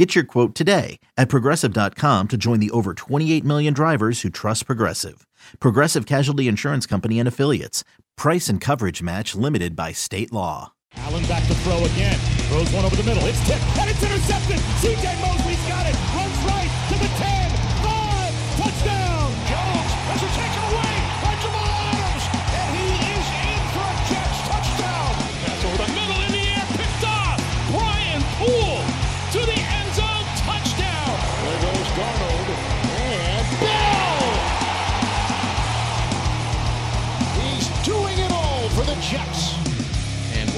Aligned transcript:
Get 0.00 0.14
your 0.14 0.24
quote 0.24 0.54
today 0.54 0.98
at 1.18 1.28
progressive.com 1.28 2.28
to 2.28 2.38
join 2.38 2.58
the 2.58 2.70
over 2.70 2.94
28 2.94 3.44
million 3.44 3.74
drivers 3.74 4.22
who 4.22 4.30
trust 4.30 4.64
Progressive. 4.64 5.26
Progressive 5.60 6.06
Casualty 6.06 6.48
Insurance 6.48 6.86
Company 6.86 7.18
and 7.18 7.28
Affiliates. 7.28 7.84
Price 8.16 8.48
and 8.48 8.62
coverage 8.62 9.02
match 9.02 9.34
limited 9.34 9.76
by 9.76 9.92
state 9.92 10.32
law. 10.32 10.72
Allen 10.96 11.22
back 11.26 11.46
to 11.48 11.54
throw 11.56 11.84
again. 11.84 12.18
Throws 12.48 12.72
one 12.72 12.86
over 12.86 12.96
the 12.96 13.02
middle. 13.02 13.26
It's 13.26 13.46
tipped 13.46 13.60
and 13.76 13.90
it's 13.90 14.02
intercepted. 14.02 14.56
CJ 14.80 15.20
Mosley's 15.20 15.49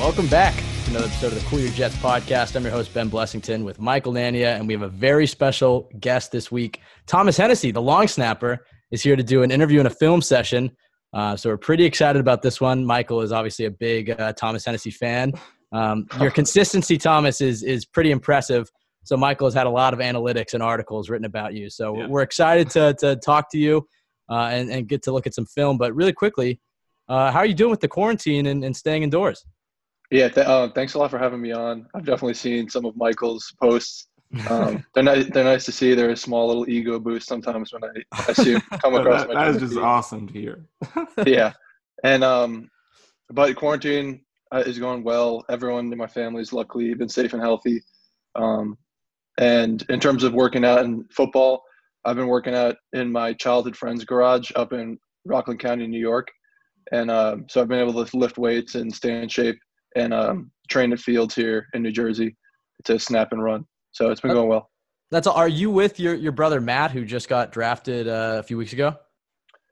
welcome 0.03 0.27
back 0.27 0.53
to 0.57 0.91
another 0.91 1.05
episode 1.05 1.29
of 1.29 1.35
the 1.41 1.47
Cool 1.49 1.61
Your 1.61 1.71
Jets 1.71 1.95
podcast. 1.95 2.57
I'm 2.57 2.65
your 2.65 2.73
host, 2.73 2.93
Ben 2.93 3.09
Blessington, 3.09 3.63
with 3.65 3.79
Michael 3.79 4.13
Nania, 4.13 4.57
and 4.57 4.67
we 4.67 4.73
have 4.75 4.83
a 4.83 4.89
very 4.89 5.29
special 5.29 5.89
guest 6.01 6.33
this 6.33 6.51
week. 6.51 6.81
Thomas 7.07 7.37
Hennessy, 7.37 7.71
the 7.71 7.81
long 7.81 8.09
snapper, 8.09 8.67
is 8.91 9.01
here 9.01 9.15
to 9.15 9.23
do 9.23 9.45
an 9.45 9.53
interview 9.53 9.79
and 9.79 9.87
a 9.87 9.91
film 9.93 10.21
session. 10.21 10.73
Uh, 11.15 11.37
so 11.37 11.51
we're 11.51 11.57
pretty 11.57 11.85
excited 11.85 12.19
about 12.19 12.43
this 12.43 12.61
one. 12.61 12.85
Michael 12.85 13.21
is 13.21 13.31
obviously 13.31 13.67
a 13.67 13.71
big 13.71 14.11
uh, 14.11 14.33
Thomas 14.33 14.65
Hennessy 14.65 14.91
fan. 14.91 15.35
Um, 15.71 16.09
your 16.21 16.31
consistency, 16.41 16.99
Thomas, 16.99 17.41
is 17.41 17.63
is 17.63 17.85
pretty 17.87 18.11
impressive. 18.11 18.69
So 19.05 19.17
Michael 19.17 19.47
has 19.47 19.55
had 19.55 19.69
a 19.69 19.71
lot 19.71 19.95
of 19.95 20.01
analytics 20.01 20.53
and 20.53 20.65
articles 20.65 21.11
written 21.11 21.27
about 21.27 21.55
you. 21.55 21.71
So 21.71 21.97
Yeah. 21.97 22.07
we're 22.09 22.23
excited 22.23 22.71
to 22.71 22.95
to 22.95 23.15
talk 23.17 23.53
to 23.53 23.59
you 23.59 23.87
uh, 24.29 24.49
and 24.51 24.69
and 24.69 24.89
get 24.89 25.03
to 25.05 25.13
look 25.13 25.29
at 25.29 25.35
some 25.35 25.47
film. 25.47 25.79
But 25.79 25.95
really 25.95 26.13
quickly, 26.13 26.61
uh, 27.09 27.31
how 27.31 27.39
are 27.39 27.47
you 27.47 27.55
doing 27.55 27.71
with 27.71 27.81
the 27.81 27.89
quarantine 27.89 28.47
and, 28.47 28.65
and 28.65 28.77
staying 28.77 29.05
indoors? 29.05 29.45
Yeah, 30.13 30.29
th- 30.29 30.47
uh, 30.47 30.69
thanks 30.75 30.93
a 30.93 30.99
lot 30.99 31.11
for 31.11 31.19
having 31.19 31.41
me 31.41 31.53
on. 31.53 31.87
I've 31.95 32.05
definitely 32.05 32.35
seen 32.35 32.69
some 32.69 32.85
of 32.85 32.95
Michael's 32.99 33.51
posts. 33.59 34.09
Um, 34.51 34.85
they're 34.95 35.03
nice. 35.03 35.25
They're 35.33 35.43
nice 35.43 35.65
to 35.65 35.73
see. 35.73 35.95
They're 35.95 36.11
a 36.11 36.17
small 36.17 36.47
little 36.49 36.69
ego 36.69 37.01
boost 37.01 37.27
sometimes 37.27 37.73
when 37.73 37.83
I, 37.83 38.21
I 38.29 38.35
see 38.35 38.59
come 38.83 38.95
across 38.95 39.23
that, 39.23 39.33
my. 39.33 39.47
that 39.47 39.55
is 39.55 39.63
just 39.63 39.73
feed. 39.73 39.83
awesome 39.83 40.29
to 40.29 40.33
hear. 40.35 40.67
Yeah, 41.27 41.55
and 42.05 42.23
um, 42.23 42.71
but 43.31 43.57
quarantine 43.57 44.21
uh, 44.55 44.63
is 44.67 44.79
going 44.79 45.03
well. 45.03 45.47
Everyone 45.49 45.91
in 45.91 45.97
my 45.97 46.07
family's 46.07 46.53
luckily 46.53 46.93
been 46.93 47.09
safe 47.09 47.33
and 47.33 47.41
healthy. 47.41 47.83
Um, 48.35 48.77
and 49.39 49.83
in 49.89 49.99
terms 49.99 50.25
of 50.25 50.35
working 50.35 50.63
out 50.63 50.85
and 50.85 51.11
football, 51.11 51.63
I've 52.05 52.17
been 52.17 52.29
working 52.29 52.55
out 52.55 52.77
in 52.93 53.11
my 53.11 53.33
childhood 53.33 53.77
friend's 53.79 54.05
garage 54.05 54.51
up 54.57 54.75
in 54.75 54.99
Rockland 55.25 55.61
County, 55.61 55.87
New 55.87 56.01
York, 56.01 56.29
and 56.93 57.11
um, 57.11 57.47
so 57.49 57.63
I've 57.63 57.69
been 57.69 57.81
able 57.81 58.05
to 58.05 58.17
lift 58.19 58.37
weights 58.37 58.75
and 58.75 58.95
stay 58.95 59.23
in 59.23 59.29
shape 59.31 59.57
and 59.97 60.13
um, 60.15 60.51
train 60.69 60.93
at 60.93 60.99
fields 60.99 61.35
here 61.35 61.67
in 61.75 61.83
New 61.83 61.93
Jersey 61.93 62.37
to 62.85 62.99
snap 62.99 63.33
and 63.33 63.43
run. 63.43 63.65
So 63.93 64.11
it's 64.11 64.21
been 64.21 64.33
going 64.33 64.49
well. 64.49 64.71
That's 65.11 65.27
all. 65.27 65.35
Are 65.35 65.49
you 65.49 65.71
with 65.71 66.01
your, 66.01 66.15
your 66.15 66.33
brother 66.33 66.61
Matt, 66.61 66.91
who 66.91 67.05
just 67.05 67.29
got 67.29 67.53
drafted 67.53 68.09
uh, 68.09 68.37
a 68.39 68.43
few 68.43 68.57
weeks 68.57 68.73
ago? 68.73 68.97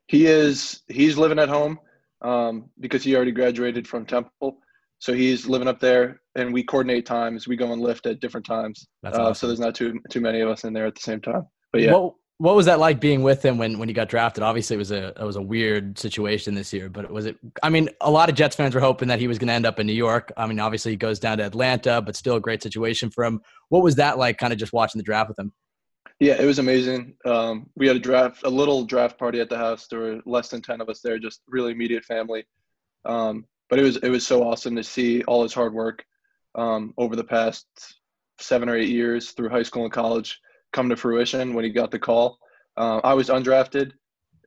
He 0.07 0.27
is 0.27 0.83
he's 0.89 1.17
living 1.17 1.39
at 1.39 1.49
home 1.49 1.79
um, 2.21 2.69
because 2.81 3.03
he 3.03 3.15
already 3.17 3.31
graduated 3.31 3.87
from 3.87 4.05
Temple, 4.05 4.59
so 4.99 5.15
he's 5.15 5.47
living 5.47 5.69
up 5.69 5.79
there, 5.79 6.21
and 6.35 6.53
we 6.53 6.65
coordinate 6.65 7.07
times. 7.07 7.47
We 7.47 7.57
go 7.57 7.73
and 7.73 7.81
lift 7.81 8.07
at 8.07 8.21
different 8.21 8.45
times, 8.45 8.87
uh, 9.07 9.11
awesome. 9.11 9.35
so 9.35 9.47
there's 9.47 9.61
not 9.61 9.75
too 9.75 10.01
too 10.11 10.21
many 10.21 10.41
of 10.41 10.49
us 10.49 10.65
in 10.65 10.73
there 10.73 10.85
at 10.85 10.97
the 10.97 11.01
same 11.01 11.21
time. 11.21 11.47
But 11.73 11.83
yeah, 11.83 11.95
What 11.95 12.15
What 12.41 12.57
was 12.57 12.65
that 12.65 12.79
like 12.79 13.01
being 13.01 13.23
with 13.23 13.45
him 13.45 13.59
when, 13.59 13.79
when 13.79 13.89
he 13.91 13.93
got 13.93 14.09
drafted? 14.09 14.43
Obviously, 14.43 14.75
it 14.75 14.79
was 14.79 14.93
a 14.93 15.09
it 15.09 15.25
was 15.25 15.37
a 15.37 15.43
weird 15.43 15.99
situation 15.99 16.55
this 16.55 16.73
year, 16.73 16.89
but 16.89 17.11
was 17.11 17.27
it? 17.27 17.37
I 17.63 17.69
mean, 17.69 17.91
a 18.01 18.11
lot 18.11 18.31
of 18.31 18.35
Jets 18.35 18.57
fans 18.57 18.75
were 18.75 18.81
hoping 18.81 19.09
that 19.09 19.19
he 19.19 19.29
was 19.29 19.39
going 19.39 19.49
to 19.49 19.53
end 19.53 19.67
up 19.67 19.79
in 19.79 19.87
New 19.87 19.93
York. 19.93 20.33
I 20.39 20.47
mean, 20.47 20.59
obviously, 20.59 20.93
he 20.93 20.97
goes 20.97 21.19
down 21.19 21.37
to 21.37 21.45
Atlanta, 21.45 22.01
but 22.01 22.17
still 22.17 22.37
a 22.37 22.41
great 22.41 22.63
situation 22.63 23.11
for 23.11 23.25
him. 23.25 23.43
What 23.69 23.83
was 23.83 23.97
that 23.97 24.17
like? 24.17 24.39
Kind 24.39 24.55
of 24.55 24.59
just 24.59 24.73
watching 24.73 24.99
the 24.99 25.03
draft 25.03 25.29
with 25.29 25.39
him. 25.39 25.53
yeah, 26.19 26.41
it 26.41 26.47
was 26.47 26.59
amazing. 26.59 27.15
Um, 27.27 27.67
we 27.77 27.87
had 27.87 27.97
a 27.97 28.01
draft, 28.01 28.43
a 28.45 28.49
little 28.49 28.85
draft 28.87 29.19
party 29.19 29.41
at 29.41 29.51
the 29.51 29.59
house. 29.59 29.87
There 29.87 30.01
were 30.01 30.21
less 30.25 30.49
than 30.49 30.63
ten 30.63 30.81
of 30.81 30.89
us 30.89 31.01
there, 31.03 31.19
just 31.19 31.43
really 31.47 31.73
immediate 31.73 32.07
family. 32.07 32.45
Um, 33.05 33.45
but 33.69 33.79
it 33.79 33.83
was 33.83 33.99
it 33.99 34.09
was 34.09 34.27
so 34.27 34.43
awesome 34.43 34.77
to 34.77 34.83
see 34.83 35.23
all 35.25 35.43
his 35.43 35.53
hard 35.53 35.75
work 35.75 36.05
um, 36.55 36.95
over 36.97 37.17
the 37.17 37.25
past 37.25 37.67
seven 38.39 38.71
or 38.71 38.77
eight 38.77 38.89
years 38.89 39.33
through 39.33 39.51
high 39.51 39.63
school 39.63 39.85
and 39.85 39.93
college 39.93 40.41
come 40.73 40.89
to 40.89 40.97
fruition 40.97 41.55
when 41.55 41.65
he 41.65 41.71
got 41.71 41.91
the 41.91 41.99
call. 41.99 42.39
Uh, 42.77 43.01
I 43.05 43.15
was 43.15 43.29
undrafted, 43.29 43.93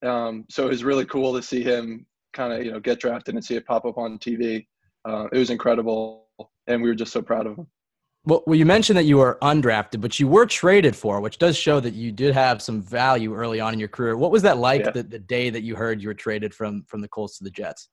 um, 0.03 0.45
so 0.49 0.65
it 0.65 0.69
was 0.69 0.83
really 0.83 1.05
cool 1.05 1.33
to 1.33 1.41
see 1.41 1.63
him 1.63 2.05
kind 2.33 2.51
of 2.53 2.65
you 2.65 2.71
know 2.71 2.79
get 2.79 2.99
drafted 2.99 3.35
and 3.35 3.43
see 3.43 3.55
it 3.55 3.65
pop 3.65 3.85
up 3.85 3.97
on 3.97 4.17
TV. 4.19 4.65
Uh, 5.05 5.27
it 5.31 5.37
was 5.37 5.49
incredible, 5.49 6.27
and 6.67 6.81
we 6.81 6.89
were 6.89 6.95
just 6.95 7.11
so 7.11 7.21
proud 7.21 7.45
of 7.47 7.57
him. 7.57 7.67
Well, 8.25 8.41
well, 8.47 8.55
you 8.55 8.65
mentioned 8.65 8.97
that 8.97 9.03
you 9.03 9.17
were 9.17 9.37
undrafted, 9.41 9.99
but 9.99 10.17
you 10.17 10.29
were 10.29 10.45
traded 10.45 10.95
for, 10.95 11.19
which 11.19 11.39
does 11.39 11.57
show 11.57 11.81
that 11.81 11.93
you 11.93 12.09
did 12.09 12.33
have 12.33 12.61
some 12.61 12.81
value 12.81 13.35
early 13.35 13.59
on 13.59 13.73
in 13.73 13.79
your 13.79 13.89
career. 13.89 14.15
What 14.15 14.31
was 14.31 14.41
that 14.43 14.57
like 14.57 14.85
Yeah. 14.85 14.91
the, 14.91 15.03
the 15.03 15.19
day 15.19 15.49
that 15.49 15.63
you 15.63 15.75
heard 15.75 16.01
you 16.01 16.07
were 16.07 16.13
traded 16.13 16.53
from 16.53 16.85
from 16.87 17.01
the 17.01 17.09
Colts 17.09 17.37
to 17.39 17.43
the 17.43 17.51
Jets? 17.51 17.89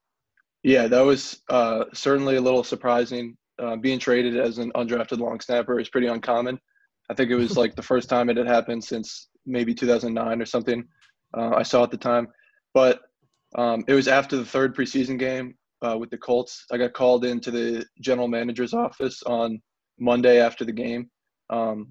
Yeah, 0.62 0.86
that 0.86 1.00
was 1.00 1.42
uh, 1.48 1.86
certainly 1.92 2.36
a 2.36 2.40
little 2.40 2.62
surprising. 2.62 3.36
Uh, 3.58 3.76
being 3.76 3.98
traded 3.98 4.38
as 4.38 4.58
an 4.58 4.70
undrafted 4.72 5.18
long 5.18 5.40
snapper 5.40 5.80
is 5.80 5.88
pretty 5.88 6.06
uncommon. 6.06 6.58
I 7.10 7.14
think 7.14 7.30
it 7.30 7.36
was 7.36 7.56
like 7.56 7.74
the 7.74 7.82
first 7.82 8.08
time 8.08 8.30
it 8.30 8.36
had 8.36 8.46
happened 8.46 8.84
since 8.84 9.28
maybe 9.44 9.74
2009 9.74 10.40
or 10.40 10.46
something. 10.46 10.84
Uh, 11.36 11.50
I 11.56 11.64
saw 11.64 11.82
at 11.82 11.90
the 11.90 11.96
time, 11.96 12.28
but 12.72 13.00
um, 13.56 13.84
it 13.88 13.94
was 13.94 14.06
after 14.06 14.36
the 14.36 14.44
third 14.44 14.76
preseason 14.76 15.18
game 15.18 15.54
uh, 15.84 15.98
with 15.98 16.10
the 16.10 16.18
Colts. 16.18 16.64
I 16.70 16.78
got 16.78 16.92
called 16.92 17.24
into 17.24 17.50
the 17.50 17.84
general 18.00 18.28
manager's 18.28 18.74
office 18.74 19.24
on 19.24 19.60
Monday 19.98 20.40
after 20.40 20.64
the 20.64 20.72
game, 20.72 21.10
um, 21.50 21.88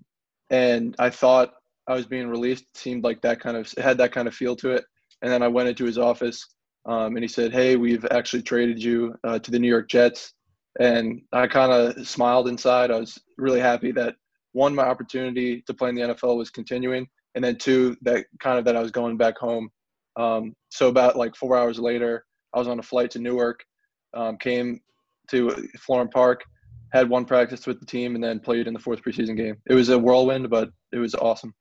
and 0.51 0.95
I 0.99 1.09
thought 1.09 1.53
I 1.87 1.95
was 1.95 2.05
being 2.05 2.29
released. 2.29 2.63
It 2.63 2.77
seemed 2.77 3.03
like 3.03 3.21
that 3.21 3.41
kind 3.41 3.57
of 3.57 3.69
had 3.77 3.97
that 3.97 4.13
kind 4.13 4.27
of 4.27 4.33
feel 4.33 4.55
to 4.57 4.71
it. 4.71 4.85
And 5.21 5.29
then 5.29 5.43
I 5.43 5.49
went 5.49 5.67
into 5.67 5.83
his 5.83 5.97
office 5.97 6.45
um, 6.85 7.15
and 7.15 7.23
he 7.23 7.27
said, 7.27 7.51
"Hey, 7.51 7.75
we've 7.75 8.05
actually 8.09 8.43
traded 8.43 8.81
you 8.81 9.15
uh, 9.25 9.39
to 9.39 9.51
the 9.51 9.59
New 9.59 9.67
York 9.67 9.89
Jets." 9.89 10.33
And 10.79 11.21
I 11.33 11.47
kind 11.47 11.73
of 11.73 12.07
smiled 12.07 12.47
inside. 12.47 12.89
I 12.89 12.99
was 12.99 13.17
really 13.37 13.59
happy 13.59 13.91
that 13.93 14.15
one, 14.59 14.75
my 14.75 14.83
opportunity 14.83 15.61
to 15.61 15.73
play 15.73 15.87
in 15.87 15.95
the 15.95 16.01
NFL 16.01 16.37
was 16.37 16.49
continuing, 16.49 17.07
and 17.33 17.43
then 17.43 17.55
two, 17.57 17.95
that 18.01 18.25
kind 18.39 18.59
of 18.59 18.65
that 18.65 18.75
I 18.75 18.81
was 18.81 18.91
going 18.91 19.15
back 19.15 19.37
home. 19.37 19.69
Um, 20.17 20.53
so 20.69 20.89
about 20.89 21.15
like 21.15 21.33
four 21.33 21.57
hours 21.57 21.79
later, 21.79 22.25
I 22.53 22.59
was 22.59 22.67
on 22.67 22.77
a 22.77 22.83
flight 22.83 23.09
to 23.11 23.19
Newark, 23.19 23.63
um, 24.13 24.37
came 24.37 24.81
to 25.31 25.49
Florham 25.77 26.11
Park, 26.11 26.43
had 26.91 27.09
one 27.09 27.23
practice 27.23 27.65
with 27.67 27.79
the 27.79 27.85
team, 27.85 28.15
and 28.15 28.23
then 28.23 28.41
played 28.41 28.67
in 28.67 28.73
the 28.73 28.79
fourth 28.79 29.01
preseason 29.01 29.37
game. 29.37 29.55
It 29.69 29.75
was 29.75 29.87
a 29.87 29.97
whirlwind, 29.97 30.49
but 30.49 30.71
it 30.91 30.97
was 30.97 31.15
awesome. 31.15 31.53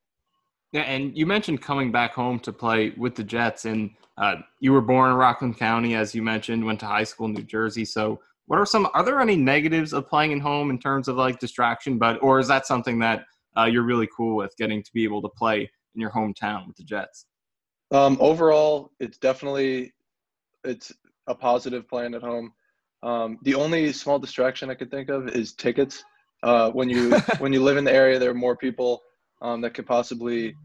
Yeah, 0.73 0.81
and 0.81 1.17
you 1.17 1.25
mentioned 1.25 1.61
coming 1.61 1.93
back 1.93 2.13
home 2.13 2.37
to 2.41 2.51
play 2.51 2.91
with 2.97 3.15
the 3.15 3.23
Jets, 3.23 3.63
and 3.63 3.91
uh, 4.17 4.35
you 4.59 4.73
were 4.73 4.81
born 4.81 5.11
in 5.11 5.15
Rockland 5.15 5.57
County, 5.57 5.95
as 5.95 6.13
you 6.13 6.21
mentioned, 6.21 6.65
went 6.65 6.81
to 6.81 6.85
high 6.85 7.05
school 7.05 7.27
in 7.27 7.33
New 7.33 7.43
Jersey. 7.43 7.85
So, 7.85 8.19
what 8.49 8.57
are 8.57 8.65
some? 8.65 8.87
Are 8.95 9.03
there 9.03 9.19
any 9.19 9.35
negatives 9.35 9.93
of 9.93 10.09
playing 10.09 10.33
at 10.33 10.39
home 10.39 10.71
in 10.71 10.79
terms 10.79 11.07
of 11.07 11.15
like 11.15 11.39
distraction? 11.39 11.99
But 11.99 12.17
or 12.23 12.39
is 12.39 12.47
that 12.47 12.65
something 12.65 12.97
that 12.97 13.25
uh, 13.55 13.65
you're 13.65 13.83
really 13.83 14.09
cool 14.17 14.35
with 14.35 14.57
getting 14.57 14.81
to 14.81 14.91
be 14.91 15.03
able 15.03 15.21
to 15.21 15.29
play 15.29 15.69
in 15.93 16.01
your 16.01 16.09
hometown 16.09 16.65
with 16.65 16.75
the 16.75 16.83
Jets? 16.83 17.27
Um, 17.91 18.17
overall, 18.19 18.89
it's 18.99 19.19
definitely 19.19 19.93
it's 20.63 20.91
a 21.27 21.35
positive 21.35 21.87
playing 21.87 22.15
at 22.15 22.23
home. 22.23 22.51
Um, 23.03 23.37
the 23.43 23.53
only 23.53 23.93
small 23.93 24.17
distraction 24.17 24.71
I 24.71 24.73
could 24.73 24.89
think 24.89 25.09
of 25.09 25.29
is 25.29 25.53
tickets. 25.53 26.03
Uh, 26.41 26.71
when 26.71 26.89
you 26.89 27.11
when 27.37 27.53
you 27.53 27.61
live 27.61 27.77
in 27.77 27.83
the 27.83 27.93
area, 27.93 28.17
there 28.17 28.31
are 28.31 28.33
more 28.45 28.57
people 28.57 28.99
um, 29.43 29.61
that 29.61 29.75
could 29.75 29.85
possibly 29.85 30.55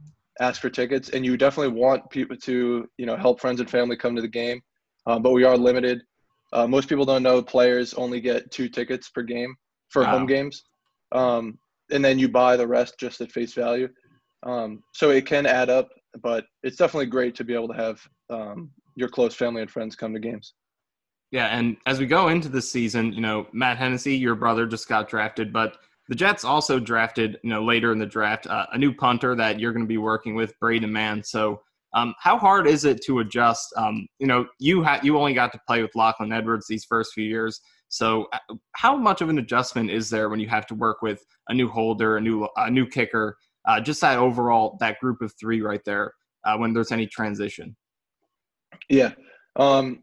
ask 0.41 0.63
for 0.63 0.71
tickets, 0.71 1.11
and 1.11 1.23
you 1.23 1.37
definitely 1.37 1.79
want 1.79 2.09
people 2.09 2.39
to 2.39 2.89
you 2.97 3.05
know 3.05 3.17
help 3.19 3.43
friends 3.43 3.61
and 3.61 3.69
family 3.69 3.95
come 3.95 4.17
to 4.17 4.23
the 4.23 4.29
game. 4.29 4.63
Um, 5.07 5.23
but 5.23 5.33
we 5.33 5.45
are 5.45 5.59
limited. 5.59 6.01
Uh, 6.55 6.67
most 6.67 6.89
people 6.89 7.05
don't 7.05 7.23
know 7.23 7.43
players 7.43 7.95
only 7.95 8.21
get 8.21 8.51
two 8.51 8.69
tickets 8.69 9.11
per 9.11 9.23
game 9.23 9.55
for 9.91 10.03
Wow. 10.03 10.19
home 10.19 10.27
games, 10.27 10.65
um, 11.12 11.59
and 11.91 12.05
then 12.05 12.19
you 12.19 12.29
buy 12.29 12.56
the 12.56 12.67
rest 12.67 12.95
just 12.99 13.21
at 13.21 13.33
face 13.33 13.53
value. 13.55 13.89
Um, 14.45 14.83
so 14.93 15.11
it 15.11 15.27
can 15.27 15.47
add 15.47 15.69
up, 15.69 15.89
but 16.23 16.47
it's 16.62 16.77
definitely 16.77 17.06
great 17.06 17.35
to 17.37 17.45
be 17.45 17.55
able 17.55 17.69
to 17.69 17.75
have 17.75 18.01
um, 18.31 18.71
your 18.95 19.09
close 19.09 19.35
family 19.35 19.62
and 19.62 19.71
friends 19.71 19.97
come 19.97 20.12
to 20.15 20.21
games. 20.21 20.55
Yeah, 21.31 21.47
and 21.47 21.77
as 21.87 21.99
we 21.99 22.06
go 22.06 22.29
into 22.29 22.49
this 22.49 22.71
season, 22.71 23.12
you 23.12 23.21
know, 23.21 23.49
Matt 23.53 23.77
Hennessy, 23.77 24.17
your 24.17 24.37
brother, 24.37 24.67
just 24.67 24.89
got 24.89 25.09
drafted, 25.09 25.53
but 25.53 25.79
the 26.09 26.15
Jets 26.15 26.45
also 26.45 26.79
drafted, 26.79 27.39
you 27.43 27.50
know, 27.50 27.65
later 27.65 27.91
in 27.91 27.99
the 27.99 28.07
draft, 28.07 28.47
uh, 28.47 28.67
a 28.73 28.79
new 28.79 28.95
punter 28.95 29.35
that 29.35 29.59
you're 29.59 29.73
going 29.73 29.85
to 29.85 29.89
be 29.89 29.99
working 29.99 30.35
with, 30.35 30.59
Braden 30.61 30.93
Mann. 30.93 31.23
So, 31.25 31.62
um, 31.94 32.14
how 32.19 32.37
hard 32.37 32.67
is 32.67 32.85
it 32.85 33.02
to 33.05 33.20
adjust? 33.20 33.73
Um, 33.76 34.06
you 34.19 34.26
know, 34.26 34.46
you 34.58 34.82
had 34.82 35.05
you 35.05 35.17
only 35.17 35.32
got 35.32 35.52
to 35.52 35.61
play 35.67 35.81
with 35.81 35.94
Lachlan 35.94 36.32
Edwards 36.32 36.67
these 36.69 36.85
first 36.85 37.12
few 37.14 37.25
years. 37.25 37.61
So, 37.88 38.26
uh, 38.32 38.55
how 38.75 38.96
much 38.96 39.20
of 39.20 39.29
an 39.29 39.38
adjustment 39.38 39.91
is 39.91 40.11
there 40.11 40.29
when 40.29 40.41
you 40.41 40.49
have 40.49 40.67
to 40.67 40.75
work 40.75 41.02
with 41.02 41.25
a 41.49 41.55
new 41.55 41.69
holder, 41.69 42.17
a 42.17 42.20
new 42.20 42.49
a 42.56 42.70
new 42.70 42.87
kicker, 42.87 43.37
uh, 43.69 43.81
just 43.81 44.00
that 44.00 44.19
overall 44.19 44.76
that 44.81 44.99
group 44.99 45.23
of 45.23 45.32
three 45.38 45.61
right 45.61 45.82
there 45.85 46.12
uh, 46.44 46.56
when 46.56 46.73
there's 46.73 46.91
any 46.91 47.06
transition? 47.06 47.76
Yeah, 48.88 49.12
um, 49.55 50.02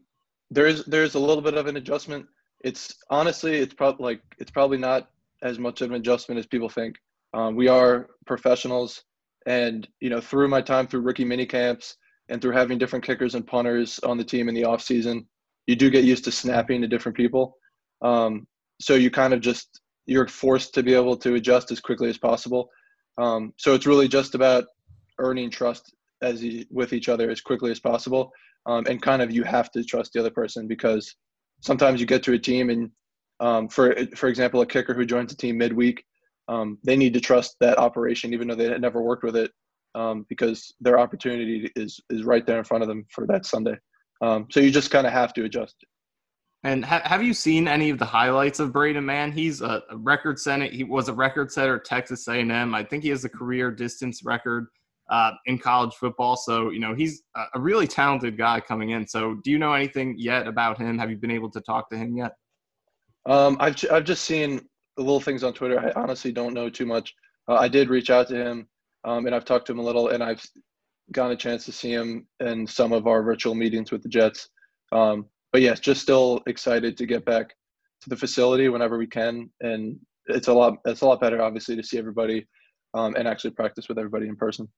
there 0.50 0.66
is 0.66 0.84
there's 0.86 1.14
a 1.14 1.20
little 1.20 1.42
bit 1.42 1.54
of 1.54 1.66
an 1.66 1.76
adjustment. 1.76 2.24
It's 2.64 2.94
honestly, 3.10 3.58
it's 3.58 3.74
probably 3.74 4.04
like 4.04 4.22
it's 4.38 4.50
probably 4.50 4.78
not 4.78 5.10
as 5.42 5.58
much 5.58 5.82
of 5.82 5.90
an 5.90 5.96
adjustment 5.96 6.38
as 6.38 6.46
people 6.46 6.70
think. 6.70 6.96
Um, 7.34 7.54
we 7.54 7.68
are 7.68 8.08
professionals, 8.26 9.02
and 9.46 9.88
you 10.00 10.10
know, 10.10 10.20
through 10.20 10.48
my 10.48 10.60
time 10.60 10.86
through 10.86 11.00
rookie 11.00 11.24
mini 11.24 11.46
camps 11.46 11.96
and 12.28 12.40
through 12.40 12.52
having 12.52 12.78
different 12.78 13.04
kickers 13.04 13.34
and 13.34 13.46
punters 13.46 13.98
on 14.00 14.16
the 14.16 14.24
team 14.24 14.48
in 14.48 14.54
the 14.54 14.64
off 14.64 14.82
season, 14.82 15.26
you 15.66 15.76
do 15.76 15.90
get 15.90 16.04
used 16.04 16.24
to 16.24 16.32
snapping 16.32 16.80
to 16.80 16.88
different 16.88 17.16
people. 17.16 17.56
Um, 18.02 18.46
so 18.80 18.94
you 18.94 19.10
kind 19.10 19.32
of 19.32 19.40
just 19.40 19.80
you're 20.06 20.26
forced 20.26 20.74
to 20.74 20.82
be 20.82 20.94
able 20.94 21.16
to 21.16 21.34
adjust 21.34 21.70
as 21.70 21.80
quickly 21.80 22.08
as 22.08 22.18
possible. 22.18 22.68
Um, 23.18 23.52
so 23.56 23.74
it's 23.74 23.86
really 23.86 24.08
just 24.08 24.34
about 24.34 24.64
earning 25.18 25.50
trust 25.50 25.94
as 26.22 26.42
you, 26.42 26.64
with 26.70 26.92
each 26.92 27.08
other 27.08 27.30
as 27.30 27.40
quickly 27.40 27.70
as 27.70 27.78
possible, 27.78 28.32
um, 28.66 28.84
and 28.88 29.00
kind 29.00 29.22
of 29.22 29.30
you 29.30 29.44
have 29.44 29.70
to 29.72 29.84
trust 29.84 30.12
the 30.12 30.20
other 30.20 30.30
person 30.30 30.66
because 30.66 31.14
sometimes 31.60 32.00
you 32.00 32.06
get 32.06 32.22
to 32.24 32.32
a 32.32 32.38
team 32.38 32.70
and 32.70 32.90
um, 33.40 33.68
for 33.68 33.94
for 34.14 34.28
example, 34.28 34.60
a 34.60 34.66
kicker 34.66 34.94
who 34.94 35.04
joins 35.04 35.32
a 35.32 35.36
team 35.36 35.58
midweek, 35.58 36.04
um, 36.48 36.78
they 36.84 36.96
need 36.96 37.14
to 37.14 37.20
trust 37.20 37.56
that 37.60 37.78
operation 37.78 38.32
even 38.34 38.48
though 38.48 38.54
they 38.54 38.68
had 38.68 38.80
never 38.80 39.02
worked 39.02 39.24
with 39.24 39.36
it 39.36 39.50
um, 39.94 40.26
because 40.28 40.74
their 40.80 40.98
opportunity 40.98 41.70
is 41.76 42.00
is 42.10 42.24
right 42.24 42.46
there 42.46 42.58
in 42.58 42.64
front 42.64 42.82
of 42.82 42.88
them 42.88 43.04
for 43.10 43.26
that 43.26 43.46
Sunday. 43.46 43.76
Um, 44.22 44.46
so 44.50 44.60
you 44.60 44.70
just 44.70 44.90
kind 44.90 45.06
of 45.06 45.12
have 45.12 45.32
to 45.34 45.44
adjust. 45.44 45.76
And 46.64 46.84
ha- 46.84 47.02
have 47.04 47.22
you 47.22 47.34
seen 47.34 47.66
any 47.66 47.90
of 47.90 47.98
the 47.98 48.04
highlights 48.04 48.60
of 48.60 48.72
Braden 48.72 49.04
Mann? 49.04 49.32
He's 49.32 49.62
a, 49.62 49.82
a 49.90 49.96
record 49.96 50.38
setter. 50.38 50.66
He 50.66 50.84
was 50.84 51.08
a 51.08 51.12
record 51.12 51.50
setter 51.50 51.76
at 51.76 51.84
Texas 51.84 52.28
A&M. 52.28 52.74
I 52.74 52.84
think 52.84 53.02
he 53.02 53.08
has 53.08 53.24
a 53.24 53.28
career 53.28 53.72
distance 53.72 54.22
record 54.24 54.68
uh, 55.10 55.32
in 55.46 55.58
college 55.58 55.94
football. 55.94 56.36
So 56.36 56.70
you 56.70 56.80
know 56.80 56.94
he's 56.94 57.22
a 57.54 57.60
really 57.60 57.86
talented 57.86 58.38
guy 58.38 58.60
coming 58.60 58.90
in. 58.90 59.06
So 59.06 59.34
do 59.44 59.50
you 59.50 59.58
know 59.58 59.72
anything 59.72 60.14
yet 60.18 60.46
about 60.46 60.78
him? 60.78 60.98
Have 60.98 61.10
you 61.10 61.16
been 61.16 61.30
able 61.30 61.50
to 61.50 61.60
talk 61.60 61.90
to 61.90 61.96
him 61.96 62.16
yet? 62.16 62.32
Um, 63.26 63.56
I've 63.60 63.76
I've 63.90 64.04
just 64.04 64.24
seen 64.24 64.60
the 64.96 65.02
little 65.02 65.20
things 65.20 65.42
on 65.42 65.52
Twitter. 65.52 65.78
I 65.78 65.92
honestly 66.00 66.32
don't 66.32 66.54
know 66.54 66.68
too 66.68 66.86
much. 66.86 67.14
Uh, 67.48 67.54
I 67.54 67.68
did 67.68 67.90
reach 67.90 68.10
out 68.10 68.28
to 68.28 68.36
him, 68.36 68.68
um, 69.04 69.26
and 69.26 69.34
I've 69.34 69.44
talked 69.44 69.66
to 69.66 69.72
him 69.72 69.78
a 69.78 69.82
little, 69.82 70.08
and 70.08 70.22
I've 70.22 70.44
gotten 71.10 71.32
a 71.32 71.36
chance 71.36 71.64
to 71.64 71.72
see 71.72 71.92
him 71.92 72.26
in 72.40 72.66
some 72.66 72.92
of 72.92 73.06
our 73.06 73.22
virtual 73.22 73.54
meetings 73.54 73.90
with 73.90 74.02
the 74.02 74.08
Jets. 74.08 74.48
Um, 74.92 75.26
but 75.52 75.62
yes, 75.62 75.80
just 75.80 76.02
still 76.02 76.40
excited 76.46 76.96
to 76.96 77.06
get 77.06 77.24
back 77.24 77.54
to 78.02 78.08
the 78.08 78.16
facility 78.16 78.68
whenever 78.68 78.98
we 78.98 79.06
can, 79.06 79.50
and 79.60 79.98
it's 80.26 80.48
a 80.48 80.52
lot 80.52 80.74
it's 80.84 81.00
a 81.00 81.06
lot 81.06 81.20
better, 81.20 81.42
obviously, 81.42 81.76
to 81.76 81.82
see 81.82 81.98
everybody 81.98 82.46
um, 82.94 83.14
and 83.16 83.26
actually 83.26 83.50
practice 83.50 83.88
with 83.88 83.98
everybody 83.98 84.28
in 84.28 84.36
person. 84.36 84.68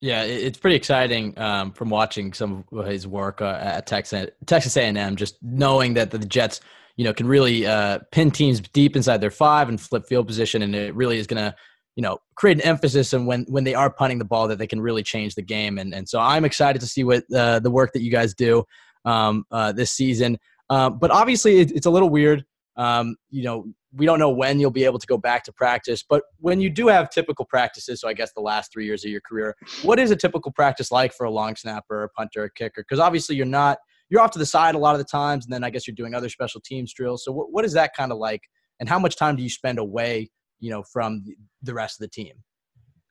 Yeah, 0.00 0.22
it's 0.24 0.58
pretty 0.58 0.76
exciting 0.76 1.38
um, 1.38 1.72
from 1.72 1.88
watching 1.88 2.34
some 2.34 2.64
of 2.72 2.86
his 2.86 3.06
work 3.06 3.40
uh, 3.40 3.58
at 3.60 3.86
Texas 3.86 4.28
Texas 4.46 4.76
A&M. 4.76 5.16
Just 5.16 5.42
knowing 5.42 5.94
that 5.94 6.10
the 6.10 6.18
Jets, 6.18 6.60
you 6.96 7.04
know, 7.04 7.12
can 7.12 7.26
really 7.26 7.66
uh, 7.66 7.98
pin 8.12 8.30
teams 8.30 8.60
deep 8.60 8.96
inside 8.96 9.20
their 9.20 9.30
five 9.30 9.68
and 9.68 9.80
flip 9.80 10.06
field 10.06 10.26
position, 10.26 10.62
and 10.62 10.74
it 10.74 10.94
really 10.94 11.18
is 11.18 11.26
going 11.26 11.42
to, 11.42 11.54
you 11.96 12.02
know, 12.02 12.18
create 12.36 12.58
an 12.58 12.62
emphasis 12.62 13.12
and 13.12 13.26
when 13.26 13.44
when 13.48 13.64
they 13.64 13.74
are 13.74 13.90
punting 13.90 14.18
the 14.18 14.24
ball 14.24 14.48
that 14.48 14.58
they 14.58 14.66
can 14.66 14.80
really 14.80 15.02
change 15.02 15.34
the 15.34 15.42
game. 15.42 15.78
And 15.78 15.94
and 15.94 16.08
so 16.08 16.20
I'm 16.20 16.44
excited 16.44 16.80
to 16.80 16.86
see 16.86 17.04
what 17.04 17.24
uh, 17.34 17.58
the 17.58 17.70
work 17.70 17.92
that 17.92 18.02
you 18.02 18.10
guys 18.10 18.34
do 18.34 18.64
um, 19.04 19.44
uh, 19.50 19.72
this 19.72 19.90
season. 19.90 20.38
Um, 20.70 20.98
but 20.98 21.10
obviously, 21.10 21.60
it, 21.60 21.72
it's 21.72 21.86
a 21.86 21.90
little 21.90 22.10
weird. 22.10 22.44
Um, 22.76 23.16
you 23.30 23.44
know, 23.44 23.66
we 23.94 24.06
don't 24.06 24.18
know 24.18 24.30
when 24.30 24.58
you'll 24.58 24.70
be 24.70 24.84
able 24.84 24.98
to 24.98 25.06
go 25.06 25.16
back 25.16 25.44
to 25.44 25.52
practice, 25.52 26.02
but 26.08 26.22
when 26.38 26.60
you 26.60 26.68
do 26.68 26.88
have 26.88 27.10
typical 27.10 27.44
practices, 27.44 28.00
so 28.00 28.08
I 28.08 28.14
guess 28.14 28.32
the 28.32 28.40
last 28.40 28.72
three 28.72 28.84
years 28.84 29.04
of 29.04 29.12
your 29.12 29.20
career, 29.20 29.54
what 29.82 30.00
is 30.00 30.10
a 30.10 30.16
typical 30.16 30.50
practice 30.50 30.90
like 30.90 31.12
for 31.12 31.24
a 31.24 31.30
long 31.30 31.54
snapper, 31.54 32.02
a 32.02 32.08
punter, 32.08 32.44
a 32.44 32.50
kicker? 32.50 32.82
Because 32.82 32.98
obviously, 32.98 33.36
you're 33.36 33.46
not 33.46 33.78
you're 34.14 34.22
off 34.22 34.30
to 34.30 34.38
the 34.38 34.46
side 34.46 34.76
a 34.76 34.78
lot 34.78 34.94
of 34.94 35.00
the 35.00 35.04
times, 35.04 35.44
and 35.44 35.52
then 35.52 35.64
I 35.64 35.70
guess 35.70 35.88
you're 35.88 35.94
doing 35.96 36.14
other 36.14 36.28
special 36.28 36.60
teams 36.64 36.94
drills. 36.94 37.24
So 37.24 37.32
what, 37.32 37.50
what 37.50 37.64
is 37.64 37.72
that 37.72 37.96
kind 37.96 38.12
of 38.12 38.18
like, 38.18 38.40
and 38.78 38.88
how 38.88 39.00
much 39.00 39.16
time 39.16 39.34
do 39.34 39.42
you 39.42 39.50
spend 39.50 39.80
away, 39.80 40.30
you 40.60 40.70
know, 40.70 40.84
from 40.92 41.24
the 41.62 41.74
rest 41.74 42.00
of 42.00 42.04
the 42.04 42.22
team? 42.22 42.32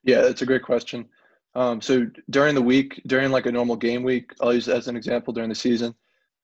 Yeah, 0.06 0.22
that's 0.22 0.44
a 0.44 0.46
great 0.46 0.64
question. 0.64 1.06
Um, 1.56 1.82
so 1.82 2.08
during 2.30 2.56
the 2.56 2.62
week, 2.62 3.02
during 3.06 3.32
like 3.32 3.48
a 3.48 3.52
normal 3.52 3.76
game 3.76 4.02
week, 4.04 4.32
I'll 4.40 4.54
use 4.54 4.70
as 4.70 4.88
an 4.88 4.96
example 4.96 5.34
during 5.34 5.50
the 5.50 5.56
season. 5.56 5.94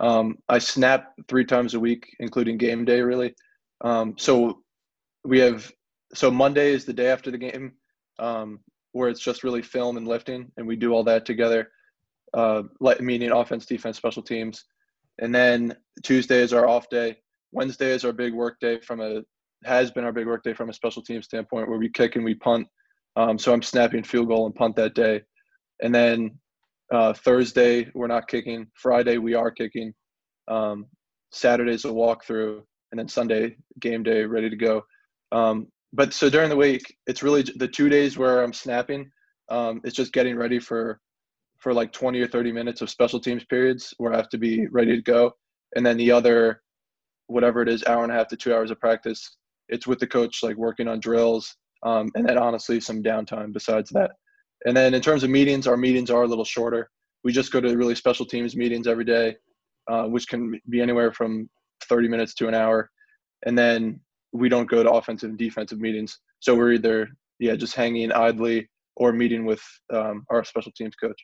Um, 0.02 0.38
I 0.50 0.60
snap 0.60 1.14
three 1.30 1.46
times 1.46 1.74
a 1.74 1.80
week, 1.80 2.06
including 2.20 2.58
game 2.58 2.84
day, 2.84 3.00
really. 3.00 3.34
Um, 3.80 4.16
so 4.18 4.62
we 5.24 5.40
have 5.40 5.72
so 6.14 6.30
Monday 6.30 6.74
is 6.74 6.84
the 6.84 6.94
day 6.94 7.08
after 7.08 7.32
the 7.32 7.38
game, 7.38 7.72
um, 8.20 8.60
where 8.92 9.08
it's 9.08 9.22
just 9.22 9.46
really 9.46 9.62
film 9.62 9.96
and 9.96 10.06
lifting, 10.06 10.52
and 10.58 10.68
we 10.68 10.76
do 10.76 10.92
all 10.92 11.06
that 11.06 11.26
together, 11.26 11.70
uh, 12.34 12.64
meaning 13.00 13.32
offense, 13.32 13.66
defense, 13.66 13.98
special 13.98 14.24
teams, 14.24 14.66
and 15.20 15.34
then 15.34 15.76
Tuesday 16.04 16.40
is 16.40 16.54
our 16.54 16.68
off 16.68 16.90
day. 16.90 17.18
Wednesday 17.52 17.92
is 17.92 18.06
our 18.06 18.14
big 18.14 18.34
work 18.34 18.60
day 18.60 18.80
from 18.80 19.02
a 19.02 19.22
has 19.66 19.92
been 19.92 20.06
our 20.06 20.14
big 20.14 20.26
work 20.26 20.42
day 20.44 20.54
from 20.54 20.70
a 20.70 20.74
special 20.74 21.02
team 21.02 21.22
standpoint, 21.22 21.68
where 21.68 21.80
we 21.80 21.90
kick 21.90 22.16
and 22.16 22.24
we 22.24 22.36
punt 22.36 22.68
um, 23.16 23.38
so 23.38 23.54
I'm 23.54 23.62
snapping 23.62 24.04
field 24.04 24.28
goal 24.28 24.46
and 24.46 24.56
punt 24.56 24.76
that 24.78 24.96
day. 24.96 25.22
And 25.82 25.94
then 25.94 26.40
uh, 26.92 27.14
Thursday, 27.14 27.90
we're 27.94 28.08
not 28.08 28.28
kicking. 28.28 28.68
Friday, 28.76 29.18
we 29.18 29.34
are 29.34 29.52
kicking. 29.52 29.94
Um, 30.48 30.86
Saturday's 31.32 31.86
a 31.86 31.90
walkthrough. 31.90 32.62
And 32.92 33.00
then 33.00 33.08
Sunday, 33.08 33.56
game 33.80 34.04
day, 34.04 34.24
ready 34.24 34.50
to 34.50 34.56
go. 34.56 34.84
Um, 35.32 35.68
but 35.94 36.14
so 36.14 36.30
during 36.30 36.50
the 36.50 36.56
week, 36.56 36.82
it's 37.08 37.22
really 37.22 37.44
the 37.58 37.68
two 37.68 37.90
days 37.90 38.18
where 38.18 38.42
I'm 38.42 38.54
snapping. 38.54 39.12
Um, 39.50 39.82
it's 39.84 39.96
just 39.96 40.14
getting 40.14 40.38
ready 40.38 40.60
for 40.60 41.00
for 41.60 41.74
like 41.74 41.92
20 41.92 42.20
or 42.22 42.28
30 42.28 42.52
minutes 42.52 42.82
of 42.82 42.90
special 42.90 43.20
teams 43.20 43.44
periods 43.46 43.94
where 43.98 44.14
I 44.14 44.18
have 44.18 44.30
to 44.30 44.38
be 44.38 44.68
ready 44.68 44.96
to 44.96 45.02
go. 45.02 45.34
And 45.76 45.86
then 45.86 45.98
the 45.98 46.12
other, 46.12 46.62
whatever 47.28 47.62
it 47.62 47.70
is, 47.70 47.84
hour 47.86 48.04
and 48.04 48.12
a 48.12 48.16
half 48.16 48.28
to 48.30 48.38
two 48.38 48.54
hours 48.54 48.72
of 48.72 48.80
practice, 48.80 49.38
it's 49.68 49.86
with 49.86 50.00
the 50.00 50.08
coach, 50.08 50.42
like 50.42 50.56
working 50.56 50.88
on 50.88 51.00
drills, 51.00 51.56
um, 51.84 52.10
and 52.16 52.28
then 52.28 52.38
honestly 52.38 52.80
some 52.80 53.04
downtime 53.04 53.54
besides 53.54 53.90
that. 53.92 54.12
And 54.66 54.76
then 54.76 54.94
in 54.94 55.02
terms 55.02 55.24
of 55.24 55.30
meetings, 55.30 55.68
our 55.68 55.78
meetings 55.78 56.10
are 56.10 56.24
a 56.24 56.28
little 56.28 56.46
shorter. 56.46 56.90
We 57.24 57.32
just 57.32 57.52
go 57.52 57.62
to 57.62 57.78
really 57.78 57.96
special 57.96 58.26
teams 58.26 58.56
meetings 58.56 58.88
every 58.88 59.06
day, 59.06 59.36
uh, 59.90 60.06
which 60.06 60.28
can 60.28 60.60
be 60.70 60.82
anywhere 60.82 61.12
from 61.12 61.50
30 61.84 62.08
minutes 62.08 62.34
to 62.36 62.48
an 62.48 62.54
hour. 62.54 62.90
And 63.46 63.58
then 63.58 64.00
we 64.32 64.50
don't 64.50 64.70
go 64.70 64.84
to 64.84 64.92
offensive 64.92 65.30
and 65.30 65.40
defensive 65.40 65.80
meetings. 65.80 66.20
So 66.40 66.56
we're 66.56 66.74
either 66.74 67.10
yeah 67.40 67.56
just 67.56 67.76
hanging 67.76 68.12
idly 68.12 68.70
or 68.96 69.14
meeting 69.14 69.46
with 69.46 69.62
um, 69.94 70.26
our 70.30 70.44
special 70.44 70.72
teams 70.74 70.96
coach. 70.96 71.20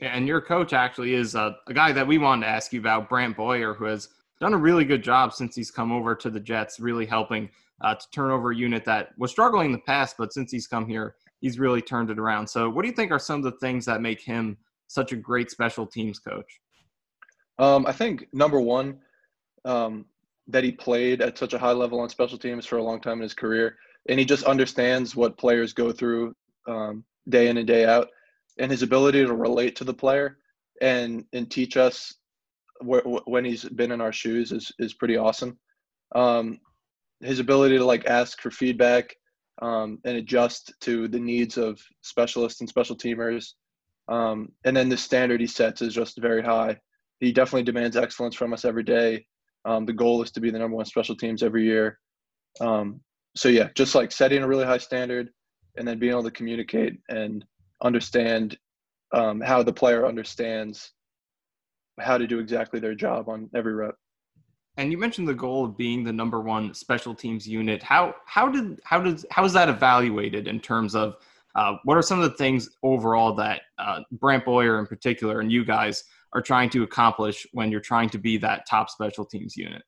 And 0.00 0.26
your 0.26 0.40
coach 0.40 0.72
actually 0.72 1.14
is 1.14 1.34
a, 1.34 1.56
a, 1.68 1.74
guy 1.74 1.92
that 1.92 2.06
we 2.06 2.18
wanted 2.18 2.46
to 2.46 2.52
ask 2.52 2.72
you 2.72 2.80
about, 2.80 3.08
Brant 3.08 3.36
Boyer, 3.36 3.74
who 3.74 3.84
has 3.84 4.08
done 4.40 4.52
a 4.52 4.58
really 4.58 4.84
good 4.84 5.02
job 5.02 5.32
since 5.32 5.54
he's 5.54 5.70
come 5.70 5.92
over 5.92 6.14
to 6.16 6.30
the 6.30 6.40
Jets, 6.40 6.80
really 6.80 7.06
helping 7.06 7.48
uh, 7.80 7.94
to 7.94 8.10
turn 8.10 8.30
over 8.30 8.50
a 8.50 8.56
unit 8.56 8.84
that 8.84 9.10
was 9.18 9.30
struggling 9.30 9.66
in 9.66 9.72
the 9.72 9.78
past, 9.78 10.16
but 10.18 10.32
since 10.32 10.50
he's 10.50 10.66
come 10.66 10.86
here, 10.86 11.14
he's 11.40 11.58
really 11.58 11.82
turned 11.82 12.10
it 12.10 12.18
around. 12.18 12.46
So, 12.46 12.68
what 12.68 12.82
do 12.82 12.88
you 12.88 12.94
think 12.94 13.12
are 13.12 13.18
some 13.18 13.38
of 13.38 13.44
the 13.44 13.58
things 13.58 13.84
that 13.86 14.00
make 14.00 14.20
him 14.20 14.56
such 14.88 15.12
a 15.12 15.16
great 15.16 15.50
special 15.50 15.86
teams 15.86 16.18
coach? 16.18 16.60
Um, 17.58 17.86
I 17.86 17.92
think 17.92 18.26
number 18.32 18.60
one, 18.60 18.98
um, 19.64 20.06
that 20.48 20.64
he 20.64 20.72
played 20.72 21.22
at 21.22 21.38
such 21.38 21.54
a 21.54 21.58
high 21.58 21.72
level 21.72 22.00
on 22.00 22.08
special 22.08 22.38
teams 22.38 22.66
for 22.66 22.76
a 22.76 22.82
long 22.82 23.00
time 23.00 23.18
in 23.18 23.22
his 23.22 23.34
career, 23.34 23.76
and 24.08 24.18
he 24.18 24.24
just 24.24 24.44
understands 24.44 25.16
what 25.16 25.38
players 25.38 25.72
go 25.72 25.92
through 25.92 26.34
um, 26.66 27.04
day 27.28 27.48
in 27.48 27.56
and 27.56 27.66
day 27.66 27.86
out, 27.86 28.08
and 28.58 28.70
his 28.70 28.82
ability 28.82 29.24
to 29.24 29.34
relate 29.34 29.76
to 29.76 29.84
the 29.84 29.94
player 29.94 30.38
and 30.80 31.24
and 31.32 31.50
teach 31.50 31.76
us 31.76 32.14
wh- 32.80 33.26
when 33.26 33.44
he's 33.44 33.64
been 33.64 33.92
in 33.92 34.00
our 34.00 34.12
shoes 34.12 34.52
is 34.52 34.72
is 34.78 34.94
pretty 34.94 35.16
awesome. 35.16 35.58
Um, 36.14 36.58
his 37.20 37.38
ability 37.38 37.78
to 37.78 37.84
like 37.84 38.06
ask 38.06 38.40
for 38.40 38.50
feedback 38.50 39.14
um, 39.62 39.98
and 40.04 40.16
adjust 40.16 40.72
to 40.80 41.08
the 41.08 41.18
needs 41.18 41.56
of 41.56 41.80
specialists 42.02 42.60
and 42.60 42.68
special 42.68 42.96
teamers. 42.96 43.54
Um, 44.08 44.50
and 44.64 44.76
then 44.76 44.88
the 44.88 44.96
standard 44.96 45.40
he 45.40 45.46
sets 45.46 45.80
is 45.80 45.94
just 45.94 46.20
very 46.20 46.42
high. 46.42 46.78
He 47.20 47.32
definitely 47.32 47.62
demands 47.62 47.96
excellence 47.96 48.34
from 48.34 48.52
us 48.52 48.64
every 48.64 48.82
day. 48.82 49.26
Um, 49.64 49.86
the 49.86 49.92
goal 49.92 50.22
is 50.22 50.30
to 50.32 50.40
be 50.40 50.50
the 50.50 50.58
number 50.58 50.76
one 50.76 50.84
special 50.84 51.16
teams 51.16 51.42
every 51.42 51.64
year. 51.64 51.98
Um, 52.60 53.00
so 53.36 53.48
yeah, 53.48 53.68
just 53.74 53.94
like 53.94 54.12
setting 54.12 54.42
a 54.42 54.48
really 54.48 54.66
high 54.66 54.78
standard 54.78 55.30
and 55.76 55.88
then 55.88 55.98
being 55.98 56.12
able 56.12 56.24
to 56.24 56.30
communicate 56.30 56.98
and 57.08 57.44
understand 57.84 58.58
um, 59.12 59.40
how 59.40 59.62
the 59.62 59.72
player 59.72 60.06
understands 60.06 60.92
how 62.00 62.18
to 62.18 62.26
do 62.26 62.40
exactly 62.40 62.80
their 62.80 62.94
job 62.94 63.28
on 63.28 63.48
every 63.54 63.74
rep. 63.74 63.94
And 64.76 64.90
you 64.90 64.98
mentioned 64.98 65.28
the 65.28 65.34
goal 65.34 65.64
of 65.64 65.76
being 65.76 66.02
the 66.02 66.12
number 66.12 66.40
one 66.40 66.74
special 66.74 67.14
teams 67.14 67.46
unit. 67.46 67.80
How 67.82 68.16
how 68.26 68.48
did 68.48 68.80
how 68.82 69.00
does 69.00 69.24
how 69.30 69.44
is 69.44 69.52
that 69.52 69.68
evaluated 69.68 70.48
in 70.48 70.58
terms 70.58 70.96
of 70.96 71.14
uh, 71.54 71.76
what 71.84 71.96
are 71.96 72.02
some 72.02 72.18
of 72.18 72.28
the 72.28 72.36
things 72.36 72.70
overall 72.82 73.32
that 73.36 73.62
uh, 73.78 74.00
Brant 74.10 74.44
Boyer 74.44 74.80
in 74.80 74.86
particular 74.86 75.38
and 75.38 75.52
you 75.52 75.64
guys 75.64 76.02
are 76.32 76.42
trying 76.42 76.68
to 76.70 76.82
accomplish 76.82 77.46
when 77.52 77.70
you're 77.70 77.80
trying 77.80 78.10
to 78.10 78.18
be 78.18 78.36
that 78.38 78.66
top 78.68 78.90
special 78.90 79.24
teams 79.24 79.56
unit? 79.56 79.82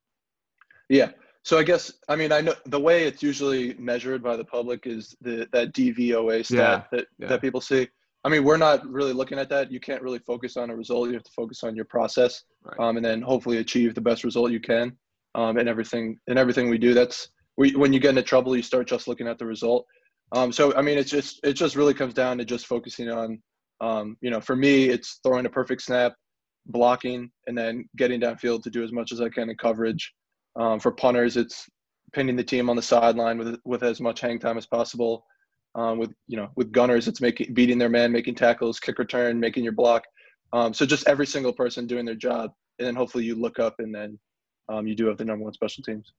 Yeah. 0.89 1.11
So 1.47 1.57
I 1.57 1.63
guess 1.63 1.93
I 2.09 2.17
mean 2.17 2.33
I 2.33 2.41
know 2.41 2.55
the 2.65 2.81
way 2.81 3.05
it's 3.05 3.23
usually 3.23 3.75
measured 3.75 4.21
by 4.21 4.37
the 4.37 4.45
public 4.45 4.85
is 4.85 5.15
the 5.21 5.49
that 5.53 5.73
DVOA 5.73 6.45
stat 6.45 6.59
Yeah, 6.59 6.83
that 6.99 7.07
yeah. 7.21 7.29
that 7.29 7.41
people 7.41 7.61
see. 7.61 7.89
I 8.25 8.29
mean 8.29 8.43
we're 8.43 8.57
not 8.57 8.85
really 8.85 9.13
looking 9.13 9.39
at 9.39 9.49
that. 9.51 9.71
You 9.71 9.79
can't 9.79 10.03
really 10.03 10.19
focus 10.19 10.57
on 10.57 10.71
a 10.71 10.77
result. 10.77 11.07
You 11.07 11.15
have 11.15 11.23
to 11.23 11.31
focus 11.37 11.63
on 11.63 11.77
your 11.77 11.85
process, 11.85 12.43
Right. 12.65 12.81
um, 12.81 12.97
and 12.97 13.07
then 13.07 13.23
hopefully 13.23 13.59
achieve 13.59 13.95
the 13.95 14.01
best 14.01 14.25
result 14.25 14.51
you 14.51 14.59
can. 14.59 14.97
Um, 15.37 15.57
and 15.57 15.69
everything 15.69 16.19
and 16.27 16.37
everything 16.37 16.69
we 16.69 16.79
do. 16.79 16.95
That's 16.95 17.29
we, 17.57 17.77
when 17.77 17.93
you 17.93 18.01
get 18.01 18.11
into 18.11 18.25
trouble, 18.25 18.57
you 18.57 18.63
start 18.63 18.89
just 18.89 19.07
looking 19.07 19.29
at 19.29 19.39
the 19.39 19.47
result. 19.47 19.87
Um, 20.33 20.51
so 20.51 20.75
I 20.75 20.83
mean, 20.83 20.99
it's 20.99 21.13
just 21.13 21.39
it 21.45 21.53
just 21.53 21.77
really 21.77 21.95
comes 21.95 22.15
down 22.15 22.39
to 22.39 22.45
just 22.45 22.67
focusing 22.67 23.09
on, 23.09 23.41
um, 23.81 24.17
you 24.21 24.31
know, 24.31 24.41
for 24.41 24.57
me, 24.57 24.89
it's 24.89 25.21
throwing 25.23 25.47
a 25.47 25.51
perfect 25.51 25.83
snap, 25.83 26.15
blocking, 26.67 27.31
and 27.47 27.57
then 27.57 27.89
getting 27.97 28.21
downfield 28.21 28.65
to 28.65 28.71
do 28.71 28.83
as 28.83 28.91
much 28.91 29.13
as 29.13 29.21
I 29.21 29.29
can 29.29 29.49
in 29.49 29.57
coverage. 29.57 30.13
Um, 30.57 30.81
for 30.81 30.91
punters, 30.91 31.37
it's 31.37 31.69
pinning 32.13 32.37
the 32.37 32.45
team 32.45 32.71
on 32.71 32.77
the 32.77 32.83
sideline 32.83 33.39
with 33.39 33.59
with 33.65 33.83
as 33.83 34.01
much 34.01 34.21
hang 34.21 34.39
time 34.39 34.59
as 34.59 34.67
possible. 34.67 35.25
Um, 35.75 35.99
with 35.99 36.13
you 36.27 36.37
know, 36.37 36.49
with 36.57 36.73
gunners, 36.73 37.09
it's 37.09 37.21
making 37.21 37.53
beating 37.55 37.79
their 37.79 37.91
man, 37.91 38.11
making 38.11 38.35
tackles, 38.35 38.81
kick 38.81 38.99
return, 38.99 39.39
making 39.39 39.65
your 39.65 39.75
block. 39.75 40.05
Um, 40.53 40.73
so 40.73 40.87
just 40.87 41.07
every 41.09 41.27
single 41.27 41.53
person 41.53 41.87
doing 41.87 42.07
their 42.07 42.15
job, 42.15 42.53
and 42.79 42.87
then 42.87 42.95
hopefully 42.95 43.25
you 43.25 43.35
look 43.35 43.59
up 43.59 43.77
and 43.79 43.95
then 43.95 44.19
um, 44.69 44.87
you 44.87 44.95
do 44.95 45.07
have 45.07 45.19
the 45.19 45.25
number 45.25 45.45
one 45.45 45.53
special 45.53 45.83
teams. 45.83 46.13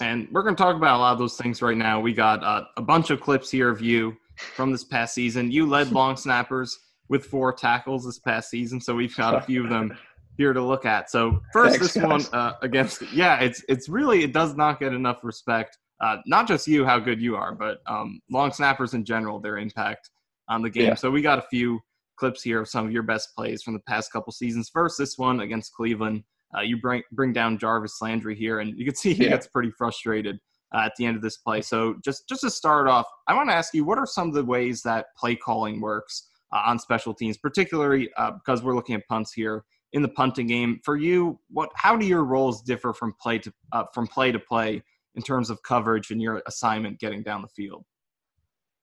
And 0.00 0.28
we're 0.30 0.42
going 0.42 0.54
to 0.54 0.62
talk 0.62 0.76
about 0.76 0.98
a 0.98 1.00
lot 1.00 1.12
of 1.12 1.18
those 1.18 1.36
things 1.36 1.62
right 1.62 1.76
now. 1.76 2.00
We 2.00 2.12
got 2.12 2.44
uh, 2.44 2.64
a 2.76 2.82
bunch 2.82 3.10
of 3.10 3.20
clips 3.20 3.50
here 3.50 3.70
of 3.70 3.80
you 3.80 4.16
from 4.36 4.70
this 4.70 4.84
past 4.84 5.14
season. 5.14 5.50
You 5.50 5.66
led 5.66 5.92
long 5.92 6.16
snappers 6.16 6.78
with 7.08 7.24
four 7.26 7.52
tackles 7.52 8.04
this 8.04 8.18
past 8.18 8.50
season, 8.50 8.80
so 8.80 8.94
we've 8.94 9.16
got 9.16 9.34
a 9.34 9.40
few 9.40 9.64
of 9.64 9.70
them 9.70 9.96
here 10.40 10.54
to 10.54 10.62
look 10.62 10.86
at. 10.86 11.10
So 11.10 11.42
first, 11.52 11.78
Thanks, 11.78 11.92
this 11.92 12.02
one 12.02 12.22
uh, 12.32 12.54
against 12.62 13.02
yeah, 13.12 13.38
it's 13.40 13.62
it's 13.68 13.88
really 13.90 14.24
it 14.24 14.32
does 14.32 14.56
not 14.56 14.80
get 14.80 14.94
enough 14.94 15.18
respect. 15.22 15.76
Uh, 16.00 16.16
not 16.26 16.48
just 16.48 16.66
you, 16.66 16.82
how 16.86 16.98
good 16.98 17.20
you 17.20 17.36
are, 17.36 17.54
but 17.54 17.78
um, 17.86 18.20
long 18.30 18.50
snappers 18.50 18.94
in 18.94 19.04
general, 19.04 19.38
their 19.38 19.58
impact 19.58 20.08
on 20.48 20.62
the 20.62 20.70
game. 20.70 20.88
Yeah. 20.88 20.94
So 20.94 21.10
we 21.10 21.20
got 21.20 21.38
a 21.38 21.42
few 21.50 21.78
clips 22.16 22.42
here 22.42 22.62
of 22.62 22.68
some 22.68 22.86
of 22.86 22.92
your 22.92 23.02
best 23.02 23.28
plays 23.36 23.62
from 23.62 23.74
the 23.74 23.80
past 23.86 24.10
couple 24.10 24.32
seasons. 24.32 24.70
First, 24.72 24.96
this 24.96 25.18
one 25.18 25.40
against 25.40 25.74
Cleveland. 25.74 26.24
Uh, 26.56 26.62
you 26.62 26.80
bring 26.80 27.02
bring 27.12 27.34
down 27.34 27.58
Jarvis 27.58 27.98
Landry 28.00 28.34
here, 28.34 28.60
and 28.60 28.76
you 28.78 28.86
can 28.86 28.94
see 29.02 29.12
he 29.12 29.24
Yeah. 29.24 29.30
gets 29.30 29.46
pretty 29.46 29.70
frustrated 29.76 30.38
uh, 30.74 30.78
at 30.86 30.92
the 30.96 31.04
end 31.04 31.16
of 31.16 31.22
this 31.22 31.36
play. 31.36 31.60
So 31.60 31.96
just 32.02 32.26
just 32.30 32.40
to 32.40 32.50
start 32.50 32.88
off, 32.88 33.06
I 33.28 33.34
want 33.34 33.50
to 33.50 33.54
ask 33.54 33.74
you, 33.74 33.84
what 33.84 33.98
are 33.98 34.06
some 34.06 34.28
of 34.28 34.34
the 34.34 34.44
ways 34.44 34.80
that 34.84 35.04
play 35.18 35.36
calling 35.36 35.82
works 35.82 36.28
uh, 36.50 36.62
on 36.66 36.78
special 36.78 37.12
teams, 37.12 37.36
particularly 37.36 38.08
uh, 38.16 38.30
because 38.32 38.62
we're 38.62 38.74
looking 38.74 38.94
at 38.94 39.06
punts 39.06 39.34
here 39.34 39.64
in 39.92 40.02
the 40.02 40.08
punting 40.08 40.46
game. 40.46 40.80
For 40.84 40.96
you, 40.96 41.38
what 41.50 41.70
how 41.74 41.96
do 41.96 42.06
your 42.06 42.24
roles 42.24 42.62
differ 42.62 42.92
from 42.92 43.14
play 43.20 43.38
to 43.38 43.52
uh, 43.72 43.84
from 43.92 44.06
play 44.06 44.32
to 44.32 44.38
play 44.38 44.82
in 45.14 45.22
terms 45.22 45.50
of 45.50 45.62
coverage 45.62 46.10
and 46.10 46.22
your 46.22 46.42
assignment 46.46 46.98
getting 46.98 47.22
down 47.22 47.42
the 47.42 47.48
field? 47.48 47.84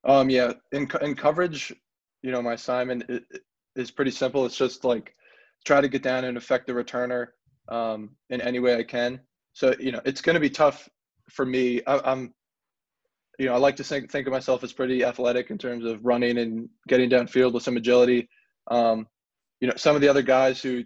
Um, 0.05 0.29
yeah, 0.29 0.53
in 0.71 0.89
in 1.01 1.15
coverage, 1.15 1.73
you 2.21 2.31
know, 2.31 2.41
my 2.41 2.53
assignment 2.53 3.03
is 3.75 3.91
pretty 3.91 4.11
simple. 4.11 4.45
It's 4.45 4.57
just 4.57 4.83
like 4.83 5.13
try 5.65 5.81
to 5.81 5.87
get 5.87 6.03
down 6.03 6.25
and 6.25 6.37
affect 6.37 6.67
the 6.67 6.73
returner 6.73 7.27
um, 7.69 8.15
in 8.29 8.41
any 8.41 8.59
way 8.59 8.75
I 8.75 8.83
can. 8.83 9.19
So 9.53 9.73
you 9.79 9.91
know, 9.91 10.01
it's 10.05 10.21
going 10.21 10.35
to 10.35 10.39
be 10.39 10.49
tough 10.49 10.87
for 11.29 11.45
me. 11.45 11.81
I, 11.87 11.99
I'm, 12.11 12.33
you 13.39 13.47
know, 13.47 13.53
I 13.53 13.57
like 13.57 13.75
to 13.77 13.83
think 13.83 14.11
think 14.11 14.27
of 14.27 14.33
myself 14.33 14.63
as 14.63 14.73
pretty 14.73 15.03
athletic 15.03 15.51
in 15.51 15.57
terms 15.57 15.85
of 15.85 16.05
running 16.05 16.37
and 16.37 16.69
getting 16.87 17.09
downfield 17.09 17.53
with 17.53 17.63
some 17.63 17.77
agility. 17.77 18.29
Um, 18.69 19.07
you 19.59 19.67
know, 19.67 19.73
some 19.75 19.95
of 19.95 20.01
the 20.01 20.07
other 20.07 20.21
guys 20.21 20.61
who 20.61 20.83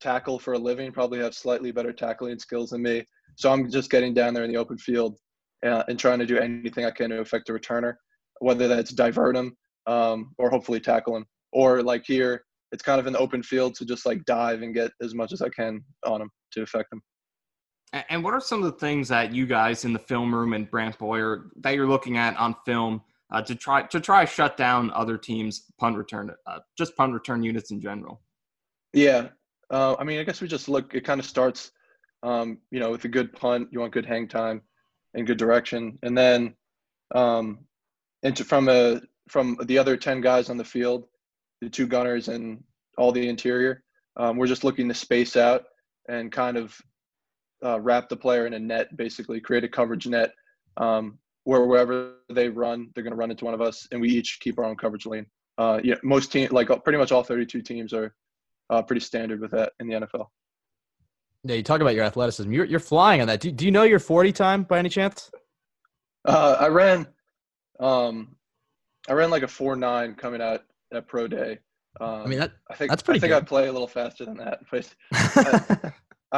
tackle 0.00 0.38
for 0.38 0.54
a 0.54 0.58
living 0.58 0.92
probably 0.92 1.18
have 1.18 1.34
slightly 1.34 1.70
better 1.70 1.92
tackling 1.92 2.38
skills 2.38 2.70
than 2.70 2.82
me. 2.82 3.04
So 3.36 3.52
I'm 3.52 3.70
just 3.70 3.90
getting 3.90 4.14
down 4.14 4.34
there 4.34 4.44
in 4.44 4.50
the 4.50 4.58
open 4.58 4.78
field 4.78 5.18
uh, 5.64 5.82
and 5.88 5.98
trying 5.98 6.18
to 6.18 6.26
do 6.26 6.38
anything 6.38 6.84
I 6.84 6.90
can 6.90 7.10
to 7.10 7.20
affect 7.20 7.46
the 7.46 7.52
returner 7.52 7.94
whether 8.40 8.68
that's 8.68 8.92
divert 8.92 9.36
him 9.36 9.56
um, 9.86 10.32
or 10.38 10.50
hopefully 10.50 10.80
tackle 10.80 11.16
him. 11.16 11.26
Or 11.52 11.82
like 11.82 12.04
here, 12.06 12.44
it's 12.72 12.82
kind 12.82 12.98
of 12.98 13.10
the 13.10 13.18
open 13.18 13.42
field 13.42 13.74
to 13.76 13.84
just 13.84 14.06
like 14.06 14.24
dive 14.24 14.62
and 14.62 14.74
get 14.74 14.90
as 15.00 15.14
much 15.14 15.32
as 15.32 15.40
I 15.42 15.48
can 15.48 15.82
on 16.04 16.22
him 16.22 16.30
to 16.52 16.62
affect 16.62 16.92
him. 16.92 17.00
And 18.08 18.24
what 18.24 18.34
are 18.34 18.40
some 18.40 18.58
of 18.58 18.64
the 18.64 18.78
things 18.78 19.08
that 19.08 19.32
you 19.32 19.46
guys 19.46 19.84
in 19.84 19.92
the 19.92 20.00
film 20.00 20.34
room 20.34 20.52
and 20.52 20.68
Brant 20.68 20.98
Boyer 20.98 21.50
that 21.60 21.76
you're 21.76 21.86
looking 21.86 22.18
at 22.18 22.36
on 22.36 22.56
film 22.66 23.02
uh, 23.32 23.42
to 23.42 23.54
try 23.54 23.82
to 23.82 24.00
try 24.00 24.24
shut 24.24 24.56
down 24.56 24.90
other 24.92 25.16
teams' 25.16 25.64
punt 25.78 25.96
return, 25.96 26.30
uh, 26.46 26.58
just 26.76 26.96
punt 26.96 27.12
return 27.12 27.42
units 27.42 27.70
in 27.70 27.80
general? 27.80 28.20
Yeah. 28.92 29.28
Uh, 29.70 29.96
I 29.98 30.04
mean, 30.04 30.20
I 30.20 30.24
guess 30.24 30.40
we 30.40 30.48
just 30.48 30.68
look, 30.68 30.94
it 30.94 31.04
kind 31.04 31.18
of 31.18 31.26
starts, 31.26 31.72
um, 32.22 32.58
you 32.70 32.80
know, 32.80 32.90
with 32.90 33.04
a 33.04 33.08
good 33.08 33.32
punt, 33.32 33.68
you 33.72 33.80
want 33.80 33.92
good 33.92 34.06
hang 34.06 34.28
time 34.28 34.62
and 35.14 35.26
good 35.26 35.38
direction. 35.38 35.98
And 36.02 36.16
then 36.16 36.54
um, 37.14 37.60
into 38.22 38.44
from 38.44 38.68
a, 38.68 39.00
from 39.28 39.58
the 39.64 39.78
other 39.78 39.96
10 39.96 40.20
guys 40.20 40.50
on 40.50 40.56
the 40.56 40.64
field, 40.64 41.06
the 41.60 41.68
two 41.68 41.86
gunners 41.86 42.28
and 42.28 42.62
all 42.98 43.10
the 43.10 43.28
interior, 43.28 43.82
um, 44.16 44.36
we're 44.36 44.46
just 44.46 44.64
looking 44.64 44.86
to 44.88 44.94
space 44.94 45.36
out 45.36 45.64
and 46.08 46.30
kind 46.30 46.56
of 46.56 46.76
uh, 47.64 47.80
wrap 47.80 48.08
the 48.08 48.16
player 48.16 48.46
in 48.46 48.54
a 48.54 48.58
net, 48.58 48.96
basically 48.96 49.40
create 49.40 49.64
a 49.64 49.68
coverage 49.68 50.06
net 50.06 50.30
um, 50.76 51.18
wherever 51.44 52.14
they 52.30 52.48
run, 52.48 52.90
they're 52.94 53.04
going 53.04 53.12
to 53.12 53.18
run 53.18 53.30
into 53.30 53.44
one 53.44 53.54
of 53.54 53.60
us, 53.60 53.86
and 53.92 54.00
we 54.00 54.08
each 54.08 54.40
keep 54.40 54.58
our 54.58 54.64
own 54.64 54.76
coverage 54.76 55.06
lane. 55.06 55.26
Uh, 55.58 55.80
yeah, 55.84 55.94
most 56.02 56.32
team, 56.32 56.48
like 56.50 56.68
pretty 56.82 56.98
much 56.98 57.12
all 57.12 57.22
32 57.22 57.62
teams 57.62 57.92
are 57.92 58.14
uh, 58.70 58.82
pretty 58.82 59.00
standard 59.00 59.40
with 59.40 59.50
that 59.52 59.72
in 59.78 59.86
the 59.86 59.94
NFL. 59.94 60.26
Yeah, 61.44 61.56
you 61.56 61.62
talk 61.62 61.80
about 61.80 61.94
your 61.94 62.04
athleticism. 62.04 62.50
You're 62.50 62.64
you're 62.64 62.80
flying 62.80 63.20
on 63.20 63.26
that. 63.28 63.40
Do, 63.40 63.52
do 63.52 63.66
you 63.66 63.70
know 63.70 63.82
your 63.82 63.98
40 63.98 64.32
time 64.32 64.62
by 64.62 64.78
any 64.78 64.88
chance? 64.88 65.30
Uh, 66.24 66.56
I 66.58 66.68
ran, 66.68 67.06
um, 67.80 68.34
I 69.08 69.12
ran 69.12 69.30
like 69.30 69.42
a 69.42 69.48
four 69.48 69.76
nine 69.76 70.14
coming 70.14 70.40
out 70.40 70.62
at 70.92 71.06
pro 71.06 71.28
day. 71.28 71.58
Um, 72.00 72.22
I 72.22 72.26
mean 72.26 72.38
that 72.38 72.52
I 72.70 72.74
think 72.74 72.90
that's 72.90 73.02
pretty 73.02 73.18
I 73.18 73.20
think 73.20 73.32
good. 73.32 73.42
I 73.42 73.46
play 73.46 73.68
a 73.68 73.72
little 73.72 73.86
faster 73.86 74.24
than 74.24 74.38
that, 74.38 74.60
but 74.70 74.94
I, 75.12 75.92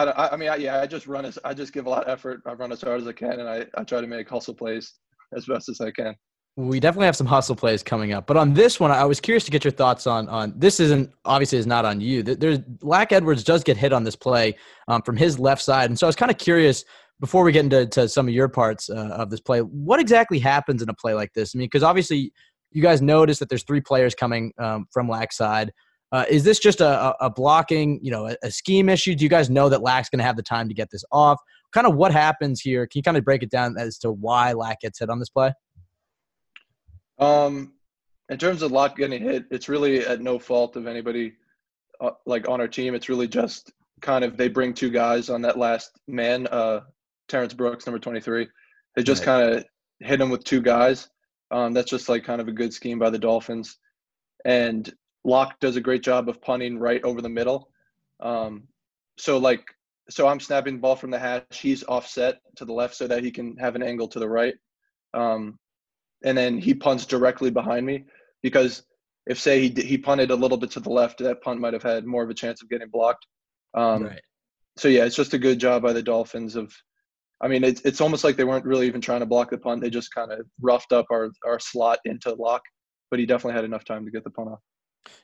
I, 0.05 0.29
I 0.33 0.37
mean, 0.37 0.49
I, 0.49 0.57
yeah, 0.57 0.81
I 0.81 0.87
just 0.87 1.07
run 1.07 1.25
as 1.25 1.39
I 1.45 1.55
just 1.55 1.73
give 1.73 1.87
a 1.87 1.91
lot 1.91 2.05
of 2.05 2.09
effort. 2.09 2.43
I 2.47 2.53
run 2.53 2.73
as 2.73 2.83
hard 2.83 3.01
as 3.01 3.07
I 3.07 3.13
can, 3.13 3.41
and 3.41 3.49
I, 3.49 3.67
I 3.77 3.85
try 3.85 4.01
to 4.01 4.07
make 4.07 4.29
hustle 4.29 4.55
plays 4.55 4.95
as 5.37 5.47
best 5.47 5.69
as 5.69 5.81
I 5.81 5.91
can. 5.91 6.15
we 6.57 6.81
definitely 6.81 7.07
have 7.07 7.17
some 7.17 7.27
hustle 7.27 7.57
plays 7.57 7.83
coming 7.83 8.13
up. 8.13 8.27
But 8.27 8.37
on 8.37 8.55
this 8.55 8.79
one, 8.81 8.91
I 8.91 9.05
was 9.05 9.21
curious 9.21 9.45
to 9.45 9.51
get 9.51 9.65
your 9.65 9.73
thoughts 9.73 10.07
on 10.07 10.29
on 10.29 10.53
this. 10.57 10.81
Isn't 10.81 11.11
obviously 11.25 11.59
is 11.59 11.67
not 11.67 11.85
on 11.85 12.01
you. 12.01 12.23
There- 12.23 12.35
There's 12.37 12.59
Lack 12.83 13.13
Edwards 13.13 13.45
does 13.45 13.63
get 13.65 13.77
hit 13.77 13.93
on 13.93 14.05
this 14.05 14.17
play 14.17 14.57
um, 14.89 15.03
from 15.03 15.17
his 15.17 15.39
left 15.39 15.63
side, 15.63 15.91
and 15.91 15.99
so 15.99 16.07
I 16.07 16.09
was 16.09 16.17
kind 16.17 16.31
of 16.31 16.39
curious 16.39 16.85
before 17.21 17.45
we 17.45 17.53
get 17.53 17.65
into 17.65 17.87
to 17.87 18.09
some 18.09 18.29
of 18.29 18.35
your 18.35 18.49
parts 18.49 18.91
uh, 18.91 18.95
of 19.23 19.31
this 19.31 19.41
play. 19.41 19.61
What 19.61 20.01
exactly 20.01 20.39
happens 20.39 20.83
in 20.83 20.89
a 20.91 20.95
play 20.95 21.15
like 21.15 21.33
this? 21.35 21.55
I 21.55 21.59
mean, 21.59 21.67
because 21.67 21.83
obviously 21.83 22.31
you 22.73 22.83
guys 22.83 23.01
notice 23.01 23.39
that 23.39 23.49
there's 23.49 23.63
three 23.65 23.81
players 23.81 24.15
coming 24.15 24.53
um, 24.59 24.85
from 24.93 25.09
Lack 25.09 25.33
side. 25.33 25.73
Uh, 26.13 26.25
is 26.31 26.45
this 26.45 26.59
just 26.59 26.81
a, 26.81 27.15
a- 27.25 27.29
blocking, 27.31 27.99
you 28.03 28.11
know, 28.11 28.29
a, 28.29 28.37
a 28.45 28.51
scheme 28.51 28.89
issue? 28.89 29.15
Do 29.15 29.25
you 29.25 29.29
guys 29.31 29.51
know 29.51 29.69
that 29.69 29.83
Lack's 29.83 30.09
going 30.09 30.19
to 30.19 30.25
have 30.25 30.37
the 30.37 30.43
time 30.43 30.69
to 30.69 30.75
get 30.75 30.89
this 30.91 31.05
off? 31.11 31.39
Kind 31.73 31.87
of 31.87 31.97
what 31.97 32.13
happens 32.13 32.61
here? 32.61 32.87
Can 32.87 32.99
you 33.01 33.03
kind 33.03 33.17
of 33.17 33.25
break 33.25 33.43
it 33.43 33.51
down 33.51 33.77
as 33.77 33.99
to 33.99 34.13
why 34.13 34.53
Lack 34.53 34.81
gets 34.81 35.01
hit 35.01 35.11
on 35.11 35.19
this 35.19 35.29
play? 35.29 35.53
Um, 37.19 37.73
in 38.29 38.39
terms 38.39 38.63
of 38.63 38.73
Locke 38.73 38.97
getting 38.97 39.23
hit, 39.23 39.45
it's 39.51 39.69
really 39.69 40.01
at 40.07 40.21
no 40.21 40.39
fault 40.39 40.77
of 40.77 40.87
anybody 40.87 41.35
uh, 42.01 42.11
like 42.27 42.49
on 42.49 42.61
our 42.61 42.69
team. 42.69 42.95
It's 42.95 43.09
really 43.09 43.29
just 43.29 43.73
kind 44.01 44.25
of 44.25 44.37
they 44.37 44.49
bring 44.49 44.75
two 44.75 44.91
guys 44.91 45.31
on 45.31 45.43
that 45.43 45.59
last 45.59 45.91
man, 46.07 46.47
uh, 46.49 46.81
Terrence 47.29 47.55
Brooks, 47.55 47.87
number 47.87 47.99
23. 47.99 48.47
They 48.95 49.03
just 49.03 49.21
Right. 49.21 49.27
kind 49.27 49.55
of 49.57 49.65
hit 50.01 50.21
him 50.21 50.31
with 50.31 50.45
two 50.45 50.61
guys. 50.61 51.09
Um, 51.51 51.73
that's 51.73 51.91
just 51.91 52.09
like 52.09 52.25
kind 52.25 52.41
of 52.41 52.49
a 52.49 52.53
good 52.53 52.73
scheme 52.75 52.99
by 52.99 53.11
the 53.11 53.19
Dolphins. 53.19 53.79
And 54.45 54.93
Locke 55.27 55.59
does 55.59 55.77
a 55.77 55.81
great 55.81 56.03
job 56.03 56.29
of 56.29 56.41
punting 56.41 56.79
right 56.79 57.03
over 57.03 57.21
the 57.21 57.29
middle. 57.29 57.69
Um, 58.21 58.63
so 59.19 59.39
like, 59.39 59.65
so 60.09 60.29
I'm 60.29 60.39
snapping 60.39 60.75
the 60.75 60.81
ball 60.81 60.95
from 60.95 61.11
the 61.11 61.19
hash. 61.19 61.43
He's 61.51 61.83
offset 61.83 62.39
to 62.55 62.65
the 62.65 62.73
left 62.73 62.95
so 62.95 63.09
that 63.09 63.25
he 63.25 63.33
can 63.33 63.57
have 63.57 63.75
an 63.75 63.83
angle 63.83 64.07
to 64.09 64.21
the 64.21 64.29
right. 64.29 64.55
Um, 65.15 65.59
and 66.25 66.39
then 66.39 66.59
he 66.59 66.75
punts 66.75 67.07
directly 67.07 67.51
behind 67.51 67.85
me 67.85 68.05
because 68.41 68.85
if 69.27 69.41
say 69.41 69.69
he 69.69 69.83
he 69.83 69.99
punted 69.99 70.31
a 70.31 70.37
little 70.37 70.57
bit 70.57 70.71
to 70.73 70.81
the 70.81 70.91
left, 70.91 71.19
that 71.19 71.43
punt 71.43 71.61
might 71.61 71.73
have 71.73 71.83
had 71.83 72.07
more 72.07 72.23
of 72.23 72.31
a 72.31 72.35
chance 72.35 72.63
of 72.63 72.71
getting 72.71 72.89
blocked. 72.89 73.27
Um, 73.75 74.05
right. 74.05 74.21
So 74.77 74.87
yeah, 74.87 75.05
it's 75.05 75.17
just 75.17 75.35
a 75.35 75.39
good 75.39 75.59
job 75.59 75.83
by 75.83 75.93
the 75.93 76.03
Dolphins 76.03 76.55
of. 76.55 76.73
I 77.41 77.49
mean, 77.49 77.65
it's 77.65 77.81
it's 77.83 78.01
almost 78.01 78.25
like 78.25 78.37
they 78.37 78.45
weren't 78.45 78.65
really 78.65 78.87
even 78.87 79.01
trying 79.01 79.21
to 79.21 79.27
block 79.27 79.51
the 79.51 79.59
punt. 79.59 79.83
They 79.83 79.91
just 79.91 80.15
kind 80.15 80.33
of 80.33 80.47
roughed 80.61 80.93
up 80.93 81.07
our 81.11 81.31
our 81.45 81.59
slot 81.59 81.99
into 82.05 82.33
lock, 82.35 82.63
but 83.11 83.19
he 83.19 83.27
definitely 83.27 83.57
had 83.57 83.65
enough 83.65 83.85
time 83.85 84.05
to 84.05 84.11
get 84.11 84.23
the 84.23 84.31
punt 84.31 84.51
off. 84.51 84.61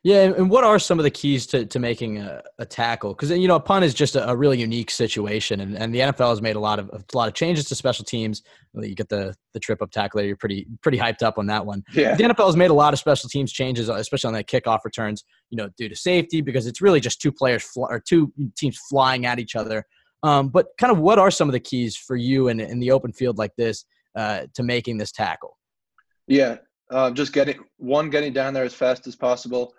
Yeah, 0.02 0.22
and 0.22 0.50
what 0.50 0.64
are 0.64 0.78
some 0.78 0.98
of 0.98 1.04
the 1.04 1.10
keys 1.10 1.46
to, 1.48 1.64
to 1.66 1.78
making 1.78 2.18
a, 2.18 2.42
a 2.58 2.66
tackle? 2.66 3.14
Because 3.14 3.30
you 3.30 3.46
know, 3.46 3.54
a 3.54 3.60
punt 3.60 3.84
is 3.84 3.94
just 3.94 4.16
a, 4.16 4.28
a, 4.28 4.36
really 4.36 4.58
unique 4.58 4.90
situation, 4.90 5.60
and, 5.60 5.76
and 5.76 5.94
the 5.94 6.00
NFL 6.00 6.30
has 6.30 6.42
made 6.42 6.56
a 6.56 6.60
lot 6.60 6.78
of 6.78 6.88
a 6.90 7.16
lot 7.16 7.28
of 7.28 7.34
changes 7.34 7.66
to 7.66 7.74
special 7.74 8.04
teams. 8.04 8.42
You 8.74 8.94
get 8.94 9.08
the 9.08 9.34
the 9.54 9.60
trip 9.60 9.80
up 9.80 9.90
tackle 9.90 10.18
there; 10.18 10.26
you're 10.26 10.36
pretty 10.36 10.66
pretty 10.82 10.98
hyped 10.98 11.22
up 11.22 11.38
on 11.38 11.46
that 11.46 11.64
one. 11.64 11.84
Yeah. 11.92 12.16
The 12.16 12.24
NFL 12.24 12.46
has 12.46 12.56
made 12.56 12.70
a 12.70 12.74
lot 12.74 12.92
of 12.92 12.98
special 12.98 13.28
teams 13.28 13.52
changes, 13.52 13.88
especially 13.88 14.28
on 14.28 14.34
that 14.34 14.48
kickoff 14.48 14.80
returns. 14.84 15.24
You 15.50 15.56
know, 15.56 15.68
due 15.76 15.88
to 15.88 15.96
safety, 15.96 16.40
because 16.40 16.66
it's 16.66 16.80
really 16.80 17.00
just 17.00 17.20
two 17.20 17.30
players 17.30 17.62
fl- 17.62 17.86
or 17.88 18.00
two 18.00 18.32
teams 18.56 18.78
flying 18.88 19.24
at 19.26 19.38
each 19.38 19.54
other. 19.54 19.86
Um, 20.24 20.48
but 20.48 20.68
kind 20.78 20.92
of, 20.92 20.98
what 20.98 21.18
are 21.18 21.30
some 21.30 21.48
of 21.48 21.52
the 21.52 21.60
keys 21.60 21.96
for 21.96 22.16
you 22.16 22.48
in 22.48 22.58
in 22.58 22.80
the 22.80 22.90
open 22.90 23.12
field 23.12 23.38
like 23.38 23.54
this 23.56 23.84
uh, 24.16 24.46
to 24.54 24.62
making 24.62 24.98
this 24.98 25.12
tackle? 25.12 25.58
Yeah, 26.26 26.58
uh, 26.92 27.10
just 27.10 27.32
getting 27.32 27.58
one, 27.78 28.10
getting 28.10 28.32
down 28.32 28.54
there 28.54 28.64
as 28.64 28.74
fast 28.74 29.06
as 29.06 29.16
possible 29.16 29.74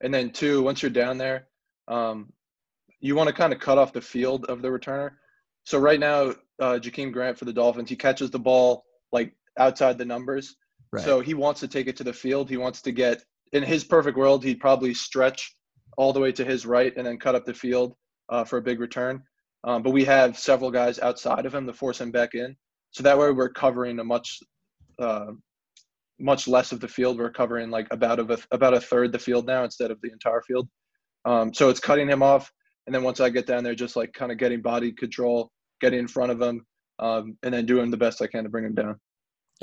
and 0.00 0.12
then 0.12 0.30
two, 0.30 0.62
once 0.62 0.82
you're 0.82 0.90
down 0.90 1.18
there, 1.18 1.48
um, 1.88 2.32
you 3.00 3.14
want 3.14 3.28
to 3.28 3.34
kind 3.34 3.52
of 3.52 3.60
cut 3.60 3.78
off 3.78 3.92
the 3.92 4.00
field 4.00 4.44
of 4.46 4.62
the 4.62 4.68
returner. 4.68 5.10
So 5.64 5.78
right 5.78 6.00
now, 6.00 6.34
uh, 6.60 6.78
Jakeem 6.78 7.12
Grant 7.12 7.38
for 7.38 7.44
the 7.44 7.52
Dolphins, 7.52 7.90
he 7.90 7.96
catches 7.96 8.30
the 8.30 8.38
ball 8.38 8.84
like 9.12 9.34
outside 9.58 9.98
the 9.98 10.04
numbers. 10.04 10.56
Right. 10.92 11.04
So 11.04 11.20
he 11.20 11.34
wants 11.34 11.60
to 11.60 11.68
take 11.68 11.86
it 11.86 11.96
to 11.96 12.04
the 12.04 12.12
field. 12.12 12.48
He 12.48 12.56
wants 12.56 12.82
to 12.82 12.92
get 12.92 13.22
in 13.52 13.62
his 13.62 13.84
perfect 13.84 14.16
world. 14.16 14.44
He'd 14.44 14.60
probably 14.60 14.94
stretch 14.94 15.54
all 15.96 16.12
the 16.12 16.20
way 16.20 16.32
to 16.32 16.44
his 16.44 16.66
right 16.66 16.94
and 16.96 17.06
then 17.06 17.18
cut 17.18 17.34
up 17.34 17.44
the 17.44 17.54
field 17.54 17.94
uh, 18.28 18.44
for 18.44 18.58
a 18.58 18.62
big 18.62 18.80
return. 18.80 19.22
Um, 19.64 19.82
but 19.82 19.90
we 19.90 20.04
have 20.04 20.38
several 20.38 20.70
guys 20.70 20.98
outside 20.98 21.46
of 21.46 21.54
him 21.54 21.66
to 21.66 21.72
force 21.72 22.00
him 22.00 22.10
back 22.10 22.34
in. 22.34 22.56
So 22.90 23.02
that 23.02 23.18
way 23.18 23.30
we're 23.30 23.48
covering 23.48 23.98
a 23.98 24.04
much 24.04 24.38
uh, 24.98 25.32
much 26.18 26.48
less 26.48 26.72
of 26.72 26.80
the 26.80 26.88
field. 26.88 27.18
We're 27.18 27.30
covering 27.30 27.70
like 27.70 27.86
about 27.90 28.18
a 28.18 28.38
about 28.50 28.74
a 28.74 28.80
third 28.80 29.12
the 29.12 29.18
field 29.18 29.46
now 29.46 29.64
instead 29.64 29.90
of 29.90 30.00
the 30.02 30.10
entire 30.12 30.42
field. 30.42 30.68
Um, 31.24 31.52
so 31.52 31.68
it's 31.68 31.80
cutting 31.80 32.08
him 32.08 32.22
off, 32.22 32.52
and 32.86 32.94
then 32.94 33.02
once 33.02 33.20
I 33.20 33.30
get 33.30 33.46
down 33.46 33.64
there, 33.64 33.74
just 33.74 33.96
like 33.96 34.12
kind 34.12 34.30
of 34.30 34.38
getting 34.38 34.62
body 34.62 34.92
control, 34.92 35.50
getting 35.80 35.98
in 35.98 36.08
front 36.08 36.32
of 36.32 36.40
him, 36.40 36.64
um, 36.98 37.36
and 37.42 37.52
then 37.52 37.66
doing 37.66 37.90
the 37.90 37.96
best 37.96 38.22
I 38.22 38.26
can 38.26 38.44
to 38.44 38.50
bring 38.50 38.64
him 38.64 38.74
down. 38.74 38.96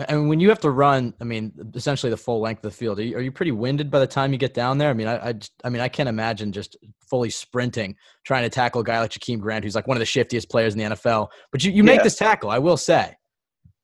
And 0.08 0.28
when 0.28 0.40
you 0.40 0.50
have 0.50 0.60
to 0.62 0.72
run, 0.72 1.14
I 1.22 1.24
mean, 1.24 1.52
essentially 1.76 2.10
the 2.10 2.18
full 2.18 2.42
length 2.42 2.66
of 2.66 2.72
the 2.72 2.76
field, 2.76 2.98
are 2.98 3.04
you, 3.04 3.16
are 3.16 3.22
you 3.22 3.32
pretty 3.32 3.52
winded 3.52 3.92
by 3.92 4.00
the 4.00 4.08
time 4.08 4.32
you 4.32 4.40
get 4.40 4.56
down 4.56 4.80
there? 4.80 4.90
I 4.90 4.94
mean, 4.94 5.08
I, 5.08 5.30
I, 5.30 5.34
I, 5.64 5.70
mean, 5.70 5.84
I 5.84 5.88
can't 5.88 6.10
imagine 6.10 6.52
just 6.52 6.76
fully 7.08 7.30
sprinting, 7.30 7.96
trying 8.26 8.42
to 8.42 8.50
tackle 8.50 8.82
a 8.82 8.84
guy 8.84 9.00
like 9.00 9.12
Jakeem 9.12 9.40
Grant, 9.40 9.64
who's 9.64 9.76
like 9.76 9.88
one 9.88 9.96
of 9.96 10.00
the 10.00 10.06
shiftiest 10.06 10.50
players 10.50 10.74
in 10.74 10.80
the 10.80 10.96
NFL. 10.96 11.28
But 11.52 11.64
you, 11.64 11.72
you 11.72 11.84
make 11.84 11.98
yeah. 11.98 12.04
this 12.04 12.16
tackle, 12.16 12.50
I 12.50 12.58
will 12.58 12.78
say. 12.78 13.16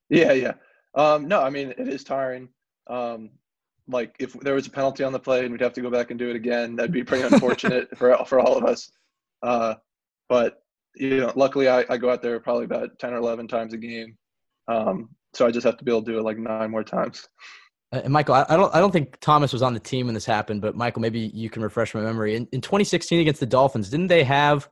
Yeah, 0.10 0.34
yeah. 0.34 0.54
Um, 0.96 1.28
no, 1.28 1.44
I 1.44 1.52
mean, 1.52 1.76
it 1.78 1.88
is 1.88 2.04
tiring. 2.04 2.50
Um, 2.90 3.30
like 3.88 4.16
if 4.20 4.34
there 4.34 4.54
was 4.54 4.68
a 4.68 4.72
penalty 4.72 5.04
on 5.04 5.14
the 5.14 5.20
play 5.20 5.42
and 5.44 5.52
we'd 5.52 5.62
have 5.62 5.74
to 5.74 5.82
go 5.82 5.90
back 5.90 6.10
and 6.12 6.20
do 6.20 6.30
it 6.30 6.36
again, 6.36 6.76
that'd 6.76 6.92
be 6.92 7.04
pretty 7.04 7.24
unfortunate 7.24 7.88
for 7.98 8.16
for 8.26 8.40
all 8.40 8.58
of 8.58 8.66
us. 8.66 8.92
Uh, 9.42 9.76
but 10.28 10.64
you 10.96 11.18
know, 11.18 11.32
luckily 11.36 11.70
I, 11.70 11.86
I 11.90 11.98
go 11.98 12.10
out 12.10 12.22
there 12.22 12.40
probably 12.40 12.66
about 12.66 12.98
ten 13.00 13.14
or 13.14 13.18
eleven 13.18 13.48
times 13.48 13.74
a 13.74 13.78
game, 13.78 14.18
um, 14.68 15.10
so 15.34 15.46
I 15.46 15.52
just 15.52 15.66
have 15.66 15.78
to 15.78 15.84
be 15.84 15.92
able 15.92 16.04
to 16.04 16.12
do 16.12 16.20
it 16.20 16.24
like 16.24 16.38
nine 16.38 16.72
more 16.72 16.84
times. 16.84 17.28
Uh, 17.92 18.02
and 18.04 18.14
Michael, 18.14 18.36
I, 18.36 18.46
I 18.50 18.56
don't, 18.56 18.74
I 18.76 18.80
don't 18.80 18.92
think 18.92 19.20
Thomas 19.20 19.52
was 19.52 19.62
on 19.62 19.74
the 19.74 19.80
team 19.80 20.06
when 20.06 20.14
this 20.14 20.26
happened, 20.26 20.62
but 20.62 20.76
Michael, 20.76 21.02
maybe 21.02 21.32
you 21.34 21.50
can 21.50 21.64
refresh 21.64 21.94
my 21.94 22.02
memory. 22.02 22.36
In, 22.36 22.48
in 22.52 22.62
2016 22.62 23.20
against 23.20 23.40
the 23.40 23.46
Dolphins, 23.46 23.90
didn't 23.90 24.08
they 24.08 24.24
have? 24.24 24.70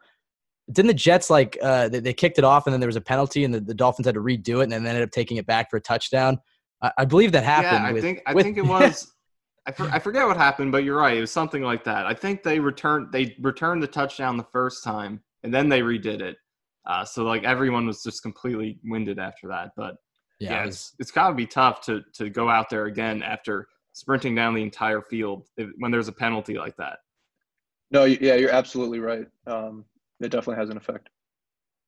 Didn't 0.72 0.88
the 0.88 0.94
Jets 0.94 1.30
like 1.30 1.58
uh, 1.62 1.90
they, 1.90 2.00
they 2.00 2.14
kicked 2.14 2.38
it 2.38 2.44
off 2.44 2.68
and 2.68 2.74
then 2.74 2.80
there 2.80 2.88
was 2.88 2.96
a 2.96 3.02
penalty 3.02 3.44
and 3.44 3.54
the, 3.54 3.62
the 3.62 3.74
Dolphins 3.74 4.06
had 4.06 4.16
to 4.16 4.22
redo 4.22 4.60
it 4.60 4.64
and 4.64 4.72
then 4.72 4.86
ended 4.86 5.04
up 5.04 5.12
taking 5.12 5.38
it 5.38 5.48
back 5.48 5.70
for 5.70 5.78
a 5.78 5.82
touchdown? 5.82 6.38
I, 6.82 6.92
I 7.00 7.06
believe 7.06 7.32
that 7.32 7.44
happened. 7.44 7.84
Yeah, 7.84 7.90
I 7.90 7.94
with, 7.94 8.04
think 8.04 8.22
I 8.26 8.34
with, 8.34 8.46
think 8.46 8.58
it 8.58 8.66
was. 8.66 9.12
I, 9.66 9.72
for, 9.72 9.84
I 9.90 10.00
forget 10.00 10.26
what 10.26 10.38
happened, 10.38 10.72
but 10.72 10.84
you're 10.86 10.98
right. 10.98 11.18
It 11.18 11.22
was 11.22 11.32
something 11.32 11.62
like 11.62 11.84
that. 11.84 12.06
I 12.06 12.14
think 12.14 12.44
they 12.44 12.60
returned 12.60 13.12
they 13.12 13.36
returned 13.42 13.84
the 13.84 13.88
touchdown 13.88 14.38
the 14.38 14.48
first 14.52 14.84
time, 14.84 15.22
and 15.44 15.54
then 15.54 15.70
they 15.70 15.82
redid 15.82 16.22
it. 16.22 16.38
Uh, 16.86 17.04
so 17.04 17.24
like 17.24 17.44
everyone 17.44 17.86
was 17.86 18.02
just 18.02 18.22
completely 18.22 18.80
winded 18.86 19.20
after 19.20 19.48
that. 19.50 19.72
But 19.76 19.96
yeah, 20.40 20.52
yeah 20.52 20.64
it 20.64 20.66
was, 20.68 20.76
it's, 20.76 20.96
it's 21.00 21.12
got 21.12 21.30
to 21.30 21.36
be 21.36 21.46
tough 21.46 21.82
to 21.86 22.02
to 22.16 22.30
go 22.30 22.50
out 22.50 22.70
there 22.70 22.86
again 22.86 23.22
after 23.22 23.68
sprinting 23.94 24.36
down 24.36 24.54
the 24.54 24.62
entire 24.62 25.02
field 25.02 25.48
if, 25.58 25.70
when 25.80 25.92
there's 25.92 26.08
a 26.08 26.14
penalty 26.14 26.54
like 26.54 26.78
that. 26.78 27.00
No, 27.92 28.04
yeah, 28.04 28.36
you're 28.36 28.52
absolutely 28.52 29.00
right. 29.00 29.26
Um, 29.46 29.86
it 30.20 30.30
definitely 30.30 30.62
has 30.62 30.70
an 30.70 30.78
effect. 30.78 31.10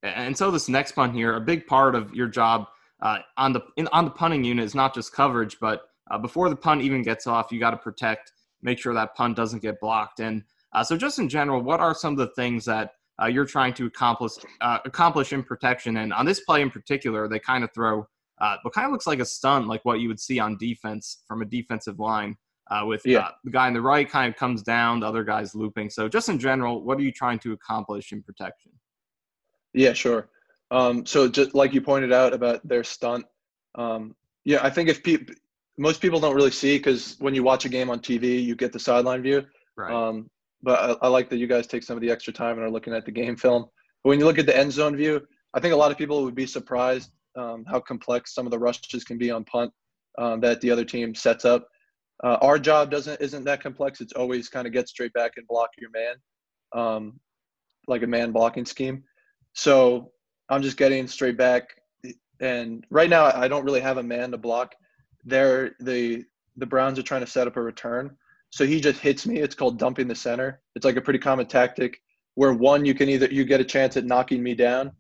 And 0.02 0.36
so 0.36 0.50
this 0.50 0.70
next 0.70 0.94
punt 0.94 1.14
here, 1.14 1.36
a 1.36 1.42
big 1.42 1.68
part 1.68 1.94
of 1.94 2.14
your 2.14 2.28
job 2.28 2.68
uh, 3.02 3.20
on 3.38 3.54
the 3.54 3.62
in, 3.78 3.88
on 3.92 4.06
the 4.06 4.12
punting 4.12 4.44
unit 4.44 4.66
is 4.66 4.76
not 4.76 4.94
just 4.94 5.14
coverage, 5.14 5.58
but 5.60 5.84
uh, 6.12 6.18
before 6.18 6.50
the 6.50 6.56
punt 6.56 6.82
even 6.82 7.02
gets 7.02 7.28
off, 7.28 7.52
you 7.52 7.60
got 7.60 7.72
to 7.72 7.78
protect, 7.78 8.32
make 8.62 8.80
sure 8.80 8.94
that 8.94 9.16
punt 9.16 9.36
doesn't 9.36 9.62
get 9.62 9.80
blocked. 9.80 10.20
And 10.20 10.44
uh, 10.74 10.84
so, 10.84 10.98
just 10.98 11.20
in 11.20 11.30
general, 11.30 11.62
what 11.62 11.80
are 11.80 11.94
some 11.94 12.14
of 12.14 12.20
the 12.20 12.34
things 12.36 12.66
that 12.66 12.92
uh, 13.22 13.28
you're 13.28 13.46
trying 13.46 13.74
to 13.76 13.86
accomplish 13.86 14.34
uh, 14.62 14.80
accomplish 14.86 15.34
in 15.34 15.44
protection? 15.44 15.98
And 15.98 16.14
on 16.14 16.26
this 16.26 16.42
play 16.42 16.62
in 16.62 16.70
particular, 16.70 17.28
they 17.28 17.40
kind 17.40 17.64
of 17.64 17.70
throw 17.74 18.06
uh, 18.42 18.58
what 18.64 18.74
kind 18.74 18.86
of 18.86 18.92
looks 18.92 19.08
like 19.08 19.20
a 19.20 19.26
stunt, 19.26 19.68
like 19.68 19.84
what 19.86 20.00
you 20.00 20.08
would 20.08 20.20
see 20.20 20.40
on 20.40 20.58
defense 20.58 21.24
from 21.28 21.42
a 21.42 21.46
defensive 21.46 22.00
line. 22.00 22.36
with 22.86 23.02
yeah. 23.06 23.30
the 23.44 23.52
guy 23.52 23.68
in 23.68 23.74
the 23.74 23.82
right 23.82 24.10
kind 24.10 24.32
of 24.32 24.38
comes 24.38 24.62
down, 24.62 25.00
the 25.00 25.08
other 25.08 25.24
guy's 25.24 25.56
looping. 25.56 25.90
So, 25.90 26.10
just 26.10 26.28
in 26.28 26.38
general, 26.38 26.84
what 26.84 26.98
are 26.98 27.04
you 27.04 27.14
trying 27.14 27.40
to 27.40 27.54
accomplish 27.54 28.12
in 28.12 28.22
protection? 28.24 28.72
Yeah, 29.74 29.94
sure. 29.94 30.30
Um, 30.72 31.06
so 31.06 31.28
just 31.28 31.56
like 31.56 31.74
you 31.74 31.82
pointed 31.82 32.14
out 32.14 32.34
about 32.34 32.68
their 32.68 32.84
stunt, 32.84 33.26
um, 33.76 34.16
yeah, 34.46 34.60
I 34.62 34.70
think 34.70 34.90
if 34.90 35.04
people, 35.04 35.34
most 35.78 36.02
people 36.02 36.20
don't 36.20 36.36
really 36.36 36.52
see 36.52 36.78
because 36.78 37.16
when 37.20 37.34
you 37.34 37.44
watch 37.44 37.66
a 37.66 37.70
game 37.70 37.90
on 37.90 38.00
TV, 38.00 38.44
you 38.44 38.56
get 38.56 38.74
the 38.74 38.80
sideline 38.80 39.22
view. 39.22 39.46
Right. 39.76 39.94
Um, 39.94 40.30
but 40.62 40.80
I, 40.80 41.06
I, 41.06 41.08
like 41.08 41.30
that 41.30 41.38
you 41.38 41.48
guys 41.48 41.68
take 41.68 41.84
some 41.84 41.96
of 41.96 42.02
the 42.02 42.12
extra 42.12 42.34
time 42.34 42.58
and 42.58 42.64
are 42.64 42.70
looking 42.70 42.94
at 42.94 43.06
the 43.06 43.12
game 43.12 43.36
film. 43.36 43.66
But 44.04 44.10
when 44.10 44.20
you 44.20 44.26
look 44.26 44.40
at 44.40 44.46
the 44.46 44.56
end 44.56 44.74
zone 44.74 44.96
view, 44.96 45.26
I 45.54 45.60
think 45.60 45.74
a 45.74 45.78
lot 45.78 45.92
of 45.92 45.98
people 45.98 46.24
would 46.24 46.36
be 46.36 46.46
surprised 46.46 47.12
um, 47.38 47.64
how 47.66 47.80
complex 47.80 48.34
some 48.34 48.46
of 48.46 48.52
the 48.52 48.60
rushes 48.60 49.04
can 49.04 49.18
be 49.18 49.32
on 49.32 49.46
punt 49.46 49.72
um, 50.18 50.42
that 50.42 50.62
the 50.62 50.70
other 50.70 50.84
team 50.84 51.16
sets 51.16 51.46
up. 51.46 51.68
Uh, 52.24 52.38
our 52.42 52.60
job 52.60 52.92
doesn't 52.92 53.22
isn't 53.22 53.46
that 53.46 53.64
complex. 53.64 54.02
It's 54.02 54.14
always 54.14 54.50
kind 54.50 54.68
of 54.68 54.74
get 54.74 54.90
straight 54.90 55.14
back 55.14 55.34
and 55.38 55.48
block 55.48 55.70
your 55.78 55.90
man, 55.92 56.16
um, 56.74 57.20
like 57.88 58.04
a 58.04 58.08
man 58.08 58.32
blocking 58.34 58.66
scheme. 58.66 59.04
So 59.54 60.12
I'm 60.50 60.62
just 60.62 60.78
getting 60.78 61.08
straight 61.08 61.38
back. 61.38 61.70
And 62.40 62.86
right 62.90 63.10
now, 63.10 63.26
I 63.26 63.48
don't 63.48 63.66
really 63.66 63.82
have 63.82 63.98
a 63.98 64.04
man 64.04 64.32
to 64.32 64.38
block. 64.38 64.76
There, 65.26 65.76
the 65.80 66.26
the 66.58 66.66
Browns 66.66 66.98
are 66.98 67.04
trying 67.04 67.22
to 67.22 67.28
set 67.28 67.48
up 67.48 67.58
a 67.58 67.62
return, 67.62 68.16
so 68.50 68.66
he 68.66 68.80
just 68.80 69.00
hits 69.00 69.28
me. 69.28 69.40
It's 69.40 69.56
called 69.56 69.78
dumping 69.78 70.08
the 70.08 70.16
center. 70.16 70.62
It's 70.76 70.86
like 70.86 70.96
a 70.96 71.02
pretty 71.02 71.20
common 71.20 71.46
tactic 71.46 72.00
where 72.36 72.54
one 72.54 72.86
you 72.86 72.94
can 72.94 73.10
either 73.10 73.28
you 73.28 73.44
get 73.44 73.60
a 73.60 73.66
chance 73.66 73.98
at 73.98 74.06
knocking 74.06 74.42
me 74.42 74.56
down, 74.56 74.92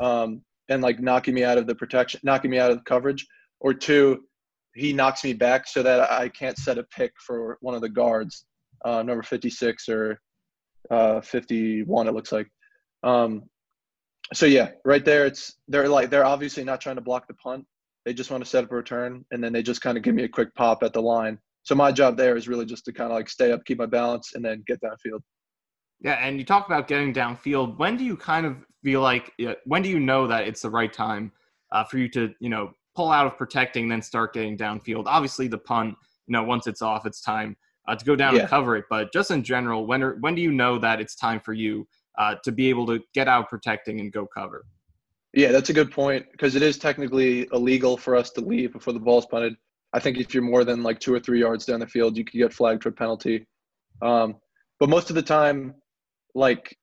um, 0.00 0.42
and 0.68 0.82
like 0.82 1.00
knocking 1.00 1.34
me 1.34 1.44
out 1.44 1.58
of 1.58 1.66
the 1.66 1.74
protection, 1.74 2.20
knocking 2.24 2.50
me 2.50 2.58
out 2.58 2.70
of 2.70 2.78
the 2.78 2.84
coverage, 2.84 3.26
or 3.60 3.72
two, 3.74 4.24
he 4.74 4.92
knocks 4.92 5.22
me 5.24 5.32
back 5.32 5.66
so 5.66 5.82
that 5.82 6.10
I 6.10 6.28
can't 6.28 6.58
set 6.58 6.78
a 6.78 6.84
pick 6.84 7.12
for 7.24 7.58
one 7.60 7.74
of 7.74 7.80
the 7.80 7.88
guards, 7.88 8.44
uh, 8.84 9.02
number 9.02 9.22
56 9.22 9.88
or 9.88 10.20
uh, 10.90 11.20
51, 11.20 12.08
it 12.08 12.14
looks 12.14 12.32
like. 12.32 12.48
Um, 13.02 13.44
so 14.32 14.46
yeah, 14.46 14.70
right 14.84 15.04
there, 15.04 15.26
it's 15.26 15.56
they're 15.68 15.88
like 15.88 16.10
they're 16.10 16.24
obviously 16.24 16.64
not 16.64 16.80
trying 16.80 16.96
to 16.96 17.02
block 17.02 17.26
the 17.26 17.34
punt. 17.34 17.64
They 18.04 18.14
just 18.14 18.30
want 18.30 18.42
to 18.42 18.48
set 18.48 18.64
up 18.64 18.72
a 18.72 18.76
return, 18.76 19.24
and 19.30 19.42
then 19.42 19.52
they 19.52 19.62
just 19.62 19.82
kind 19.82 19.96
of 19.98 20.04
give 20.04 20.14
me 20.14 20.24
a 20.24 20.28
quick 20.28 20.54
pop 20.54 20.82
at 20.82 20.92
the 20.92 21.02
line. 21.02 21.38
So 21.62 21.74
my 21.74 21.92
job 21.92 22.16
there 22.16 22.36
is 22.36 22.48
really 22.48 22.64
just 22.64 22.84
to 22.86 22.92
kind 22.92 23.10
of 23.10 23.16
like 23.16 23.28
stay 23.28 23.52
up, 23.52 23.64
keep 23.64 23.78
my 23.78 23.86
balance, 23.86 24.34
and 24.34 24.44
then 24.44 24.62
get 24.66 24.80
downfield. 24.80 25.20
Yeah, 26.00 26.14
and 26.14 26.38
you 26.38 26.44
talk 26.44 26.66
about 26.66 26.88
getting 26.88 27.12
downfield. 27.12 27.78
When 27.78 27.96
do 27.96 28.04
you 28.04 28.16
kind 28.16 28.46
of 28.46 28.56
feel 28.82 29.02
like 29.02 29.32
when 29.64 29.82
do 29.82 29.88
you 29.88 30.00
know 30.00 30.26
that 30.26 30.46
it's 30.46 30.62
the 30.62 30.70
right 30.70 30.92
time 30.92 31.32
uh, 31.72 31.84
for 31.84 31.98
you 31.98 32.08
to 32.10 32.32
you 32.40 32.48
know 32.48 32.72
pull 32.94 33.10
out 33.10 33.26
of 33.26 33.36
protecting, 33.36 33.88
then 33.88 34.00
start 34.00 34.32
getting 34.32 34.56
downfield? 34.56 35.04
Obviously, 35.06 35.48
the 35.48 35.58
punt, 35.58 35.94
you 36.26 36.32
know, 36.32 36.44
once 36.44 36.66
it's 36.66 36.82
off, 36.82 37.04
it's 37.04 37.20
time 37.20 37.56
uh, 37.88 37.96
to 37.96 38.04
go 38.04 38.16
down 38.16 38.34
yeah. 38.34 38.42
and 38.42 38.48
cover 38.48 38.76
it. 38.76 38.84
But 38.88 39.12
just 39.12 39.30
in 39.30 39.42
general, 39.42 39.86
when 39.86 40.02
are, 40.02 40.16
when 40.20 40.34
do 40.34 40.40
you 40.40 40.52
know 40.52 40.78
that 40.78 41.00
it's 41.00 41.14
time 41.14 41.40
for 41.40 41.52
you 41.52 41.86
uh, 42.20 42.34
to 42.44 42.52
be 42.52 42.68
able 42.68 42.86
to 42.86 43.00
get 43.14 43.26
out 43.28 43.48
protecting 43.48 43.98
and 43.98 44.12
go 44.12 44.26
cover. 44.26 44.66
Yeah, 45.32 45.52
that's 45.52 45.70
a 45.70 45.72
good 45.72 45.90
point 45.90 46.26
because 46.32 46.54
it 46.54 46.62
is 46.62 46.76
technically 46.76 47.48
illegal 47.52 47.96
for 47.96 48.14
us 48.14 48.30
to 48.32 48.42
leave 48.42 48.74
before 48.74 48.92
the 48.92 49.00
ball's 49.00 49.26
punted. 49.26 49.54
I 49.94 50.00
think 50.00 50.18
if 50.18 50.34
you're 50.34 50.42
more 50.42 50.62
than 50.62 50.82
like 50.82 51.00
two 51.00 51.14
or 51.14 51.20
three 51.20 51.40
yards 51.40 51.64
down 51.64 51.80
the 51.80 51.86
field, 51.86 52.16
you 52.16 52.24
could 52.24 52.36
get 52.36 52.52
flagged 52.52 52.82
for 52.82 52.90
a 52.90 52.92
penalty. 52.92 53.46
Um, 54.02 54.36
but 54.78 54.90
most 54.90 55.08
of 55.08 55.16
the 55.16 55.22
time, 55.22 55.74
like 56.34 56.76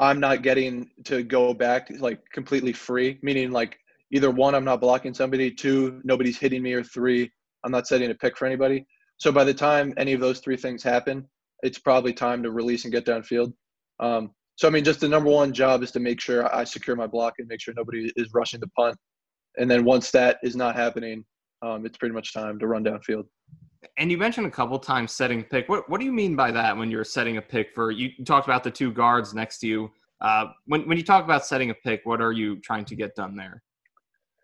I'm 0.00 0.18
not 0.18 0.42
getting 0.42 0.90
to 1.04 1.22
go 1.22 1.54
back 1.54 1.88
like 2.00 2.20
completely 2.32 2.72
free, 2.72 3.18
meaning 3.22 3.52
like 3.52 3.78
either 4.10 4.30
one, 4.30 4.56
I'm 4.56 4.64
not 4.64 4.80
blocking 4.80 5.14
somebody, 5.14 5.52
two, 5.52 6.00
nobody's 6.02 6.38
hitting 6.38 6.62
me, 6.62 6.72
or 6.72 6.82
three, 6.82 7.30
I'm 7.62 7.70
not 7.70 7.86
setting 7.86 8.10
a 8.10 8.14
pick 8.14 8.36
for 8.36 8.46
anybody. 8.46 8.86
So 9.18 9.30
by 9.30 9.44
the 9.44 9.54
time 9.54 9.94
any 9.98 10.14
of 10.14 10.20
those 10.20 10.40
three 10.40 10.56
things 10.56 10.82
happen, 10.82 11.28
it's 11.62 11.78
probably 11.78 12.12
time 12.12 12.42
to 12.42 12.50
release 12.50 12.84
and 12.84 12.92
get 12.92 13.06
downfield. 13.06 13.52
Um, 14.00 14.30
so 14.60 14.68
I 14.68 14.70
mean, 14.70 14.84
just 14.84 15.00
the 15.00 15.08
number 15.08 15.30
one 15.30 15.54
job 15.54 15.82
is 15.82 15.90
to 15.92 16.00
make 16.00 16.20
sure 16.20 16.54
I 16.54 16.64
secure 16.64 16.94
my 16.94 17.06
block 17.06 17.36
and 17.38 17.48
make 17.48 17.62
sure 17.62 17.72
nobody 17.74 18.12
is 18.16 18.28
rushing 18.34 18.60
the 18.60 18.66
punt. 18.76 18.94
And 19.56 19.70
then 19.70 19.86
once 19.86 20.10
that 20.10 20.36
is 20.42 20.54
not 20.54 20.76
happening, 20.76 21.24
um, 21.62 21.86
it's 21.86 21.96
pretty 21.96 22.14
much 22.14 22.34
time 22.34 22.58
to 22.58 22.66
run 22.66 22.84
downfield. 22.84 23.24
And 23.96 24.10
you 24.10 24.18
mentioned 24.18 24.46
a 24.46 24.50
couple 24.50 24.78
times 24.78 25.12
setting 25.12 25.44
pick. 25.44 25.66
What 25.70 25.88
what 25.88 25.98
do 25.98 26.04
you 26.04 26.12
mean 26.12 26.36
by 26.36 26.50
that 26.52 26.76
when 26.76 26.90
you're 26.90 27.04
setting 27.04 27.38
a 27.38 27.40
pick 27.40 27.68
for 27.74 27.90
you, 27.90 28.10
talked 28.26 28.48
about 28.48 28.62
the 28.62 28.70
two 28.70 28.92
guards 28.92 29.32
next 29.32 29.60
to 29.60 29.66
you. 29.66 29.90
Uh, 30.20 30.48
when 30.66 30.86
when 30.86 30.98
you 30.98 31.04
talk 31.04 31.24
about 31.24 31.46
setting 31.46 31.70
a 31.70 31.74
pick, 31.74 32.02
what 32.04 32.20
are 32.20 32.32
you 32.32 32.60
trying 32.60 32.84
to 32.84 32.94
get 32.94 33.14
done 33.14 33.36
there? 33.36 33.62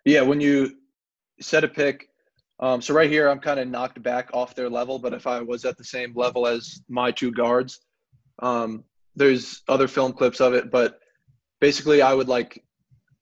Yeah, 0.06 0.22
when 0.22 0.40
you 0.40 0.78
set 1.42 1.62
a 1.62 1.68
pick, 1.68 2.08
um, 2.60 2.80
so 2.80 2.94
right 2.94 3.10
here 3.10 3.28
I'm 3.28 3.38
kind 3.38 3.60
of 3.60 3.68
knocked 3.68 4.02
back 4.02 4.30
off 4.32 4.54
their 4.54 4.70
level, 4.70 4.98
but 4.98 5.12
if 5.12 5.26
I 5.26 5.42
was 5.42 5.66
at 5.66 5.76
the 5.76 5.84
same 5.84 6.14
level 6.16 6.46
as 6.46 6.80
my 6.88 7.10
two 7.10 7.32
guards, 7.32 7.80
um, 8.38 8.82
there's 9.16 9.62
other 9.68 9.88
film 9.88 10.12
clips 10.12 10.40
of 10.40 10.52
it, 10.54 10.70
but 10.70 11.00
basically 11.60 12.02
I 12.02 12.12
would 12.14 12.28
like 12.28 12.62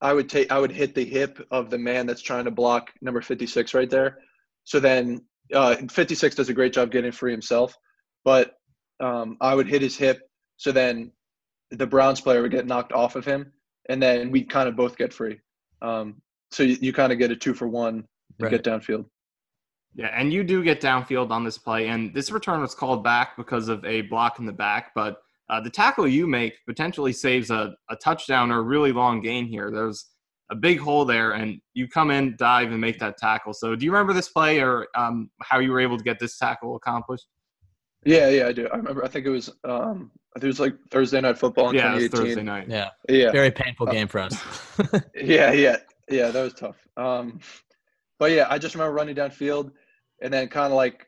I 0.01 0.13
would 0.13 0.29
take 0.29 0.51
I 0.51 0.59
would 0.59 0.71
hit 0.71 0.93
the 0.93 1.05
hip 1.05 1.39
of 1.51 1.69
the 1.69 1.77
man 1.77 2.05
that's 2.05 2.21
trying 2.21 2.45
to 2.45 2.51
block 2.51 2.91
number 3.01 3.21
56 3.21 3.73
right 3.73 3.89
there. 3.89 4.19
So 4.65 4.79
then 4.79 5.21
uh, 5.53 5.75
56 5.89 6.35
does 6.35 6.49
a 6.49 6.53
great 6.53 6.73
job 6.73 6.91
getting 6.91 7.11
free 7.11 7.31
himself, 7.31 7.77
but 8.23 8.57
um, 8.99 9.37
I 9.41 9.55
would 9.55 9.67
hit 9.67 9.81
his 9.81 9.95
hip. 9.95 10.29
So 10.57 10.71
then 10.71 11.11
the 11.71 11.87
Browns 11.87 12.21
player 12.21 12.41
would 12.41 12.51
get 12.51 12.65
knocked 12.65 12.93
off 12.93 13.15
of 13.15 13.25
him, 13.25 13.51
and 13.89 14.01
then 14.01 14.31
we 14.31 14.43
kind 14.43 14.67
of 14.67 14.75
both 14.75 14.97
get 14.97 15.13
free. 15.13 15.39
Um, 15.81 16.21
so 16.51 16.63
you, 16.63 16.77
you 16.81 16.93
kind 16.93 17.11
of 17.11 17.19
get 17.19 17.31
a 17.31 17.35
two 17.35 17.53
for 17.53 17.67
one 17.67 18.01
to 18.39 18.45
Right. 18.45 18.49
get 18.51 18.63
downfield. 18.63 19.05
Yeah, 19.95 20.07
and 20.07 20.33
you 20.33 20.43
do 20.43 20.61
get 20.63 20.81
downfield 20.81 21.31
on 21.31 21.43
this 21.45 21.57
play, 21.57 21.87
and 21.87 22.13
this 22.13 22.31
return 22.31 22.59
was 22.61 22.75
called 22.75 23.03
back 23.03 23.37
because 23.37 23.69
of 23.69 23.83
a 23.85 24.01
block 24.01 24.39
in 24.39 24.45
the 24.45 24.51
back. 24.51 24.93
But 24.93 25.21
uh, 25.49 25.61
the 25.61 25.69
tackle 25.69 26.07
you 26.07 26.27
make 26.27 26.53
potentially 26.65 27.13
saves 27.13 27.51
a, 27.51 27.75
a 27.89 27.95
touchdown 27.95 28.51
or 28.51 28.59
a 28.59 28.63
really 28.63 28.91
long 28.91 29.21
gain 29.21 29.45
here. 29.45 29.71
There's 29.71 30.07
a 30.51 30.55
big 30.55 30.79
hole 30.79 31.05
there, 31.05 31.31
and 31.31 31.59
you 31.73 31.87
come 31.87 32.11
in, 32.11 32.35
dive, 32.37 32.71
and 32.71 32.79
make 32.79 32.99
that 32.99 33.17
tackle. 33.17 33.53
So, 33.53 33.75
do 33.75 33.85
you 33.85 33.91
remember 33.91 34.13
this 34.13 34.29
play 34.29 34.59
or 34.59 34.87
um, 34.95 35.29
how 35.41 35.59
you 35.59 35.71
were 35.71 35.79
able 35.79 35.97
to 35.97 36.03
get 36.03 36.19
this 36.19 36.37
tackle 36.37 36.75
accomplished? 36.75 37.27
Yeah, 38.05 38.29
yeah, 38.29 38.47
I 38.47 38.51
do. 38.51 38.67
I 38.71 38.77
remember. 38.77 39.03
I 39.03 39.07
think 39.07 39.25
it 39.25 39.31
was 39.31 39.49
um, 39.63 40.11
I 40.35 40.39
think 40.39 40.45
it 40.45 40.47
was 40.47 40.59
like 40.59 40.75
Thursday 40.91 41.21
night 41.21 41.37
football 41.37 41.69
in 41.69 41.75
yeah, 41.75 41.91
it 41.91 41.95
was 41.95 42.03
2018. 42.05 42.27
Thursday 42.27 42.43
night. 42.43 42.67
Yeah, 42.69 42.89
Yeah, 43.09 43.31
very 43.31 43.51
painful 43.51 43.87
Uh, 43.89 43.91
game 43.91 44.07
for 44.07 44.19
us. 44.19 44.35
yeah, 45.15 45.51
yeah, 45.51 45.77
yeah. 46.09 46.29
That 46.29 46.43
was 46.43 46.53
tough. 46.53 46.75
Um, 46.97 47.39
but 48.19 48.31
yeah, 48.31 48.47
I 48.49 48.59
just 48.59 48.75
remember 48.75 48.93
running 48.93 49.15
downfield, 49.15 49.71
and 50.21 50.31
then 50.33 50.47
kind 50.49 50.71
of 50.71 50.77
like 50.77 51.07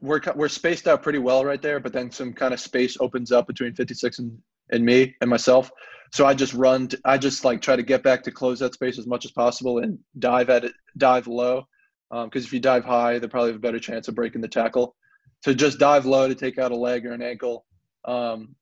we're 0.00 0.20
we're 0.34 0.48
spaced 0.48 0.86
out 0.86 1.02
pretty 1.02 1.18
well 1.18 1.44
right 1.44 1.60
there. 1.60 1.80
But 1.80 1.92
then 1.92 2.10
some 2.10 2.32
kind 2.32 2.54
of 2.54 2.60
space 2.60 2.96
opens 3.00 3.32
up 3.32 3.46
between 3.46 3.74
56 3.74 4.18
and 4.18 4.38
and 4.70 4.84
me 4.84 5.14
and 5.20 5.30
myself. 5.30 5.70
So 6.12 6.26
I 6.26 6.34
just 6.34 6.54
run. 6.54 6.88
I 7.04 7.18
just 7.18 7.44
like 7.44 7.60
try 7.60 7.76
to 7.76 7.82
get 7.82 8.02
back 8.02 8.22
to 8.24 8.30
close 8.30 8.58
that 8.60 8.74
space 8.74 8.98
as 8.98 9.06
much 9.06 9.24
as 9.24 9.30
possible 9.30 9.78
and 9.78 9.98
dive 10.18 10.50
at 10.50 10.64
it, 10.64 10.72
dive 10.96 11.26
low, 11.26 11.66
because 12.10 12.44
if 12.44 12.52
you 12.52 12.60
dive 12.60 12.84
high, 12.84 13.18
they 13.18 13.28
probably 13.28 13.50
have 13.50 13.56
a 13.56 13.60
better 13.60 13.78
chance 13.78 14.08
of 14.08 14.14
breaking 14.14 14.40
the 14.40 14.48
tackle. 14.48 14.94
So 15.44 15.52
just 15.52 15.78
dive 15.78 16.06
low 16.06 16.28
to 16.28 16.34
take 16.34 16.58
out 16.58 16.72
a 16.72 16.76
leg 16.76 17.06
or 17.06 17.12
an 17.12 17.22
ankle. 17.22 17.64
Um, 18.04 18.54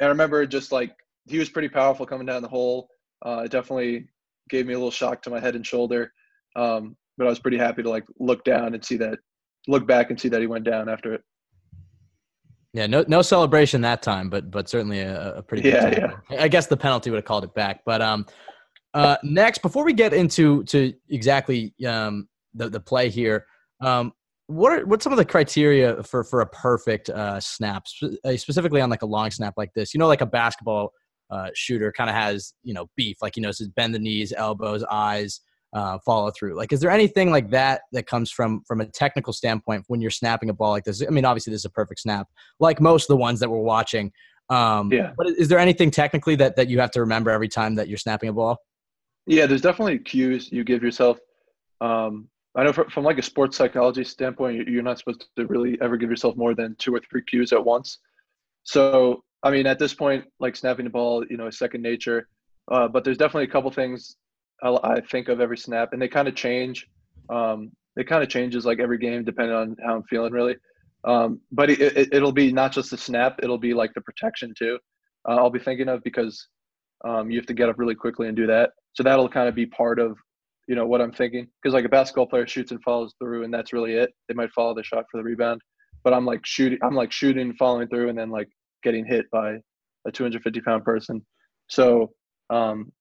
and 0.00 0.06
I 0.06 0.10
remember 0.10 0.44
just 0.46 0.72
like 0.72 0.96
he 1.26 1.38
was 1.38 1.50
pretty 1.50 1.68
powerful 1.68 2.06
coming 2.06 2.26
down 2.26 2.42
the 2.42 2.48
hole. 2.48 2.88
Uh, 3.24 3.42
it 3.44 3.50
definitely 3.50 4.08
gave 4.48 4.66
me 4.66 4.74
a 4.74 4.76
little 4.76 4.90
shock 4.90 5.22
to 5.22 5.30
my 5.30 5.40
head 5.40 5.54
and 5.54 5.66
shoulder. 5.66 6.12
Um, 6.56 6.96
but 7.16 7.26
I 7.26 7.30
was 7.30 7.38
pretty 7.38 7.58
happy 7.58 7.82
to 7.82 7.90
like 7.90 8.04
look 8.18 8.44
down 8.44 8.74
and 8.74 8.84
see 8.84 8.96
that, 8.96 9.18
look 9.66 9.86
back 9.86 10.10
and 10.10 10.20
see 10.20 10.28
that 10.28 10.40
he 10.40 10.46
went 10.46 10.64
down 10.64 10.88
after 10.88 11.14
it. 11.14 11.22
Yeah, 12.72 12.88
no 12.88 13.04
no 13.06 13.22
celebration 13.22 13.80
that 13.82 14.02
time, 14.02 14.28
but 14.28 14.50
but 14.50 14.68
certainly 14.68 14.98
a, 14.98 15.36
a 15.36 15.42
pretty 15.42 15.62
good 15.62 15.74
Yeah, 15.74 15.90
tackle. 15.90 16.20
I 16.40 16.48
guess 16.48 16.66
the 16.66 16.76
penalty 16.76 17.08
would 17.10 17.18
have 17.18 17.24
called 17.24 17.44
it 17.44 17.54
back. 17.54 17.82
But 17.86 18.02
um, 18.02 18.26
uh, 18.94 19.16
next, 19.22 19.58
before 19.62 19.84
we 19.84 19.92
get 19.92 20.12
into 20.12 20.64
to 20.64 20.92
exactly 21.08 21.72
um 21.86 22.28
the 22.52 22.68
the 22.68 22.80
play 22.80 23.10
here, 23.10 23.46
um, 23.80 24.12
what 24.48 24.72
are 24.72 24.86
what's 24.86 25.04
some 25.04 25.12
of 25.12 25.18
the 25.18 25.24
criteria 25.24 26.02
for 26.02 26.24
for 26.24 26.40
a 26.40 26.46
perfect 26.46 27.10
uh 27.10 27.38
snap, 27.38 27.84
uh, 28.24 28.36
specifically 28.36 28.80
on 28.80 28.90
like 28.90 29.02
a 29.02 29.06
long 29.06 29.30
snap 29.30 29.54
like 29.56 29.72
this? 29.74 29.94
You 29.94 29.98
know, 29.98 30.08
like 30.08 30.20
a 30.20 30.26
basketball 30.26 30.92
uh 31.30 31.50
shooter 31.54 31.92
kind 31.92 32.10
of 32.10 32.16
has 32.16 32.54
you 32.64 32.74
know 32.74 32.86
beef, 32.96 33.18
like 33.22 33.36
you 33.36 33.42
know, 33.42 33.52
says 33.52 33.68
bend 33.68 33.94
the 33.94 34.00
knees, 34.00 34.32
elbows, 34.36 34.84
eyes. 34.90 35.40
Uh, 35.74 35.98
follow 36.06 36.30
through. 36.30 36.54
Like, 36.54 36.72
is 36.72 36.78
there 36.78 36.90
anything 36.90 37.32
like 37.32 37.50
that 37.50 37.80
that 37.90 38.06
comes 38.06 38.30
from 38.30 38.62
from 38.64 38.80
a 38.80 38.86
technical 38.86 39.32
standpoint 39.32 39.82
when 39.88 40.00
you're 40.00 40.08
snapping 40.12 40.48
a 40.48 40.54
ball 40.54 40.70
like 40.70 40.84
this? 40.84 41.02
I 41.04 41.10
mean, 41.10 41.24
obviously 41.24 41.50
this 41.52 41.62
is 41.62 41.64
a 41.64 41.70
perfect 41.70 41.98
snap, 42.00 42.28
like 42.60 42.80
most 42.80 43.04
of 43.04 43.08
the 43.08 43.16
ones 43.16 43.40
that 43.40 43.50
we're 43.50 43.58
watching. 43.58 44.12
Um, 44.50 44.92
Yeah. 44.92 45.12
But 45.16 45.26
is 45.30 45.48
there 45.48 45.58
anything 45.58 45.90
technically 45.90 46.36
that, 46.36 46.54
that 46.54 46.68
you 46.68 46.78
have 46.78 46.92
to 46.92 47.00
remember 47.00 47.30
every 47.30 47.48
time 47.48 47.74
that 47.74 47.88
you're 47.88 47.98
snapping 47.98 48.28
a 48.28 48.32
ball? 48.32 48.58
Yeah, 49.26 49.46
there's 49.46 49.62
definitely 49.62 49.98
cues 49.98 50.52
you 50.52 50.62
give 50.62 50.80
yourself. 50.82 51.18
Um, 51.80 52.28
I 52.54 52.62
know 52.62 52.72
from, 52.72 52.88
from 52.90 53.02
like 53.02 53.18
a 53.18 53.22
sports 53.22 53.56
psychology 53.56 54.04
standpoint, 54.04 54.56
you- 54.58 54.66
you're 54.74 54.82
not 54.84 54.98
supposed 55.00 55.26
to 55.36 55.46
really 55.46 55.76
ever 55.80 55.96
give 55.96 56.08
yourself 56.08 56.36
more 56.36 56.54
than 56.54 56.76
two 56.78 56.94
or 56.94 57.00
three 57.10 57.22
cues 57.24 57.52
at 57.52 57.64
once. 57.64 57.98
So, 58.62 59.24
I 59.42 59.50
mean, 59.50 59.66
at 59.66 59.80
this 59.80 59.92
point, 59.92 60.24
like 60.38 60.54
snapping 60.54 60.84
the 60.84 60.90
ball, 60.90 61.24
you 61.28 61.36
know, 61.36 61.48
is 61.48 61.58
second 61.58 61.82
nature. 61.82 62.28
Uh, 62.70 62.86
but 62.86 63.02
there's 63.02 63.18
definitely 63.18 63.44
a 63.44 63.52
couple 63.52 63.70
things 63.72 64.16
I, 64.64 64.76
I 64.82 65.00
think 65.00 65.28
of 65.28 65.40
every 65.40 65.58
snap, 65.58 65.92
and 65.92 66.00
they 66.00 66.08
kind 66.08 66.26
of 66.26 66.34
change. 66.34 66.86
Um, 67.30 67.70
it 67.96 68.08
kind 68.08 68.22
of 68.22 68.28
changes 68.28 68.66
like 68.66 68.80
every 68.80 68.98
game 68.98 69.24
depending 69.24 69.54
on 69.54 69.76
how 69.84 69.94
I'm 69.94 70.02
feeling, 70.04 70.32
really. 70.32 70.56
Um, 71.04 71.40
but 71.52 71.70
it, 71.70 71.80
it, 71.80 72.08
it'll 72.12 72.32
be 72.32 72.52
not 72.52 72.72
just 72.72 72.90
the 72.90 72.98
snap; 72.98 73.38
it'll 73.42 73.58
be 73.58 73.74
like 73.74 73.92
the 73.94 74.00
protection 74.00 74.52
too. 74.56 74.78
Uh, 75.28 75.36
I'll 75.36 75.50
be 75.50 75.58
thinking 75.58 75.88
of 75.88 76.02
because 76.02 76.48
um, 77.04 77.30
you 77.30 77.38
have 77.38 77.46
to 77.46 77.54
get 77.54 77.68
up 77.68 77.78
really 77.78 77.94
quickly 77.94 78.28
and 78.28 78.36
do 78.36 78.46
that. 78.46 78.70
So 78.94 79.02
that'll 79.02 79.28
kind 79.28 79.48
of 79.48 79.54
be 79.54 79.66
part 79.66 79.98
of, 79.98 80.16
you 80.66 80.74
know, 80.74 80.86
what 80.86 81.00
I'm 81.00 81.12
thinking. 81.12 81.46
Because 81.62 81.74
like 81.74 81.84
a 81.84 81.88
basketball 81.90 82.26
player 82.26 82.46
shoots 82.46 82.70
and 82.70 82.82
follows 82.82 83.14
through, 83.18 83.44
and 83.44 83.52
that's 83.52 83.72
really 83.72 83.94
it. 83.94 84.10
They 84.28 84.34
might 84.34 84.52
follow 84.52 84.74
the 84.74 84.82
shot 84.82 85.04
for 85.10 85.18
the 85.18 85.24
rebound, 85.24 85.60
but 86.02 86.14
I'm 86.14 86.24
like 86.24 86.44
shooting. 86.44 86.78
I'm 86.82 86.94
like 86.94 87.12
shooting, 87.12 87.54
following 87.54 87.88
through, 87.88 88.08
and 88.08 88.18
then 88.18 88.30
like 88.30 88.48
getting 88.82 89.04
hit 89.04 89.26
by 89.30 89.56
a 90.06 90.12
250 90.12 90.60
pound 90.60 90.84
person. 90.84 91.24
So 91.68 92.10
um, 92.50 92.92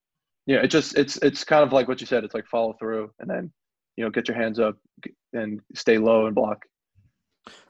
yeah, 0.46 0.58
it 0.58 0.68
just 0.68 0.98
it's 0.98 1.18
it's 1.18 1.44
kind 1.44 1.64
of 1.64 1.72
like 1.72 1.88
what 1.88 2.02
you 2.02 2.08
said. 2.08 2.24
It's 2.24 2.34
like 2.34 2.48
follow 2.48 2.74
through, 2.80 3.12
and 3.20 3.30
then 3.30 3.52
you 3.96 4.04
know 4.04 4.10
get 4.10 4.28
your 4.28 4.38
hands 4.38 4.60
up 4.60 4.76
and 5.34 5.62
stay 5.74 5.98
low 5.98 6.26
and 6.26 6.36
block. 6.36 6.60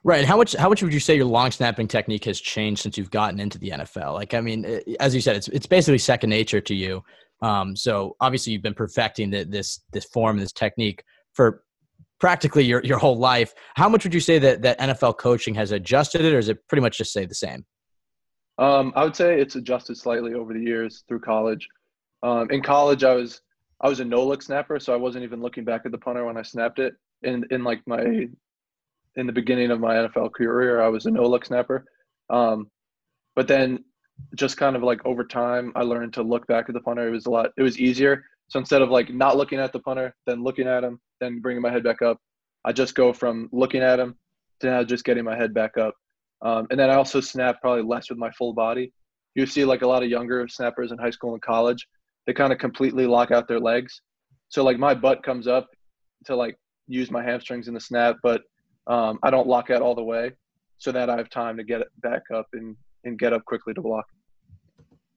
Right. 0.04 0.26
How 0.26 0.38
much 0.38 0.54
how 0.54 0.70
much 0.70 0.84
would 0.84 0.94
you 0.94 1.00
say 1.00 1.16
your 1.16 1.26
long 1.26 1.52
snapping 1.52 1.88
technique 1.88 2.26
has 2.26 2.40
changed 2.40 2.82
since 2.82 2.98
you've 2.98 3.12
gotten 3.12 3.40
into 3.40 3.58
the 3.58 3.70
NFL? 3.70 4.14
Like, 4.14 4.34
I 4.34 4.42
mean, 4.42 4.82
as 5.00 5.16
you 5.16 5.22
said, 5.22 5.36
it's 5.36 5.48
it's 5.48 5.66
basically 5.66 5.98
second 5.98 6.30
nature 6.30 6.62
to 6.62 6.76
you. 6.76 7.04
Um, 7.42 7.76
so 7.76 8.16
obviously 8.22 8.54
you've 8.54 8.62
been 8.62 8.74
perfecting 8.74 9.30
the, 9.30 9.44
this 9.44 9.82
this 9.92 10.06
form, 10.06 10.38
this 10.38 10.52
technique 10.52 11.04
for 11.34 11.64
practically 12.20 12.64
your, 12.64 12.82
your 12.84 13.00
whole 13.00 13.18
life. 13.18 13.54
How 13.76 13.90
much 13.90 14.04
would 14.04 14.14
you 14.14 14.20
say 14.20 14.40
that 14.40 14.62
that 14.62 14.80
NFL 14.80 15.18
coaching 15.18 15.56
has 15.56 15.72
adjusted 15.72 16.22
it, 16.22 16.34
or 16.34 16.38
is 16.38 16.50
it 16.50 16.66
pretty 16.68 16.82
much 16.82 16.98
just 16.98 17.12
stay 17.12 17.26
the 17.26 17.36
same? 17.36 17.66
Um, 18.60 18.94
I 18.96 19.04
would 19.04 19.16
say 19.16 19.42
it's 19.42 19.56
adjusted 19.56 19.98
slightly 19.98 20.36
over 20.36 20.54
the 20.54 20.62
years 20.62 21.04
through 21.08 21.22
college. 21.22 21.68
Um, 22.24 22.50
in 22.50 22.62
college, 22.62 23.04
I 23.04 23.14
was 23.14 23.42
I 23.82 23.90
was 23.90 24.00
a 24.00 24.06
no 24.06 24.26
look 24.26 24.42
snapper, 24.42 24.80
so 24.80 24.94
I 24.94 24.98
wasn't 24.98 25.26
even 25.26 25.42
looking 25.42 25.66
back 25.66 25.82
at 25.86 25.92
the 25.92 25.98
punter 25.98 26.26
when 26.26 26.38
I 26.38 26.42
snapped 26.42 26.80
it. 26.80 26.96
In 27.22 27.46
in 27.52 27.64
like 27.64 27.82
my 27.86 28.28
in 29.16 29.28
the 29.28 29.34
beginning 29.34 29.70
of 29.72 29.80
my 29.80 29.96
NFL 29.96 30.34
career, 30.34 30.82
I 30.82 30.88
was 30.88 31.06
a 31.06 31.12
no 31.12 31.24
look 31.24 31.46
snapper. 31.46 31.86
Um, 32.30 32.72
but 33.36 33.48
then 33.48 33.84
just 34.36 34.58
kind 34.58 34.76
of 34.76 34.84
like 34.84 35.06
over 35.06 35.24
time, 35.24 35.72
I 35.76 35.82
learned 35.82 36.14
to 36.14 36.24
look 36.24 36.48
back 36.48 36.66
at 36.70 36.74
the 36.74 36.82
punter. 36.82 37.08
It 37.08 37.12
was 37.12 37.26
a 37.26 37.30
lot. 37.30 37.52
It 37.58 37.62
was 37.62 37.80
easier. 37.80 38.24
So 38.48 38.60
instead 38.60 38.82
of 38.82 38.90
like 38.90 39.14
not 39.14 39.38
looking 39.38 39.60
at 39.60 39.74
the 39.74 39.80
punter, 39.80 40.16
then 40.26 40.44
looking 40.44 40.68
at 40.68 40.84
him, 40.84 41.00
then 41.20 41.40
bringing 41.42 41.62
my 41.62 41.72
head 41.72 41.84
back 41.84 42.02
up, 42.02 42.20
I 42.66 42.72
just 42.72 42.96
go 42.96 43.12
from 43.12 43.50
looking 43.52 43.82
at 43.82 44.00
him 44.00 44.16
to 44.60 44.68
now 44.68 44.84
just 44.84 45.04
getting 45.04 45.24
my 45.24 45.36
head 45.36 45.54
back 45.54 45.78
up. 45.78 45.96
Um, 46.42 46.68
and 46.70 46.80
then 46.80 46.90
I 46.90 46.96
also 46.96 47.22
snap 47.22 47.62
probably 47.62 47.84
less 47.84 48.10
with 48.10 48.18
my 48.18 48.32
full 48.32 48.54
body. 48.54 48.94
You 49.36 49.46
see 49.46 49.66
like 49.66 49.82
a 49.82 49.88
lot 49.88 50.04
of 50.04 50.10
younger 50.10 50.48
snappers 50.48 50.92
in 50.92 50.98
high 50.98 51.10
school 51.10 51.34
and 51.34 51.42
college, 51.42 51.88
they 52.26 52.34
kind 52.34 52.54
of 52.54 52.60
completely 52.60 53.06
lock 53.06 53.32
out 53.32 53.48
their 53.48 53.60
legs. 53.60 54.02
So 54.50 54.64
like 54.64 54.78
my 54.78 54.94
butt 54.94 55.24
comes 55.24 55.48
up 55.48 55.68
to 56.26 56.36
like 56.36 56.56
use 56.88 57.12
my 57.12 57.24
hamstrings 57.24 57.68
in 57.68 57.74
the 57.74 57.80
snap, 57.80 58.18
but 58.24 58.42
um, 58.88 59.20
I 59.24 59.30
don't 59.32 59.48
lock 59.48 59.70
out 59.70 59.82
all 59.82 59.96
the 59.96 60.04
way 60.04 60.32
so 60.78 60.92
that 60.92 61.10
I 61.10 61.18
have 61.18 61.30
time 61.30 61.58
to 61.58 61.64
get 61.64 61.82
it 61.82 61.88
back 62.02 62.24
up 62.34 62.48
and, 62.54 62.76
and 63.04 63.18
get 63.18 63.34
up 63.34 63.46
quickly 63.46 63.74
to 63.74 63.82
block. 63.82 64.06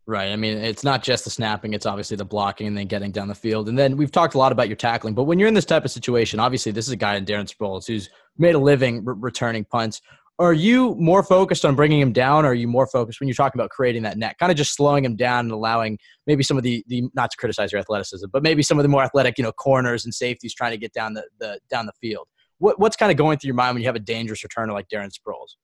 Right. 0.09 0.31
I 0.31 0.37
mean, 0.37 0.59
it's 0.59 0.85
not 0.85 1.03
just 1.03 1.25
the 1.25 1.31
snapping, 1.31 1.75
it's 1.75 1.85
obviously 1.85 2.17
the 2.17 2.25
blocking 2.25 2.69
and 2.69 2.79
then 2.79 2.87
getting 2.87 3.11
down 3.11 3.27
the 3.27 3.35
field. 3.35 3.69
And 3.69 3.77
then 3.77 3.97
we've 3.97 4.13
talked 4.13 4.35
a 4.35 4.39
lot 4.39 4.53
about 4.53 4.69
your 4.69 4.77
tackling, 4.77 5.15
but 5.15 5.25
when 5.25 5.41
you're 5.41 5.49
in 5.49 5.55
this 5.55 5.65
type 5.65 5.85
of 5.85 5.91
situation, 5.91 6.39
obviously 6.39 6.71
this 6.71 6.87
is 6.87 6.93
a 6.93 6.97
guy 6.97 7.17
in 7.17 7.25
Darren 7.25 7.53
Sproles 7.53 7.89
who's 7.89 8.09
made 8.39 8.55
a 8.55 8.59
living 8.59 9.05
re- 9.05 9.17
returning 9.19 9.65
punts. 9.65 10.01
Are 10.39 10.53
you 10.53 10.95
more 10.97 11.23
focused 11.23 11.65
on 11.65 11.75
bringing 11.75 11.99
him 11.99 12.13
down, 12.13 12.45
or 12.45 12.49
are 12.49 12.55
you 12.55 12.69
more 12.69 12.87
focused 12.87 13.21
when 13.21 13.29
you're 13.29 13.35
talking 13.35 13.59
about 13.59 13.71
creating 13.71 14.03
that 14.03 14.19
net, 14.19 14.37
kind 14.39 14.53
of 14.53 14.59
just 14.59 14.75
slowing 14.75 15.03
him 15.03 15.17
down 15.17 15.47
and 15.47 15.53
allowing 15.53 15.99
maybe 16.27 16.43
some 16.43 16.59
of 16.59 16.63
the, 16.63 16.85
the 16.89 17.05
not 17.15 17.31
to 17.31 17.37
criticize 17.39 17.73
your 17.73 17.81
athleticism, 17.81 18.27
but 18.33 18.43
maybe 18.43 18.63
some 18.63 18.79
of 18.79 18.83
the 18.83 18.89
more 18.89 19.03
athletic, 19.03 19.39
you 19.39 19.45
know, 19.45 19.53
corners 19.53 20.05
and 20.05 20.13
safeties 20.13 20.55
trying 20.55 20.73
to 20.73 20.77
get 20.77 20.93
down 20.93 21.15
the, 21.15 21.25
the 21.41 21.59
down 21.71 21.87
the 21.87 21.93
field? 22.03 22.29
What, 22.59 22.79
what's 22.79 22.97
kind 22.97 23.11
of 23.11 23.17
going 23.17 23.39
through 23.39 23.49
your 23.49 23.55
mind 23.55 23.75
when 23.75 23.83
you 23.83 23.89
have 23.89 23.97
a 23.97 24.01
dangerous 24.01 24.43
returner 24.43 24.73
like 24.73 24.89
Darren 24.89 25.11
Sproles? 25.11 25.57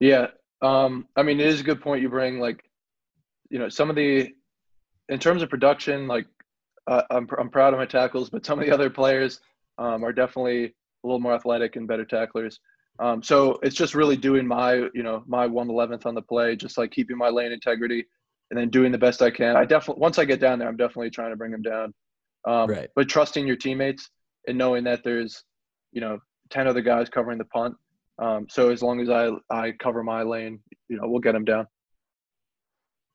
Yeah. 0.00 0.28
Um, 0.60 1.06
I 1.16 1.22
mean, 1.22 1.38
it 1.38 1.46
is 1.46 1.60
a 1.60 1.64
good 1.64 1.80
point 1.80 2.02
you 2.02 2.08
bring. 2.08 2.40
Like, 2.40 2.64
you 3.50 3.58
know, 3.58 3.68
some 3.68 3.90
of 3.90 3.96
the, 3.96 4.32
in 5.08 5.18
terms 5.18 5.42
of 5.42 5.50
production, 5.50 6.08
like, 6.08 6.26
uh, 6.86 7.02
I'm, 7.10 7.28
I'm 7.38 7.48
proud 7.48 7.74
of 7.74 7.78
my 7.78 7.86
tackles, 7.86 8.28
but 8.28 8.44
some 8.44 8.58
of 8.58 8.66
the 8.66 8.72
other 8.72 8.90
players 8.90 9.40
um, 9.78 10.04
are 10.04 10.12
definitely 10.12 10.64
a 10.64 11.06
little 11.06 11.20
more 11.20 11.34
athletic 11.34 11.76
and 11.76 11.86
better 11.86 12.04
tacklers. 12.04 12.58
Um, 13.00 13.22
so 13.22 13.58
it's 13.62 13.74
just 13.74 13.94
really 13.94 14.16
doing 14.16 14.46
my, 14.46 14.88
you 14.94 15.02
know, 15.02 15.24
my 15.26 15.46
one 15.46 15.68
eleventh 15.68 16.06
on 16.06 16.14
the 16.14 16.22
play, 16.22 16.54
just 16.56 16.78
like 16.78 16.90
keeping 16.90 17.16
my 17.16 17.28
lane 17.28 17.52
integrity, 17.52 18.04
and 18.50 18.58
then 18.58 18.70
doing 18.70 18.92
the 18.92 18.98
best 18.98 19.20
I 19.20 19.30
can. 19.30 19.56
I 19.56 19.64
definitely 19.64 20.00
once 20.00 20.18
I 20.18 20.24
get 20.24 20.40
down 20.40 20.58
there, 20.58 20.68
I'm 20.68 20.76
definitely 20.76 21.10
trying 21.10 21.30
to 21.30 21.36
bring 21.36 21.50
them 21.50 21.62
down. 21.62 21.94
Um, 22.46 22.70
Right. 22.70 22.88
But 22.94 23.08
trusting 23.08 23.46
your 23.46 23.56
teammates 23.56 24.10
and 24.46 24.56
knowing 24.56 24.84
that 24.84 25.02
there's, 25.02 25.42
you 25.92 26.00
know, 26.00 26.18
ten 26.50 26.68
other 26.68 26.82
guys 26.82 27.08
covering 27.08 27.38
the 27.38 27.46
punt. 27.46 27.74
Um, 28.18 28.46
so 28.48 28.70
as 28.70 28.82
long 28.82 29.00
as 29.00 29.10
I 29.10 29.30
I 29.50 29.72
cover 29.72 30.04
my 30.04 30.22
lane, 30.22 30.60
you 30.88 30.96
know, 30.96 31.08
we'll 31.08 31.20
get 31.20 31.32
them 31.32 31.44
down. 31.44 31.66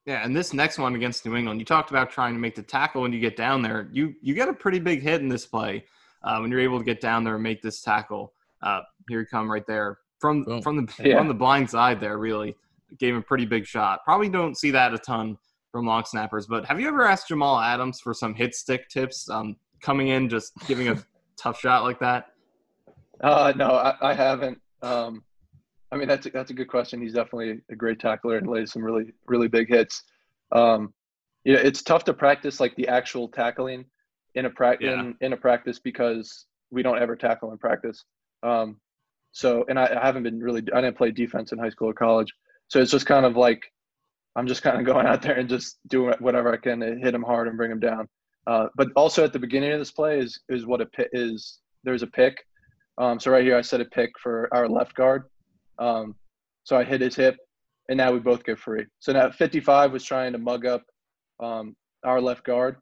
Yeah, 0.06 0.26
and 0.26 0.36
this 0.36 0.54
next 0.54 0.80
one 0.80 0.96
against 0.96 1.26
New 1.26 1.36
England, 1.36 1.60
you 1.60 1.66
talked 1.66 1.92
about 1.92 2.10
trying 2.10 2.34
to 2.34 2.40
make 2.40 2.56
the 2.56 2.64
tackle 2.64 3.04
when 3.04 3.14
you 3.14 3.20
get 3.20 3.38
down 3.38 3.62
there. 3.62 3.90
You 3.94 4.14
you 4.22 4.34
get 4.34 4.50
a 4.50 4.54
pretty 4.54 4.80
big 4.80 5.02
hit 5.02 5.22
in 5.22 5.30
this 5.30 5.46
play 5.46 5.86
uh, 6.24 6.40
when 6.40 6.52
you're 6.52 6.60
able 6.60 6.80
to 6.80 6.86
get 6.86 7.00
down 7.00 7.24
there 7.24 7.36
and 7.36 7.44
make 7.44 7.62
this 7.62 7.82
tackle. 7.82 8.34
Uh, 8.62 8.82
here 9.08 9.22
you 9.22 9.26
come 9.26 9.50
right 9.50 9.66
there 9.68 9.98
from 10.20 10.44
Boom. 10.44 10.62
from 10.62 10.86
the 10.86 10.94
Yeah. 11.08 11.18
from 11.18 11.28
the 11.28 11.34
blind 11.34 11.70
side 11.70 12.00
there. 12.00 12.18
Really 12.18 12.56
gave 12.98 13.14
him 13.14 13.20
a 13.20 13.24
pretty 13.24 13.46
big 13.46 13.66
shot. 13.66 14.00
Probably 14.06 14.30
don't 14.30 14.58
see 14.58 14.72
that 14.72 14.94
a 14.94 14.98
ton 14.98 15.38
from 15.72 15.86
long 15.86 16.04
snappers. 16.06 16.48
But 16.48 16.66
have 16.66 16.80
you 16.80 16.88
ever 16.88 17.06
asked 17.06 17.28
Jamal 17.28 17.60
Adams 17.60 18.00
for 18.02 18.14
some 18.14 18.34
hit 18.34 18.56
stick 18.56 18.90
tips? 18.90 19.30
Um, 19.30 19.56
coming 19.82 20.10
in 20.10 20.28
just 20.30 20.52
giving 20.68 20.88
a 20.90 20.98
tough 21.38 21.60
shot 21.60 21.84
like 21.84 22.00
that. 22.00 22.26
Uh, 23.22 23.54
no, 23.56 23.72
I, 23.72 23.96
I 24.02 24.14
haven't. 24.14 24.60
Um, 24.82 25.24
I 25.92 25.98
mean, 25.98 26.08
that's 26.08 26.26
a, 26.26 26.30
that's 26.30 26.52
a 26.52 26.54
good 26.54 26.68
question. 26.68 27.02
He's 27.02 27.14
definitely 27.14 27.62
a 27.72 27.76
great 27.76 28.00
tackler 28.00 28.38
and 28.38 28.48
lays 28.48 28.72
some 28.74 28.84
really 28.84 29.14
really 29.28 29.48
big 29.48 29.68
hits. 29.70 30.04
Um, 30.52 30.94
you 31.44 31.54
know, 31.54 31.60
it's 31.60 31.82
tough 31.82 32.04
to 32.06 32.14
practice 32.14 32.60
like 32.60 32.76
the 32.76 32.88
actual 32.88 33.28
tackling 33.28 33.86
in 34.36 34.46
a 34.46 34.50
pra- 34.50 34.78
Yeah. 34.80 35.00
in, 35.00 35.16
in 35.22 35.34
a 35.34 35.38
practice 35.38 35.80
because 35.80 36.46
we 36.72 36.84
don't 36.84 37.00
ever 37.00 37.16
tackle 37.16 37.52
in 37.52 37.58
practice. 37.58 38.04
Um, 38.44 38.80
so, 39.32 39.66
and 39.70 39.80
I, 39.80 39.86
I 40.02 40.06
haven't 40.06 40.24
been 40.24 40.40
really. 40.40 40.64
I 40.74 40.82
didn't 40.82 40.98
play 40.98 41.12
defense 41.12 41.52
in 41.52 41.60
high 41.60 41.70
school 41.70 41.90
or 41.90 41.94
college, 41.94 42.34
so 42.68 42.80
it's 42.80 42.92
just 42.92 43.06
kind 43.06 43.26
of 43.26 43.38
like 43.38 43.62
I'm 44.36 44.48
just 44.48 44.64
kind 44.64 44.80
of 44.80 44.86
going 44.94 45.06
out 45.06 45.22
there 45.22 45.36
and 45.36 45.50
just 45.50 45.78
doing 45.88 46.14
whatever 46.20 46.52
I 46.52 46.58
can 46.58 46.80
to 46.80 46.96
hit 46.96 47.14
him 47.14 47.24
hard 47.24 47.48
and 47.48 47.58
bring 47.58 47.72
him 47.72 47.80
down. 47.80 48.08
Uh, 48.48 48.68
but 48.76 48.88
also 48.96 49.24
at 49.24 49.34
the 49.34 49.40
beginning 49.40 49.72
of 49.72 49.80
this 49.80 49.92
play 49.92 50.20
is 50.20 50.40
is 50.50 50.66
what 50.66 50.82
a 50.82 50.86
pit 50.86 51.10
is. 51.14 51.60
There's 51.84 52.04
a 52.04 52.08
pick. 52.08 52.38
Um, 52.98 53.20
so 53.20 53.32
right 53.32 53.44
here 53.44 53.58
I 53.58 53.62
set 53.62 53.82
a 53.82 53.86
pick 53.86 54.12
for 54.22 54.50
our 54.52 54.68
left 54.68 54.96
guard. 54.96 55.24
Um, 55.78 56.16
so 56.64 56.78
I 56.78 56.84
hit 56.84 57.02
his 57.02 57.16
hip, 57.16 57.38
and 57.88 57.98
now 57.98 58.12
we 58.12 58.20
both 58.20 58.44
get 58.44 58.60
free. 58.60 58.86
So 59.00 59.14
now 59.14 59.32
55 59.32 59.94
was 59.94 60.04
trying 60.04 60.34
to 60.34 60.38
mug 60.38 60.66
up 60.66 60.84
um, 61.40 61.76
our 62.04 62.20
left 62.20 62.44
guard. 62.44 62.76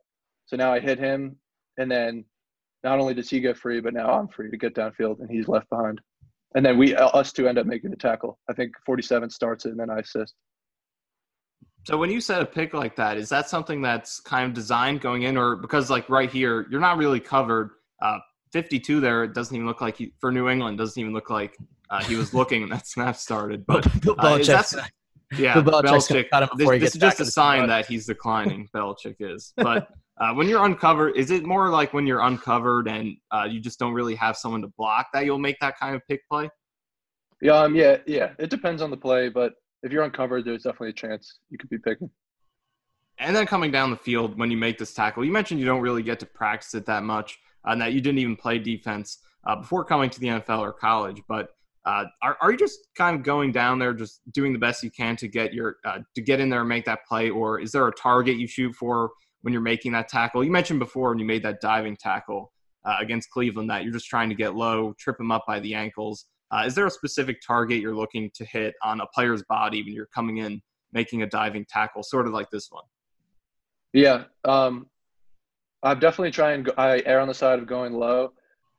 So 0.47 0.55
now 0.55 0.73
I 0.73 0.79
hit 0.79 0.97
him, 0.97 1.37
and 1.77 1.91
then 1.91 2.25
not 2.87 2.99
only 2.99 3.13
does 3.13 3.29
he 3.29 3.41
get 3.41 3.57
free, 3.57 3.81
but 3.81 3.93
now 3.93 4.17
I'm 4.17 4.29
free 4.29 4.49
to 4.49 4.57
get 4.57 4.73
downfield, 4.73 5.19
and 5.19 5.29
he's 5.29 5.47
left 5.49 5.69
behind. 5.69 5.99
And 6.55 6.65
then 6.65 6.77
we 6.77 6.95
us 6.95 7.33
two 7.33 7.47
end 7.47 7.57
up 7.57 7.65
making 7.65 7.91
the 7.91 7.97
tackle. 7.97 8.39
I 8.49 8.53
think 8.53 8.71
47 8.85 9.29
starts 9.29 9.65
it, 9.65 9.71
and 9.71 9.79
then 9.79 9.89
I 9.89 9.99
assist. 9.99 10.33
So 11.85 11.97
when 11.97 12.09
you 12.09 12.21
set 12.21 12.41
a 12.41 12.45
pick 12.45 12.73
like 12.73 12.95
that, 12.95 13.17
is 13.17 13.27
that 13.29 13.49
something 13.49 13.81
that's 13.81 14.21
kind 14.21 14.45
of 14.45 14.53
designed 14.53 15.01
going 15.01 15.23
in, 15.23 15.37
or 15.37 15.57
because 15.57 15.89
like 15.89 16.09
right 16.09 16.31
here, 16.31 16.65
you're 16.71 16.79
not 16.79 16.97
really 16.97 17.19
covered? 17.19 17.71
Uh, 18.01 18.19
52 18.53 19.01
there, 19.01 19.25
it 19.25 19.33
doesn't 19.33 19.53
even 19.53 19.67
look 19.67 19.81
like 19.81 19.97
he, 19.97 20.13
for 20.19 20.31
New 20.31 20.47
England 20.47 20.77
doesn't 20.77 20.99
even 20.99 21.13
look 21.13 21.29
like 21.29 21.57
uh, 21.89 22.01
he 22.03 22.15
was 22.15 22.33
looking 22.33 22.61
when 22.61 22.69
that 22.69 22.87
snap 22.93 23.17
started. 23.17 23.65
But 23.65 23.85
Bill 24.01 24.15
uh, 24.17 24.37
is 24.37 24.47
that- 24.47 24.91
yeah, 25.37 25.59
Bill 25.59 25.81
Belichick's 25.81 26.07
gonna 26.07 26.23
Belichick. 26.23 26.51
him 26.51 26.57
This, 26.57 26.69
he 26.69 26.77
this 26.79 26.95
is 26.95 27.01
just 27.01 27.19
a 27.19 27.25
sign 27.25 27.67
that 27.67 27.85
he's 27.85 28.05
declining. 28.05 28.69
Belichick 28.73 29.15
is, 29.19 29.51
but 29.57 29.89
uh, 30.19 30.33
when 30.33 30.47
you're 30.47 30.65
uncovered, 30.65 31.15
is 31.15 31.29
it 31.29 31.45
more 31.45 31.69
like 31.69 31.93
when 31.93 32.07
you're 32.07 32.21
uncovered 32.21 32.87
and 32.87 33.17
uh, 33.31 33.47
you 33.49 33.59
just 33.59 33.77
don't 33.77 33.93
really 33.93 34.15
have 34.15 34.35
someone 34.35 34.61
to 34.61 34.67
block 34.77 35.07
that 35.13 35.25
you'll 35.25 35.37
make 35.37 35.59
that 35.59 35.77
kind 35.77 35.95
of 35.95 36.01
pick 36.07 36.27
play? 36.29 36.49
Yeah, 37.41 37.59
um, 37.59 37.75
yeah, 37.75 37.97
yeah. 38.07 38.31
It 38.39 38.49
depends 38.49 38.81
on 38.81 38.89
the 38.89 38.97
play, 38.97 39.29
but 39.29 39.53
if 39.83 39.91
you're 39.91 40.03
uncovered, 40.03 40.43
there's 40.43 40.63
definitely 40.63 40.89
a 40.89 40.93
chance 40.93 41.39
you 41.49 41.57
could 41.57 41.69
be 41.69 41.77
picking. 41.77 42.09
And 43.19 43.35
then 43.35 43.45
coming 43.45 43.71
down 43.71 43.91
the 43.91 43.97
field 43.97 44.37
when 44.39 44.49
you 44.49 44.57
make 44.57 44.79
this 44.79 44.93
tackle, 44.93 45.23
you 45.23 45.31
mentioned 45.31 45.59
you 45.59 45.65
don't 45.65 45.81
really 45.81 46.03
get 46.03 46.19
to 46.19 46.25
practice 46.25 46.73
it 46.73 46.85
that 46.87 47.03
much, 47.03 47.37
and 47.65 47.79
that 47.81 47.93
you 47.93 48.01
didn't 48.01 48.19
even 48.19 48.35
play 48.35 48.57
defense 48.57 49.19
uh, 49.45 49.55
before 49.55 49.83
coming 49.85 50.09
to 50.09 50.19
the 50.19 50.27
NFL 50.27 50.59
or 50.59 50.73
college. 50.73 51.21
But 51.27 51.49
uh, 51.85 52.05
are, 52.21 52.37
are 52.41 52.51
you 52.51 52.57
just 52.57 52.79
kind 52.95 53.15
of 53.15 53.23
going 53.23 53.51
down 53.51 53.79
there, 53.79 53.93
just 53.93 54.21
doing 54.33 54.51
the 54.51 54.59
best 54.59 54.83
you 54.83 54.91
can 54.91 55.15
to 55.17 55.27
get 55.27 55.53
your 55.53 55.77
uh, 55.85 55.99
to 56.15 56.21
get 56.21 56.39
in 56.39 56.49
there 56.49 56.61
and 56.61 56.69
make 56.69 56.85
that 56.85 57.05
play, 57.07 57.29
or 57.29 57.59
is 57.59 57.71
there 57.71 57.87
a 57.87 57.93
target 57.93 58.37
you 58.37 58.47
shoot 58.47 58.73
for 58.73 59.11
when 59.41 59.53
you're 59.53 59.61
making 59.61 59.91
that 59.93 60.07
tackle? 60.07 60.43
You 60.43 60.51
mentioned 60.51 60.79
before 60.79 61.09
when 61.09 61.19
you 61.19 61.25
made 61.25 61.43
that 61.43 61.61
diving 61.61 61.97
tackle 61.97 62.51
uh, 62.85 62.97
against 62.99 63.29
Cleveland 63.29 63.69
that 63.69 63.83
you're 63.83 63.93
just 63.93 64.07
trying 64.07 64.29
to 64.29 64.35
get 64.35 64.55
low, 64.55 64.93
trip 64.99 65.19
him 65.19 65.31
up 65.31 65.45
by 65.47 65.59
the 65.59 65.73
ankles. 65.73 66.25
Uh, 66.51 66.63
is 66.65 66.75
there 66.75 66.85
a 66.85 66.91
specific 66.91 67.37
target 67.45 67.81
you're 67.81 67.95
looking 67.95 68.31
to 68.33 68.45
hit 68.45 68.73
on 68.81 69.01
a 69.01 69.05
player's 69.13 69.43
body 69.49 69.83
when 69.83 69.93
you're 69.93 70.07
coming 70.15 70.37
in 70.37 70.61
making 70.93 71.21
a 71.21 71.27
diving 71.27 71.65
tackle, 71.69 72.01
sort 72.03 72.25
of 72.25 72.33
like 72.33 72.49
this 72.49 72.67
one? 72.71 72.83
Yeah, 73.93 74.25
um, 74.45 74.87
I'm 75.83 75.99
definitely 75.99 76.31
trying. 76.31 76.63
Go, 76.63 76.73
I 76.77 77.01
err 77.05 77.19
on 77.19 77.27
the 77.27 77.33
side 77.33 77.59
of 77.59 77.67
going 77.67 77.93
low, 77.93 78.31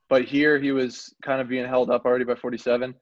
but 0.09 0.25
here 0.25 0.59
he 0.59 0.73
was 0.73 1.15
kind 1.23 1.41
of 1.41 1.49
being 1.49 1.67
held 1.67 1.91
up 1.91 2.05
already 2.07 2.25
by 2.25 2.35
47. 2.35 2.95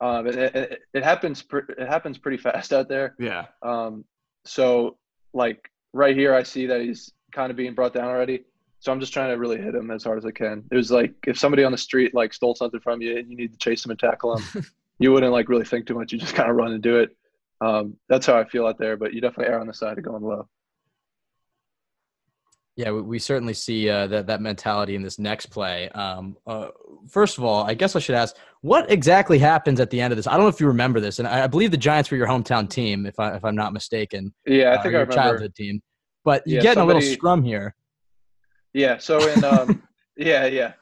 Um, 0.00 0.26
it, 0.26 0.34
it, 0.36 0.80
it 0.94 1.04
happens. 1.04 1.44
It 1.52 1.88
happens 1.88 2.18
pretty 2.18 2.38
fast 2.38 2.72
out 2.72 2.88
there. 2.88 3.14
Yeah. 3.18 3.46
Um, 3.62 4.04
so 4.44 4.98
like 5.34 5.70
right 5.92 6.16
here, 6.16 6.34
I 6.34 6.42
see 6.42 6.66
that 6.66 6.80
he's 6.80 7.12
kind 7.32 7.50
of 7.50 7.56
being 7.56 7.74
brought 7.74 7.94
down 7.94 8.04
already. 8.04 8.44
So 8.80 8.90
I'm 8.90 9.00
just 9.00 9.12
trying 9.12 9.30
to 9.30 9.38
really 9.38 9.58
hit 9.58 9.74
him 9.74 9.90
as 9.90 10.02
hard 10.02 10.18
as 10.18 10.26
I 10.26 10.32
can. 10.32 10.64
It 10.70 10.76
was 10.76 10.90
like 10.90 11.14
if 11.26 11.38
somebody 11.38 11.62
on 11.62 11.72
the 11.72 11.78
street 11.78 12.14
like 12.14 12.34
stole 12.34 12.54
something 12.54 12.80
from 12.80 13.00
you 13.00 13.16
and 13.16 13.30
you 13.30 13.36
need 13.36 13.52
to 13.52 13.58
chase 13.58 13.84
him 13.84 13.92
and 13.92 13.98
tackle 13.98 14.36
him, 14.36 14.66
you 14.98 15.12
wouldn't 15.12 15.32
like 15.32 15.48
really 15.48 15.64
think 15.64 15.86
too 15.86 15.94
much. 15.94 16.12
You 16.12 16.18
just 16.18 16.34
kind 16.34 16.50
of 16.50 16.56
run 16.56 16.72
and 16.72 16.82
do 16.82 16.98
it. 16.98 17.16
Um, 17.60 17.96
that's 18.08 18.26
how 18.26 18.36
I 18.36 18.44
feel 18.44 18.66
out 18.66 18.78
there. 18.78 18.96
But 18.96 19.14
you 19.14 19.20
definitely 19.20 19.52
err 19.52 19.60
on 19.60 19.68
the 19.68 19.74
side 19.74 19.98
of 19.98 20.04
going 20.04 20.22
low. 20.22 20.48
Yeah, 22.76 22.90
we, 22.90 23.02
we 23.02 23.18
certainly 23.18 23.52
see 23.52 23.90
uh, 23.90 24.06
that 24.06 24.26
that 24.28 24.40
mentality 24.40 24.94
in 24.94 25.02
this 25.02 25.18
next 25.18 25.46
play. 25.46 25.90
Um, 25.90 26.36
uh, 26.46 26.68
first 27.08 27.36
of 27.36 27.44
all, 27.44 27.64
I 27.64 27.74
guess 27.74 27.94
I 27.96 27.98
should 27.98 28.14
ask, 28.14 28.34
what 28.62 28.90
exactly 28.90 29.38
happens 29.38 29.78
at 29.78 29.90
the 29.90 30.00
end 30.00 30.12
of 30.12 30.16
this? 30.16 30.26
I 30.26 30.32
don't 30.32 30.42
know 30.42 30.48
if 30.48 30.60
you 30.60 30.66
remember 30.66 30.98
this, 30.98 31.18
and 31.18 31.28
I, 31.28 31.44
I 31.44 31.46
believe 31.48 31.70
the 31.70 31.76
Giants 31.76 32.10
were 32.10 32.16
your 32.16 32.26
hometown 32.26 32.68
team, 32.70 33.04
if 33.04 33.18
I 33.20 33.36
if 33.36 33.44
I'm 33.44 33.56
not 33.56 33.72
mistaken. 33.72 34.32
Yeah, 34.46 34.70
I 34.70 34.74
uh, 34.76 34.82
think 34.82 34.92
your 34.92 35.00
I 35.00 35.02
remember. 35.02 35.14
childhood 35.14 35.54
team. 35.54 35.82
But 36.24 36.42
you 36.46 36.56
Yeah, 36.56 36.62
get 36.62 36.76
in 36.76 36.82
a 36.82 36.86
little 36.86 37.02
scrum 37.02 37.42
here. 37.42 37.74
Yeah. 38.72 38.98
So 38.98 39.26
in 39.26 39.44
um, 39.52 39.82
yeah, 40.16 40.46
yeah. 40.46 40.72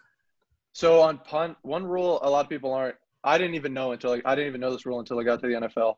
So 0.72 1.00
on 1.00 1.18
punt, 1.18 1.56
one 1.62 1.84
rule 1.84 2.20
a 2.22 2.30
lot 2.30 2.44
of 2.44 2.48
people 2.48 2.72
aren't. 2.72 2.96
I 3.24 3.36
didn't 3.36 3.54
even 3.54 3.74
know 3.74 3.92
until 3.92 4.10
like, 4.10 4.22
I 4.24 4.34
didn't 4.34 4.48
even 4.48 4.60
know 4.60 4.70
this 4.70 4.86
rule 4.86 5.00
until 5.00 5.18
I 5.18 5.24
got 5.24 5.40
to 5.40 5.46
the 5.46 5.54
NFL. 5.54 5.94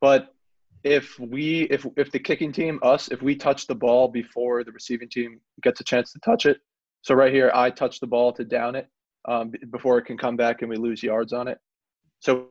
But 0.00 0.34
if 0.84 1.18
we 1.18 1.62
if 1.70 1.86
if 1.96 2.10
the 2.10 2.18
kicking 2.18 2.52
team 2.52 2.78
us 2.82 3.08
if 3.08 3.20
we 3.22 3.36
touch 3.36 3.66
the 3.66 3.74
ball 3.74 4.08
before 4.08 4.64
the 4.64 4.72
receiving 4.72 5.08
team 5.08 5.40
gets 5.62 5.80
a 5.80 5.84
chance 5.84 6.12
to 6.12 6.18
touch 6.20 6.46
it. 6.46 6.58
So 7.02 7.14
right 7.14 7.32
here, 7.32 7.50
I 7.54 7.70
touch 7.70 8.00
the 8.00 8.06
ball 8.06 8.32
to 8.34 8.44
down 8.44 8.74
it 8.76 8.88
um, 9.26 9.52
before 9.70 9.98
it 9.98 10.04
can 10.04 10.18
come 10.18 10.36
back 10.36 10.60
and 10.62 10.70
we 10.70 10.76
lose 10.76 11.02
yards 11.02 11.32
on 11.32 11.48
it. 11.48 11.58
So 12.20 12.48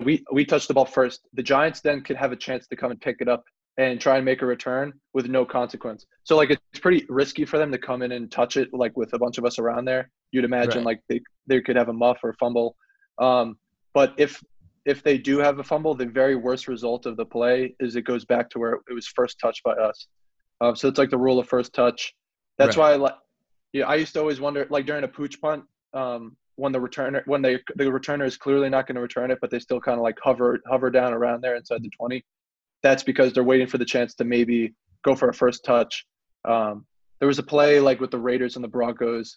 we 0.00 0.24
we 0.32 0.44
touch 0.44 0.68
the 0.68 0.74
ball 0.74 0.84
first. 0.84 1.20
The 1.34 1.42
Giants 1.42 1.80
then 1.80 2.02
could 2.02 2.16
have 2.16 2.32
a 2.32 2.36
chance 2.36 2.66
to 2.68 2.76
come 2.76 2.90
and 2.90 3.00
pick 3.00 3.16
it 3.20 3.28
up 3.28 3.44
and 3.78 4.00
try 4.00 4.16
and 4.16 4.24
make 4.24 4.40
a 4.42 4.46
return 4.46 4.92
with 5.12 5.28
no 5.28 5.44
consequence. 5.44 6.06
So 6.24 6.36
like 6.36 6.50
it's 6.50 6.80
pretty 6.80 7.04
risky 7.08 7.44
for 7.44 7.58
them 7.58 7.70
to 7.72 7.78
come 7.78 8.02
in 8.02 8.12
and 8.12 8.30
touch 8.30 8.56
it 8.56 8.68
like 8.72 8.96
with 8.96 9.12
a 9.12 9.18
bunch 9.18 9.38
of 9.38 9.44
us 9.44 9.58
around 9.58 9.84
there. 9.84 10.10
You'd 10.32 10.44
imagine 10.44 10.78
Right. 10.78 10.86
like 10.86 11.02
they 11.08 11.20
they 11.46 11.60
could 11.60 11.76
have 11.76 11.88
a 11.88 11.92
muff 11.92 12.18
or 12.22 12.30
a 12.30 12.34
fumble. 12.34 12.76
Um, 13.18 13.58
but 13.94 14.14
if 14.18 14.42
if 14.86 15.02
they 15.02 15.18
do 15.18 15.38
have 15.38 15.58
a 15.58 15.64
fumble, 15.64 15.94
the 15.94 16.06
very 16.06 16.36
worst 16.36 16.68
result 16.68 17.06
of 17.06 17.16
the 17.16 17.26
play 17.26 17.74
is 17.80 17.96
it 17.96 18.02
goes 18.02 18.24
back 18.24 18.48
to 18.50 18.58
where 18.60 18.74
it 18.88 18.94
was 18.94 19.06
first 19.08 19.38
touched 19.40 19.64
by 19.64 19.72
us. 19.72 20.06
Um, 20.60 20.76
so 20.76 20.88
it's 20.88 20.98
like 20.98 21.10
the 21.10 21.18
rule 21.18 21.38
of 21.40 21.48
first 21.48 21.74
touch. 21.74 22.14
That's 22.56 22.76
why 22.76 22.92
I 22.92 22.96
like. 22.96 23.14
Yeah, 23.72 23.86
I 23.86 23.96
used 23.96 24.14
to 24.14 24.20
always 24.20 24.40
wonder 24.40 24.66
like 24.70 24.86
during 24.86 25.04
a 25.04 25.08
pooch 25.08 25.38
punt, 25.40 25.64
um, 25.92 26.36
when 26.54 26.72
the 26.72 26.78
returner 26.78 27.26
when 27.26 27.42
they 27.42 27.56
the 27.74 27.84
returner 27.84 28.24
is 28.24 28.38
clearly 28.38 28.70
not 28.70 28.86
going 28.86 28.94
to 28.94 29.02
return 29.02 29.30
it, 29.30 29.38
but 29.40 29.50
they 29.50 29.58
still 29.58 29.80
kind 29.80 29.98
of 29.98 30.02
like 30.02 30.16
hover 30.22 30.60
hover 30.66 30.88
down 30.88 31.12
around 31.12 31.42
there 31.42 31.56
inside 31.56 31.82
the 31.82 31.90
twenty. 31.90 32.24
That's 32.82 33.02
because 33.02 33.32
they're 33.32 33.44
waiting 33.44 33.66
for 33.66 33.78
the 33.78 33.84
chance 33.84 34.14
to 34.14 34.24
maybe 34.24 34.72
go 35.04 35.14
for 35.14 35.28
a 35.28 35.34
first 35.34 35.64
touch. 35.64 36.06
Um, 36.46 36.86
there 37.18 37.28
was 37.28 37.38
a 37.38 37.42
play 37.42 37.80
like 37.80 38.00
with 38.00 38.12
the 38.12 38.18
Raiders 38.18 38.54
and 38.54 38.64
the 38.64 38.68
Broncos 38.68 39.36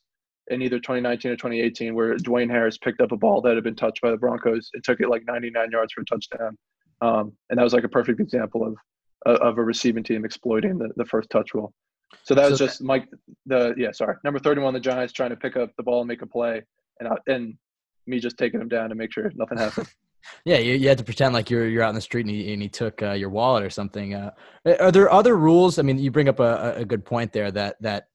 in 0.50 0.62
either 0.62 0.78
2019 0.78 1.32
or 1.32 1.36
2018 1.36 1.96
where 1.96 2.16
Dwayne 2.16 2.50
Harris 2.50 2.78
picked 2.78 3.02
up 3.02 3.12
a 3.12 3.18
ball 3.18 3.42
that 3.42 3.56
had 3.56 3.64
been 3.64 3.76
touched 3.76 4.02
by 4.02 4.12
the 4.12 4.18
Broncos 4.18 4.70
and 4.74 4.84
took 4.84 5.00
it 5.00 5.10
like 5.10 5.24
99 5.26 5.72
yards 5.72 5.94
for 5.94 6.02
a 6.02 6.06
touchdown. 6.06 6.58
Um, 7.02 7.34
and 7.50 7.58
that 7.58 7.64
was 7.64 7.74
like 7.74 7.84
a 7.84 7.90
perfect 7.90 8.20
example 8.20 8.66
of 8.66 8.76
of 9.26 9.58
a 9.58 9.64
receiving 9.64 10.04
team 10.04 10.24
exploiting 10.24 10.78
the, 10.78 10.90
the 10.96 11.06
first 11.06 11.30
touch 11.30 11.54
rule. 11.54 11.74
So 12.24 12.34
that 12.36 12.50
was 12.50 12.60
So 12.60 12.68
just 12.68 12.82
Mike. 12.82 13.08
The 13.46 13.74
yeah, 13.78 13.92
sorry, 13.92 14.16
number 14.24 14.40
31, 14.40 14.74
the 14.74 14.80
Giants 14.80 15.14
trying 15.14 15.30
to 15.30 15.36
pick 15.36 15.58
up 15.58 15.72
the 15.78 15.84
ball 15.84 16.02
and 16.02 16.08
make 16.08 16.22
a 16.22 16.28
play, 16.28 16.62
and 17.00 17.10
I, 17.10 17.16
and 17.28 17.56
me 18.08 18.20
just 18.20 18.38
taking 18.38 18.60
him 18.60 18.68
down 18.68 18.90
to 18.90 18.96
make 18.96 19.14
sure 19.14 19.32
nothing 19.36 19.58
happened. 19.58 19.88
Yeah, 20.44 20.58
you, 20.58 20.74
you 20.74 20.90
had 20.90 20.98
to 20.98 21.04
pretend 21.06 21.34
like 21.34 21.50
you're 21.50 21.66
you're 21.66 21.82
out 21.82 21.90
in 21.90 21.96
the 21.96 22.02
street 22.02 22.26
and 22.26 22.36
he, 22.36 22.52
and 22.52 22.62
he 22.62 22.68
took 22.68 23.02
uh, 23.02 23.14
your 23.14 23.30
wallet 23.30 23.64
or 23.64 23.70
something. 23.70 24.16
Uh, 24.16 24.32
are 24.82 24.92
there 24.92 25.10
other 25.10 25.38
rules? 25.38 25.80
I 25.80 25.82
mean, 25.82 25.98
you 25.98 26.12
bring 26.12 26.28
up 26.28 26.42
a, 26.42 26.74
a 26.76 26.86
good 26.86 27.06
point 27.06 27.32
there 27.32 27.50
that 27.52 27.82
that 27.82 28.10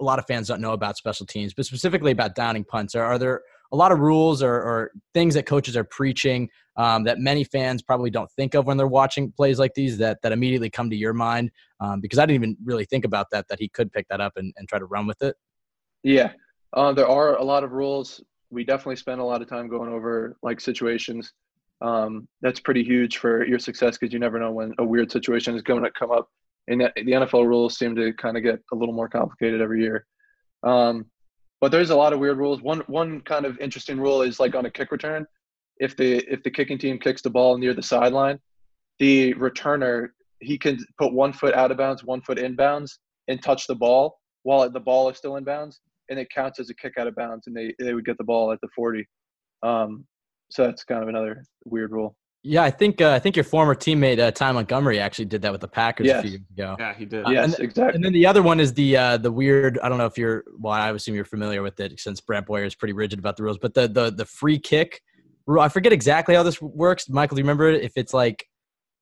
a 0.00 0.04
lot 0.04 0.18
of 0.18 0.26
fans 0.26 0.48
don't 0.48 0.60
know 0.60 0.72
about 0.72 0.96
special 0.96 1.26
teams, 1.26 1.54
but 1.54 1.66
specifically 1.66 2.12
about 2.12 2.34
downing 2.34 2.64
punts. 2.64 2.94
Are, 2.94 3.04
are 3.04 3.18
there 3.18 3.42
a 3.72 3.76
lot 3.76 3.90
of 3.90 4.00
rules 4.00 4.42
or, 4.42 4.54
or 4.54 4.90
things 5.14 5.34
that 5.34 5.46
coaches 5.46 5.76
are 5.76 5.84
preaching 5.84 6.48
um, 6.76 7.04
that 7.04 7.18
many 7.18 7.44
fans 7.44 7.82
probably 7.82 8.10
don't 8.10 8.30
think 8.32 8.54
of 8.54 8.66
when 8.66 8.76
they're 8.76 8.86
watching 8.86 9.32
plays 9.32 9.58
like 9.58 9.74
these 9.74 9.98
that 9.98 10.18
that 10.22 10.32
immediately 10.32 10.70
come 10.70 10.90
to 10.90 10.96
your 10.96 11.14
mind? 11.14 11.50
Um, 11.80 12.00
because 12.00 12.18
I 12.18 12.26
didn't 12.26 12.42
even 12.42 12.56
really 12.64 12.84
think 12.84 13.04
about 13.04 13.26
that 13.32 13.48
that 13.48 13.58
he 13.58 13.68
could 13.68 13.90
pick 13.90 14.06
that 14.08 14.20
up 14.20 14.34
and, 14.36 14.52
and 14.56 14.68
try 14.68 14.78
to 14.78 14.84
run 14.84 15.06
with 15.06 15.22
it. 15.22 15.36
Yeah, 16.02 16.32
uh, 16.74 16.92
there 16.92 17.08
are 17.08 17.36
a 17.36 17.44
lot 17.44 17.64
of 17.64 17.72
rules. 17.72 18.22
We 18.50 18.64
definitely 18.64 18.96
spend 18.96 19.20
a 19.20 19.24
lot 19.24 19.40
of 19.40 19.48
time 19.48 19.68
going 19.68 19.90
over 19.90 20.36
like 20.42 20.60
situations. 20.60 21.32
Um, 21.80 22.28
that's 22.42 22.60
pretty 22.60 22.84
huge 22.84 23.18
for 23.18 23.44
your 23.44 23.58
success 23.58 23.98
because 23.98 24.12
you 24.12 24.20
never 24.20 24.38
know 24.38 24.52
when 24.52 24.72
a 24.78 24.84
weird 24.84 25.10
situation 25.10 25.56
is 25.56 25.62
going 25.62 25.82
to 25.82 25.90
come 25.90 26.10
up. 26.10 26.28
And 26.68 26.80
the 26.80 27.12
NFL 27.12 27.46
rules 27.46 27.76
seem 27.76 27.96
to 27.96 28.12
kind 28.14 28.36
of 28.36 28.42
get 28.42 28.60
a 28.72 28.76
little 28.76 28.94
more 28.94 29.08
complicated 29.08 29.60
every 29.60 29.82
year. 29.82 30.06
Um, 30.62 31.06
but 31.60 31.70
there's 31.70 31.90
a 31.90 31.96
lot 31.96 32.12
of 32.12 32.18
weird 32.18 32.38
rules. 32.38 32.62
One 32.62 32.80
one 32.86 33.20
kind 33.20 33.46
of 33.46 33.58
interesting 33.58 33.98
rule 33.98 34.22
is 34.22 34.40
like 34.40 34.54
on 34.54 34.66
a 34.66 34.70
kick 34.70 34.90
return, 34.90 35.26
if 35.78 35.96
the 35.96 36.18
if 36.32 36.42
the 36.42 36.50
kicking 36.50 36.78
team 36.78 36.98
kicks 36.98 37.22
the 37.22 37.30
ball 37.30 37.58
near 37.58 37.74
the 37.74 37.82
sideline, 37.82 38.38
the 38.98 39.34
returner 39.34 40.08
he 40.40 40.58
can 40.58 40.78
put 40.98 41.12
one 41.12 41.32
foot 41.32 41.54
out 41.54 41.70
of 41.70 41.76
bounds, 41.76 42.04
one 42.04 42.20
foot 42.20 42.38
inbounds, 42.38 42.98
and 43.28 43.42
touch 43.42 43.66
the 43.66 43.74
ball 43.74 44.18
while 44.42 44.68
the 44.68 44.80
ball 44.80 45.08
is 45.08 45.16
still 45.16 45.36
in 45.36 45.44
bounds, 45.44 45.80
and 46.10 46.18
it 46.18 46.28
counts 46.30 46.58
as 46.58 46.68
a 46.68 46.74
kick 46.74 46.94
out 46.98 47.06
of 47.06 47.14
bounds, 47.14 47.46
and 47.46 47.56
they 47.56 47.74
they 47.78 47.94
would 47.94 48.04
get 48.04 48.18
the 48.18 48.24
ball 48.24 48.52
at 48.52 48.60
the 48.60 48.68
40. 48.74 49.06
Um, 49.62 50.04
so 50.50 50.64
that's 50.64 50.84
kind 50.84 51.02
of 51.02 51.08
another 51.08 51.44
weird 51.64 51.92
rule. 51.92 52.16
Yeah, 52.44 52.64
I 52.64 52.70
think 52.70 53.00
uh, 53.00 53.10
I 53.10 53.20
think 53.20 53.36
your 53.36 53.44
former 53.44 53.74
teammate 53.74 54.18
uh, 54.18 54.32
Ty 54.32 54.50
Montgomery 54.52 54.98
actually 54.98 55.26
did 55.26 55.42
that 55.42 55.52
with 55.52 55.60
the 55.60 55.68
Packers 55.68 56.08
yes. 56.08 56.18
a 56.18 56.22
few 56.22 56.30
years 56.32 56.42
ago. 56.52 56.76
Yeah, 56.78 56.94
he 56.94 57.04
did. 57.04 57.24
Uh, 57.24 57.30
Yes, 57.30 57.54
and, 57.54 57.64
exactly. 57.64 57.94
And 57.94 58.04
then 58.04 58.12
the 58.12 58.26
other 58.26 58.42
one 58.42 58.58
is 58.58 58.74
the 58.74 58.96
uh, 58.96 59.16
the 59.16 59.30
weird. 59.30 59.78
I 59.80 59.88
don't 59.88 59.98
know 59.98 60.06
if 60.06 60.18
you're. 60.18 60.42
Well, 60.58 60.72
I 60.72 60.90
assume 60.90 61.14
you're 61.14 61.24
familiar 61.24 61.62
with 61.62 61.78
it 61.78 62.00
since 62.00 62.20
Brant 62.20 62.46
Boyer 62.46 62.64
is 62.64 62.74
pretty 62.74 62.94
rigid 62.94 63.20
about 63.20 63.36
the 63.36 63.44
rules. 63.44 63.58
But 63.58 63.74
the 63.74 63.86
the 63.86 64.10
the 64.10 64.24
free 64.24 64.58
kick 64.58 65.02
rule. 65.46 65.62
I 65.62 65.68
forget 65.68 65.92
exactly 65.92 66.34
how 66.34 66.42
this 66.42 66.60
works. 66.60 67.08
Michael, 67.08 67.36
do 67.36 67.40
you 67.40 67.44
remember 67.44 67.68
it? 67.68 67.84
If 67.84 67.92
it's 67.94 68.12
like 68.12 68.44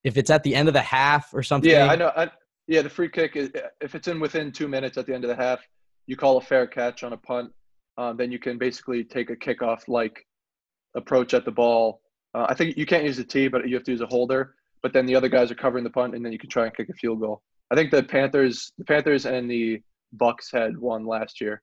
if 0.05 0.18
it's 0.18 0.29
at 0.29 0.42
the 0.42 0.55
end 0.55 0.68
of 0.68 0.74
the 0.74 0.83
half 0.83 1.33
or 1.33 1.42
something. 1.42 1.70
Yeah, 1.70 1.87
I 1.87 1.96
know. 1.96 2.12
I, 2.14 2.31
yeah, 2.66 2.83
the 2.83 2.90
free 2.90 3.09
kick 3.09 3.37
is 3.37 3.50
if 3.81 3.94
it's 3.94 4.07
in 4.07 4.20
within 4.20 4.53
two 4.53 4.68
minutes 4.68 4.98
at 4.98 5.07
the 5.07 5.14
end 5.14 5.24
of 5.24 5.29
the 5.29 5.37
half, 5.37 5.61
you 6.07 6.14
call 6.16 6.37
a 6.37 6.40
fair 6.42 6.66
catch 6.66 7.03
on 7.05 7.14
a 7.14 7.16
punt. 7.16 7.53
Um, 7.96 8.16
then 8.16 8.31
you 8.31 8.38
can 8.38 8.59
basically 8.59 9.03
take 9.03 9.31
a 9.31 9.37
kickoff 9.37 9.88
like 9.88 10.26
approach 10.94 11.35
at 11.35 11.44
the 11.44 11.50
ball. 11.50 11.99
Uh, 12.34 12.46
I 12.48 12.54
think 12.54 12.76
you 12.76 12.86
can't 12.86 13.04
use 13.04 13.16
the 13.16 13.24
tee, 13.24 13.48
but 13.48 13.68
you 13.68 13.74
have 13.74 13.84
to 13.84 13.92
use 13.92 14.00
a 14.00 14.06
holder. 14.06 14.54
But 14.82 14.92
then 14.92 15.06
the 15.06 15.14
other 15.14 15.28
guys 15.28 15.50
are 15.50 15.56
covering 15.56 15.84
the 15.84 15.90
punt, 15.90 16.14
and 16.14 16.24
then 16.24 16.32
you 16.32 16.38
can 16.38 16.48
try 16.48 16.64
and 16.64 16.74
kick 16.74 16.88
a 16.88 16.94
field 16.94 17.20
goal. 17.20 17.42
I 17.70 17.74
think 17.74 17.90
the 17.90 18.02
Panthers, 18.02 18.72
the 18.78 18.84
Panthers, 18.84 19.26
and 19.26 19.50
the 19.50 19.82
Bucks 20.12 20.50
had 20.50 20.76
one 20.76 21.06
last 21.06 21.40
year, 21.40 21.62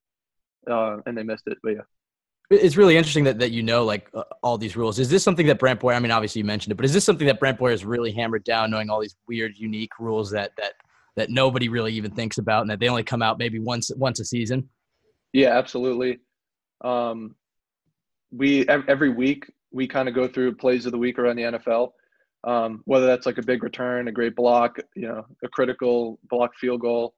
uh, 0.70 0.98
and 1.06 1.18
they 1.18 1.24
missed 1.24 1.48
it. 1.48 1.58
But 1.64 1.74
yeah. 1.74 1.82
It's 2.50 2.78
really 2.78 2.96
interesting 2.96 3.26
that, 3.26 3.40
that 3.40 3.52
you 3.52 3.62
know 3.62 3.84
like 3.84 4.10
uh, 4.14 4.24
all 4.42 4.58
these 4.58 4.78
rules. 4.78 5.00
Is 5.00 5.10
this 5.10 5.22
something 5.22 5.48
that 5.48 5.60
Brant 5.60 5.82
Boyer? 5.82 5.96
I 5.96 6.00
mean, 6.00 6.12
obviously 6.12 6.40
you 6.40 6.46
mentioned 6.46 6.72
it, 6.72 6.76
but 6.76 6.86
is 6.86 6.94
this 6.94 7.04
something 7.04 7.28
that 7.28 7.40
Brant 7.40 7.58
Boyer 7.58 7.72
has 7.72 7.84
really 7.84 8.12
hammered 8.12 8.46
down, 8.46 8.72
knowing 8.72 8.90
all 8.90 9.02
these 9.02 9.16
weird, 9.28 9.58
unique 9.58 9.92
rules 10.00 10.32
that 10.32 10.52
that 10.58 10.74
that 11.18 11.30
nobody 11.30 11.68
really 11.68 11.94
even 11.94 12.12
thinks 12.12 12.38
about, 12.38 12.62
and 12.62 12.70
that 12.70 12.80
they 12.80 12.88
only 12.88 13.04
come 13.04 13.22
out 13.22 13.38
maybe 13.38 13.60
once 13.60 13.92
once 13.98 14.20
a 14.22 14.26
season? 14.26 14.70
Yeah, 15.34 15.58
absolutely. 15.58 16.20
Um, 16.82 17.36
we 18.32 18.68
every 18.70 19.10
week 19.10 19.52
we 19.78 19.88
kind 19.88 20.10
of 20.10 20.16
go 20.16 20.28
through 20.28 20.56
plays 20.56 20.88
of 20.88 20.92
the 20.92 20.98
week 20.98 21.20
around 21.20 21.36
the 21.36 21.44
NFL. 21.44 21.92
Um, 22.44 22.82
whether 22.86 23.06
that's 23.06 23.26
like 23.26 23.38
a 23.38 23.44
big 23.44 23.64
return, 23.64 24.08
a 24.08 24.12
great 24.12 24.36
block, 24.36 24.78
you 24.96 25.08
know, 25.08 25.26
a 25.44 25.48
critical 25.48 26.20
block 26.30 26.56
field 26.56 26.82
goal, 26.82 27.14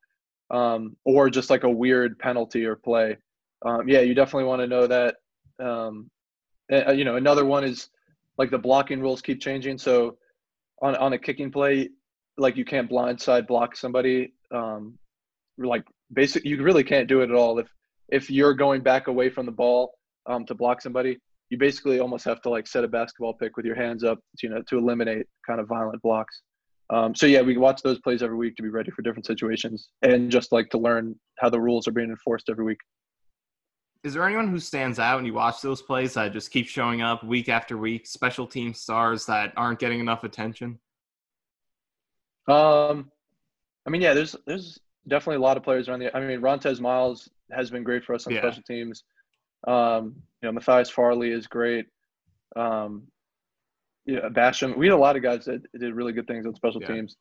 um, 0.52 0.96
or 1.06 1.30
just 1.30 1.50
like 1.50 1.64
a 1.64 1.70
weird 1.70 2.20
penalty 2.20 2.66
or 2.66 2.76
play. 2.76 3.18
Um, 3.66 3.88
yeah, 3.88 4.02
you 4.02 4.14
definitely 4.14 4.46
want 4.46 4.62
to 4.62 4.68
know 4.68 4.88
that. 4.88 5.16
Um, 5.60 6.10
you 6.70 7.04
know, 7.06 7.16
another 7.16 7.46
one 7.46 7.64
is 7.64 7.90
like 8.38 8.52
the 8.52 8.58
blocking 8.58 9.02
rules 9.02 9.22
keep 9.22 9.42
changing. 9.42 9.78
So 9.78 10.18
on 10.82 10.96
on 10.96 11.14
a 11.14 11.18
kicking 11.18 11.52
play, 11.52 11.90
like 12.38 12.58
you 12.58 12.66
can't 12.66 12.90
blindside 12.90 13.48
block 13.48 13.76
somebody. 13.76 14.34
Um, 14.52 14.98
like 15.58 15.84
basic, 16.12 16.46
you 16.46 16.62
really 16.62 16.84
can't 16.84 17.08
do 17.08 17.22
it 17.22 17.30
at 17.30 17.36
all 17.36 17.60
if 17.60 17.68
if 18.10 18.30
you're 18.30 18.54
going 18.54 18.82
back 18.82 19.08
away 19.08 19.30
from 19.30 19.46
the 19.46 19.52
ball 19.52 19.94
um, 20.26 20.46
to 20.46 20.56
block 20.56 20.82
somebody, 20.82 21.20
you 21.50 21.58
basically 21.58 22.00
almost 22.00 22.26
have 22.26 22.42
to 22.42 22.50
like 22.50 22.68
set 22.68 22.84
a 22.84 22.88
basketball 22.88 23.34
pick 23.34 23.58
with 23.58 23.66
your 23.66 23.76
hands 23.76 24.04
up, 24.04 24.20
you 24.42 24.50
know, 24.50 24.62
to 24.70 24.78
eliminate 24.78 25.26
kind 25.46 25.60
of 25.60 25.68
violent 25.68 26.02
blocks. 26.02 26.42
Um, 26.92 27.14
so 27.14 27.26
yeah, 27.26 27.42
we 27.42 27.58
watch 27.58 27.82
those 27.82 28.00
plays 28.00 28.24
every 28.24 28.38
week 28.38 28.56
to 28.56 28.64
be 28.64 28.70
ready 28.70 28.92
for 28.92 29.02
different 29.02 29.26
situations 29.26 29.90
and 30.02 30.32
just 30.32 30.52
like 30.52 30.70
to 30.72 30.78
learn 30.78 31.16
how 31.40 31.50
the 31.50 31.60
rules 31.60 31.88
are 31.88 31.92
being 31.92 32.10
enforced 32.10 32.50
every 32.50 32.66
week. 32.66 32.80
Is 34.04 34.14
there 34.14 34.26
anyone 34.26 34.48
who 34.48 34.60
stands 34.60 34.98
out 34.98 35.18
and 35.18 35.28
you 35.28 35.34
watch 35.34 35.62
those 35.62 35.82
plays 35.82 36.14
that 36.14 36.32
just 36.32 36.52
keep 36.52 36.68
showing 36.68 37.02
up 37.02 37.24
week 37.24 37.50
after 37.50 37.78
week? 37.78 38.08
Special 38.08 38.48
team 38.48 38.74
stars 38.74 39.26
that 39.26 39.52
aren't 39.58 39.80
getting 39.80 40.00
enough 40.00 40.24
attention. 40.24 40.80
Um, 42.48 43.12
I 43.86 43.90
mean, 43.90 44.02
yeah, 44.02 44.14
there's 44.14 44.36
there's 44.48 44.80
definitely 45.08 45.38
a 45.38 45.42
lot 45.42 45.58
of 45.58 45.64
players 45.64 45.90
around 45.90 46.00
the. 46.00 46.16
I 46.16 46.26
mean, 46.26 46.42
Rontez 46.42 46.80
Miles 46.80 47.30
has 47.52 47.70
been 47.70 47.84
great 47.84 48.04
for 48.04 48.16
us 48.16 48.26
on 48.26 48.34
Yeah. 48.34 48.40
special 48.40 48.64
teams. 48.64 49.04
Um, 49.68 50.16
you 50.42 50.48
know, 50.48 50.52
Matthias 50.54 50.90
Farley 50.90 51.32
is 51.32 51.48
great. 51.48 51.86
Um, 52.56 53.04
yeah, 54.06 54.30
Basham. 54.30 54.78
We 54.78 54.88
had 54.88 54.94
a 54.96 54.98
lot 54.98 55.16
of 55.16 55.24
guys 55.24 55.46
that 55.46 55.62
did 55.78 55.94
really 55.94 56.14
good 56.14 56.28
things 56.28 56.46
on 56.46 56.56
special 56.56 56.82
Yeah. 56.82 56.88
teams. 56.88 57.16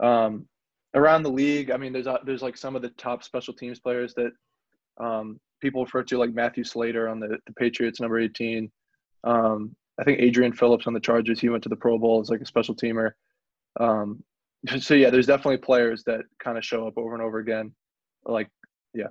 Um, 0.00 0.46
around 0.94 1.22
the 1.22 1.30
league, 1.30 1.70
I 1.70 1.76
mean, 1.76 1.92
there's 1.92 2.06
uh, 2.06 2.18
there's 2.24 2.42
like 2.42 2.56
some 2.56 2.76
of 2.76 2.82
the 2.82 2.90
top 2.90 3.22
special 3.22 3.54
teams 3.54 3.80
players 3.80 4.14
that 4.14 4.32
um, 4.98 5.40
people 5.60 5.84
refer 5.84 6.02
to, 6.04 6.18
like 6.18 6.32
Matthew 6.34 6.64
Slater 6.64 7.08
on 7.08 7.20
the, 7.20 7.38
the 7.46 7.52
Patriots, 7.54 8.00
number 8.00 8.18
18. 8.18 8.70
Um, 9.24 9.74
I 10.00 10.04
think 10.04 10.20
Adrian 10.20 10.52
Phillips 10.52 10.86
on 10.86 10.94
the 10.94 11.00
Chargers. 11.00 11.40
He 11.40 11.48
went 11.48 11.62
to 11.64 11.68
the 11.68 11.76
Pro 11.76 11.98
Bowl 11.98 12.20
as 12.20 12.30
like 12.30 12.40
a 12.40 12.46
special 12.46 12.74
teamer. 12.74 13.12
Um, 13.78 14.22
so 14.80 14.94
yeah, 14.94 15.10
there's 15.10 15.26
definitely 15.26 15.58
players 15.58 16.02
that 16.04 16.22
kind 16.42 16.56
of 16.56 16.64
show 16.64 16.86
up 16.86 16.96
over 16.96 17.14
and 17.14 17.22
over 17.22 17.38
again. 17.38 17.74
Like, 18.24 18.48
Yeah, 18.94 19.08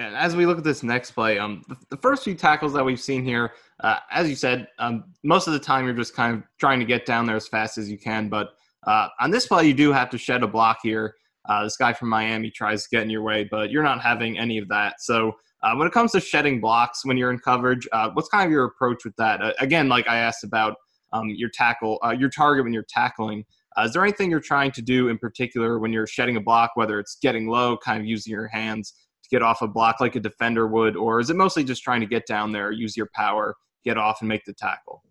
and 0.00 0.16
as 0.16 0.34
we 0.34 0.46
look 0.46 0.56
at 0.56 0.64
this 0.64 0.82
next 0.82 1.10
play, 1.10 1.38
um, 1.38 1.62
the, 1.68 1.76
the 1.90 1.96
first 1.98 2.24
few 2.24 2.34
tackles 2.34 2.72
that 2.72 2.84
we've 2.84 3.00
seen 3.00 3.22
here, 3.22 3.52
uh, 3.80 3.98
as 4.10 4.28
you 4.28 4.34
said, 4.34 4.66
um, 4.78 5.04
most 5.22 5.46
of 5.46 5.52
the 5.52 5.58
time 5.58 5.84
you're 5.84 5.94
just 5.94 6.14
kind 6.14 6.36
of 6.36 6.42
trying 6.58 6.80
to 6.80 6.86
get 6.86 7.04
down 7.04 7.26
there 7.26 7.36
as 7.36 7.46
fast 7.46 7.76
as 7.76 7.90
you 7.90 7.98
can. 7.98 8.28
But 8.28 8.54
uh, 8.86 9.08
on 9.20 9.30
this 9.30 9.46
play, 9.46 9.66
you 9.66 9.74
do 9.74 9.92
have 9.92 10.08
to 10.10 10.18
shed 10.18 10.42
a 10.42 10.48
block 10.48 10.78
here. 10.82 11.14
Uh, 11.46 11.64
this 11.64 11.76
guy 11.76 11.92
from 11.92 12.08
Miami 12.08 12.50
tries 12.50 12.84
to 12.84 12.88
get 12.90 13.02
in 13.02 13.10
your 13.10 13.22
way, 13.22 13.46
but 13.50 13.70
you're 13.70 13.82
not 13.82 14.00
having 14.00 14.38
any 14.38 14.56
of 14.56 14.68
that. 14.68 15.00
So 15.00 15.32
uh, 15.62 15.74
when 15.74 15.86
it 15.86 15.92
comes 15.92 16.12
to 16.12 16.20
shedding 16.20 16.60
blocks 16.60 17.04
when 17.04 17.18
you're 17.18 17.30
in 17.30 17.38
coverage, 17.38 17.86
uh, 17.92 18.10
what's 18.14 18.28
kind 18.28 18.46
of 18.46 18.50
your 18.50 18.64
approach 18.64 19.04
with 19.04 19.16
that? 19.16 19.42
Uh, 19.42 19.52
again, 19.60 19.88
like 19.88 20.08
I 20.08 20.16
asked 20.16 20.44
about 20.44 20.76
um, 21.12 21.28
your 21.28 21.50
tackle, 21.50 21.98
your 22.18 22.30
target 22.30 22.64
when 22.64 22.72
you're 22.72 22.86
tackling. 22.88 23.44
Is 23.82 23.92
there 23.92 24.02
anything 24.02 24.30
you're 24.30 24.40
trying 24.40 24.72
to 24.72 24.82
do 24.82 25.08
in 25.08 25.18
particular 25.18 25.78
when 25.78 25.92
you're 25.92 26.06
shedding 26.06 26.36
a 26.36 26.40
block, 26.40 26.72
whether 26.74 26.98
it's 26.98 27.16
getting 27.20 27.48
low, 27.48 27.76
kind 27.76 28.00
of 28.00 28.06
using 28.06 28.30
your 28.30 28.48
hands 28.48 28.94
get 29.30 29.42
off 29.42 29.62
a 29.62 29.68
block 29.68 30.00
like 30.00 30.16
a 30.16 30.20
defender 30.20 30.66
would, 30.66 30.96
or 30.96 31.20
is 31.20 31.30
it 31.30 31.36
mostly 31.36 31.64
just 31.64 31.82
trying 31.82 32.00
to 32.00 32.06
get 32.06 32.26
down 32.26 32.52
there, 32.52 32.72
use 32.72 32.96
your 32.96 33.08
power, 33.14 33.56
get 33.84 33.96
off, 33.96 34.20
and 34.20 34.28
make 34.28 34.44
the 34.44 34.54
tackle? 34.54 35.02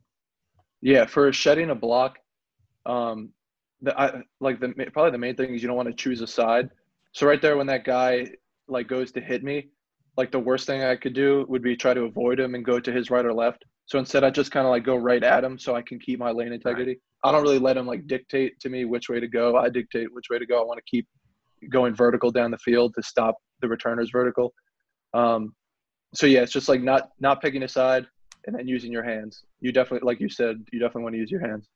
yeah, 0.82 1.06
for 1.06 1.32
shedding 1.34 1.70
a 1.70 1.76
block, 1.76 2.20
um, 2.86 3.32
the 3.82 4.00
I, 4.00 4.22
like 4.40 4.60
the 4.60 4.74
probably 4.94 5.12
the 5.12 5.18
main 5.18 5.36
thing 5.36 5.54
is 5.54 5.62
you 5.62 5.68
don't 5.68 5.78
want 5.78 5.90
to 5.90 5.94
choose 5.96 6.22
a 6.22 6.28
side. 6.28 6.70
So 7.14 7.28
right 7.28 7.42
there, 7.42 7.58
when 7.58 7.68
that 7.68 7.84
guy 7.84 8.28
like 8.68 8.88
goes 8.88 9.12
to 9.14 9.22
hit 9.22 9.44
me, 9.44 9.70
like 10.18 10.32
the 10.32 10.40
worst 10.40 10.68
thing 10.68 10.84
I 10.84 10.96
could 10.96 11.14
do 11.14 11.46
would 11.50 11.62
be 11.62 11.76
try 11.76 11.94
to 11.94 12.04
avoid 12.04 12.40
him 12.40 12.56
and 12.56 12.64
go 12.64 12.80
to 12.80 12.92
his 12.92 13.10
right 13.10 13.26
or 13.26 13.34
left. 13.34 13.66
So 13.86 13.98
instead, 14.00 14.24
I 14.24 14.30
just 14.30 14.52
kind 14.52 14.66
of 14.66 14.72
like 14.72 14.84
go 14.84 14.96
right 14.96 15.24
at 15.24 15.44
him 15.44 15.58
so 15.58 15.76
I 15.76 15.82
can 15.82 16.00
keep 16.00 16.20
my 16.20 16.32
lane 16.32 16.54
integrity. 16.54 17.00
I 17.24 17.32
don't 17.32 17.42
really 17.42 17.60
let 17.60 17.76
him 17.76 17.88
like 17.88 18.08
dictate 18.08 18.60
to 18.62 18.70
me 18.70 18.86
which 18.86 19.10
way 19.10 19.20
to 19.20 19.28
go. 19.28 19.58
I 19.58 19.70
dictate 19.70 20.14
which 20.14 20.26
way 20.30 20.40
to 20.40 20.46
go. 20.46 20.62
I 20.62 20.66
want 20.66 20.78
to 20.78 20.90
keep 20.90 21.08
going 21.70 21.96
vertical 21.96 22.32
down 22.32 22.52
the 22.52 22.58
field 22.60 22.94
to 22.96 23.04
stop 23.04 23.36
the 23.62 23.68
returners 23.68 24.10
vertical. 24.12 24.54
Um, 25.14 25.54
so 26.14 26.26
yeah, 26.26 26.42
it's 26.42 26.52
just 26.52 26.70
like 26.70 26.82
not 26.82 27.10
not 27.20 27.42
picking 27.42 27.64
a 27.64 27.68
side 27.68 28.08
and 28.46 28.58
then 28.58 28.68
using 28.68 28.92
your 28.92 29.04
hands. 29.04 29.44
You 29.62 29.72
definitely, 29.72 30.06
like 30.06 30.20
you 30.20 30.30
said, 30.30 30.66
you 30.72 30.80
definitely 30.80 31.04
want 31.04 31.14
to 31.14 31.20
use 31.20 31.32
your 31.32 31.42
hands. 31.42 31.70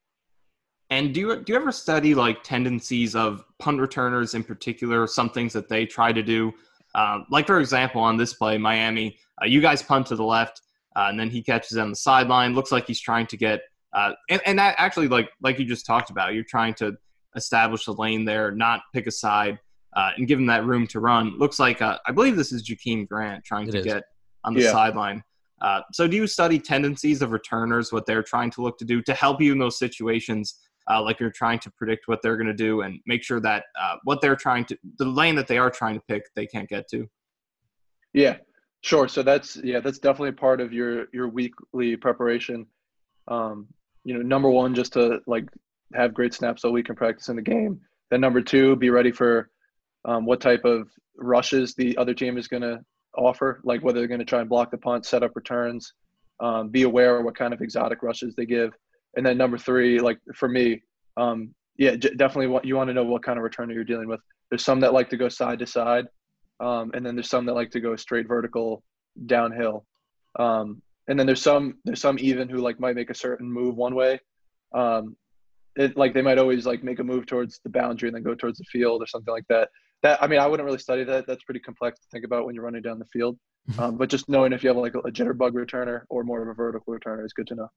And 0.89 1.13
do 1.13 1.19
you 1.19 1.35
do 1.41 1.53
you 1.53 1.59
ever 1.59 1.71
study 1.71 2.13
like 2.13 2.43
tendencies 2.43 3.15
of 3.15 3.43
punt 3.59 3.79
returners 3.79 4.33
in 4.33 4.43
particular? 4.43 5.07
Some 5.07 5.29
things 5.29 5.53
that 5.53 5.69
they 5.69 5.85
try 5.85 6.11
to 6.11 6.21
do, 6.21 6.53
um, 6.95 7.25
like 7.29 7.47
for 7.47 7.59
example, 7.59 8.01
on 8.01 8.17
this 8.17 8.33
play, 8.33 8.57
Miami, 8.57 9.17
uh, 9.41 9.45
you 9.45 9.61
guys 9.61 9.81
punt 9.81 10.07
to 10.07 10.15
the 10.15 10.23
left, 10.23 10.61
uh, 10.95 11.07
and 11.09 11.19
then 11.19 11.29
he 11.29 11.41
catches 11.41 11.77
on 11.77 11.89
the 11.89 11.95
sideline. 11.95 12.53
Looks 12.53 12.71
like 12.71 12.85
he's 12.85 12.99
trying 12.99 13.27
to 13.27 13.37
get, 13.37 13.61
uh, 13.93 14.11
and, 14.29 14.41
and 14.45 14.59
that 14.59 14.75
actually, 14.77 15.07
like 15.07 15.29
like 15.41 15.57
you 15.57 15.65
just 15.65 15.85
talked 15.85 16.09
about, 16.09 16.33
you're 16.33 16.43
trying 16.43 16.73
to 16.75 16.95
establish 17.35 17.87
a 17.87 17.91
lane 17.91 18.25
there, 18.25 18.51
not 18.51 18.81
pick 18.93 19.07
a 19.07 19.11
side, 19.11 19.57
uh, 19.95 20.11
and 20.17 20.27
give 20.27 20.39
him 20.39 20.45
that 20.47 20.65
room 20.65 20.87
to 20.87 20.99
run. 20.99 21.37
Looks 21.37 21.59
like 21.59 21.81
uh, 21.81 21.97
I 22.05 22.11
believe 22.11 22.35
this 22.35 22.51
is 22.51 22.67
Jakeem 22.67 23.07
Grant 23.07 23.43
trying 23.43 23.67
It 23.67 23.73
to 23.73 23.77
is. 23.79 23.85
get 23.85 24.03
on 24.43 24.53
the 24.53 24.61
Yeah. 24.61 24.71
sideline. 24.71 25.23
Uh, 25.61 25.81
so, 25.93 26.07
do 26.07 26.17
you 26.17 26.27
study 26.27 26.59
tendencies 26.59 27.21
of 27.21 27.31
returners, 27.31 27.91
what 27.93 28.05
they're 28.05 28.23
trying 28.23 28.51
to 28.51 28.61
look 28.61 28.77
to 28.79 28.85
do 28.85 29.01
to 29.03 29.13
help 29.13 29.41
you 29.41 29.51
in 29.53 29.59
those 29.59 29.77
situations? 29.77 30.59
Uh, 30.91 31.01
like 31.01 31.17
you're 31.17 31.31
trying 31.31 31.59
to 31.59 31.71
predict 31.71 32.09
what 32.09 32.21
they're 32.21 32.35
going 32.35 32.45
to 32.47 32.53
do 32.53 32.81
and 32.81 32.99
make 33.05 33.23
sure 33.23 33.39
that 33.39 33.63
uh, 33.81 33.95
what 34.03 34.19
they're 34.19 34.35
trying 34.35 34.65
to, 34.65 34.77
the 34.97 35.05
lane 35.05 35.33
that 35.33 35.47
they 35.47 35.57
are 35.57 35.69
trying 35.69 35.95
to 35.95 36.01
pick, 36.09 36.23
they 36.35 36.45
can't 36.45 36.67
get 36.67 36.89
to. 36.89 37.09
Yeah. 38.11 38.37
Sure. 38.81 39.07
So 39.07 39.23
that's 39.23 39.55
yeah, 39.63 39.79
that's 39.79 39.97
definitely 39.99 40.33
part 40.33 40.59
of 40.59 40.73
your 40.73 41.05
your 41.13 41.29
weekly 41.29 41.95
preparation. 41.95 42.65
Um, 43.29 43.67
you 44.03 44.13
know, 44.13 44.21
number 44.21 44.49
one, 44.49 44.75
just 44.75 44.91
to 44.93 45.21
like 45.25 45.45
have 45.93 46.13
great 46.13 46.33
snaps 46.33 46.65
all 46.65 46.73
week 46.73 46.89
and 46.89 46.97
practice 46.97 47.29
in 47.29 47.37
the 47.37 47.41
game. 47.41 47.79
Then 48.11 48.19
number 48.19 48.41
two, 48.41 48.75
be 48.75 48.89
ready 48.89 49.11
for 49.13 49.49
um, 50.05 50.25
what 50.25 50.41
type 50.41 50.65
of 50.65 50.89
rushes 51.17 51.73
the 51.75 51.97
other 51.97 52.13
team 52.13 52.37
is 52.37 52.47
going 52.47 52.63
to 52.63 52.79
offer, 53.15 53.61
like 53.63 53.83
whether 53.83 53.99
they're 53.99 54.07
going 54.07 54.19
to 54.19 54.25
try 54.25 54.41
and 54.41 54.49
block 54.49 54.71
the 54.71 54.77
punt, 54.77 55.05
set 55.05 55.23
up 55.23 55.35
returns. 55.35 55.93
Um, 56.39 56.69
be 56.69 56.81
aware 56.81 57.19
of 57.19 57.25
what 57.25 57.37
kind 57.37 57.53
of 57.53 57.61
exotic 57.61 58.01
rushes 58.01 58.35
they 58.35 58.45
give. 58.45 58.73
And 59.15 59.25
then 59.25 59.37
number 59.37 59.57
three, 59.57 59.99
like 59.99 60.17
for 60.35 60.49
me, 60.49 60.81
um, 61.15 61.53
yeah, 61.77 61.95
j- 61.95 62.15
definitely 62.15 62.47
what 62.47 62.65
you 62.65 62.75
want 62.75 62.89
to 62.89 62.93
know 62.93 63.03
what 63.03 63.23
kind 63.23 63.37
of 63.37 63.45
returner 63.45 63.73
you're 63.73 63.83
dealing 63.83 64.07
with. 64.07 64.19
There's 64.49 64.65
some 64.65 64.79
that 64.81 64.93
like 64.93 65.09
to 65.11 65.17
go 65.17 65.29
side 65.29 65.59
to 65.59 65.67
side, 65.67 66.05
um, 66.59 66.91
and 66.93 67.05
then 67.05 67.15
there's 67.15 67.29
some 67.29 67.45
that 67.45 67.53
like 67.53 67.71
to 67.71 67.79
go 67.79 67.95
straight 67.95 68.27
vertical 68.27 68.83
downhill. 69.25 69.85
Um, 70.37 70.81
and 71.07 71.19
then 71.19 71.27
there's 71.27 71.41
some 71.41 71.75
there's 71.85 72.01
some 72.01 72.17
even 72.19 72.49
who 72.49 72.57
like 72.57 72.79
might 72.79 72.95
make 72.95 73.09
a 73.09 73.15
certain 73.15 73.51
move 73.51 73.75
one 73.75 73.95
way. 73.95 74.19
Um, 74.73 75.15
it 75.75 75.97
like 75.97 76.13
they 76.13 76.21
might 76.21 76.37
always 76.37 76.65
like 76.65 76.83
make 76.83 76.99
a 76.99 77.03
move 77.03 77.25
towards 77.25 77.59
the 77.63 77.69
boundary 77.69 78.09
and 78.09 78.15
then 78.15 78.23
go 78.23 78.35
towards 78.35 78.59
the 78.59 78.65
field 78.65 79.01
or 79.01 79.07
something 79.07 79.33
like 79.33 79.47
that. 79.49 79.69
That 80.03 80.21
I 80.21 80.27
mean, 80.27 80.39
I 80.39 80.47
wouldn't 80.47 80.65
really 80.65 80.79
study 80.79 81.03
that. 81.05 81.25
That's 81.27 81.43
pretty 81.43 81.61
complex 81.61 81.99
to 82.01 82.07
think 82.11 82.25
about 82.25 82.45
when 82.45 82.53
you're 82.53 82.63
running 82.63 82.81
down 82.81 82.99
the 82.99 83.05
field. 83.05 83.37
Um, 83.79 83.97
but 83.97 84.09
just 84.09 84.27
knowing 84.27 84.51
if 84.51 84.61
you 84.61 84.69
have 84.69 84.77
like 84.77 84.95
a, 84.95 84.99
a 84.99 85.11
jitterbug 85.11 85.51
returner 85.51 86.01
or 86.09 86.23
more 86.23 86.41
of 86.41 86.49
a 86.49 86.53
vertical 86.53 86.93
returner 86.93 87.25
is 87.25 87.31
good 87.33 87.47
to 87.47 87.55
know. 87.55 87.69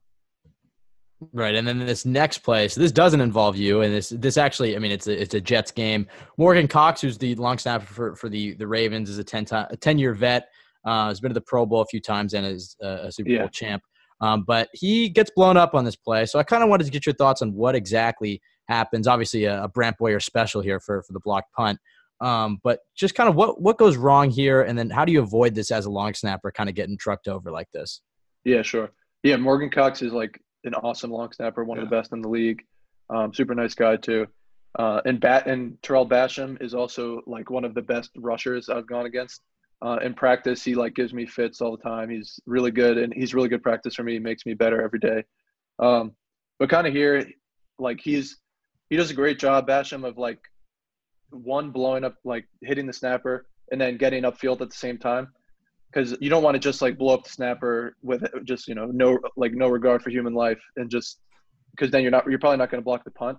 Right, 1.33 1.55
and 1.55 1.67
then 1.67 1.79
this 1.79 2.05
next 2.05 2.39
play. 2.39 2.67
So 2.67 2.79
this 2.79 2.91
doesn't 2.91 3.21
involve 3.21 3.55
you, 3.55 3.81
and 3.81 3.91
this 3.93 4.09
this 4.09 4.37
actually, 4.37 4.75
I 4.75 4.79
mean, 4.79 4.91
it's 4.91 5.07
a 5.07 5.19
it's 5.19 5.33
a 5.33 5.41
Jets 5.41 5.71
game. 5.71 6.05
Morgan 6.37 6.67
Cox, 6.67 7.01
who's 7.01 7.17
the 7.17 7.33
long 7.35 7.57
snapper 7.57 7.85
for, 7.85 8.15
for 8.15 8.29
the 8.29 8.53
the 8.55 8.67
Ravens, 8.67 9.09
is 9.09 9.17
a 9.17 9.23
ten 9.23 9.45
time 9.45 9.67
a 9.71 9.77
ten 9.77 9.97
year 9.97 10.13
vet. 10.13 10.49
Uh, 10.85 11.07
has 11.07 11.19
been 11.19 11.29
to 11.29 11.33
the 11.33 11.41
Pro 11.41 11.65
Bowl 11.65 11.81
a 11.81 11.85
few 11.85 11.99
times 11.99 12.33
and 12.33 12.45
is 12.45 12.75
a, 12.81 13.07
a 13.07 13.11
Super 13.11 13.29
Yeah. 13.29 13.39
Bowl 13.39 13.49
champ. 13.49 13.83
Um, 14.21 14.43
but 14.47 14.69
he 14.73 15.09
gets 15.09 15.31
blown 15.35 15.57
up 15.57 15.73
on 15.73 15.83
this 15.83 15.95
play. 15.95 16.25
So 16.25 16.39
I 16.39 16.43
kind 16.43 16.63
of 16.63 16.69
wanted 16.69 16.85
to 16.85 16.91
get 16.91 17.05
your 17.05 17.15
thoughts 17.15 17.41
on 17.41 17.53
what 17.53 17.75
exactly 17.75 18.41
happens. 18.67 19.07
Obviously, 19.07 19.45
a, 19.45 19.63
a 19.63 19.67
Brant 19.67 19.97
Boyer 19.97 20.19
special 20.19 20.61
here 20.61 20.79
for 20.79 21.01
for 21.03 21.13
the 21.13 21.19
blocked 21.19 21.51
punt. 21.53 21.79
Um, 22.19 22.59
but 22.63 22.79
just 22.95 23.15
kind 23.15 23.29
of 23.29 23.35
what 23.35 23.61
what 23.61 23.77
goes 23.77 23.95
wrong 23.95 24.29
here, 24.31 24.61
and 24.61 24.77
then 24.77 24.89
how 24.89 25.05
do 25.05 25.11
you 25.11 25.21
avoid 25.21 25.53
this 25.53 25.71
as 25.71 25.85
a 25.85 25.91
long 25.91 26.13
snapper, 26.13 26.51
kind 26.51 26.69
of 26.69 26.75
getting 26.75 26.97
trucked 26.97 27.27
over 27.27 27.51
like 27.51 27.69
this? 27.71 28.01
Yeah, 28.43 28.61
sure. 28.61 28.89
Yeah, 29.23 29.37
Morgan 29.37 29.69
Cox 29.69 30.01
is 30.01 30.13
like 30.13 30.41
an 30.63 30.73
awesome 30.75 31.11
long 31.11 31.31
snapper, 31.31 31.63
one 31.63 31.77
of 31.77 31.83
the 31.83 31.95
best 31.95 32.13
in 32.13 32.21
the 32.21 32.29
league. 32.29 32.63
Um, 33.09 33.33
super 33.33 33.53
nice 33.55 33.73
guy 33.73 33.97
too. 33.97 34.27
Uh, 34.77 35.01
and 35.05 35.19
Bat 35.19 35.47
and 35.47 35.81
Tarell 35.81 36.07
Basham 36.07 36.61
is 36.61 36.73
also 36.73 37.21
like 37.25 37.49
one 37.49 37.65
of 37.65 37.73
the 37.73 37.81
best 37.81 38.11
rushers 38.17 38.69
I've 38.69 38.87
gone 38.87 39.05
against. 39.05 39.41
Uh, 39.81 39.97
in 40.03 40.13
practice, 40.13 40.63
he 40.63 40.75
like 40.75 40.95
gives 40.95 41.13
me 41.13 41.25
fits 41.25 41.61
all 41.61 41.75
the 41.75 41.83
time. 41.83 42.09
He's 42.09 42.39
really 42.45 42.71
good, 42.71 42.97
and 42.97 43.13
he's 43.13 43.33
really 43.33 43.49
good 43.49 43.63
practice 43.63 43.95
for 43.95 44.03
me. 44.03 44.13
He 44.13 44.19
makes 44.19 44.45
me 44.45 44.53
better 44.53 44.81
every 44.81 44.99
day. 44.99 45.23
Um, 45.79 46.13
but 46.57 46.69
kind 46.69 46.87
of 46.87 46.93
here, 46.93 47.27
like 47.77 47.99
he's 48.01 48.37
he 48.89 48.95
does 48.95 49.11
a 49.11 49.15
great 49.15 49.39
job, 49.39 49.67
Basham, 49.67 50.07
of 50.07 50.17
like 50.17 50.39
one 51.31 51.71
blowing 51.71 52.03
up, 52.03 52.15
like 52.23 52.45
hitting 52.61 52.87
the 52.87 52.93
snapper, 52.93 53.45
and 53.71 53.79
then 53.79 53.97
getting 53.97 54.23
upfield 54.23 54.61
at 54.61 54.69
the 54.69 54.75
same 54.75 54.97
time 54.97 55.27
because 55.91 56.15
you 56.19 56.29
don't 56.29 56.43
want 56.43 56.55
to 56.55 56.59
just 56.59 56.81
like 56.81 56.97
blow 56.97 57.13
up 57.13 57.23
the 57.23 57.29
snapper 57.29 57.95
with 58.01 58.23
just 58.43 58.67
you 58.67 58.75
know 58.75 58.85
no 58.87 59.17
like 59.35 59.53
no 59.53 59.67
regard 59.67 60.01
for 60.01 60.09
human 60.09 60.33
life 60.33 60.59
and 60.75 60.89
just 60.89 61.19
because 61.71 61.91
then 61.91 62.01
you're 62.01 62.11
not 62.11 62.25
you're 62.29 62.39
probably 62.39 62.57
not 62.57 62.69
going 62.69 62.81
to 62.81 62.85
block 62.85 63.03
the 63.03 63.11
punt. 63.11 63.37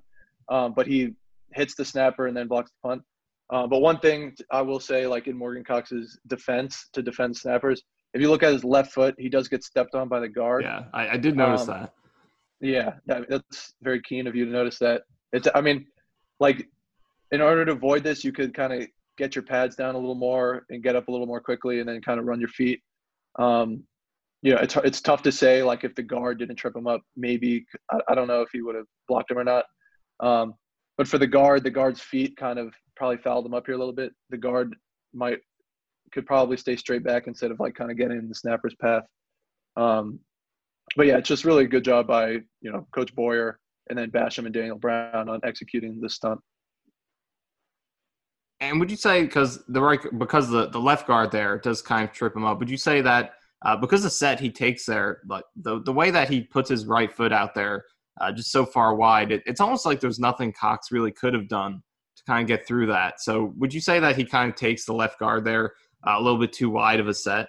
Um, 0.48 0.72
but 0.74 0.86
he 0.86 1.14
hits 1.52 1.74
the 1.74 1.84
snapper 1.84 2.26
and 2.26 2.36
then 2.36 2.48
blocks 2.48 2.70
the 2.70 2.88
punt. 2.88 3.02
Uh, 3.50 3.66
but 3.66 3.80
one 3.80 3.98
thing 3.98 4.34
I 4.50 4.62
will 4.62 4.80
say, 4.80 5.06
like 5.06 5.26
in 5.26 5.36
Morgan 5.36 5.64
Cox's 5.64 6.18
defense 6.26 6.88
to 6.92 7.02
defend 7.02 7.36
snappers, 7.36 7.82
if 8.14 8.20
you 8.20 8.30
look 8.30 8.42
at 8.42 8.52
his 8.52 8.64
left 8.64 8.92
foot, 8.92 9.14
he 9.18 9.28
does 9.28 9.48
get 9.48 9.64
stepped 9.64 9.94
on 9.94 10.08
by 10.08 10.20
the 10.20 10.28
guard. 10.28 10.64
Yeah, 10.64 10.84
I, 10.92 11.10
I 11.10 11.16
did 11.16 11.36
notice 11.36 11.62
Um, 11.62 11.66
that. 11.68 11.92
Yeah, 12.60 12.94
that, 13.06 13.28
that's 13.28 13.74
very 13.82 14.02
keen 14.02 14.26
of 14.26 14.34
you 14.34 14.44
to 14.44 14.50
notice 14.50 14.78
that. 14.80 15.02
It's, 15.32 15.48
I 15.54 15.60
mean, 15.60 15.86
like, 16.40 16.68
in 17.32 17.40
order 17.40 17.64
to 17.64 17.72
avoid 17.72 18.02
this, 18.02 18.24
you 18.24 18.32
could 18.32 18.54
kind 18.54 18.72
of 18.72 18.88
get 19.16 19.34
your 19.34 19.42
pads 19.42 19.76
down 19.76 19.94
a 19.94 19.98
little 19.98 20.14
more 20.14 20.64
and 20.70 20.82
get 20.82 20.96
up 20.96 21.08
a 21.08 21.10
little 21.10 21.26
more 21.26 21.40
quickly, 21.40 21.80
and 21.80 21.88
then 21.88 22.00
kind 22.00 22.20
of 22.20 22.26
run 22.26 22.40
your 22.40 22.48
feet. 22.48 22.80
Um, 23.38 23.82
you 24.42 24.54
know, 24.54 24.60
it's 24.60 24.76
it's 24.76 25.00
tough 25.00 25.22
to 25.22 25.32
say. 25.32 25.62
Like, 25.62 25.84
if 25.84 25.94
the 25.94 26.02
guard 26.02 26.38
didn't 26.38 26.56
trip 26.56 26.76
him 26.76 26.86
up, 26.86 27.02
maybe 27.16 27.66
I, 27.90 27.98
I 28.08 28.14
don't 28.14 28.28
know 28.28 28.42
if 28.42 28.50
he 28.52 28.62
would 28.62 28.76
have 28.76 28.86
blocked 29.08 29.30
him 29.30 29.38
or 29.38 29.44
not. 29.44 29.64
Um, 30.20 30.54
but 30.96 31.08
for 31.08 31.18
the 31.18 31.26
guard, 31.26 31.64
the 31.64 31.70
guard's 31.70 32.00
feet 32.00 32.36
kind 32.36 32.58
of 32.58 32.72
probably 32.96 33.18
fouled 33.18 33.46
him 33.46 33.54
up 33.54 33.66
here 33.66 33.74
a 33.74 33.78
little 33.78 33.94
bit. 33.94 34.12
The 34.30 34.36
guard 34.36 34.74
might 35.14 35.38
could 36.12 36.26
probably 36.26 36.56
stay 36.56 36.76
straight 36.76 37.04
back 37.04 37.26
instead 37.26 37.50
of 37.50 37.60
like 37.60 37.74
kind 37.74 37.90
of 37.90 37.96
getting 37.96 38.18
in 38.18 38.28
the 38.28 38.34
snapper's 38.34 38.74
path. 38.80 39.04
Um, 39.76 40.20
but 40.96 41.06
yeah, 41.06 41.18
it's 41.18 41.28
just 41.28 41.44
really 41.44 41.64
a 41.64 41.68
good 41.68 41.84
job 41.84 42.06
by 42.06 42.30
you 42.60 42.72
know 42.72 42.86
Coach 42.94 43.14
Boyer 43.14 43.58
and 43.90 43.98
then 43.98 44.10
Basham 44.10 44.44
and 44.44 44.54
Daniel 44.54 44.78
Brown 44.78 45.28
on 45.28 45.40
executing 45.44 46.00
this 46.00 46.14
stunt. 46.14 46.40
And 48.60 48.80
would 48.80 48.90
you 48.90 48.96
say 48.96 49.22
because 49.22 49.64
the 49.68 49.80
right 49.80 50.00
because 50.18 50.48
the, 50.50 50.68
the 50.68 50.80
left 50.80 51.06
guard 51.06 51.30
there 51.30 51.58
does 51.58 51.80
kind 51.80 52.08
of 52.08 52.12
trip 52.12 52.34
him 52.34 52.44
up? 52.44 52.58
Would 52.58 52.70
you 52.70 52.76
say 52.76 53.00
that 53.02 53.34
uh, 53.64 53.76
because 53.76 54.02
the 54.02 54.10
set 54.10 54.40
he 54.40 54.50
takes 54.50 54.84
there, 54.84 55.20
like 55.28 55.44
the 55.56 55.80
the 55.82 55.92
way 55.92 56.10
that 56.10 56.28
he 56.28 56.42
puts 56.42 56.68
his 56.68 56.86
right 56.86 57.14
foot 57.14 57.32
out 57.32 57.54
there, 57.54 57.84
uh, 58.20 58.32
just 58.32 58.50
so 58.50 58.66
far 58.66 58.96
wide, 58.96 59.30
it, 59.30 59.42
it's 59.46 59.60
almost 59.60 59.86
like 59.86 60.00
there's 60.00 60.18
nothing 60.18 60.52
Cox 60.52 60.90
really 60.90 61.12
could 61.12 61.34
have 61.34 61.48
done 61.48 61.82
to 62.16 62.24
kind 62.24 62.42
of 62.42 62.48
get 62.48 62.66
through 62.66 62.86
that. 62.86 63.20
So 63.20 63.52
would 63.56 63.72
you 63.72 63.80
say 63.80 64.00
that 64.00 64.16
he 64.16 64.24
kind 64.24 64.50
of 64.50 64.56
takes 64.56 64.84
the 64.84 64.92
left 64.92 65.20
guard 65.20 65.44
there 65.44 65.74
uh, 66.06 66.16
a 66.16 66.20
little 66.20 66.38
bit 66.38 66.52
too 66.52 66.70
wide 66.70 66.98
of 66.98 67.06
a 67.06 67.14
set? 67.14 67.48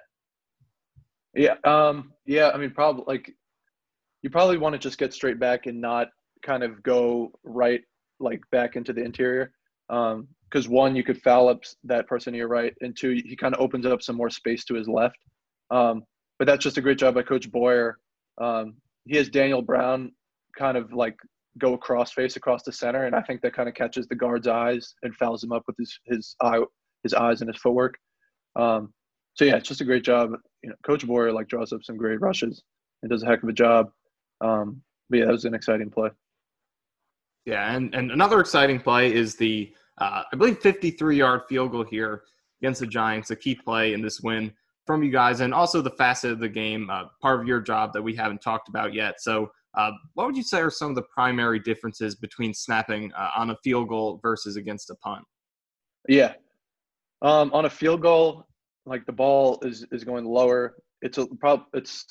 Yeah, 1.34 1.56
um, 1.64 2.14
yeah. 2.26 2.50
I 2.50 2.58
mean, 2.58 2.72
probably 2.72 3.04
like 3.08 3.32
you 4.22 4.30
probably 4.30 4.58
want 4.58 4.74
to 4.74 4.80
just 4.80 5.00
get 5.00 5.14
straight 5.14 5.40
back 5.40 5.66
and 5.66 5.82
not 5.82 6.10
kind 6.44 6.64
of 6.64 6.84
go 6.84 7.32
right 7.44 7.82
like 8.20 8.42
back 8.52 8.76
into 8.76 8.94
the 8.94 9.04
interior. 9.04 9.54
Because 10.52 10.68
one, 10.68 10.96
you 10.96 11.04
could 11.04 11.22
foul 11.22 11.48
up 11.48 11.64
that 11.84 12.08
person 12.08 12.34
to 12.34 12.38
your 12.38 12.48
right, 12.48 12.74
and 12.82 12.98
two, 12.98 13.22
he 13.24 13.36
kind 13.36 13.54
of 13.54 13.62
opens 13.62 13.86
up 13.86 14.02
some 14.02 14.16
more 14.16 14.30
space 14.30 14.66
to 14.66 14.74
his 14.74 14.88
left. 14.88 15.18
Um, 15.70 16.04
but 16.40 16.46
that's 16.46 16.64
just 16.64 16.78
a 16.78 16.82
great 16.82 16.98
job 16.98 17.16
by 17.16 17.22
Coach 17.22 17.52
Boyer. 17.52 18.00
Um, 18.40 18.76
he 19.06 19.18
has 19.18 19.30
Daniel 19.30 19.62
Brown 19.62 20.12
kind 20.58 20.78
of 20.78 20.94
like 20.94 21.16
go 21.58 21.74
across 21.74 22.12
face 22.12 22.36
across 22.36 22.64
the 22.64 22.72
center, 22.72 23.06
and 23.06 23.16
I 23.16 23.22
think 23.22 23.42
that 23.42 23.54
kind 23.54 23.70
of 23.70 23.76
catches 23.76 24.08
the 24.08 24.16
guard's 24.16 24.48
eyes 24.48 24.96
and 25.04 25.16
fouls 25.16 25.44
him 25.44 25.52
up 25.52 25.64
with 25.68 25.76
his 25.78 26.00
his 26.06 26.36
eye 26.42 26.62
his 27.04 27.14
eyes 27.14 27.42
and 27.42 27.50
his 27.52 27.62
footwork. 27.62 27.98
Um, 28.56 28.94
so 29.36 29.46
yeah, 29.46 29.56
it's 29.56 29.68
just 29.68 29.82
a 29.82 29.86
great 29.86 30.04
job. 30.04 30.32
You 30.64 30.70
know, 30.70 30.76
Coach 30.86 31.06
Boyer 31.06 31.32
like 31.32 31.48
draws 31.48 31.72
up 31.72 31.84
some 31.84 31.98
great 31.98 32.20
rushes 32.22 32.64
and 33.02 33.10
does 33.10 33.24
a 33.24 33.26
heck 33.26 33.44
of 33.44 33.50
a 33.50 33.54
job. 33.54 33.90
Um, 34.42 34.82
but 35.10 35.20
yeah, 35.20 35.26
that 35.26 35.32
was 35.32 35.46
an 35.46 35.54
exciting 35.54 35.90
play. 35.90 36.10
Yeah, 37.46 37.74
and, 37.74 37.96
and 37.96 38.12
another 38.12 38.40
exciting 38.40 38.80
play 38.80 39.14
is 39.14 39.36
the 39.36 39.74
uh, 40.00 40.24
I 40.32 40.36
believe 40.36 40.60
53 40.60 41.18
yard 41.18 41.42
field 41.48 41.72
goal 41.72 41.84
here 41.84 42.24
against 42.62 42.80
the 42.82 42.88
Giants, 42.88 43.32
a 43.32 43.36
key 43.36 43.56
play 43.56 43.94
in 43.94 44.02
this 44.02 44.22
win 44.22 44.52
from 44.86 45.04
you 45.04 45.12
guys, 45.12 45.40
and 45.40 45.54
also 45.54 45.82
the 45.82 45.92
facet 45.92 46.32
of 46.32 46.40
the 46.40 46.50
game, 46.50 46.90
uh, 46.90 47.04
part 47.22 47.40
of 47.40 47.48
your 47.48 47.62
job 47.62 47.94
that 47.94 48.02
we 48.02 48.16
haven't 48.16 48.42
talked 48.42 48.70
about 48.70 48.94
yet. 48.94 49.22
So, 49.22 49.52
uh, 49.78 49.92
what 50.16 50.26
would 50.26 50.36
you 50.36 50.44
say 50.44 50.60
are 50.62 50.72
some 50.72 50.90
of 50.90 50.96
the 50.96 51.04
primary 51.14 51.60
differences 51.60 52.16
between 52.16 52.54
snapping 52.54 53.14
uh, 53.14 53.30
on 53.38 53.52
a 53.52 53.58
field 53.64 53.88
goal 53.88 54.20
versus 54.24 54.56
against 54.56 54.90
a 54.90 54.96
punt? 54.96 55.24
Yeah, 56.08 56.34
um, 57.22 57.52
on 57.54 57.66
a 57.66 57.70
field 57.70 58.02
goal, 58.02 58.48
like 58.86 59.06
the 59.06 59.14
ball 59.14 59.60
is 59.62 59.86
is 59.92 60.04
going 60.04 60.26
lower. 60.26 60.76
It's 61.02 61.18
a 61.18 61.28
prob 61.40 61.66
it's 61.74 62.06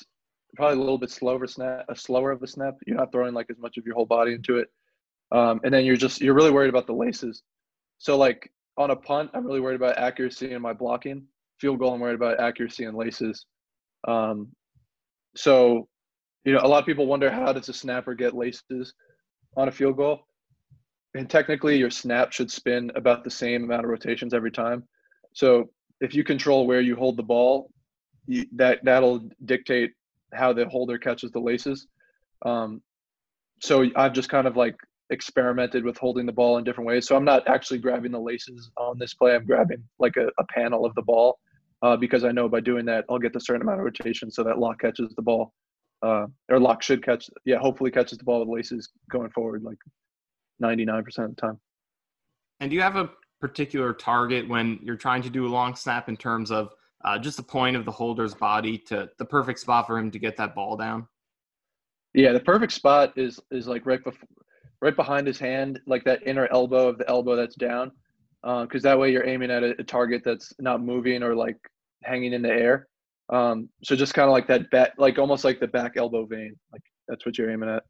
probably 0.55 0.77
a 0.77 0.79
little 0.79 0.97
bit 0.97 1.11
slower 1.11 1.47
snap, 1.47 1.85
a 1.89 1.95
slower 1.95 2.31
of 2.31 2.41
a 2.43 2.47
snap. 2.47 2.75
You're 2.87 2.97
not 2.97 3.11
throwing 3.11 3.33
like 3.33 3.47
as 3.49 3.57
much 3.59 3.77
of 3.77 3.85
your 3.85 3.95
whole 3.95 4.05
body 4.05 4.33
into 4.33 4.57
it, 4.57 4.69
um, 5.31 5.59
and 5.63 5.73
then 5.73 5.85
you're 5.85 5.97
just 5.97 6.21
you're 6.21 6.33
really 6.33 6.51
worried 6.51 6.69
about 6.69 6.87
the 6.87 6.93
laces. 6.93 7.43
So 7.99 8.17
like 8.17 8.51
on 8.77 8.91
a 8.91 8.95
punt, 8.95 9.29
I'm 9.33 9.45
really 9.45 9.59
worried 9.59 9.75
about 9.75 9.97
accuracy 9.97 10.53
and 10.53 10.63
my 10.63 10.73
blocking. 10.73 11.25
Field 11.59 11.79
goal, 11.79 11.93
I'm 11.93 11.99
worried 11.99 12.15
about 12.15 12.39
accuracy 12.39 12.85
and 12.85 12.97
laces. 12.97 13.45
Um, 14.07 14.47
so, 15.35 15.87
you 16.45 16.53
know, 16.53 16.61
a 16.63 16.67
lot 16.67 16.79
of 16.79 16.85
people 16.85 17.05
wonder 17.05 17.29
how 17.29 17.51
does 17.53 17.69
a 17.69 17.73
snapper 17.73 18.15
get 18.15 18.33
laces 18.33 18.93
on 19.57 19.67
a 19.67 19.71
field 19.71 19.97
goal? 19.97 20.21
And 21.13 21.29
technically, 21.29 21.77
your 21.77 21.89
snap 21.89 22.31
should 22.31 22.49
spin 22.51 22.91
about 22.95 23.23
the 23.23 23.31
same 23.31 23.63
amount 23.63 23.83
of 23.83 23.89
rotations 23.89 24.33
every 24.33 24.51
time. 24.51 24.87
So, 25.33 25.69
if 25.99 26.15
you 26.15 26.23
control 26.23 26.65
where 26.65 26.81
you 26.81 26.95
hold 26.95 27.17
the 27.17 27.23
ball, 27.23 27.69
you, 28.25 28.45
that 28.55 28.79
that'll 28.83 29.27
dictate 29.43 29.91
how 30.33 30.53
the 30.53 30.67
holder 30.69 30.97
catches 30.97 31.31
the 31.31 31.39
laces. 31.39 31.87
Um, 32.45 32.81
so 33.61 33.85
I've 33.95 34.13
just 34.13 34.29
kind 34.29 34.47
of 34.47 34.55
like 34.55 34.75
experimented 35.09 35.83
with 35.83 35.97
holding 35.97 36.25
the 36.25 36.31
ball 36.31 36.57
in 36.57 36.63
different 36.63 36.87
ways. 36.87 37.07
So 37.07 37.15
I'm 37.15 37.25
not 37.25 37.47
actually 37.47 37.79
grabbing 37.79 38.11
the 38.11 38.19
laces 38.19 38.69
on 38.77 38.97
this 38.99 39.13
play. 39.13 39.35
I'm 39.35 39.45
grabbing 39.45 39.83
like 39.97 40.17
a, 40.17 40.27
a 40.37 40.45
panel 40.53 40.85
of 40.85 40.93
the 40.95 41.01
ball 41.01 41.39
uh, 41.81 41.97
because 41.97 42.23
I 42.23 42.31
know 42.31 42.47
by 42.47 42.59
doing 42.59 42.85
that 42.85 43.05
I'll 43.09 43.19
get 43.19 43.33
the 43.33 43.39
certain 43.39 43.61
amount 43.61 43.79
of 43.79 43.85
rotation 43.85 44.29
so 44.31 44.43
that 44.43 44.59
lock 44.59 44.81
catches 44.81 45.13
the 45.15 45.21
ball. 45.21 45.53
Uh, 46.01 46.27
or 46.49 46.59
lock 46.59 46.81
should 46.81 47.03
catch, 47.03 47.29
yeah, 47.43 47.57
hopefully 47.57 47.91
catches 47.91 48.17
the 48.17 48.23
ball 48.23 48.39
with 48.39 48.47
laces 48.47 48.89
going 49.11 49.29
forward 49.31 49.63
like 49.63 49.77
99% 50.63 50.99
of 51.19 51.35
the 51.35 51.41
time. 51.41 51.59
And 52.61 52.69
do 52.69 52.75
you 52.75 52.81
have 52.81 52.95
a 52.95 53.09
particular 53.41 53.93
target 53.93 54.47
when 54.47 54.79
you're 54.81 54.95
trying 54.95 55.21
to 55.23 55.29
do 55.29 55.45
a 55.45 55.49
long 55.49 55.75
snap 55.75 56.09
in 56.09 56.15
terms 56.15 56.51
of 56.51 56.73
uh, 57.03 57.17
just 57.17 57.37
the 57.37 57.43
point 57.43 57.75
of 57.75 57.85
the 57.85 57.91
holder's 57.91 58.33
body 58.33 58.77
to 58.77 59.09
the 59.17 59.25
perfect 59.25 59.59
spot 59.59 59.87
for 59.87 59.97
him 59.97 60.11
to 60.11 60.19
get 60.19 60.37
that 60.37 60.55
ball 60.55 60.75
down? 60.75 61.07
Yeah, 62.13 62.33
the 62.33 62.39
perfect 62.39 62.73
spot 62.73 63.13
is 63.17 63.39
is 63.51 63.67
like 63.67 63.85
right 63.85 64.03
before, 64.03 64.27
right 64.81 64.95
behind 64.95 65.27
his 65.27 65.39
hand, 65.39 65.79
like 65.85 66.03
that 66.05 66.25
inner 66.25 66.47
elbow 66.51 66.87
of 66.87 66.97
the 66.97 67.09
elbow 67.09 67.35
that's 67.35 67.55
down, 67.55 67.91
because 68.41 68.85
uh, 68.85 68.89
that 68.89 68.99
way 68.99 69.11
you're 69.11 69.27
aiming 69.27 69.51
at 69.51 69.63
a, 69.63 69.79
a, 69.79 69.83
target 69.83 70.21
that's 70.23 70.53
not 70.59 70.81
moving 70.81 71.23
or 71.23 71.35
like 71.35 71.57
hanging 72.03 72.33
in 72.33 72.41
the 72.41 72.49
air. 72.49 72.87
Um, 73.29 73.69
so 73.83 73.95
just 73.95 74.13
kind 74.13 74.27
of 74.27 74.31
like 74.31 74.47
that 74.47 74.69
back, 74.71 74.93
like 74.97 75.19
almost 75.19 75.43
like 75.43 75.59
the 75.59 75.67
back 75.67 75.97
elbow 75.97 76.25
vein, 76.25 76.55
like 76.71 76.81
that's 77.07 77.25
what 77.25 77.37
you're 77.37 77.51
aiming 77.51 77.69
at. 77.69 77.83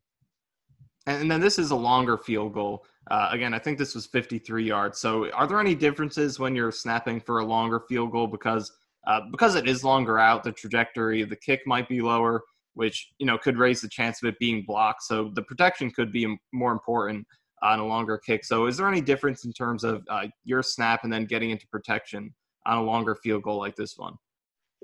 And 1.05 1.29
then 1.29 1.39
this 1.39 1.57
is 1.57 1.71
a 1.71 1.75
longer 1.75 2.17
field 2.17 2.53
goal. 2.53 2.85
Uh, 3.09 3.29
again, 3.31 3.53
I 3.53 3.59
think 3.59 3.77
this 3.77 3.95
was 3.95 4.05
53 4.07 4.63
yards. 4.63 4.99
So, 4.99 5.31
are 5.31 5.47
there 5.47 5.59
any 5.59 5.73
differences 5.73 6.39
when 6.39 6.55
you're 6.55 6.71
snapping 6.71 7.19
for 7.19 7.39
a 7.39 7.45
longer 7.45 7.81
field 7.87 8.11
goal 8.11 8.27
because 8.27 8.71
uh, 9.07 9.21
because 9.31 9.55
it 9.55 9.67
is 9.67 9.83
longer 9.83 10.19
out, 10.19 10.43
the 10.43 10.51
trajectory 10.51 11.21
of 11.21 11.29
the 11.29 11.35
kick 11.35 11.61
might 11.65 11.87
be 11.87 12.01
lower, 12.01 12.43
which 12.79 13.11
you 13.17 13.25
know 13.25 13.37
could 13.37 13.57
raise 13.57 13.81
the 13.81 13.89
chance 13.89 14.23
of 14.23 14.29
it 14.29 14.39
being 14.39 14.63
blocked. 14.65 15.03
So 15.03 15.31
the 15.35 15.41
protection 15.41 15.91
could 15.91 16.13
be 16.13 16.37
more 16.53 16.71
important 16.71 17.27
on 17.61 17.79
a 17.79 17.85
longer 17.85 18.17
kick. 18.17 18.45
So, 18.45 18.67
is 18.67 18.77
there 18.77 18.87
any 18.87 19.01
difference 19.01 19.43
in 19.43 19.51
terms 19.51 19.83
of 19.83 20.01
uh, 20.09 20.27
your 20.45 20.63
snap 20.63 21.03
and 21.03 21.11
then 21.11 21.25
getting 21.25 21.49
into 21.49 21.67
protection 21.67 22.33
on 22.65 22.77
a 22.77 22.81
longer 22.81 23.15
field 23.15 23.43
goal 23.43 23.59
like 23.59 23.75
this 23.75 23.95
one? 23.97 24.13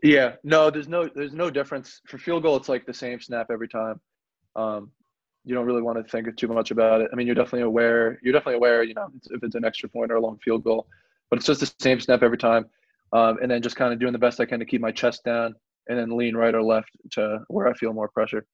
Yeah, 0.03 0.33
no, 0.43 0.69
there's 0.69 0.89
no 0.89 1.09
there's 1.15 1.31
no 1.31 1.49
difference 1.49 2.01
for 2.05 2.17
field 2.17 2.43
goal. 2.43 2.57
It's 2.57 2.67
like 2.67 2.85
the 2.85 2.93
same 2.93 3.21
snap 3.21 3.47
every 3.49 3.69
time. 3.69 4.01
Um, 4.57 4.91
you 5.45 5.55
don't 5.55 5.65
really 5.65 5.81
want 5.81 5.97
to 5.97 6.03
think 6.11 6.35
too 6.35 6.49
much 6.49 6.71
about 6.71 6.99
it. 6.99 7.09
I 7.13 7.15
mean, 7.15 7.27
you're 7.27 7.35
definitely 7.35 7.61
aware. 7.61 8.19
You're 8.21 8.33
definitely 8.33 8.55
aware. 8.55 8.83
You 8.83 8.95
know, 8.95 9.07
if 9.31 9.41
it's 9.41 9.55
an 9.55 9.63
extra 9.63 9.87
point 9.87 10.11
or 10.11 10.15
a 10.15 10.21
long 10.21 10.37
field 10.43 10.65
goal, 10.65 10.85
but 11.29 11.39
it's 11.39 11.45
just 11.45 11.61
the 11.61 11.71
same 11.79 12.01
snap 12.01 12.23
every 12.23 12.37
time. 12.37 12.65
Um, 13.13 13.37
and 13.41 13.49
then 13.49 13.61
just 13.61 13.77
kind 13.77 13.93
of 13.93 13.99
doing 13.99 14.11
the 14.11 14.19
best 14.19 14.41
I 14.41 14.45
can 14.45 14.59
to 14.59 14.65
keep 14.65 14.81
my 14.81 14.91
chest 14.91 15.23
down, 15.23 15.55
and 15.87 15.97
then 15.97 16.17
lean 16.17 16.35
right 16.35 16.53
or 16.53 16.63
left 16.63 16.89
to 17.11 17.39
where 17.47 17.67
I 17.67 17.73
feel 17.73 17.93
more 17.93 18.09
pressure. 18.09 18.45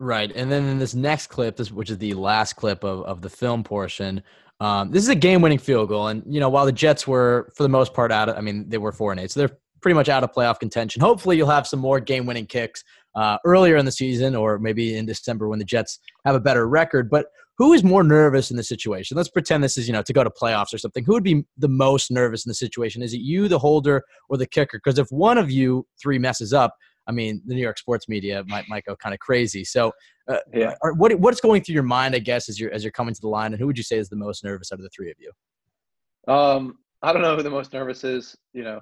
Right, 0.00 0.32
and 0.34 0.50
then 0.50 0.64
in 0.64 0.78
this 0.78 0.94
next 0.94 1.28
clip, 1.28 1.56
this 1.56 1.70
which 1.70 1.90
is 1.90 1.98
the 1.98 2.14
last 2.14 2.54
clip 2.54 2.84
of 2.84 3.04
of 3.04 3.22
the 3.22 3.30
film 3.30 3.62
portion, 3.62 4.22
um, 4.60 4.90
this 4.90 5.02
is 5.02 5.08
a 5.08 5.14
game-winning 5.14 5.58
field 5.58 5.88
goal, 5.88 6.08
and 6.08 6.22
you 6.26 6.40
know 6.40 6.48
while 6.48 6.66
the 6.66 6.72
Jets 6.72 7.06
were 7.06 7.52
for 7.54 7.62
the 7.62 7.68
most 7.68 7.94
part 7.94 8.10
out, 8.10 8.28
of, 8.28 8.36
I 8.36 8.40
mean 8.40 8.68
they 8.68 8.78
were 8.78 8.92
four 8.92 9.12
and 9.12 9.20
eight, 9.20 9.30
so 9.30 9.40
they're 9.40 9.56
pretty 9.80 9.94
much 9.94 10.08
out 10.08 10.24
of 10.24 10.32
playoff 10.32 10.58
contention. 10.58 11.00
Hopefully, 11.00 11.36
you'll 11.36 11.48
have 11.48 11.66
some 11.66 11.78
more 11.78 12.00
game-winning 12.00 12.46
kicks 12.46 12.82
uh, 13.14 13.38
earlier 13.44 13.76
in 13.76 13.84
the 13.84 13.92
season 13.92 14.34
or 14.34 14.58
maybe 14.58 14.96
in 14.96 15.06
December 15.06 15.48
when 15.48 15.58
the 15.58 15.64
Jets 15.64 16.00
have 16.24 16.34
a 16.34 16.40
better 16.40 16.68
record. 16.68 17.10
But 17.10 17.26
who 17.56 17.72
is 17.72 17.84
more 17.84 18.02
nervous 18.02 18.50
in 18.50 18.56
the 18.56 18.64
situation? 18.64 19.16
Let's 19.16 19.28
pretend 19.28 19.62
this 19.62 19.78
is, 19.78 19.86
you 19.86 19.92
know, 19.92 20.02
to 20.02 20.12
go 20.12 20.24
to 20.24 20.30
playoffs 20.30 20.74
or 20.74 20.78
something. 20.78 21.04
Who 21.04 21.12
would 21.12 21.22
be 21.22 21.44
the 21.56 21.68
most 21.68 22.10
nervous 22.10 22.44
in 22.44 22.50
the 22.50 22.54
situation? 22.54 23.02
Is 23.02 23.14
it 23.14 23.20
you, 23.20 23.48
the 23.48 23.58
holder, 23.58 24.02
or 24.28 24.36
the 24.36 24.46
kicker? 24.46 24.80
Because 24.82 24.98
if 24.98 25.06
one 25.10 25.38
of 25.38 25.50
you 25.50 25.86
three 26.02 26.18
messes 26.18 26.52
up, 26.52 26.74
I 27.06 27.12
mean, 27.12 27.42
the 27.46 27.54
New 27.54 27.60
York 27.60 27.78
sports 27.78 28.08
media 28.08 28.42
might 28.46 28.64
might 28.68 28.84
go 28.84 28.96
kind 28.96 29.14
of 29.14 29.20
crazy. 29.20 29.64
So, 29.64 29.92
uh, 30.28 30.38
yeah, 30.52 30.74
are, 30.82 30.94
what 30.94 31.14
what's 31.20 31.40
going 31.40 31.62
through 31.62 31.74
your 31.74 31.82
mind? 31.82 32.14
I 32.14 32.18
guess 32.18 32.48
as 32.48 32.58
you're 32.58 32.72
as 32.72 32.82
you're 32.82 32.92
coming 32.92 33.14
to 33.14 33.20
the 33.20 33.28
line, 33.28 33.52
and 33.52 33.60
who 33.60 33.66
would 33.66 33.76
you 33.76 33.84
say 33.84 33.98
is 33.98 34.08
the 34.08 34.16
most 34.16 34.42
nervous 34.42 34.72
out 34.72 34.78
of 34.78 34.82
the 34.82 34.90
three 34.90 35.10
of 35.10 35.16
you? 35.18 36.32
Um, 36.32 36.78
I 37.02 37.12
don't 37.12 37.22
know 37.22 37.36
who 37.36 37.42
the 37.42 37.50
most 37.50 37.72
nervous 37.72 38.04
is. 38.04 38.36
You 38.54 38.64
know, 38.64 38.80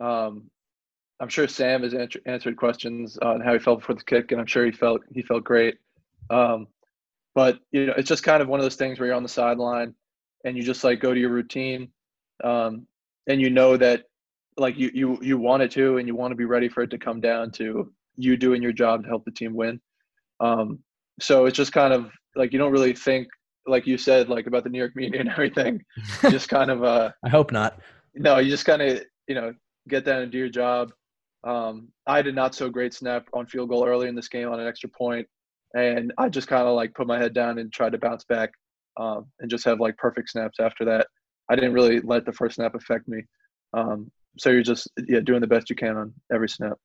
um, 0.00 0.50
I'm 1.20 1.28
sure 1.28 1.48
Sam 1.48 1.82
has 1.82 1.94
answer, 1.94 2.20
answered 2.26 2.56
questions 2.56 3.18
on 3.22 3.40
how 3.40 3.54
he 3.54 3.58
felt 3.58 3.80
before 3.80 3.94
the 3.94 4.04
kick, 4.04 4.30
and 4.30 4.40
I'm 4.40 4.46
sure 4.46 4.66
he 4.66 4.72
felt 4.72 5.00
he 5.10 5.22
felt 5.22 5.44
great. 5.44 5.78
Um, 6.30 6.66
but 7.38 7.60
you 7.70 7.86
know, 7.86 7.94
it's 7.96 8.08
just 8.08 8.24
kind 8.24 8.42
of 8.42 8.48
one 8.48 8.58
of 8.58 8.64
those 8.64 8.74
things 8.74 8.98
where 8.98 9.06
you're 9.06 9.14
on 9.14 9.22
the 9.22 9.28
sideline 9.28 9.94
and 10.44 10.56
you 10.56 10.62
just 10.64 10.82
like 10.82 10.98
go 10.98 11.14
to 11.14 11.20
your 11.20 11.30
routine, 11.30 11.88
um, 12.42 12.84
and 13.28 13.40
you 13.40 13.48
know 13.48 13.76
that 13.76 14.06
like 14.56 14.76
you 14.76 14.90
you 14.92 15.18
you 15.22 15.38
want 15.38 15.62
it 15.62 15.70
to, 15.70 15.98
and 15.98 16.08
you 16.08 16.16
want 16.16 16.32
to 16.32 16.34
be 16.34 16.46
ready 16.46 16.68
for 16.68 16.82
it 16.82 16.90
to 16.90 16.98
come 16.98 17.20
down 17.20 17.52
to 17.52 17.92
you 18.16 18.36
doing 18.36 18.60
your 18.60 18.72
job 18.72 19.04
to 19.04 19.08
help 19.08 19.24
the 19.24 19.30
team 19.30 19.54
win. 19.54 19.80
Um, 20.40 20.80
so 21.20 21.46
it's 21.46 21.56
just 21.56 21.70
kind 21.70 21.94
of 21.94 22.10
like 22.34 22.52
you 22.52 22.58
don't 22.58 22.72
really 22.72 22.92
think, 22.92 23.28
like 23.68 23.86
you 23.86 23.98
said, 23.98 24.28
like 24.28 24.48
about 24.48 24.64
the 24.64 24.70
New 24.70 24.78
York 24.80 24.96
media 24.96 25.20
and 25.20 25.28
everything. 25.36 25.80
just 26.22 26.48
kind 26.48 26.72
of 26.72 26.82
uh, 26.82 27.12
I 27.24 27.28
hope 27.28 27.52
not. 27.52 27.78
No, 28.16 28.38
you 28.38 28.50
just 28.50 28.64
kind 28.64 28.82
of 28.82 29.04
you 29.28 29.36
know 29.36 29.54
get 29.86 30.04
down 30.04 30.22
and 30.22 30.32
do 30.32 30.38
your 30.38 30.48
job 30.48 30.90
um, 31.44 31.88
I 32.06 32.22
did 32.22 32.34
not 32.34 32.54
so 32.54 32.68
great 32.68 32.94
snap 32.94 33.28
on 33.32 33.46
field 33.46 33.68
goal 33.68 33.86
early 33.86 34.08
in 34.08 34.14
this 34.14 34.28
game 34.28 34.48
on 34.48 34.60
an 34.60 34.66
extra 34.66 34.88
point, 34.88 35.26
and 35.74 36.12
I 36.18 36.28
just 36.28 36.48
kind 36.48 36.66
of 36.66 36.74
like 36.74 36.94
put 36.94 37.06
my 37.06 37.18
head 37.18 37.34
down 37.34 37.58
and 37.58 37.72
tried 37.72 37.92
to 37.92 37.98
bounce 37.98 38.24
back 38.24 38.50
um, 38.98 39.26
and 39.40 39.50
just 39.50 39.64
have 39.64 39.80
like 39.80 39.96
perfect 39.96 40.30
snaps 40.30 40.58
after 40.60 40.84
that. 40.86 41.06
I 41.50 41.54
didn't 41.54 41.72
really 41.72 42.00
let 42.00 42.24
the 42.24 42.32
first 42.32 42.56
snap 42.56 42.74
affect 42.74 43.08
me. 43.08 43.22
Um, 43.74 44.10
so 44.38 44.50
you're 44.50 44.62
just 44.62 44.88
yeah 45.06 45.20
doing 45.20 45.40
the 45.40 45.46
best 45.46 45.70
you 45.70 45.76
can 45.76 45.96
on 45.96 46.14
every 46.32 46.48
snap. 46.48 46.78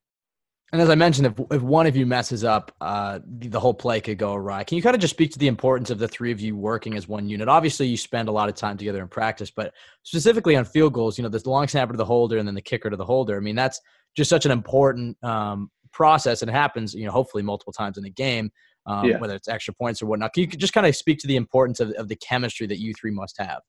And 0.74 0.82
as 0.82 0.90
I 0.90 0.96
mentioned, 0.96 1.28
if, 1.28 1.34
if 1.52 1.62
one 1.62 1.86
of 1.86 1.96
you 1.96 2.08
messes 2.08 2.44
up, 2.44 2.76
uh, 2.82 3.20
the, 3.28 3.60
whole 3.60 3.76
play 3.76 4.02
could 4.02 4.18
go 4.18 4.34
awry. 4.34 4.64
Can 4.64 4.76
you 4.76 4.82
kind 4.82 4.96
of 4.96 5.02
just 5.02 5.14
speak 5.14 5.32
to 5.34 5.38
the 5.38 5.48
importance 5.48 5.92
of 5.92 6.00
the 6.00 6.08
three 6.08 6.32
of 6.32 6.42
you 6.42 6.58
working 6.58 6.96
as 6.98 7.08
one 7.08 7.30
unit? 7.30 7.48
Obviously, 7.48 7.86
you 7.86 7.96
spend 7.96 8.28
a 8.28 8.32
lot 8.32 8.50
of 8.50 8.56
time 8.56 8.76
together 8.76 9.00
in 9.00 9.08
practice, 9.08 9.52
but 9.52 9.72
specifically 10.02 10.56
on 10.56 10.66
field 10.66 10.94
goals, 10.94 11.16
you 11.16 11.22
know, 11.22 11.30
the 11.30 11.48
long 11.48 11.68
snapper 11.68 11.94
to 11.94 11.98
the 11.98 12.04
holder 12.04 12.40
and 12.40 12.48
then 12.48 12.56
the 12.56 12.62
kicker 12.62 12.90
to 12.90 12.98
the 12.98 13.06
holder. 13.06 13.38
I 13.38 13.40
mean, 13.40 13.56
that's 13.56 13.80
just 14.18 14.32
such 14.32 14.48
an 14.48 14.52
important 14.52 15.16
um, 15.24 15.70
process 15.92 16.42
and 16.42 16.50
it 16.50 16.56
happens, 16.56 16.96
you 16.96 17.06
know, 17.06 17.12
hopefully 17.12 17.44
multiple 17.44 17.72
times 17.72 17.98
in 17.98 18.04
the 18.04 18.10
game, 18.10 18.52
um, 18.86 19.06
yeah. 19.06 19.20
whether 19.20 19.36
it's 19.36 19.48
extra 19.48 19.74
points 19.74 20.02
or 20.02 20.08
whatnot. 20.08 20.34
Can 20.34 20.42
you 20.42 20.48
just 20.48 20.74
kind 20.74 20.86
of 20.86 20.96
speak 20.96 21.20
to 21.20 21.28
the 21.28 21.36
importance 21.36 21.80
of, 21.80 21.92
of 21.92 22.08
the 22.08 22.16
chemistry 22.16 22.68
that 22.68 22.80
you 22.80 22.94
three 22.94 23.12
must 23.12 23.38
have? 23.40 23.62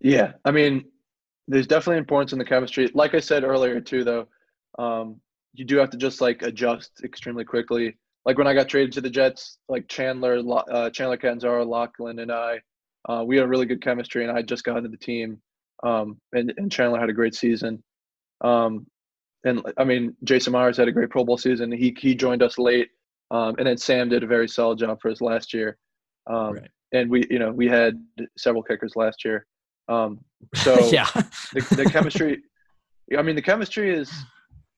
Yeah. 0.00 0.32
I 0.44 0.50
mean, 0.50 0.84
there's 1.48 1.66
definitely 1.66 1.98
importance 1.98 2.32
in 2.32 2.38
the 2.38 2.44
chemistry. 2.44 2.90
Like 2.94 3.14
I 3.14 3.20
said 3.20 3.44
earlier, 3.44 3.80
too, 3.80 4.04
though, 4.04 4.28
um, 4.78 5.20
you 5.52 5.64
do 5.64 5.76
have 5.76 5.90
to 5.90 5.96
just 5.96 6.20
like 6.20 6.42
adjust 6.42 6.90
extremely 7.04 7.44
quickly. 7.44 7.96
Like 8.24 8.38
when 8.38 8.46
I 8.46 8.54
got 8.54 8.68
traded 8.68 8.92
to 8.92 9.00
the 9.00 9.10
Jets, 9.10 9.58
like 9.68 9.86
Chandler, 9.88 10.40
uh, 10.70 10.90
Chandler 10.90 11.16
Catanzaro, 11.16 11.64
Lachlan, 11.64 12.20
and 12.20 12.32
I, 12.32 12.60
uh, 13.08 13.22
we 13.26 13.36
had 13.36 13.48
really 13.48 13.66
good 13.66 13.82
chemistry, 13.82 14.26
and 14.26 14.36
I 14.36 14.40
just 14.40 14.64
got 14.64 14.78
into 14.78 14.88
the 14.88 14.96
team. 14.96 15.38
Um, 15.82 16.18
and, 16.32 16.54
and 16.56 16.72
Chandler 16.72 16.98
had 16.98 17.10
a 17.10 17.14
great 17.14 17.34
season. 17.34 17.82
Um, 18.40 18.86
and 19.44 19.62
I 19.76 19.84
mean, 19.84 20.16
Jason 20.24 20.52
Myers 20.52 20.78
had 20.78 20.88
a 20.88 20.92
great 20.92 21.10
Pro 21.10 21.24
Bowl 21.24 21.36
season. 21.36 21.70
He 21.70 21.94
he 21.98 22.14
joined 22.14 22.42
us 22.42 22.58
late, 22.58 22.88
um, 23.34 23.56
and 23.58 23.66
then 23.66 23.76
Sam 23.76 24.08
did 24.08 24.22
a 24.22 24.28
very 24.28 24.48
solid 24.48 24.78
job 24.78 25.00
for 25.02 25.10
us 25.10 25.20
last 25.20 25.52
year. 25.52 25.76
Um, 26.30 26.54
right. 26.54 26.70
And 26.92 27.10
we, 27.10 27.26
you 27.28 27.40
know, 27.40 27.50
we 27.50 27.66
had 27.66 28.00
several 28.38 28.62
kickers 28.62 28.92
last 28.94 29.24
year. 29.24 29.44
Um, 29.88 30.20
so 30.54 30.88
yeah, 30.92 31.08
the, 31.52 31.66
the 31.76 31.90
chemistry. 31.90 32.42
I 33.18 33.22
mean, 33.22 33.34
the 33.34 33.42
chemistry 33.42 33.92
is 33.92 34.08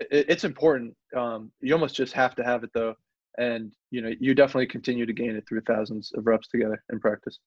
it, 0.00 0.24
it's 0.28 0.44
important. 0.44 0.94
Um, 1.14 1.52
you 1.60 1.74
almost 1.74 1.94
just 1.94 2.14
have 2.14 2.34
to 2.36 2.44
have 2.44 2.64
it 2.64 2.70
though, 2.72 2.94
and 3.36 3.72
you 3.90 4.00
know, 4.00 4.10
you 4.18 4.34
definitely 4.34 4.68
continue 4.68 5.04
to 5.04 5.12
gain 5.12 5.36
it 5.36 5.44
through 5.46 5.60
thousands 5.66 6.10
of 6.16 6.26
reps 6.26 6.48
together 6.48 6.82
in 6.90 6.98
practice. 6.98 7.38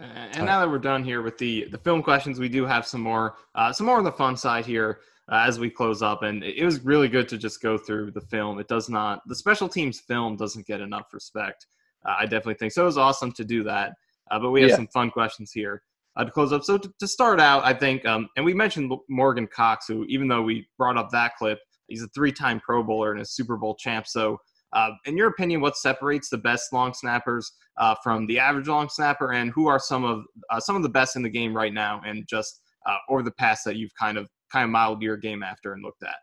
And 0.00 0.46
now 0.46 0.60
that 0.60 0.70
we're 0.70 0.78
done 0.78 1.04
here 1.04 1.20
with 1.20 1.36
the 1.36 1.68
the 1.70 1.78
film 1.78 2.02
questions, 2.02 2.40
we 2.40 2.48
do 2.48 2.64
have 2.64 2.86
some 2.86 3.02
more 3.02 3.34
uh, 3.54 3.70
some 3.72 3.86
more 3.86 3.98
on 3.98 4.04
the 4.04 4.12
fun 4.12 4.34
side 4.34 4.64
here 4.64 5.00
uh, 5.30 5.44
as 5.46 5.58
we 5.58 5.70
close 5.70 6.02
up. 6.02 6.22
And 6.22 6.42
it 6.42 6.64
was 6.64 6.84
really 6.84 7.08
good 7.08 7.28
to 7.28 7.38
just 7.38 7.60
go 7.60 7.76
through 7.78 8.12
the 8.12 8.20
film. 8.20 8.58
It 8.58 8.68
does 8.68 8.88
not, 8.88 9.22
the 9.26 9.34
special 9.34 9.68
teams 9.68 10.00
film 10.00 10.36
doesn't 10.36 10.66
get 10.66 10.80
enough 10.80 11.12
respect. 11.12 11.66
Uh, 12.06 12.14
I 12.20 12.22
definitely 12.24 12.54
think 12.54 12.72
so. 12.72 12.82
It 12.82 12.86
was 12.86 12.98
awesome 12.98 13.32
to 13.32 13.44
do 13.44 13.62
that. 13.64 13.92
Uh, 14.30 14.38
but 14.38 14.50
we 14.50 14.60
have 14.60 14.70
yeah. 14.70 14.76
some 14.76 14.88
fun 14.88 15.10
questions 15.10 15.52
here 15.52 15.82
uh, 16.16 16.24
to 16.24 16.30
close 16.30 16.52
up. 16.52 16.62
So 16.62 16.78
to, 16.78 16.92
to 17.00 17.08
start 17.08 17.40
out, 17.40 17.64
I 17.64 17.72
think, 17.72 18.04
um, 18.06 18.28
and 18.36 18.44
we 18.44 18.54
mentioned 18.54 18.92
Morgan 19.08 19.46
Cox, 19.46 19.86
who, 19.88 20.04
even 20.04 20.28
though 20.28 20.42
we 20.42 20.68
brought 20.76 20.98
up 20.98 21.10
that 21.10 21.36
clip, 21.36 21.58
he's 21.86 22.02
a 22.02 22.08
three-time 22.08 22.60
Pro 22.60 22.82
Bowler 22.82 23.12
and 23.12 23.22
a 23.22 23.24
Super 23.24 23.56
Bowl 23.56 23.74
champ. 23.74 24.06
So, 24.06 24.38
uh, 24.74 24.90
in 25.06 25.16
your 25.16 25.28
opinion, 25.28 25.62
what 25.62 25.78
separates 25.78 26.28
the 26.28 26.36
best 26.36 26.74
long 26.74 26.92
snappers 26.92 27.50
uh, 27.78 27.94
from 28.02 28.26
the 28.26 28.38
average 28.38 28.68
long 28.68 28.90
snapper, 28.90 29.32
and 29.32 29.50
who 29.52 29.66
are 29.66 29.78
some 29.78 30.04
of 30.04 30.24
uh, 30.50 30.60
some 30.60 30.76
of 30.76 30.82
the 30.82 30.90
best 30.90 31.16
in 31.16 31.22
the 31.22 31.30
game 31.30 31.56
right 31.56 31.72
now, 31.72 32.02
and 32.04 32.28
just 32.28 32.60
uh, 32.86 32.98
over 33.08 33.22
the 33.22 33.30
past 33.30 33.64
that 33.64 33.76
you've 33.76 33.94
kind 33.94 34.18
of 34.18 34.28
kind 34.52 34.64
of 34.64 34.70
modeled 34.70 35.02
your 35.02 35.16
game 35.16 35.42
after 35.42 35.72
and 35.72 35.82
looked 35.82 36.02
at? 36.02 36.16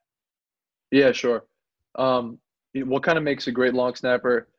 Yeah, 0.92 1.12
sure. 1.12 1.46
Um, 1.96 2.40
what 2.74 3.04
kind 3.04 3.18
of 3.18 3.24
makes 3.24 3.48
a 3.48 3.52
great 3.52 3.74
long 3.74 3.96
snapper? 3.96 4.50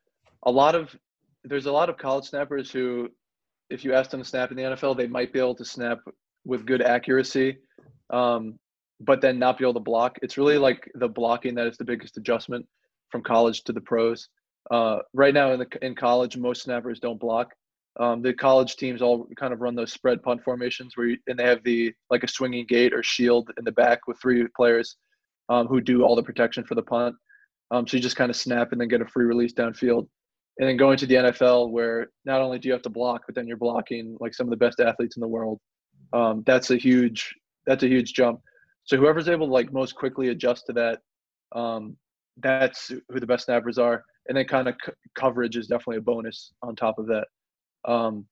A 0.45 0.51
lot 0.51 0.75
of 0.75 0.97
there's 1.45 1.67
a 1.67 1.73
lot 1.73 1.89
of 1.89 1.97
college 1.97 2.25
snappers 2.25 2.71
who, 2.71 3.09
if 3.71 3.85
you 3.85 3.95
ask 3.95 4.11
them 4.11 4.21
to 4.21 4.29
snap 4.29 4.51
in 4.51 4.57
the 4.57 4.63
NFL, 4.63 4.97
they 4.97 5.07
might 5.07 5.33
be 5.33 5.39
able 5.39 5.55
to 5.55 5.65
snap 5.65 6.01
with 6.45 6.67
good 6.67 6.83
accuracy, 6.83 7.59
um, 8.11 8.59
but 9.01 9.21
then 9.21 9.39
not 9.39 9.59
be 9.59 9.65
able 9.65 9.75
to 9.75 9.81
block. 9.81 10.19
It's 10.23 10.39
really 10.39 10.59
like 10.59 10.91
the 10.95 11.09
blocking 11.09 11.55
that 11.57 11.67
is 11.67 11.77
the 11.77 11.85
biggest 11.85 12.17
adjustment 12.17 12.67
from 13.11 13.23
college 13.23 13.63
to 13.65 13.73
the 13.73 13.81
pros. 13.81 14.29
Uh, 14.71 14.99
right 15.13 15.35
now 15.35 15.53
in 15.53 15.61
the 15.61 15.69
in 15.83 15.95
college, 15.95 16.37
most 16.37 16.63
snappers 16.63 16.99
don't 16.99 17.21
block, 17.21 17.53
um, 17.99 18.21
the 18.21 18.35
college 18.35 18.77
teams 18.77 19.01
all 19.01 19.27
kind 19.37 19.53
of 19.53 19.61
run 19.61 19.75
those 19.75 19.93
spread 19.93 20.23
punt 20.23 20.43
formations 20.45 20.97
where 20.97 21.09
you, 21.09 21.19
and 21.27 21.39
they 21.39 21.45
have 21.45 21.63
the 21.65 21.95
like 22.11 22.25
a 22.25 22.29
swinging 22.29 22.67
gate 22.67 22.93
or 22.93 23.03
shield 23.03 23.51
in 23.57 23.65
the 23.65 23.73
back 23.73 24.07
with 24.07 24.21
three 24.21 24.47
players 24.55 24.97
um, 25.49 25.67
who 25.67 25.81
do 25.81 26.03
all 26.03 26.15
the 26.17 26.23
protection 26.23 26.65
for 26.65 26.75
the 26.75 26.83
punt. 26.83 27.15
Um, 27.71 27.87
so 27.87 27.97
you 27.97 28.03
just 28.03 28.17
kind 28.17 28.31
of 28.31 28.37
snap 28.37 28.73
and 28.73 28.81
then 28.81 28.89
get 28.89 29.01
a 29.01 29.07
free 29.07 29.25
release 29.25 29.53
downfield. 29.53 30.07
And 30.59 30.69
then 30.69 30.77
going 30.77 30.97
to 30.99 31.07
the 31.07 31.15
NFL 31.15 31.71
where 31.71 32.09
not 32.25 32.41
only 32.41 32.59
do 32.59 32.69
you 32.69 32.73
have 32.73 32.83
to 32.83 32.91
block, 32.91 33.23
but 33.27 33.35
then 33.35 33.47
you're 33.47 33.57
blocking 33.57 34.17
like 34.21 34.35
some 34.35 34.47
of 34.47 34.51
the 34.51 34.57
best 34.57 34.81
athletes 34.81 35.17
in 35.17 35.21
the 35.21 35.29
world. 35.29 35.59
Um, 36.13 36.43
that's 36.47 36.71
a 36.71 36.77
huge 36.77 37.35
that's 37.67 37.83
a 37.83 37.89
huge 37.89 38.13
jump. 38.13 38.41
So 38.85 38.97
whoever's 38.97 39.29
able 39.29 39.47
to 39.49 39.53
like 39.53 39.73
most 39.73 39.97
quickly 39.97 40.29
adjust 40.29 40.67
to 40.67 40.73
that, 40.75 41.01
um, 41.53 41.97
that's 42.39 42.93
who 43.11 43.21
the 43.21 43.27
best 43.27 43.47
snappers 43.47 43.79
are. 43.79 44.05
And 44.29 44.37
then 44.37 44.47
kind 44.47 44.69
of 44.69 44.77
c- 44.85 44.93
coverage 45.15 45.57
is 45.57 45.67
definitely 45.67 45.97
a 45.97 46.03
bonus 46.03 46.53
on 46.63 46.77
top 46.77 46.99
of 46.99 47.07
that. 47.07 47.27
Um, 47.87 48.27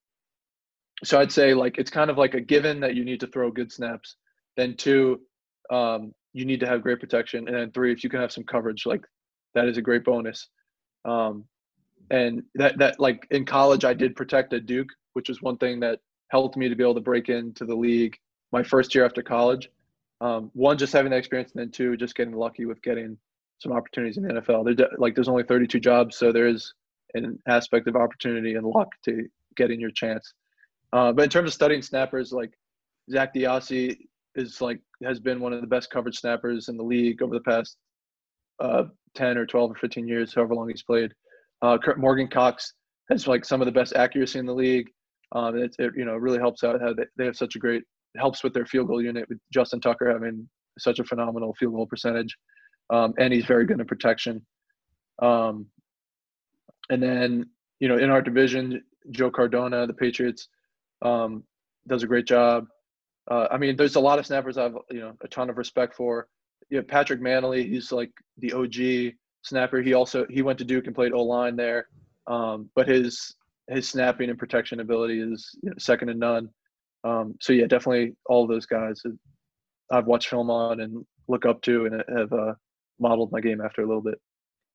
so 1.03 1.19
I'd 1.19 1.33
say 1.33 1.55
like 1.55 1.79
it's 1.79 1.91
kind 1.91 2.11
of 2.11 2.19
like 2.19 2.35
a 2.35 2.41
given 2.41 2.81
that 2.81 2.95
you 2.95 3.05
need 3.05 3.21
to 3.21 3.27
throw 3.27 3.51
good 3.51 3.73
snaps. 3.73 4.17
Then 4.57 4.77
two, 4.77 5.21
um, 5.71 6.15
you 6.33 6.45
need 6.45 6.61
to 6.61 6.67
have 6.67 6.83
great 6.83 7.01
protection, 7.01 7.47
and 7.49 7.57
then 7.57 7.71
three, 7.73 7.93
if 7.93 8.05
you 8.05 8.11
can 8.11 8.21
have 8.21 8.33
some 8.33 8.45
coverage, 8.45 8.87
like 8.87 9.05
that 9.55 9.69
is 9.69 9.77
a 9.77 9.83
great 9.83 10.05
bonus. 10.05 10.49
Um, 11.05 11.45
and 12.11 12.43
that 12.55 12.79
that 12.79 13.01
like 13.01 13.27
in 13.31 13.45
college, 13.45 13.85
I 13.85 13.95
did 13.95 14.17
protect 14.17 14.53
at 14.53 14.67
Duke, 14.67 14.89
which 15.15 15.29
was 15.29 15.43
one 15.43 15.57
thing 15.59 15.81
that 15.81 16.01
helped 16.29 16.57
me 16.57 16.69
to 16.69 16.77
be 16.77 16.83
able 16.83 16.95
to 16.95 17.01
break 17.01 17.29
into 17.29 17.65
the 17.65 17.75
league 17.75 18.17
my 18.53 18.63
first 18.63 18.95
year 18.95 19.05
after 19.05 19.23
college. 19.23 19.69
Um, 20.21 20.51
one, 20.55 20.79
just 20.79 20.93
having 20.93 21.11
that 21.11 21.19
experience, 21.19 21.53
and 21.53 21.61
then 21.61 21.71
two, 21.71 21.97
just 21.97 22.15
getting 22.15 22.35
lucky 22.35 22.67
with 22.67 22.81
getting 22.83 23.19
some 23.59 23.73
opportunities 23.73 24.17
in 24.17 24.25
the 24.25 24.35
NFL. 24.35 24.77
There, 24.77 24.89
like, 24.99 25.15
there's 25.15 25.29
only 25.29 25.43
32 25.43 25.81
jobs, 25.81 26.17
so 26.17 26.33
there 26.33 26.47
is 26.47 26.73
an 27.15 27.39
aspect 27.47 27.89
of 27.89 27.97
opportunity 27.97 28.55
and 28.55 28.67
luck 28.67 28.89
to 29.05 29.27
getting 29.57 29.81
your 29.81 29.91
chance. 29.91 30.35
Uh, 30.93 31.13
but 31.13 31.25
in 31.25 31.31
terms 31.31 31.49
of 31.49 31.55
studying 31.55 31.83
snappers, 31.83 32.33
like 32.33 32.53
Zach 33.11 33.35
DeOssie 33.35 33.97
is 34.35 34.61
like 34.61 34.81
has 35.03 35.21
been 35.21 35.41
one 35.41 35.53
of 35.53 35.61
the 35.61 35.67
best 35.67 35.91
coverage 35.91 36.19
snappers 36.19 36.69
in 36.69 36.77
the 36.77 36.83
league 36.83 37.23
over 37.23 37.35
the 37.35 37.41
past 37.41 37.77
uh, 38.61 38.85
10 39.15 39.39
or 39.39 39.47
12 39.47 39.73
or 39.73 39.75
15 39.75 40.09
years, 40.09 40.35
however 40.35 40.55
long 40.55 40.69
he's 40.69 40.83
played. 40.83 41.13
Uh, 41.63 41.79
Kurt 41.79 41.99
Morgan 41.99 42.29
Cox 42.29 42.75
has 43.11 43.27
like 43.27 43.45
some 43.45 43.61
of 43.61 43.67
the 43.67 43.73
best 43.73 43.95
accuracy 43.95 44.39
in 44.39 44.47
the 44.47 44.55
league. 44.55 44.89
Um, 45.33 45.57
it, 45.57 45.75
it, 45.79 45.93
you 45.97 46.05
know 46.05 46.15
really 46.15 46.39
helps 46.39 46.63
out 46.63 46.81
how 46.81 46.93
they, 46.93 47.05
they 47.17 47.25
have 47.25 47.37
such 47.37 47.57
a 47.57 47.59
great 47.59 47.83
helps 48.17 48.45
with 48.45 48.55
their 48.55 48.67
field 48.67 48.87
goal 48.87 49.03
unit 49.03 49.29
with 49.29 49.39
Justin 49.53 49.81
Tucker 49.81 50.11
having 50.11 50.49
such 50.79 50.99
a 50.99 51.05
phenomenal 51.05 51.55
field 51.59 51.75
goal 51.75 51.87
percentage, 51.87 52.37
um, 52.91 53.15
and 53.19 53.33
he's 53.33 53.47
very 53.47 53.67
good 53.67 53.81
in 53.81 53.87
protection. 53.87 54.45
Um, 55.21 55.67
and 56.91 57.03
then 57.03 57.47
you 57.81 57.89
know 57.89 57.97
in 57.97 58.11
our 58.11 58.23
division, 58.23 58.83
Joe 59.11 59.31
Cardona, 59.31 59.87
the 59.87 59.95
Patriots, 59.95 60.49
um, 61.03 61.45
does 61.87 62.03
a 62.03 62.07
great 62.07 62.27
job. 62.27 62.67
Uh, 63.31 63.49
I 63.51 63.59
mean, 63.59 63.77
there's 63.77 63.97
a 63.97 64.01
lot 64.01 64.19
of 64.19 64.27
snappers 64.27 64.59
I've 64.59 64.77
you 64.91 65.01
know 65.01 65.17
a 65.23 65.29
ton 65.29 65.51
of 65.51 65.59
respect 65.59 65.95
for. 65.95 66.29
You 66.71 66.83
Patrick 66.83 67.21
Mannelly, 67.21 67.69
he's 67.69 67.93
like 67.93 68.11
the 68.39 68.53
OG 68.53 69.15
snapper. 69.43 69.83
He 69.83 69.95
also 69.95 70.27
he 70.31 70.43
went 70.43 70.59
to 70.59 70.65
Duke 70.65 70.87
and 70.87 70.95
played 70.95 71.13
O 71.13 71.23
line 71.23 71.57
there, 71.57 71.89
um, 72.27 72.71
but 72.75 72.89
his 72.89 73.35
his 73.69 73.89
snapping 73.89 74.31
and 74.31 74.39
protection 74.39 74.81
ability 74.81 75.21
is 75.21 75.51
you 75.63 75.71
know, 75.71 75.77
second 75.79 76.09
to 76.09 76.15
none. 76.15 76.49
Um, 77.05 77.35
so 77.41 77.53
yeah, 77.53 77.67
definitely 77.67 78.15
all 78.27 78.47
those 78.47 78.67
guys 78.67 79.03
I've 79.91 80.07
watched 80.07 80.29
film 80.29 80.51
on 80.51 80.81
and 80.81 81.05
look 81.29 81.47
up 81.47 81.61
to 81.63 81.87
and 81.87 82.03
have 82.17 82.33
uh, 82.33 82.55
modeled 82.99 83.33
my 83.33 83.41
game 83.41 83.61
after 83.61 83.83
a 83.83 83.87
little 83.87 84.03
bit. 84.03 84.21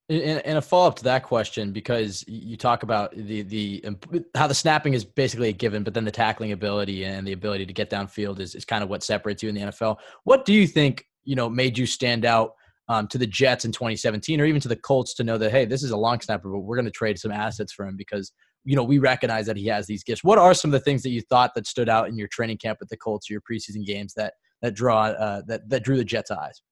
And, 0.10 0.57
a 0.57 0.62
follow 0.62 0.88
up 0.88 0.95
to 0.95 1.03
that 1.03 1.22
question, 1.22 1.72
because 1.72 2.26
you 2.28 2.57
talk 2.57 2.82
about 2.82 3.16
the 3.16 3.43
the 3.43 3.86
how 4.34 4.47
the 4.47 4.55
snapping 4.55 4.95
is 4.95 5.05
basically 5.05 5.49
a 5.49 5.53
given, 5.53 5.84
but 5.84 5.93
then 5.93 6.03
the 6.03 6.12
tackling 6.12 6.51
ability 6.51 7.05
and 7.05 7.28
the 7.28 7.34
ability 7.34 7.68
to 7.68 7.74
get 7.74 7.91
downfield 7.91 8.39
is, 8.39 8.55
is 8.55 8.66
kind 8.66 8.84
of 8.84 8.89
what 8.89 9.03
separates 9.03 9.43
you 9.43 9.49
in 9.49 9.55
the 9.55 9.62
NFL. 9.62 9.97
What 10.24 10.45
do 10.45 10.53
you 10.53 10.66
think 10.66 11.05
you 11.26 11.36
know 11.36 11.47
made 11.47 11.78
you 11.78 11.86
stand 11.86 12.26
out 12.26 12.55
um, 12.88 13.07
to 13.10 13.20
the 13.20 13.28
Jets 13.28 13.66
in 13.66 13.72
2017, 13.72 14.41
or 14.41 14.45
even 14.45 14.60
to 14.62 14.68
the 14.68 14.76
Colts 14.76 15.14
to 15.14 15.24
know 15.24 15.38
that 15.38 15.51
hey, 15.51 15.66
this 15.66 15.84
is 15.84 15.91
a 15.91 15.97
long 15.97 16.20
snapper, 16.20 16.49
but 16.49 16.62
we're 16.62 16.76
going 16.76 16.86
to 16.86 16.91
trade 16.91 17.20
some 17.20 17.32
assets 17.32 17.72
for 17.72 17.86
him 17.86 17.95
because 17.95 18.32
you 18.66 18.76
know 18.76 18.84
we 18.84 18.97
recognize 18.97 19.45
that 19.45 19.57
he 19.57 19.68
has 19.68 19.86
these 19.86 20.03
gifts. 20.03 20.24
What 20.24 20.39
are 20.39 20.55
some 20.55 20.70
of 20.70 20.74
the 20.74 20.84
things 20.84 21.03
that 21.03 21.12
you 21.12 21.22
thought 21.22 21.53
that 21.53 21.68
stood 21.68 21.88
out 21.88 22.10
in 22.10 22.18
your 22.18 22.28
training 22.30 22.57
camp 22.57 22.80
with 22.80 22.89
the 22.89 22.97
Colts, 22.97 23.30
or 23.30 23.34
your 23.34 23.41
preseason 23.41 23.86
games 23.86 24.16
that 24.16 24.34
that 24.64 24.74
draw 24.74 25.03
uh, 25.03 25.43
that 25.45 25.70
that 25.70 25.84
drew 25.84 25.97
the 25.97 26.03
Jets' 26.03 26.32
eyes? 26.32 26.64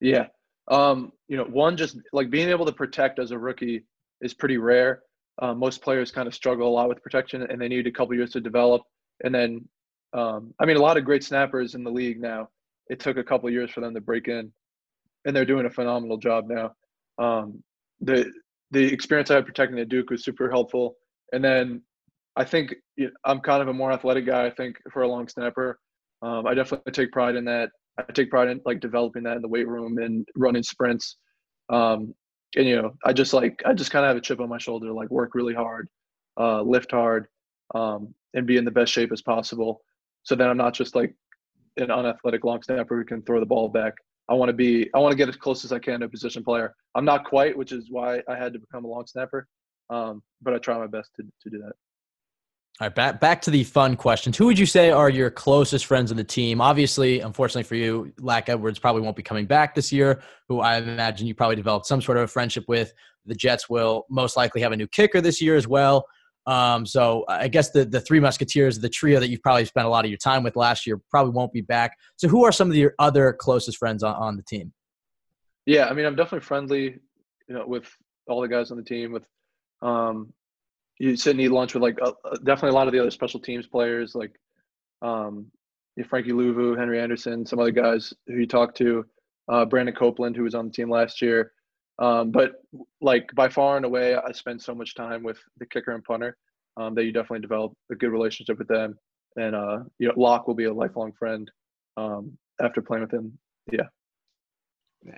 Yeah, 0.00 0.26
um, 0.68 1.12
you 1.28 1.36
know, 1.36 1.44
one 1.44 1.76
just 1.76 1.96
like 2.12 2.30
being 2.30 2.48
able 2.48 2.66
to 2.66 2.72
protect 2.72 3.18
as 3.18 3.30
a 3.30 3.38
rookie 3.38 3.84
is 4.20 4.34
pretty 4.34 4.58
rare. 4.58 5.02
Uh, 5.40 5.54
most 5.54 5.82
players 5.82 6.10
kind 6.10 6.26
of 6.26 6.34
struggle 6.34 6.68
a 6.68 6.72
lot 6.72 6.88
with 6.88 7.02
protection, 7.02 7.42
and 7.42 7.60
they 7.60 7.68
need 7.68 7.86
a 7.86 7.92
couple 7.92 8.14
years 8.14 8.30
to 8.30 8.40
develop. 8.40 8.82
And 9.22 9.34
then, 9.34 9.68
um, 10.12 10.54
I 10.58 10.64
mean, 10.64 10.76
a 10.76 10.82
lot 10.82 10.96
of 10.96 11.04
great 11.04 11.24
snappers 11.24 11.74
in 11.74 11.84
the 11.84 11.90
league 11.90 12.20
now. 12.20 12.48
It 12.88 13.00
took 13.00 13.16
a 13.16 13.24
couple 13.24 13.50
years 13.50 13.70
for 13.70 13.80
them 13.80 13.94
to 13.94 14.00
break 14.00 14.28
in, 14.28 14.52
and 15.24 15.36
they're 15.36 15.44
doing 15.44 15.66
a 15.66 15.70
phenomenal 15.70 16.16
job 16.16 16.46
now. 16.48 16.72
Um, 17.18 17.62
the 18.00 18.30
the 18.72 18.84
experience 18.92 19.30
I 19.30 19.36
had 19.36 19.46
protecting 19.46 19.78
at 19.78 19.88
Duke 19.88 20.10
was 20.10 20.24
super 20.24 20.50
helpful. 20.50 20.96
And 21.32 21.44
then, 21.44 21.82
I 22.36 22.44
think 22.44 22.74
you 22.96 23.06
know, 23.06 23.12
I'm 23.24 23.40
kind 23.40 23.62
of 23.62 23.68
a 23.68 23.72
more 23.72 23.92
athletic 23.92 24.26
guy. 24.26 24.46
I 24.46 24.50
think 24.50 24.76
for 24.92 25.02
a 25.02 25.08
long 25.08 25.28
snapper, 25.28 25.78
um, 26.22 26.46
I 26.46 26.54
definitely 26.54 26.92
take 26.92 27.12
pride 27.12 27.36
in 27.36 27.44
that. 27.44 27.70
I 27.98 28.02
take 28.12 28.30
pride 28.30 28.48
in 28.48 28.60
like 28.64 28.80
developing 28.80 29.22
that 29.24 29.36
in 29.36 29.42
the 29.42 29.48
weight 29.48 29.68
room 29.68 29.98
and 29.98 30.26
running 30.36 30.62
sprints. 30.62 31.16
Um, 31.68 32.14
and 32.56 32.66
you 32.66 32.80
know, 32.80 32.94
I 33.04 33.12
just 33.12 33.32
like 33.32 33.62
I 33.64 33.72
just 33.72 33.90
kind 33.90 34.04
of 34.04 34.08
have 34.08 34.16
a 34.16 34.20
chip 34.20 34.40
on 34.40 34.48
my 34.48 34.58
shoulder, 34.58 34.92
like 34.92 35.10
work 35.10 35.34
really 35.34 35.54
hard, 35.54 35.88
uh, 36.38 36.62
lift 36.62 36.90
hard, 36.90 37.26
um, 37.74 38.14
and 38.34 38.46
be 38.46 38.56
in 38.56 38.64
the 38.64 38.70
best 38.70 38.92
shape 38.92 39.12
as 39.12 39.22
possible. 39.22 39.82
So 40.22 40.34
then 40.34 40.48
I'm 40.48 40.56
not 40.56 40.74
just 40.74 40.94
like 40.94 41.14
an 41.76 41.90
unathletic 41.90 42.44
long 42.44 42.62
snapper 42.62 42.96
who 42.96 43.04
can 43.04 43.22
throw 43.22 43.40
the 43.40 43.46
ball 43.46 43.68
back. 43.68 43.94
I 44.28 44.34
want 44.34 44.48
to 44.48 44.54
be 44.54 44.90
I 44.94 44.98
want 44.98 45.12
to 45.12 45.16
get 45.16 45.28
as 45.28 45.36
close 45.36 45.64
as 45.64 45.72
I 45.72 45.78
can 45.78 46.00
to 46.00 46.06
a 46.06 46.08
position 46.08 46.42
player. 46.42 46.74
I'm 46.94 47.04
not 47.04 47.24
quite, 47.24 47.56
which 47.56 47.72
is 47.72 47.88
why 47.90 48.22
I 48.28 48.36
had 48.36 48.52
to 48.52 48.58
become 48.58 48.84
a 48.84 48.88
long 48.88 49.06
snapper. 49.06 49.46
Um, 49.88 50.22
but 50.42 50.52
I 50.54 50.58
try 50.58 50.78
my 50.78 50.86
best 50.86 51.10
to 51.16 51.22
to 51.22 51.50
do 51.50 51.58
that. 51.58 51.72
All 52.78 52.86
right, 52.86 52.94
back 52.94 53.20
back 53.20 53.40
to 53.42 53.50
the 53.50 53.64
fun 53.64 53.96
questions. 53.96 54.36
Who 54.36 54.44
would 54.44 54.58
you 54.58 54.66
say 54.66 54.90
are 54.90 55.08
your 55.08 55.30
closest 55.30 55.86
friends 55.86 56.10
on 56.10 56.18
the 56.18 56.24
team? 56.24 56.60
Obviously, 56.60 57.20
unfortunately 57.20 57.62
for 57.62 57.74
you, 57.74 58.12
Lack 58.20 58.50
Edwards 58.50 58.78
probably 58.78 59.00
won't 59.00 59.16
be 59.16 59.22
coming 59.22 59.46
back 59.46 59.74
this 59.74 59.90
year. 59.90 60.20
Who 60.50 60.60
I 60.60 60.76
imagine 60.76 61.26
you 61.26 61.34
probably 61.34 61.56
developed 61.56 61.86
some 61.86 62.02
sort 62.02 62.18
of 62.18 62.24
a 62.24 62.26
friendship 62.26 62.66
with. 62.68 62.92
The 63.24 63.34
Jets 63.34 63.70
will 63.70 64.04
most 64.10 64.36
likely 64.36 64.60
have 64.60 64.72
a 64.72 64.76
new 64.76 64.86
kicker 64.86 65.22
this 65.22 65.40
year 65.40 65.56
as 65.56 65.66
well. 65.66 66.06
Um, 66.46 66.84
so 66.84 67.24
I 67.28 67.48
guess 67.48 67.70
the 67.70 67.86
the 67.86 68.00
three 68.00 68.20
Musketeers, 68.20 68.78
the 68.78 68.90
trio 68.90 69.20
that 69.20 69.30
you've 69.30 69.42
probably 69.42 69.64
spent 69.64 69.86
a 69.86 69.90
lot 69.90 70.04
of 70.04 70.10
your 70.10 70.18
time 70.18 70.42
with 70.42 70.54
last 70.54 70.86
year, 70.86 71.00
probably 71.10 71.32
won't 71.32 71.54
be 71.54 71.62
back. 71.62 71.96
So 72.16 72.28
who 72.28 72.44
are 72.44 72.52
some 72.52 72.70
of 72.70 72.76
your 72.76 72.94
other 72.98 73.32
closest 73.32 73.78
friends 73.78 74.02
on, 74.02 74.14
on 74.16 74.36
the 74.36 74.42
team? 74.42 74.74
Yeah, 75.64 75.86
I 75.86 75.94
mean, 75.94 76.04
I'm 76.04 76.14
definitely 76.14 76.44
friendly, 76.44 77.00
you 77.48 77.54
know, 77.54 77.66
with 77.66 77.88
all 78.28 78.42
the 78.42 78.48
guys 78.48 78.70
on 78.70 78.76
the 78.76 78.84
team. 78.84 79.12
With 79.12 79.24
um, 79.80 80.34
you 80.98 81.16
sit 81.16 81.32
and 81.32 81.40
eat 81.40 81.48
lunch 81.48 81.74
with 81.74 81.82
like 81.82 81.98
uh, 82.02 82.12
uh, 82.24 82.36
definitely 82.44 82.70
a 82.70 82.74
lot 82.74 82.86
of 82.86 82.92
the 82.92 83.00
other 83.00 83.10
special 83.10 83.40
teams 83.40 83.66
players 83.66 84.14
like 84.14 84.32
um, 85.02 85.46
Frankie 86.08 86.32
Luvu, 86.32 86.76
Henry 86.76 87.00
Anderson, 87.00 87.46
some 87.46 87.58
other 87.58 87.70
guys 87.70 88.12
who 88.26 88.34
you 88.34 88.46
talked 88.46 88.76
to, 88.78 89.04
uh, 89.48 89.64
Brandon 89.64 89.94
Copeland, 89.94 90.36
who 90.36 90.42
was 90.42 90.54
on 90.54 90.66
the 90.66 90.72
team 90.72 90.90
last 90.90 91.22
year. 91.22 91.52
Um, 91.98 92.30
but 92.30 92.62
like 93.00 93.30
by 93.34 93.48
far 93.48 93.76
and 93.76 93.86
away, 93.86 94.14
I 94.14 94.32
spend 94.32 94.60
so 94.60 94.74
much 94.74 94.94
time 94.94 95.22
with 95.22 95.38
the 95.58 95.66
kicker 95.66 95.92
and 95.92 96.04
punter 96.04 96.36
um, 96.76 96.94
that 96.94 97.04
you 97.04 97.12
definitely 97.12 97.40
develop 97.40 97.72
a 97.90 97.94
good 97.94 98.10
relationship 98.10 98.58
with 98.58 98.68
them. 98.68 98.98
And 99.36 99.54
uh, 99.54 99.78
you 99.98 100.08
know, 100.08 100.14
Locke 100.16 100.46
will 100.46 100.54
be 100.54 100.64
a 100.64 100.72
lifelong 100.72 101.12
friend 101.12 101.50
um, 101.96 102.36
after 102.60 102.82
playing 102.82 103.02
with 103.02 103.12
him. 103.12 103.38
Yeah. 103.72 103.84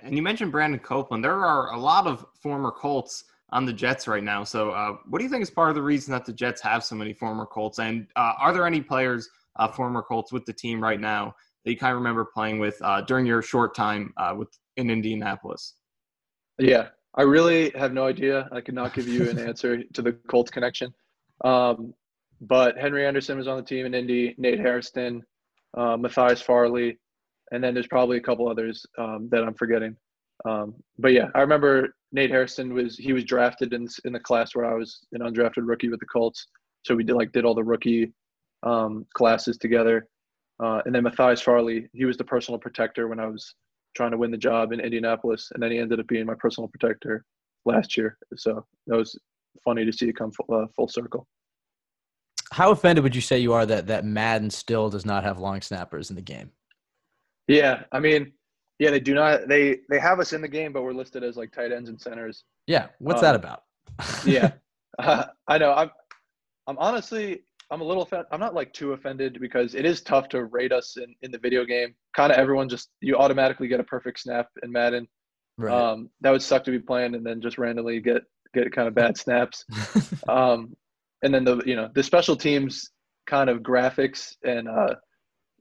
And 0.03 0.15
you 0.15 0.21
mentioned 0.21 0.51
Brandon 0.51 0.79
Copeland. 0.79 1.23
There 1.23 1.43
are 1.45 1.73
a 1.73 1.79
lot 1.79 2.05
of 2.05 2.25
former 2.41 2.71
Colts 2.71 3.23
on 3.51 3.65
the 3.65 3.73
Jets 3.73 4.07
right 4.07 4.23
now. 4.23 4.43
So, 4.43 4.71
uh, 4.71 4.97
what 5.07 5.19
do 5.19 5.23
you 5.23 5.29
think 5.29 5.43
is 5.43 5.49
part 5.49 5.69
of 5.69 5.75
the 5.75 5.81
reason 5.81 6.11
that 6.11 6.25
the 6.25 6.33
Jets 6.33 6.61
have 6.61 6.83
so 6.83 6.95
many 6.95 7.13
former 7.13 7.45
Colts? 7.45 7.79
And 7.79 8.07
uh, 8.15 8.33
are 8.39 8.53
there 8.53 8.65
any 8.65 8.81
players, 8.81 9.29
uh, 9.57 9.67
former 9.67 10.01
Colts, 10.01 10.31
with 10.31 10.45
the 10.45 10.53
team 10.53 10.81
right 10.81 10.99
now 10.99 11.33
that 11.63 11.71
you 11.71 11.77
kind 11.77 11.91
of 11.91 11.97
remember 11.97 12.25
playing 12.25 12.59
with 12.59 12.77
uh, 12.81 13.01
during 13.01 13.25
your 13.25 13.41
short 13.41 13.75
time 13.75 14.13
uh, 14.17 14.33
with 14.37 14.49
in 14.77 14.89
Indianapolis? 14.89 15.75
Yeah, 16.57 16.89
I 17.15 17.23
really 17.23 17.71
have 17.71 17.93
no 17.93 18.05
idea. 18.05 18.47
I 18.51 18.61
could 18.61 18.75
not 18.75 18.93
give 18.93 19.07
you 19.07 19.29
an 19.29 19.39
answer 19.47 19.83
to 19.83 20.01
the 20.01 20.13
Colts 20.27 20.51
connection. 20.51 20.93
Um, 21.43 21.93
but 22.41 22.77
Henry 22.77 23.05
Anderson 23.05 23.37
was 23.37 23.47
on 23.47 23.57
the 23.57 23.63
team 23.63 23.85
in 23.85 23.93
Indy, 23.93 24.35
Nate 24.37 24.59
Hairston, 24.59 25.23
uh, 25.77 25.97
Matthias 25.97 26.41
Farley, 26.41 26.97
and 27.51 27.63
then 27.63 27.73
there's 27.73 27.87
probably 27.87 28.17
a 28.17 28.21
couple 28.21 28.47
others 28.47 28.85
um, 28.97 29.27
that 29.31 29.43
I'm 29.43 29.53
forgetting. 29.55 29.95
Um, 30.45 30.75
but 30.97 31.13
yeah, 31.13 31.27
I 31.35 31.41
remember 31.41 31.95
Nate 32.11 32.31
Hairston 32.31 32.73
was 32.73 32.97
he 32.97 33.13
was 33.13 33.23
drafted 33.23 33.73
in 33.73 33.87
in 34.05 34.13
the 34.13 34.19
class 34.19 34.55
where 34.55 34.65
I 34.65 34.73
was 34.73 34.99
an 35.11 35.21
undrafted 35.21 35.67
rookie 35.67 35.89
with 35.89 35.99
the 35.99 36.05
Colts. 36.05 36.47
So 36.85 36.95
we 36.95 37.03
did 37.03 37.15
like 37.15 37.31
did 37.31 37.45
all 37.45 37.55
the 37.55 37.63
rookie 37.63 38.13
um, 38.63 39.05
classes 39.13 39.57
together. 39.57 40.07
Uh, 40.61 40.81
and 40.85 40.93
then 40.93 41.03
Matthias 41.03 41.41
Farley, 41.41 41.87
he 41.93 42.05
was 42.05 42.17
the 42.17 42.23
personal 42.23 42.59
protector 42.59 43.07
when 43.07 43.19
I 43.19 43.27
was 43.27 43.55
trying 43.95 44.11
to 44.11 44.17
win 44.17 44.31
the 44.31 44.37
job 44.37 44.71
in 44.71 44.79
Indianapolis, 44.79 45.49
and 45.53 45.63
then 45.63 45.71
he 45.71 45.77
ended 45.77 45.99
up 45.99 46.07
being 46.07 46.25
my 46.25 46.35
personal 46.37 46.67
protector 46.67 47.23
last 47.65 47.97
year. 47.97 48.17
So 48.35 48.65
that 48.87 48.97
was 48.97 49.17
funny 49.63 49.85
to 49.85 49.93
see 49.93 50.09
it 50.09 50.17
come 50.17 50.31
full, 50.31 50.45
uh, 50.53 50.67
full 50.75 50.87
circle. 50.87 51.27
How 52.51 52.71
offended 52.71 53.03
would 53.03 53.15
you 53.15 53.21
say 53.21 53.39
you 53.39 53.53
are 53.53 53.65
that 53.65 53.87
that 53.87 54.05
Madden 54.05 54.49
still 54.49 54.89
does 54.89 55.05
not 55.05 55.23
have 55.23 55.39
long 55.39 55.61
snappers 55.61 56.09
in 56.09 56.15
the 56.15 56.21
game? 56.21 56.51
Yeah, 57.47 57.83
I 57.91 57.99
mean, 57.99 58.33
yeah, 58.79 58.91
they 58.91 58.99
do 58.99 59.13
not. 59.13 59.47
They 59.47 59.79
they 59.89 59.99
have 59.99 60.19
us 60.19 60.33
in 60.33 60.41
the 60.41 60.47
game, 60.47 60.73
but 60.73 60.83
we're 60.83 60.93
listed 60.93 61.23
as 61.23 61.37
like 61.37 61.51
tight 61.51 61.71
ends 61.71 61.89
and 61.89 61.99
centers. 61.99 62.43
Yeah, 62.65 62.87
what's 62.99 63.19
um, 63.19 63.23
that 63.23 63.35
about? 63.35 63.63
yeah, 64.25 64.53
uh, 64.97 65.25
I 65.47 65.57
know. 65.57 65.73
I'm 65.73 65.91
I'm 66.67 66.77
honestly 66.77 67.41
I'm 67.71 67.81
a 67.81 67.83
little 67.83 68.03
offended. 68.03 68.27
I'm 68.31 68.39
not 68.39 68.55
like 68.55 68.73
too 68.73 68.93
offended 68.93 69.37
because 69.39 69.75
it 69.75 69.85
is 69.85 70.01
tough 70.01 70.27
to 70.29 70.45
rate 70.45 70.71
us 70.71 70.97
in, 70.97 71.13
in 71.21 71.31
the 71.31 71.37
video 71.37 71.65
game. 71.65 71.93
Kind 72.15 72.31
of 72.31 72.37
everyone 72.37 72.67
just 72.67 72.89
you 73.01 73.15
automatically 73.15 73.67
get 73.67 73.79
a 73.79 73.83
perfect 73.83 74.19
snap 74.19 74.47
in 74.63 74.71
Madden. 74.71 75.07
Right. 75.57 75.73
Um, 75.73 76.09
that 76.21 76.31
would 76.31 76.41
suck 76.41 76.63
to 76.63 76.71
be 76.71 76.79
playing 76.79 77.15
and 77.15 77.25
then 77.25 77.41
just 77.41 77.57
randomly 77.57 77.99
get 77.99 78.23
get 78.53 78.71
kind 78.71 78.87
of 78.87 78.95
bad 78.95 79.17
snaps. 79.17 79.65
Um, 80.27 80.75
and 81.21 81.33
then 81.33 81.43
the 81.43 81.61
you 81.65 81.75
know 81.75 81.89
the 81.93 82.03
special 82.03 82.35
teams 82.35 82.91
kind 83.27 83.49
of 83.49 83.59
graphics 83.59 84.35
and 84.43 84.67
uh, 84.67 84.95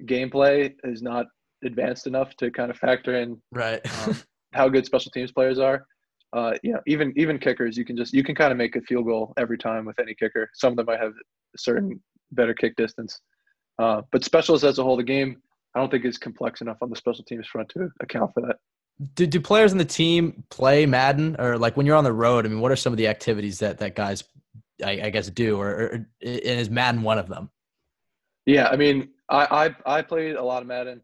gameplay 0.05 0.75
is 0.85 1.03
not 1.03 1.27
advanced 1.65 2.07
enough 2.07 2.35
to 2.37 2.51
kind 2.51 2.71
of 2.71 2.77
factor 2.77 3.21
in 3.21 3.41
right. 3.53 3.81
um, 4.07 4.17
how 4.53 4.69
good 4.69 4.87
special 4.87 5.11
teams 5.11 5.33
players 5.33 5.59
are. 5.59 5.87
Uh, 6.35 6.53
you 6.63 6.73
know, 6.73 6.81
even 6.87 7.13
even 7.17 7.39
kickers, 7.39 7.77
you 7.77 7.85
can 7.85 7.97
just 7.97 8.13
you 8.13 8.23
can 8.23 8.35
kind 8.35 8.53
of 8.53 8.59
make 8.59 8.77
a 8.77 8.81
field 8.83 9.07
goal 9.07 9.33
every 9.39 9.57
time 9.57 9.87
with 9.87 9.99
any 9.99 10.15
kicker. 10.15 10.51
Some 10.55 10.73
of 10.73 10.77
them 10.77 10.87
might 10.87 11.01
have 11.01 11.13
a 11.13 11.59
certain 11.59 12.01
better 12.33 12.53
kick 12.53 12.77
distance, 12.77 13.19
uh, 13.79 14.03
but 14.13 14.25
specials 14.25 14.63
as 14.63 14.79
a 14.79 14.83
whole, 14.83 14.97
the 14.97 15.03
game 15.03 15.41
I 15.75 15.81
don't 15.81 15.91
think 15.91 16.05
is 16.05 16.19
complex 16.19 16.61
enough 16.61 16.79
on 16.83 16.91
the 16.91 16.97
special 16.97 17.25
teams 17.25 17.47
front 17.47 17.71
to 17.71 17.89
account 18.01 18.33
for 18.35 18.43
that. 18.43 18.57
do, 19.15 19.27
do 19.27 19.41
players 19.41 19.73
in 19.73 19.79
the 19.79 19.85
team 19.85 20.45
play 20.51 20.87
Madden 20.87 21.37
or 21.39 21.57
like 21.57 21.77
when 21.77 21.87
you're 21.87 21.97
on 21.97 22.05
the 22.05 22.13
road? 22.13 22.45
I 22.45 22.49
mean, 22.49 22.61
what 22.61 22.73
are 22.73 22.77
some 22.77 22.93
of 22.93 22.97
the 22.97 23.09
activities 23.09 23.59
that 23.61 23.79
that 23.79 23.95
guys, 23.95 24.25
I, 24.85 25.01
I 25.05 25.11
guess, 25.11 25.31
do, 25.31 25.59
or, 25.59 25.69
or 25.69 25.93
and 25.95 26.07
is 26.21 26.69
Madden 26.69 27.03
one 27.03 27.19
of 27.19 27.29
them? 27.29 27.51
Yeah, 28.45 28.69
I 28.69 28.77
mean, 28.77 29.11
I 29.29 29.75
I, 29.87 29.99
I 29.99 30.03
played 30.03 30.37
a 30.37 30.43
lot 30.43 30.63
of 30.63 30.69
Madden. 30.69 31.01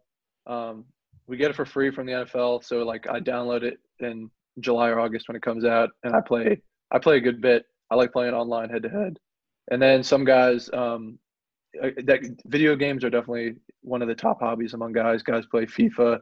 Um, 0.46 0.84
we 1.26 1.36
get 1.36 1.50
it 1.50 1.56
for 1.56 1.64
free 1.64 1.90
from 1.90 2.06
the 2.06 2.12
NFL, 2.12 2.64
so 2.64 2.78
like 2.84 3.08
I 3.08 3.20
download 3.20 3.62
it 3.62 3.78
in 4.00 4.30
July 4.60 4.88
or 4.90 5.00
August 5.00 5.28
when 5.28 5.36
it 5.36 5.42
comes 5.42 5.64
out, 5.64 5.90
and 6.02 6.14
I 6.14 6.20
play 6.20 6.60
I 6.90 6.98
play 6.98 7.16
a 7.16 7.20
good 7.20 7.40
bit. 7.40 7.64
I 7.90 7.94
like 7.96 8.12
playing 8.12 8.34
online 8.34 8.68
head 8.70 8.82
to 8.82 8.88
head, 8.90 9.18
and 9.70 9.80
then 9.80 10.02
some 10.02 10.24
guys. 10.24 10.68
Um, 10.72 11.18
uh, 11.82 11.90
that 12.04 12.20
video 12.46 12.76
games 12.76 13.02
are 13.02 13.10
definitely 13.10 13.56
one 13.80 14.00
of 14.00 14.06
the 14.06 14.14
top 14.14 14.38
hobbies 14.40 14.74
among 14.74 14.92
guys. 14.92 15.22
Guys 15.24 15.44
play 15.46 15.66
FIFA, 15.66 16.20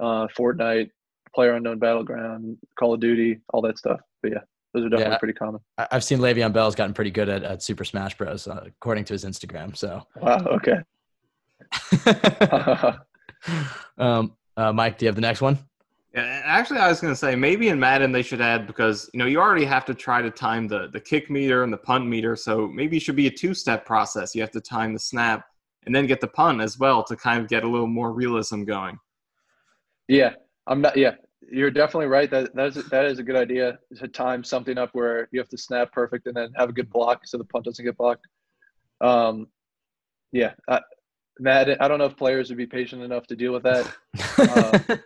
uh, 0.00 0.26
Fortnite, 0.36 0.90
Player 1.34 1.54
Unknown 1.54 1.78
Battleground, 1.78 2.58
Call 2.78 2.92
of 2.92 3.00
Duty, 3.00 3.40
all 3.54 3.62
that 3.62 3.78
stuff. 3.78 4.00
But 4.22 4.32
yeah, 4.32 4.38
those 4.74 4.84
are 4.84 4.90
definitely 4.90 5.12
Yeah. 5.12 5.18
pretty 5.18 5.32
common. 5.32 5.62
I've 5.78 6.04
seen 6.04 6.18
Le'Veon 6.18 6.52
Bell's 6.52 6.74
gotten 6.74 6.92
pretty 6.92 7.10
good 7.10 7.30
at, 7.30 7.42
at 7.42 7.62
Super 7.62 7.84
Smash 7.84 8.18
Bros. 8.18 8.46
Uh, 8.46 8.64
according 8.66 9.04
to 9.06 9.14
his 9.14 9.24
Instagram. 9.24 9.74
So, 9.74 10.02
Wow. 10.20 10.44
Okay. 10.60 10.76
um, 13.98 14.36
uh, 14.56 14.72
Mike, 14.72 14.98
do 14.98 15.04
you 15.04 15.08
have 15.08 15.14
the 15.14 15.20
next 15.20 15.40
one? 15.40 15.58
Yeah, 16.14 16.42
actually, 16.44 16.78
I 16.78 16.88
was 16.88 17.00
going 17.00 17.12
to 17.12 17.18
say 17.18 17.34
maybe 17.34 17.68
in 17.68 17.80
Madden 17.80 18.12
they 18.12 18.22
should 18.22 18.42
add 18.42 18.66
because 18.66 19.08
you 19.14 19.18
know 19.18 19.24
you 19.24 19.40
already 19.40 19.64
have 19.64 19.86
to 19.86 19.94
try 19.94 20.20
to 20.20 20.30
time 20.30 20.68
the 20.68 20.88
the 20.92 21.00
kick 21.00 21.30
meter 21.30 21.64
and 21.64 21.72
the 21.72 21.78
punt 21.78 22.06
meter, 22.06 22.36
so 22.36 22.68
maybe 22.68 22.98
it 22.98 23.00
should 23.00 23.16
be 23.16 23.28
a 23.28 23.30
two 23.30 23.54
step 23.54 23.86
process. 23.86 24.34
You 24.34 24.42
have 24.42 24.50
to 24.50 24.60
time 24.60 24.92
the 24.92 24.98
snap 24.98 25.46
and 25.86 25.94
then 25.94 26.06
get 26.06 26.20
the 26.20 26.28
punt 26.28 26.60
as 26.60 26.78
well 26.78 27.02
to 27.04 27.16
kind 27.16 27.40
of 27.40 27.48
get 27.48 27.64
a 27.64 27.68
little 27.68 27.86
more 27.86 28.12
realism 28.12 28.64
going. 28.64 28.98
Yeah, 30.06 30.34
I'm 30.66 30.82
not. 30.82 30.98
Yeah, 30.98 31.14
you're 31.50 31.70
definitely 31.70 32.06
right. 32.06 32.30
That 32.30 32.54
that 32.54 32.76
is 32.76 32.84
that 32.90 33.06
is 33.06 33.18
a 33.18 33.22
good 33.22 33.36
idea 33.36 33.78
to 33.96 34.06
time 34.06 34.44
something 34.44 34.76
up 34.76 34.90
where 34.92 35.28
you 35.32 35.40
have 35.40 35.48
to 35.48 35.58
snap 35.58 35.92
perfect 35.92 36.26
and 36.26 36.36
then 36.36 36.52
have 36.56 36.68
a 36.68 36.72
good 36.72 36.90
block 36.90 37.26
so 37.26 37.38
the 37.38 37.44
punt 37.44 37.64
doesn't 37.64 37.84
get 37.84 37.96
blocked. 37.96 38.26
Um, 39.00 39.48
yeah, 40.30 40.52
I, 40.68 40.80
Madden. 41.42 41.76
I 41.80 41.88
don't 41.88 41.98
know 41.98 42.06
if 42.06 42.16
players 42.16 42.48
would 42.48 42.58
be 42.58 42.66
patient 42.66 43.02
enough 43.02 43.26
to 43.26 43.36
deal 43.36 43.52
with 43.52 43.64
that. 43.64 43.92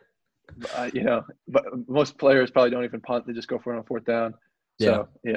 Uh, 0.59 0.71
uh, 0.77 0.91
you 0.95 1.03
know, 1.03 1.25
but 1.49 1.65
most 1.89 2.17
players 2.19 2.51
probably 2.51 2.71
don't 2.71 2.85
even 2.85 3.01
punt; 3.01 3.27
they 3.27 3.33
just 3.33 3.49
go 3.49 3.59
for 3.59 3.75
it 3.75 3.79
on 3.79 3.85
fourth 3.85 4.05
down. 4.05 4.33
So 4.81 5.09
yeah, 5.25 5.33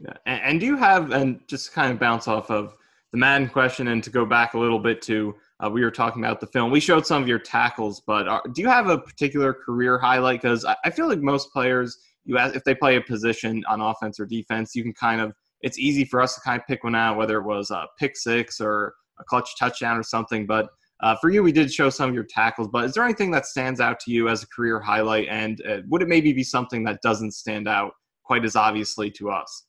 Yeah. 0.00 0.12
And, 0.26 0.42
and 0.42 0.60
do 0.60 0.66
you 0.66 0.76
have, 0.76 1.10
and 1.12 1.40
just 1.48 1.72
kind 1.72 1.92
of 1.92 1.98
bounce 1.98 2.28
off 2.28 2.50
of 2.50 2.76
the 3.12 3.18
Madden 3.18 3.48
question 3.48 3.88
and 3.88 4.02
to 4.04 4.10
go 4.10 4.24
back 4.26 4.54
a 4.54 4.58
little 4.58 4.78
bit 4.78 5.00
to, 5.02 5.34
uh, 5.64 5.70
we 5.70 5.82
were 5.82 5.90
talking 5.90 6.22
about 6.22 6.40
the 6.40 6.46
film. 6.48 6.70
We 6.70 6.80
showed 6.80 7.06
some 7.06 7.22
of 7.22 7.28
your 7.28 7.38
tackles, 7.38 8.02
but 8.06 8.28
uh, 8.28 8.40
do 8.52 8.62
you 8.62 8.68
have 8.68 8.88
a 8.88 8.98
particular 8.98 9.54
career 9.54 9.98
highlight? 9.98 10.42
Because 10.42 10.64
I, 10.64 10.76
I 10.84 10.90
feel 10.90 11.08
like 11.08 11.20
most 11.20 11.52
players, 11.52 11.98
you 12.24 12.38
ask, 12.38 12.56
if 12.56 12.64
they 12.64 12.74
play 12.74 12.96
a 12.96 13.00
position 13.00 13.62
on 13.68 13.80
offense 13.80 14.18
or 14.18 14.26
defense, 14.26 14.74
you 14.74 14.82
can 14.82 14.92
kind 14.94 15.20
of, 15.20 15.32
it's 15.62 15.78
easy 15.78 16.04
for 16.04 16.20
us 16.20 16.34
to 16.34 16.40
kind 16.42 16.60
of 16.60 16.66
pick 16.66 16.84
one 16.84 16.94
out, 16.94 17.16
whether 17.16 17.38
it 17.38 17.44
was 17.44 17.70
a 17.70 17.86
pick 17.98 18.16
six 18.16 18.60
or 18.60 18.94
a 19.18 19.24
clutch 19.24 19.58
touchdown 19.58 19.96
or 19.96 20.02
something. 20.02 20.46
But 20.46 20.68
uh, 21.02 21.16
for 21.20 21.30
you, 21.30 21.42
we 21.42 21.52
did 21.52 21.72
show 21.72 21.90
some 21.90 22.08
of 22.08 22.14
your 22.14 22.24
tackles, 22.24 22.68
but 22.72 22.84
is 22.84 22.94
there 22.94 23.04
anything 23.04 23.30
that 23.32 23.46
stands 23.46 23.80
out 23.80 24.00
to 24.00 24.10
you 24.10 24.28
as 24.28 24.42
a 24.42 24.46
career 24.48 24.80
highlight? 24.80 25.28
And 25.28 25.60
uh, 25.68 25.78
would 25.88 26.02
it 26.02 26.08
maybe 26.08 26.32
be 26.32 26.44
something 26.44 26.84
that 26.84 27.00
doesn't 27.02 27.32
stand 27.32 27.68
out 27.68 27.92
quite 28.24 28.44
as 28.44 28.56
obviously 28.56 29.10
to 29.12 29.30
us? 29.30 29.66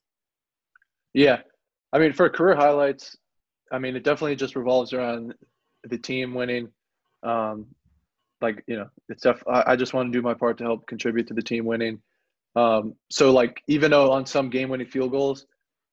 yeah. 1.14 1.40
I 1.94 2.00
mean, 2.00 2.12
for 2.12 2.30
career 2.30 2.56
highlights, 2.56 3.16
I 3.72 3.80
mean, 3.80 3.96
it 3.96 4.04
definitely 4.04 4.36
just 4.36 4.56
revolves 4.56 4.92
around 4.92 5.34
the 5.84 5.98
team 5.98 6.34
winning. 6.34 6.68
Um, 7.24 7.68
like 8.42 8.64
you 8.68 8.76
know, 8.76 8.90
it's 9.08 9.24
def- 9.24 9.48
I, 9.48 9.64
I 9.68 9.76
just 9.76 9.94
want 9.94 10.12
to 10.12 10.18
do 10.18 10.22
my 10.22 10.34
part 10.34 10.58
to 10.58 10.66
help 10.66 10.86
contribute 10.88 11.28
to 11.28 11.34
the 11.34 11.42
team 11.42 11.66
winning. 11.66 12.02
Um, 12.56 12.96
so 13.10 13.32
like 13.32 13.62
even 13.68 13.92
though 13.92 14.12
on 14.12 14.26
some 14.26 14.50
game-winning 14.50 14.88
field 14.88 15.12
goals, 15.12 15.46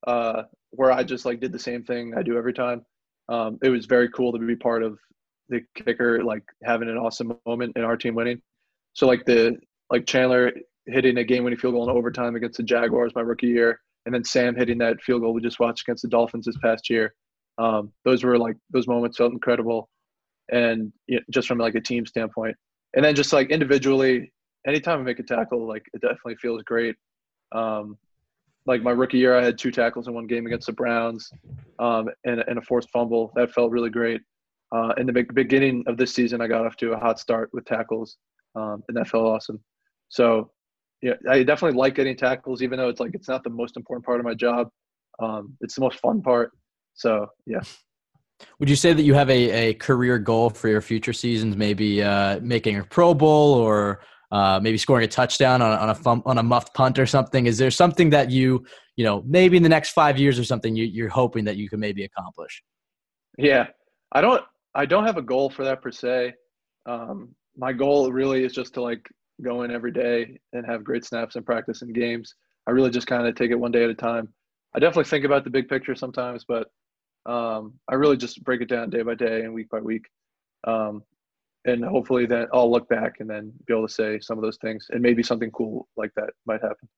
uh, 0.07 0.42
where 0.70 0.92
I 0.92 1.03
just 1.05 1.24
like 1.24 1.40
did 1.40 1.53
the 1.53 1.59
same 1.59 1.84
thing 1.84 2.14
I 2.16 2.22
do 2.22 2.36
every 2.36 2.53
time, 2.53 2.84
um, 3.29 3.59
it 3.62 3.68
was 3.68 3.87
very 3.87 4.09
cool 4.11 4.33
to 4.33 4.39
be 4.39 4.57
part 4.57 4.83
of 4.83 4.99
the 5.49 5.61
kicker 5.75 6.23
like 6.23 6.43
having 6.64 6.89
an 6.89 6.97
awesome 6.97 7.37
moment 7.47 7.77
in 7.77 7.85
our 7.85 7.97
team 7.97 8.14
winning. 8.14 8.41
So 8.95 9.07
like 9.07 9.25
the 9.25 9.57
like 9.91 10.07
Chandler 10.07 10.53
hitting 10.87 11.18
a 11.18 11.25
game-winning 11.25 11.59
field 11.59 11.75
goal 11.75 11.89
in 11.89 11.97
overtime 11.97 12.35
against 12.35 12.57
the 12.57 12.62
Jaguars 12.62 13.12
my 13.14 13.20
rookie 13.20 13.47
year, 13.47 13.81
and 14.07 14.14
then 14.14 14.25
Sam 14.25 14.57
hitting 14.57 14.79
that 14.79 15.01
field 15.03 15.23
goal 15.23 15.33
we 15.33 15.41
just 15.41 15.61
watched 15.61 15.83
against 15.83 16.03
the 16.03 16.09
Dolphins 16.09 16.47
this 16.47 16.57
past 16.62 16.91
year. 16.91 17.14
Um, 17.59 17.93
those 18.05 18.25
were 18.25 18.39
like 18.39 18.57
those 18.70 18.89
moments 18.89 19.18
felt 19.18 19.33
incredible, 19.33 19.89
and 20.51 20.93
you 21.07 21.16
know, 21.16 21.23
just 21.31 21.47
from 21.47 21.59
like 21.59 21.75
a 21.75 21.81
team 21.81 22.07
standpoint, 22.07 22.57
and 22.95 23.05
then 23.05 23.14
just 23.14 23.33
like 23.33 23.51
individually, 23.51 24.33
anytime 24.66 25.01
I 25.01 25.03
make 25.03 25.18
a 25.18 25.23
tackle, 25.23 25.68
like 25.68 25.85
it 25.93 26.01
definitely 26.01 26.37
feels 26.37 26.62
great. 26.62 26.97
Um, 27.53 27.99
like 28.67 28.83
my 28.83 28.91
rookie 28.93 29.19
year, 29.19 29.37
I 29.37 29.45
had 29.45 29.59
two 29.59 29.71
tackles 29.71 30.07
in 30.07 30.15
one 30.15 30.27
game 30.27 30.47
against 30.47 30.67
the 30.67 30.73
Browns, 30.73 31.31
um, 31.79 32.09
and, 32.25 32.45
and 32.47 32.59
a 32.59 32.63
forced 32.63 32.91
fumble. 32.91 33.33
That 33.35 33.53
felt 33.53 33.71
really 33.71 33.91
great. 33.91 34.21
Uh, 34.75 34.93
in 34.97 35.07
the 35.07 35.27
beginning 35.35 35.85
of 35.87 35.97
this 35.97 36.15
season, 36.15 36.41
I 36.41 36.47
got 36.47 36.65
off 36.65 36.77
to 36.77 36.93
a 36.93 36.99
hot 36.99 37.19
start 37.19 37.51
with 37.53 37.65
tackles, 37.65 38.17
um, 38.55 38.83
and 38.89 38.97
that 38.97 39.09
felt 39.09 39.27
awesome. 39.27 39.61
So, 40.09 40.51
yeah, 41.03 41.15
I 41.29 41.43
definitely 41.43 41.79
like 41.79 41.95
getting 41.95 42.17
tackles, 42.17 42.63
even 42.63 42.79
though 42.79 42.89
it's 42.89 43.01
like 43.01 43.15
it's 43.15 43.29
not 43.29 43.45
the 43.45 43.51
most 43.51 43.77
important 43.77 44.07
part 44.07 44.21
of 44.21 44.25
my 44.25 44.35
job. 44.35 44.69
Um, 45.21 45.57
it's 45.61 45.75
the 45.75 45.81
most 45.81 45.99
fun 46.01 46.23
part. 46.23 46.53
So, 46.95 47.27
yeah. 47.47 47.61
Would 48.59 48.71
you 48.71 48.77
say 48.77 48.93
that 48.93 49.03
you 49.03 49.15
have 49.15 49.31
a, 49.31 49.51
a 49.71 49.75
career 49.75 50.19
goal 50.19 50.51
for 50.51 50.69
your 50.69 50.81
future 50.81 51.13
seasons? 51.13 51.57
Maybe 51.57 52.03
uh, 52.03 52.41
making 52.41 52.79
a 52.79 52.85
Pro 52.85 53.15
Bowl 53.15 53.55
or 53.55 54.01
uh, 54.33 54.59
maybe 54.61 54.78
scoring 54.78 55.05
a 55.05 55.09
touchdown 55.09 55.61
on, 55.62 55.72
a- 55.72 55.76
on 55.76 55.91
a 55.91 55.95
fum- 55.95 56.22
on 56.24 56.39
a 56.39 56.43
muffed 56.43 56.74
punt 56.74 56.99
or 56.99 57.07
something. 57.07 57.47
Is 57.47 57.59
there 57.59 57.70
something 57.70 58.11
that 58.11 58.30
you 58.30 58.64
you 58.97 59.05
know 59.05 59.22
maybe 59.26 59.57
in 59.57 59.62
the 59.62 59.68
next 59.68 59.91
five 59.91 60.18
years 60.18 60.39
or 60.39 60.45
something 60.45 60.74
you, 60.74 60.87
you're 60.87 61.09
hoping 61.09 61.45
that 61.45 61.57
you 61.57 61.68
can 61.68 61.78
maybe 61.78 62.05
accomplish? 62.05 62.62
Yeah, 63.39 63.68
I 64.11 64.20
don't. 64.20 64.43
I 64.74 64.87
don't 64.87 65.05
have 65.05 65.18
a 65.18 65.22
goal 65.22 65.51
for 65.51 65.64
that 65.64 65.83
per 65.83 65.93
se. 65.93 66.33
Um, 66.87 67.35
my 67.57 67.72
goal 67.74 68.11
really 68.11 68.43
is 68.43 68.53
just 68.53 68.72
to 68.74 68.83
like 68.83 69.07
go 69.43 69.62
in 69.62 69.70
every 69.70 69.93
day 69.93 70.39
and 70.55 70.64
have 70.64 70.83
great 70.83 71.05
snaps 71.05 71.37
and 71.37 71.45
practice 71.45 71.83
in 71.83 71.93
games. 71.93 72.35
I 72.66 72.70
really 72.70 72.91
just 72.91 73.07
kind 73.07 73.26
of 73.26 73.35
take 73.35 73.51
it 73.51 73.59
one 73.59 73.72
day 73.72 73.85
at 73.85 73.91
a 73.91 73.95
time. 73.95 74.33
I 74.74 74.78
definitely 74.78 75.11
think 75.11 75.26
about 75.26 75.45
the 75.45 75.51
big 75.51 75.68
picture 75.68 75.95
sometimes, 75.95 76.47
but 76.49 76.68
um, 77.26 77.74
I 77.89 77.95
really 77.95 78.16
just 78.16 78.43
break 78.45 78.62
it 78.62 78.68
down 78.68 78.89
day 78.89 79.03
by 79.03 79.14
day 79.14 79.43
and 79.43 79.53
week 79.53 79.68
by 79.68 79.80
week. 79.80 80.07
Um, 80.66 81.03
and 81.65 81.85
hopefully 81.85 82.27
that 82.27 82.49
I'll 82.53 82.71
look 82.71 82.89
back 82.89 83.15
and 83.21 83.29
then 83.29 83.53
be 83.67 83.75
able 83.75 83.87
to 83.87 83.93
say 83.93 84.19
some 84.21 84.39
of 84.39 84.43
those 84.43 84.59
things 84.59 84.87
and 84.91 85.01
maybe 85.01 85.23
something 85.23 85.51
cool 85.51 85.89
like 85.97 86.11
that 86.17 86.31
might 86.47 86.61
happen. 86.61 86.89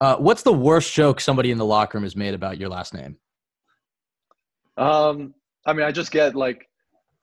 Uh, 0.00 0.16
what's 0.16 0.42
the 0.42 0.52
worst 0.52 0.92
joke 0.92 1.20
somebody 1.20 1.50
in 1.50 1.58
the 1.58 1.64
locker 1.64 1.96
room 1.96 2.02
has 2.02 2.16
made 2.16 2.34
about 2.34 2.58
your 2.58 2.68
last 2.68 2.94
name? 2.94 3.16
Um, 4.76 5.34
I 5.66 5.72
mean, 5.72 5.86
I 5.86 5.92
just 5.92 6.10
get 6.10 6.34
like, 6.34 6.68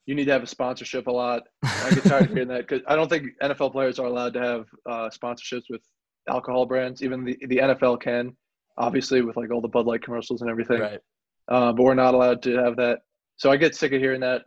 you 0.05 0.15
need 0.15 0.25
to 0.25 0.31
have 0.31 0.43
a 0.43 0.47
sponsorship 0.47 1.07
a 1.07 1.11
lot. 1.11 1.43
I 1.63 1.91
get 1.91 2.03
tired 2.05 2.23
of 2.23 2.31
hearing 2.31 2.47
that 2.47 2.67
because 2.67 2.81
I 2.87 2.95
don't 2.95 3.09
think 3.09 3.27
NFL 3.41 3.71
players 3.71 3.99
are 3.99 4.07
allowed 4.07 4.33
to 4.33 4.41
have 4.41 4.65
uh, 4.89 5.09
sponsorships 5.09 5.65
with 5.69 5.81
alcohol 6.27 6.65
brands. 6.65 7.03
Even 7.03 7.23
the, 7.23 7.37
the 7.47 7.57
NFL 7.57 8.01
can, 8.01 8.35
obviously, 8.77 9.21
with 9.21 9.37
like 9.37 9.51
all 9.51 9.61
the 9.61 9.67
Bud 9.67 9.85
Light 9.85 10.01
commercials 10.01 10.41
and 10.41 10.49
everything. 10.49 10.79
Right. 10.79 10.99
Uh, 11.47 11.71
but 11.73 11.83
we're 11.83 11.93
not 11.93 12.13
allowed 12.13 12.41
to 12.43 12.55
have 12.57 12.77
that. 12.77 12.99
So 13.37 13.51
I 13.51 13.57
get 13.57 13.75
sick 13.75 13.93
of 13.93 14.01
hearing 14.01 14.21
that. 14.21 14.43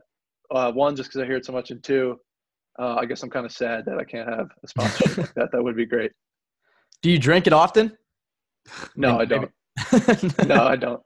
Uh, 0.54 0.70
one, 0.70 0.94
just 0.94 1.08
because 1.10 1.20
I 1.20 1.26
hear 1.26 1.36
it 1.36 1.44
so 1.44 1.52
much, 1.52 1.72
and 1.72 1.82
two, 1.82 2.20
uh, 2.78 2.94
I 2.94 3.06
guess 3.06 3.22
I'm 3.24 3.30
kind 3.30 3.44
of 3.44 3.50
sad 3.50 3.84
that 3.86 3.98
I 3.98 4.04
can't 4.04 4.28
have 4.28 4.48
a 4.62 4.68
sponsorship 4.68 5.18
like 5.18 5.34
that. 5.34 5.52
That 5.52 5.62
would 5.62 5.76
be 5.76 5.84
great. 5.84 6.12
Do 7.02 7.10
you 7.10 7.18
drink 7.18 7.48
it 7.48 7.52
often? 7.52 7.96
No, 8.96 9.18
I 9.18 9.24
don't. 9.24 9.50
no, 10.46 10.64
I 10.64 10.76
don't. 10.76 11.02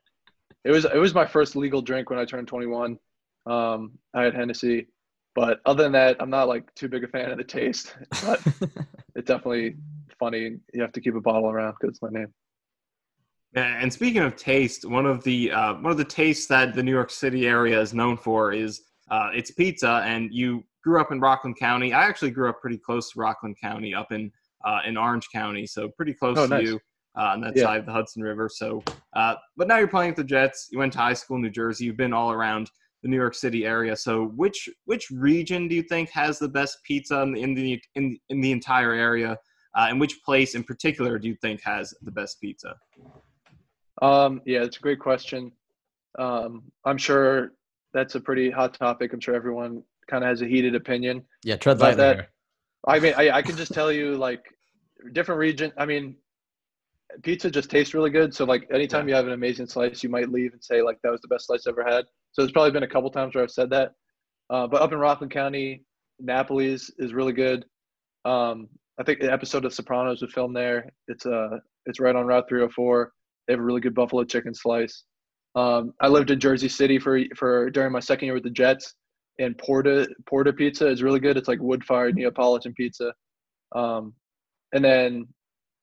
It 0.65 0.71
was 0.71 0.85
it 0.85 0.99
was 0.99 1.15
my 1.15 1.27
first 1.27 1.57
legal 1.57 1.81
drink 1.81 2.11
when 2.11 2.19
I 2.19 2.27
turned 2.27 2.47
21. 2.47 2.99
Um, 3.47 3.93
I 4.13 4.23
had 4.23 4.35
Hennessy, 4.35 4.89
but 5.35 5.61
other 5.65 5.83
than 5.83 5.93
that, 5.93 6.19
I'm 6.21 6.31
not 6.31 6.47
like 6.47 6.73
too 6.75 6.89
big 6.89 7.05
a 7.05 7.09
fan 7.09 7.31
of 7.31 7.39
the 7.39 7.45
taste. 7.45 7.97
But 8.23 8.41
it's 9.17 9.27
definitely 9.27 9.77
funny. 10.21 10.57
You 10.75 10.83
have 10.83 10.93
to 10.93 11.01
keep 11.01 11.15
a 11.15 11.21
bottle 11.21 11.49
around 11.49 11.75
because 11.81 11.95
it's 11.95 12.03
my 12.03 12.11
name. 12.11 12.33
And 13.55 13.91
speaking 13.91 14.23
of 14.23 14.37
taste, 14.37 14.85
one 14.85 15.07
of 15.07 15.25
the 15.25 15.53
uh, 15.53 15.75
one 15.75 15.91
of 15.91 15.97
the 15.97 16.05
tastes 16.05 16.47
that 16.49 16.75
the 16.75 16.83
New 16.83 16.93
York 16.93 17.11
City 17.11 17.47
area 17.47 17.81
is 17.81 17.95
known 17.95 18.19
for 18.19 18.53
is 18.53 18.83
uh, 19.11 19.31
it's 19.35 19.51
pizza. 19.51 20.03
And 20.05 20.33
you 20.33 20.65
grew 20.85 21.01
up 21.01 21.13
in 21.13 21.21
Rockland 21.21 21.59
County. 21.59 21.93
I 21.93 22.05
actually 22.05 22.31
grew 22.31 22.49
up 22.49 22.61
pretty 22.61 22.79
close 22.79 23.13
to 23.13 23.21
Rockland 23.21 23.57
County, 23.61 23.95
up 23.95 24.13
in 24.13 24.31
uh, 24.65 24.81
in 24.87 24.97
Orange 24.97 25.29
County, 25.33 25.67
so 25.67 25.89
pretty 25.89 26.13
close 26.13 26.37
Oh, 26.37 26.47
to 26.47 26.55
nice. 26.55 26.65
you 26.67 26.81
uh, 27.17 27.23
on 27.33 27.41
that 27.43 27.55
Yeah. 27.57 27.65
side 27.65 27.81
of 27.81 27.87
the 27.87 27.93
Hudson 27.93 28.23
River. 28.23 28.49
So, 28.49 28.83
uh, 29.15 29.37
but 29.57 29.69
now 29.69 29.79
you're 29.79 29.87
playing 29.87 30.11
with 30.11 30.17
the 30.17 30.25
Jets. 30.25 30.69
You 30.73 30.79
went 30.79 30.93
to 30.95 30.99
high 30.99 31.13
school 31.15 31.37
in 31.37 31.43
New 31.43 31.51
Jersey. 31.51 31.85
You've 31.85 31.97
been 31.97 32.13
all 32.13 32.33
around 32.33 32.71
the 33.03 33.09
New 33.09 33.17
York 33.17 33.35
City 33.35 33.65
area. 33.65 33.95
So, 33.95 34.27
which 34.35 34.69
which 34.87 35.11
region 35.11 35.69
do 35.69 35.77
you 35.77 35.83
think 35.85 36.11
has 36.11 36.39
the 36.41 36.49
best 36.49 36.79
pizza 36.85 37.23
in 37.23 37.33
the 37.33 37.41
in 37.43 37.55
the 37.55 37.81
in, 37.95 38.19
in 38.31 38.41
the 38.41 38.51
entire 38.53 38.93
area? 38.93 39.39
Uh, 39.77 39.87
and 39.91 40.01
which 40.01 40.21
place 40.25 40.55
in 40.57 40.65
particular 40.65 41.19
do 41.21 41.29
you 41.29 41.37
think 41.37 41.61
has 41.63 41.95
the 42.03 42.11
best 42.11 42.41
pizza? 42.41 42.75
Um, 44.03 44.41
yeah, 44.47 44.63
it's 44.63 44.77
a 44.79 44.81
great 44.81 44.99
question. 44.99 45.53
Um, 46.19 46.65
I'm 46.85 46.99
sure 46.99 47.53
that's 47.93 48.15
a 48.15 48.21
pretty 48.21 48.51
hot 48.51 48.75
topic. 48.75 49.13
I'm 49.13 49.21
sure 49.21 49.35
everyone 49.35 49.83
kind 50.09 50.25
of 50.25 50.29
has 50.29 50.43
a 50.43 50.47
heated 50.47 50.75
opinion. 50.75 51.23
Yeah, 51.45 51.57
tread 51.57 51.79
lightly 51.81 51.97
that. 51.97 52.29
I 52.87 53.01
mean, 53.01 53.15
I, 53.17 53.31
I 53.31 53.43
can 53.43 53.57
just 53.57 53.73
tell 53.73 53.91
you, 53.93 54.17
like, 54.17 54.43
different 55.13 55.39
region. 55.39 55.73
I 55.77 55.85
mean, 55.85 56.17
pizza 57.23 57.51
just 57.51 57.71
tastes 57.71 57.95
really 57.95 58.11
good. 58.11 58.35
So, 58.35 58.45
like, 58.45 58.69
anytime 58.73 59.09
you 59.09 59.15
have 59.15 59.27
an 59.27 59.33
amazing 59.33 59.67
slice, 59.67 60.03
you 60.03 60.09
might 60.09 60.31
leave 60.31 60.53
and 60.53 60.63
say, 60.63 60.83
like, 60.83 60.99
that 61.03 61.11
was 61.11 61.21
the 61.21 61.29
best 61.29 61.47
slice 61.47 61.67
I 61.67 61.71
ever 61.71 61.85
had. 61.85 62.05
So, 62.33 62.43
there's 62.43 62.53
probably 62.53 62.71
been 62.71 62.85
a 62.85 62.89
couple 62.89 63.11
times 63.11 63.35
where 63.35 63.45
I've 63.45 63.51
said 63.51 63.71
that. 63.71 63.93
Uh, 64.51 64.67
but 64.67 64.81
up 64.81 64.93
in 64.93 64.99
Rockland 64.99 65.33
County, 65.33 65.85
Napoli's 66.21 66.91
is 66.99 67.13
really 67.13 67.33
good. 67.33 67.65
Um, 68.25 68.69
I 68.99 69.05
think 69.05 69.21
an 69.21 69.31
episode 69.31 69.65
of 69.65 69.73
Sopranos 69.73 70.23
was 70.23 70.33
filmed 70.33 70.57
there. 70.57 70.91
It's 71.07 71.25
uh, 71.25 71.59
it's 71.87 72.01
right 72.01 72.17
on 72.17 72.27
Route 72.27 72.49
304. 72.49 73.13
They 73.47 73.53
have 73.55 73.61
a 73.61 73.63
really 73.63 73.81
good 73.81 73.95
buffalo 73.95 74.25
chicken 74.25 74.55
slice. 74.55 75.05
Um, 75.59 75.93
I 76.01 76.07
lived 76.07 76.31
in 76.31 76.39
Jersey 76.39 76.69
City 76.69 77.01
for 77.01 77.21
for 77.35 77.69
during 77.71 77.91
my 77.91 77.99
second 77.99 78.27
year 78.27 78.35
with 78.35 78.45
the 78.45 78.51
Jets, 78.51 78.95
and 79.41 79.59
Porta 79.59 80.09
Porta 80.29 80.53
Pizza 80.53 80.87
is 80.87 81.03
really 81.03 81.19
good. 81.19 81.37
It's 81.37 81.49
like 81.49 81.59
wood 81.61 81.85
fired 81.85 82.15
Neapolitan 82.15 82.73
pizza. 82.75 83.13
Um, 83.75 84.15
and 84.73 84.85
then 84.85 85.27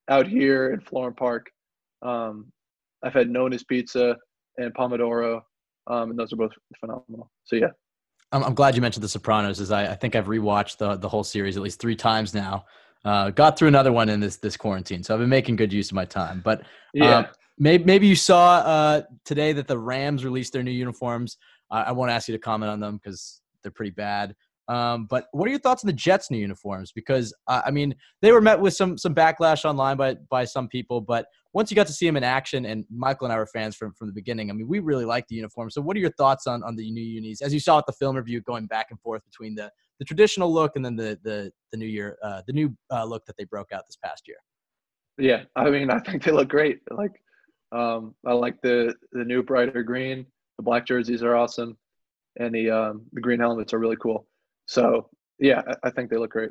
out 0.08 0.26
here 0.26 0.72
in 0.72 0.80
Florham 0.80 1.14
Park, 1.14 1.50
um, 2.00 2.50
I've 3.04 3.12
had 3.12 3.28
Nona's 3.28 3.64
Pizza 3.64 4.16
and 4.56 4.72
Pomodoro, 4.74 5.42
um, 5.88 6.10
and 6.10 6.18
those 6.18 6.32
are 6.32 6.36
both 6.36 6.52
phenomenal. 6.80 7.30
So 7.44 7.56
yeah, 7.56 7.68
I'm, 8.32 8.44
I'm 8.44 8.54
glad 8.54 8.76
you 8.76 8.80
mentioned 8.80 9.04
The 9.04 9.10
Sopranos, 9.10 9.60
as 9.60 9.70
I, 9.70 9.92
I 9.92 9.94
think 9.94 10.16
I've 10.16 10.26
rewatched 10.26 10.78
the 10.78 10.96
the 10.96 11.08
whole 11.08 11.24
series 11.24 11.58
at 11.58 11.62
least 11.62 11.80
three 11.80 11.96
times 11.96 12.32
now. 12.32 12.64
Uh, 13.04 13.28
got 13.28 13.58
through 13.58 13.68
another 13.68 13.92
one 13.92 14.08
in 14.08 14.20
this 14.20 14.36
this 14.36 14.56
quarantine, 14.56 15.02
so 15.02 15.12
I've 15.12 15.20
been 15.20 15.28
making 15.28 15.56
good 15.56 15.72
use 15.72 15.90
of 15.90 15.96
my 15.96 16.06
time. 16.06 16.40
But 16.42 16.62
yeah. 16.94 17.26
Maybe, 17.58 17.84
maybe 17.84 18.06
you 18.06 18.16
saw 18.16 18.58
uh, 18.58 19.02
today 19.24 19.52
that 19.52 19.66
the 19.66 19.78
Rams 19.78 20.24
released 20.24 20.52
their 20.52 20.62
new 20.62 20.70
uniforms. 20.70 21.38
Uh, 21.70 21.84
I 21.86 21.92
won't 21.92 22.10
ask 22.10 22.28
you 22.28 22.32
to 22.34 22.38
comment 22.38 22.70
on 22.70 22.80
them 22.80 23.00
because 23.02 23.40
they're 23.62 23.72
pretty 23.72 23.92
bad. 23.92 24.34
Um, 24.68 25.06
but 25.08 25.26
what 25.32 25.46
are 25.46 25.50
your 25.50 25.60
thoughts 25.60 25.84
on 25.84 25.86
the 25.86 25.92
Jets' 25.92 26.30
new 26.30 26.38
uniforms? 26.38 26.90
Because 26.92 27.32
uh, 27.46 27.62
I 27.64 27.70
mean, 27.70 27.94
they 28.20 28.32
were 28.32 28.40
met 28.40 28.60
with 28.60 28.74
some 28.74 28.98
some 28.98 29.14
backlash 29.14 29.64
online 29.64 29.96
by 29.96 30.14
by 30.28 30.44
some 30.44 30.68
people, 30.68 31.00
but 31.00 31.26
once 31.52 31.70
you 31.70 31.74
got 31.74 31.86
to 31.86 31.92
see 31.92 32.04
them 32.04 32.16
in 32.16 32.24
action, 32.24 32.66
and 32.66 32.84
Michael 32.90 33.26
and 33.26 33.32
I 33.32 33.38
were 33.38 33.46
fans 33.46 33.76
from 33.76 33.92
from 33.94 34.08
the 34.08 34.12
beginning. 34.12 34.50
I 34.50 34.54
mean, 34.54 34.66
we 34.66 34.80
really 34.80 35.04
liked 35.04 35.28
the 35.28 35.36
uniform. 35.36 35.70
So, 35.70 35.80
what 35.80 35.96
are 35.96 36.00
your 36.00 36.10
thoughts 36.12 36.46
on 36.48 36.64
on 36.64 36.74
the 36.74 36.90
new 36.90 37.02
unis 37.02 37.42
as 37.42 37.54
you 37.54 37.60
saw 37.60 37.78
at 37.78 37.86
the 37.86 37.92
film 37.92 38.16
review, 38.16 38.40
going 38.40 38.66
back 38.66 38.88
and 38.90 39.00
forth 39.00 39.24
between 39.24 39.54
the 39.54 39.70
the 40.00 40.04
traditional 40.04 40.52
look 40.52 40.74
and 40.74 40.84
then 40.84 40.96
the 40.96 41.18
the 41.22 41.52
the 41.70 41.78
new 41.78 41.86
year 41.86 42.18
uh, 42.22 42.42
the 42.46 42.52
new 42.52 42.76
uh, 42.90 43.04
look 43.04 43.24
that 43.26 43.36
they 43.36 43.44
broke 43.44 43.72
out 43.72 43.86
this 43.86 43.96
past 44.04 44.26
year? 44.26 44.38
Yeah, 45.18 45.44
I 45.54 45.70
mean, 45.70 45.90
I 45.90 45.98
think 46.00 46.24
they 46.24 46.32
look 46.32 46.48
great. 46.48 46.80
Like, 46.90 47.12
um, 47.76 48.14
I 48.24 48.32
like 48.32 48.60
the 48.62 48.94
the 49.12 49.24
new 49.24 49.42
brighter 49.42 49.82
green. 49.82 50.26
The 50.58 50.62
black 50.62 50.86
jerseys 50.86 51.22
are 51.22 51.34
awesome, 51.36 51.76
and 52.40 52.54
the 52.54 52.70
um, 52.70 53.02
the 53.12 53.20
green 53.20 53.40
helmets 53.40 53.72
are 53.74 53.78
really 53.78 53.96
cool. 53.96 54.26
So 54.66 55.10
yeah, 55.38 55.62
I, 55.68 55.88
I 55.88 55.90
think 55.90 56.10
they 56.10 56.16
look 56.16 56.32
great. 56.32 56.50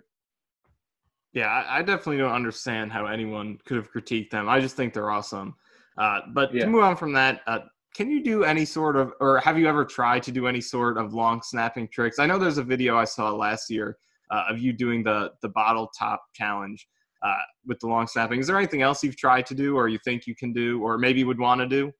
Yeah, 1.33 1.47
I, 1.47 1.79
I 1.79 1.81
definitely 1.81 2.17
don't 2.17 2.31
understand 2.31 2.91
how 2.91 3.07
anyone 3.07 3.57
could 3.65 3.77
have 3.77 3.91
critiqued 3.91 4.29
them. 4.29 4.47
I 4.47 4.59
just 4.59 4.75
think 4.75 4.93
they're 4.93 5.09
awesome. 5.09 5.55
Uh, 5.97 6.19
but 6.33 6.53
Yeah. 6.53 6.65
to 6.65 6.69
move 6.69 6.83
on 6.83 6.95
from 6.95 7.13
that, 7.13 7.41
uh, 7.47 7.59
can 7.95 8.09
you 8.09 8.23
do 8.23 8.43
any 8.43 8.65
sort 8.65 8.95
of, 8.95 9.13
or 9.19 9.39
have 9.39 9.57
you 9.57 9.67
ever 9.67 9.85
tried 9.85 10.23
to 10.23 10.31
do 10.31 10.47
any 10.47 10.61
sort 10.61 10.97
of 10.97 11.13
long 11.13 11.41
snapping 11.41 11.87
tricks? 11.87 12.19
I 12.19 12.25
know 12.25 12.37
there's 12.37 12.57
a 12.57 12.63
video 12.63 12.97
I 12.97 13.05
saw 13.05 13.31
last 13.31 13.69
year 13.69 13.97
uh, 14.31 14.43
of 14.49 14.59
you 14.59 14.73
doing 14.73 15.03
the 15.03 15.31
the 15.41 15.49
bottle 15.49 15.91
top 15.97 16.23
challenge 16.33 16.87
uh, 17.25 17.35
with 17.65 17.79
the 17.79 17.87
long 17.87 18.07
snapping. 18.07 18.39
Is 18.39 18.47
there 18.47 18.57
anything 18.57 18.81
else 18.81 19.03
you've 19.03 19.17
tried 19.17 19.45
to 19.47 19.55
do, 19.55 19.75
or 19.75 19.87
you 19.87 19.99
think 20.05 20.27
you 20.27 20.35
can 20.35 20.53
do, 20.53 20.81
or 20.83 20.97
maybe 20.97 21.23
would 21.23 21.39
want 21.39 21.59
to 21.61 21.67
do? 21.67 21.91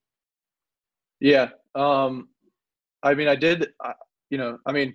Yeah. 1.19 1.49
Um, 1.73 2.29
I 3.01 3.15
mean, 3.15 3.27
I 3.27 3.35
did. 3.35 3.69
Uh, 3.83 3.93
you 4.29 4.37
know, 4.37 4.57
I 4.65 4.71
mean, 4.71 4.93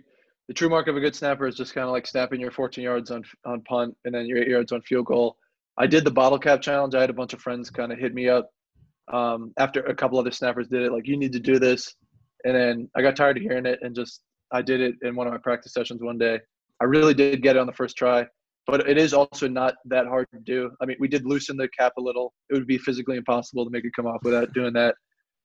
the 0.49 0.55
true 0.55 0.69
mark 0.69 0.89
of 0.89 0.97
a 0.97 1.01
good 1.01 1.17
snapper 1.17 1.47
is 1.47 1.57
just 1.57 1.75
kind 1.75 1.87
of 1.87 1.93
like 1.93 2.07
snapping 2.07 2.41
your 2.41 2.51
14 2.51 2.83
yards 2.85 3.11
on 3.11 3.25
on 3.45 3.63
punt 3.63 3.97
and 4.05 4.15
then 4.15 4.27
your 4.27 4.39
eight 4.39 4.49
yards 4.49 4.73
on 4.73 4.83
field 4.83 5.07
goal. 5.07 5.37
I 5.79 5.87
did 5.87 6.05
the 6.05 6.11
bottle 6.11 6.39
cap 6.39 6.61
challenge. 6.61 6.95
I 6.95 7.01
had 7.01 7.11
a 7.11 7.15
bunch 7.15 7.33
of 7.33 7.41
friends 7.41 7.71
kind 7.71 7.93
of 7.93 7.99
hit 7.99 8.15
me 8.15 8.29
up 8.29 8.51
um, 9.13 9.53
after 9.59 9.81
a 9.83 9.95
couple 9.95 10.19
other 10.19 10.31
snappers 10.31 10.69
did 10.69 10.83
it. 10.83 10.93
Like, 10.93 11.07
you 11.07 11.17
need 11.17 11.33
to 11.33 11.41
do 11.41 11.59
this, 11.59 11.95
and 12.45 12.55
then 12.55 12.89
I 12.97 13.03
got 13.03 13.17
tired 13.17 13.37
of 13.37 13.43
hearing 13.43 13.67
it 13.67 13.81
and 13.83 13.95
just 13.95 14.23
I 14.53 14.63
did 14.63 14.81
it 14.81 14.95
in 15.03 15.17
one 15.17 15.27
of 15.27 15.33
my 15.33 15.39
practice 15.39 15.73
sessions 15.73 16.03
one 16.03 16.19
day. 16.19 16.39
I 16.81 16.85
really 16.85 17.15
did 17.15 17.43
get 17.43 17.57
it 17.57 17.61
on 17.61 17.67
the 17.67 17.73
first 17.73 17.97
try, 17.97 18.27
but 18.67 18.89
it 18.89 18.99
is 18.99 19.13
also 19.13 19.49
not 19.49 19.75
that 19.87 20.07
hard 20.07 20.27
to 20.33 20.41
do. 20.41 20.71
I 20.81 20.87
mean, 20.87 20.97
we 21.01 21.09
did 21.09 21.27
loosen 21.27 21.57
the 21.57 21.69
cap 21.69 21.95
a 21.99 22.01
little. 22.01 22.33
It 22.49 22.55
would 22.55 22.67
be 22.67 22.79
physically 22.79 23.17
impossible 23.17 23.65
to 23.65 23.71
make 23.71 23.85
it 23.85 23.93
come 23.95 24.07
off 24.07 24.21
without 24.23 24.53
doing 24.55 24.73
that. 24.75 24.95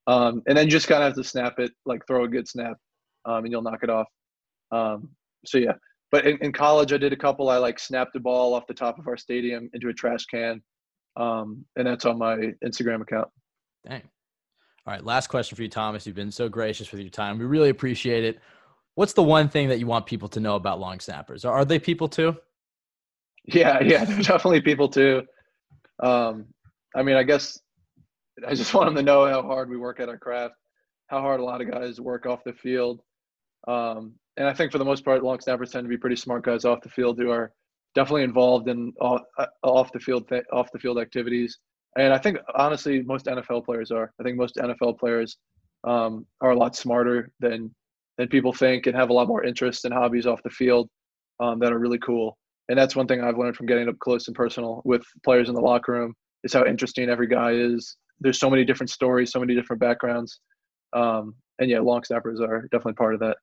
Um, 0.08 0.44
and 0.48 0.58
then 0.58 0.70
just 0.70 0.88
kind 0.88 1.02
of 1.02 1.08
have 1.08 1.16
to 1.16 1.24
snap 1.24 1.58
it, 1.58 1.72
like 1.86 2.06
throw 2.06 2.26
a 2.26 2.28
good 2.28 2.48
snap, 2.48 2.78
um, 3.26 3.44
and 3.44 3.52
you'll 3.52 3.64
knock 3.64 3.80
it 3.82 3.90
off. 3.90 4.08
Um, 4.72 5.10
so 5.46 5.58
yeah, 5.58 5.74
but 6.12 6.26
in, 6.28 6.38
in 6.42 6.52
college 6.52 6.94
I 6.94 6.98
did 6.98 7.14
a 7.14 7.18
couple. 7.18 7.50
I 7.50 7.58
like 7.58 7.80
snapped 7.80 8.14
the 8.14 8.20
ball 8.20 8.54
off 8.54 8.68
the 8.68 8.74
top 8.74 9.00
of 9.00 9.08
our 9.08 9.18
stadium 9.18 9.70
into 9.74 9.90
a 9.90 9.94
trash 9.94 10.26
can, 10.26 10.62
um, 11.18 11.66
and 11.76 11.88
that's 11.88 12.06
on 12.06 12.20
my 12.20 12.38
Instagram 12.64 13.02
account. 13.02 13.30
Dang. 13.88 14.04
All 14.88 14.94
right, 14.94 15.04
last 15.04 15.28
question 15.28 15.56
for 15.56 15.64
you, 15.64 15.70
Thomas. 15.70 16.06
You've 16.06 16.16
been 16.16 16.32
so 16.32 16.48
gracious 16.48 16.92
with 16.92 17.02
your 17.02 17.10
time. 17.10 17.40
We 17.40 17.46
really 17.46 17.70
appreciate 17.70 18.24
it. 18.24 18.40
What's 18.94 19.14
the 19.14 19.24
one 19.24 19.50
thing 19.50 19.68
that 19.70 19.80
you 19.80 19.88
want 19.88 20.06
people 20.06 20.30
to 20.30 20.40
know 20.40 20.56
about 20.56 20.80
long 20.80 21.00
snappers? 21.00 21.44
Are, 21.44 21.54
are 21.54 21.66
they 21.66 21.80
people 21.80 22.08
too? 22.08 22.38
Yeah, 23.48 23.82
yeah, 23.82 24.06
definitely 24.22 24.62
people 24.62 24.90
too. 24.90 25.24
Um, 26.02 26.48
I 26.96 27.04
mean, 27.04 27.16
I 27.16 27.24
guess 27.24 27.60
I 28.48 28.56
just 28.56 28.74
want 28.74 28.88
them 28.88 28.96
to 28.96 29.04
know 29.04 29.28
how 29.28 29.42
hard 29.42 29.70
we 29.70 29.78
work 29.78 30.00
at 30.00 30.10
our 30.10 30.18
craft, 30.18 30.56
how 31.08 31.22
hard 31.22 31.40
a 31.40 31.44
lot 31.44 31.62
of 31.62 31.70
guys 31.70 32.00
work 32.00 32.26
off 32.26 32.44
the 32.44 32.54
field. 32.54 33.02
Um, 33.68 34.14
and 34.38 34.48
I 34.48 34.54
think 34.54 34.72
for 34.72 34.78
the 34.78 34.86
most 34.86 35.06
part, 35.06 35.24
long 35.24 35.40
snappers 35.40 35.72
tend 35.72 35.86
to 35.86 35.90
be 35.90 35.98
pretty 35.98 36.16
smart 36.16 36.44
guys 36.44 36.66
off 36.66 36.82
the 36.82 36.90
field 36.90 37.18
who 37.18 37.30
are 37.30 37.52
definitely 37.96 38.24
involved 38.24 38.68
in 38.68 38.92
off, 39.00 39.22
uh, 39.38 39.46
off 39.64 39.92
the 39.92 40.00
field 40.00 40.30
off 40.52 40.72
the 40.72 40.80
field 40.80 41.00
activities. 41.00 41.58
And 41.98 42.14
I 42.14 42.18
think 42.18 42.38
honestly, 42.54 43.02
most 43.02 43.26
NFL 43.26 43.66
players 43.66 43.92
are. 43.92 44.12
I 44.20 44.24
think 44.24 44.38
most 44.38 44.58
NFL 44.58 45.00
players 45.00 45.38
um, 45.86 46.26
are 46.42 46.52
a 46.52 46.58
lot 46.58 46.76
smarter 46.76 47.32
than 47.40 47.74
than 48.18 48.28
people 48.28 48.54
think 48.54 48.88
and 48.88 48.96
have 48.96 49.10
a 49.10 49.14
lot 49.14 49.28
more 49.28 49.44
interests 49.44 49.86
and 49.86 49.94
hobbies 49.94 50.26
off 50.26 50.44
the 50.44 50.50
field 50.50 50.90
um, 51.40 51.60
that 51.60 51.72
are 51.74 51.80
really 51.80 52.00
cool. 52.00 52.38
And 52.70 52.78
that's 52.78 52.96
one 52.96 53.08
thing 53.08 53.24
I've 53.24 53.38
learned 53.38 53.56
from 53.56 53.68
getting 53.68 53.88
up 53.88 54.00
close 54.00 54.28
and 54.28 54.36
personal 54.36 54.82
with 54.86 55.04
players 55.24 55.50
in 55.50 55.56
the 55.56 55.62
locker 55.62 55.92
room 55.92 56.14
is 56.44 56.54
how 56.54 56.66
interesting 56.66 57.10
every 57.10 57.28
guy 57.28 57.52
is. 57.52 57.98
There's 58.20 58.40
so 58.40 58.50
many 58.50 58.66
different 58.66 58.90
stories, 58.90 59.32
so 59.32 59.40
many 59.40 59.56
different 59.56 59.80
backgrounds. 59.80 60.40
Um, 60.94 61.36
and 61.60 61.70
yeah, 61.70 61.80
long 61.80 62.04
snappers 62.04 62.40
are 62.42 62.64
definitely 62.72 62.94
part 62.94 63.14
of 63.14 63.20
that. 63.20 63.38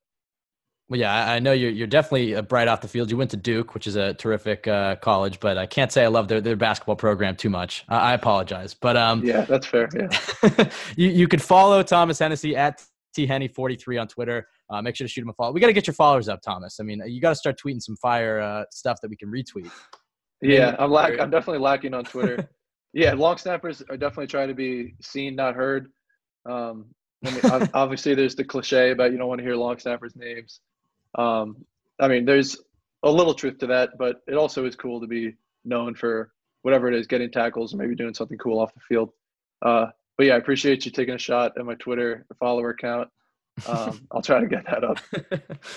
Well, 0.89 1.01
yeah, 1.01 1.33
I 1.33 1.39
know 1.39 1.53
you're 1.53 1.71
you're 1.71 1.87
definitely 1.87 2.35
uh, 2.35 2.43
bright 2.43 2.69
off 2.69 2.83
the 2.83 2.89
field. 2.89 3.11
You 3.11 3.17
went 3.17 3.31
to 3.31 3.37
Duke, 3.37 3.73
which 3.73 3.87
is 3.87 3.97
a 3.97 4.13
terrific 4.13 4.69
uh, 4.69 4.97
college, 4.97 5.41
but 5.41 5.57
I 5.57 5.65
can't 5.65 5.91
say 5.91 6.05
I 6.05 6.09
love 6.09 6.29
their, 6.29 6.41
their 6.41 6.57
basketball 6.57 6.97
program 6.97 7.35
too 7.35 7.49
much. 7.49 7.85
I, 7.89 8.11
I 8.11 8.15
apologize, 8.15 8.75
but 8.75 8.97
um, 8.97 9.25
Yeah, 9.25 9.47
that's 9.47 9.67
fair. 9.67 9.89
Yeah. 9.95 10.69
you 10.97 11.09
you 11.09 11.29
could 11.29 11.41
follow 11.41 11.83
Thomas 11.83 12.19
Hennessy 12.19 12.57
at 12.57 12.85
thenny43 13.15 14.01
on 14.01 14.09
Twitter. 14.09 14.47
Uh, 14.71 14.83
make 14.83 14.97
sure 14.97 15.07
to 15.07 15.13
shoot 15.13 15.23
him 15.23 15.29
a 15.29 15.33
follow. 15.35 15.53
We 15.53 15.61
got 15.61 15.67
to 15.69 15.73
get 15.73 15.87
your 15.87 15.95
followers 15.95 16.29
up, 16.29 16.41
Thomas. 16.43 16.79
I 16.81 16.85
mean, 16.85 17.03
you 17.07 17.21
got 17.21 17.31
to 17.31 17.37
start 17.37 17.59
tweeting 17.59 17.83
some 17.83 17.97
fire 17.97 18.41
uh, 18.41 18.65
stuff 18.71 19.01
that 19.03 19.09
we 19.09 19.17
can 19.17 19.31
retweet. 19.31 19.71
Yeah, 20.45 20.75
I'm 20.77 20.91
lack. 20.91 21.21
I'm 21.21 21.31
definitely 21.31 21.61
lacking 21.61 21.95
on 21.95 22.03
Twitter. 22.03 22.49
yeah, 22.93 23.13
long 23.13 23.39
snappers 23.39 23.81
are 23.89 23.97
definitely 23.97 24.27
trying 24.27 24.49
to 24.49 24.55
be 24.55 24.95
seen, 25.01 25.37
not 25.37 25.55
heard. 25.55 25.87
Um, 26.47 26.87
I 27.25 27.31
mean, 27.31 27.71
obviously, 27.75 28.17
there's 28.17 28.35
the 28.35 28.43
cliche 28.43 28.91
about 28.91 29.13
you 29.13 29.19
don't 29.19 29.29
want 29.29 29.39
to 29.39 29.45
hear 29.45 29.55
long 29.55 29.79
snappers' 29.79 30.17
names. 30.17 30.59
Um, 31.17 31.65
I 32.01 32.09
mean, 32.09 32.25
there's 32.25 32.57
a 33.05 33.11
little 33.11 33.35
truth 33.35 33.59
to 33.59 33.69
that, 33.69 33.91
but 33.99 34.17
it 34.27 34.35
also 34.35 34.67
is 34.67 34.75
cool 34.75 35.01
to 35.01 35.07
be 35.07 35.35
known 35.65 35.95
for 35.95 36.33
whatever 36.63 36.89
it 36.89 36.95
is, 36.95 37.07
getting 37.07 37.31
tackles, 37.31 37.75
or 37.75 37.77
maybe 37.77 37.95
doing 37.95 38.15
something 38.15 38.39
cool 38.39 38.59
off 38.59 38.75
the 38.75 38.81
field. 38.81 39.11
Uh, 39.65 39.87
but 40.17 40.27
yeah, 40.27 40.35
I 40.35 40.37
appreciate 40.37 40.85
you 40.85 40.91
taking 40.91 41.15
a 41.15 41.19
shot 41.19 41.53
at 41.59 41.65
my 41.65 41.75
Twitter 41.75 42.27
follower 42.39 42.75
count. 42.75 43.09
um, 43.67 44.07
I'll 44.13 44.23
try 44.23 44.41
to 44.41 44.47
get 44.47 44.65
that 44.67 44.85
up. 44.85 44.99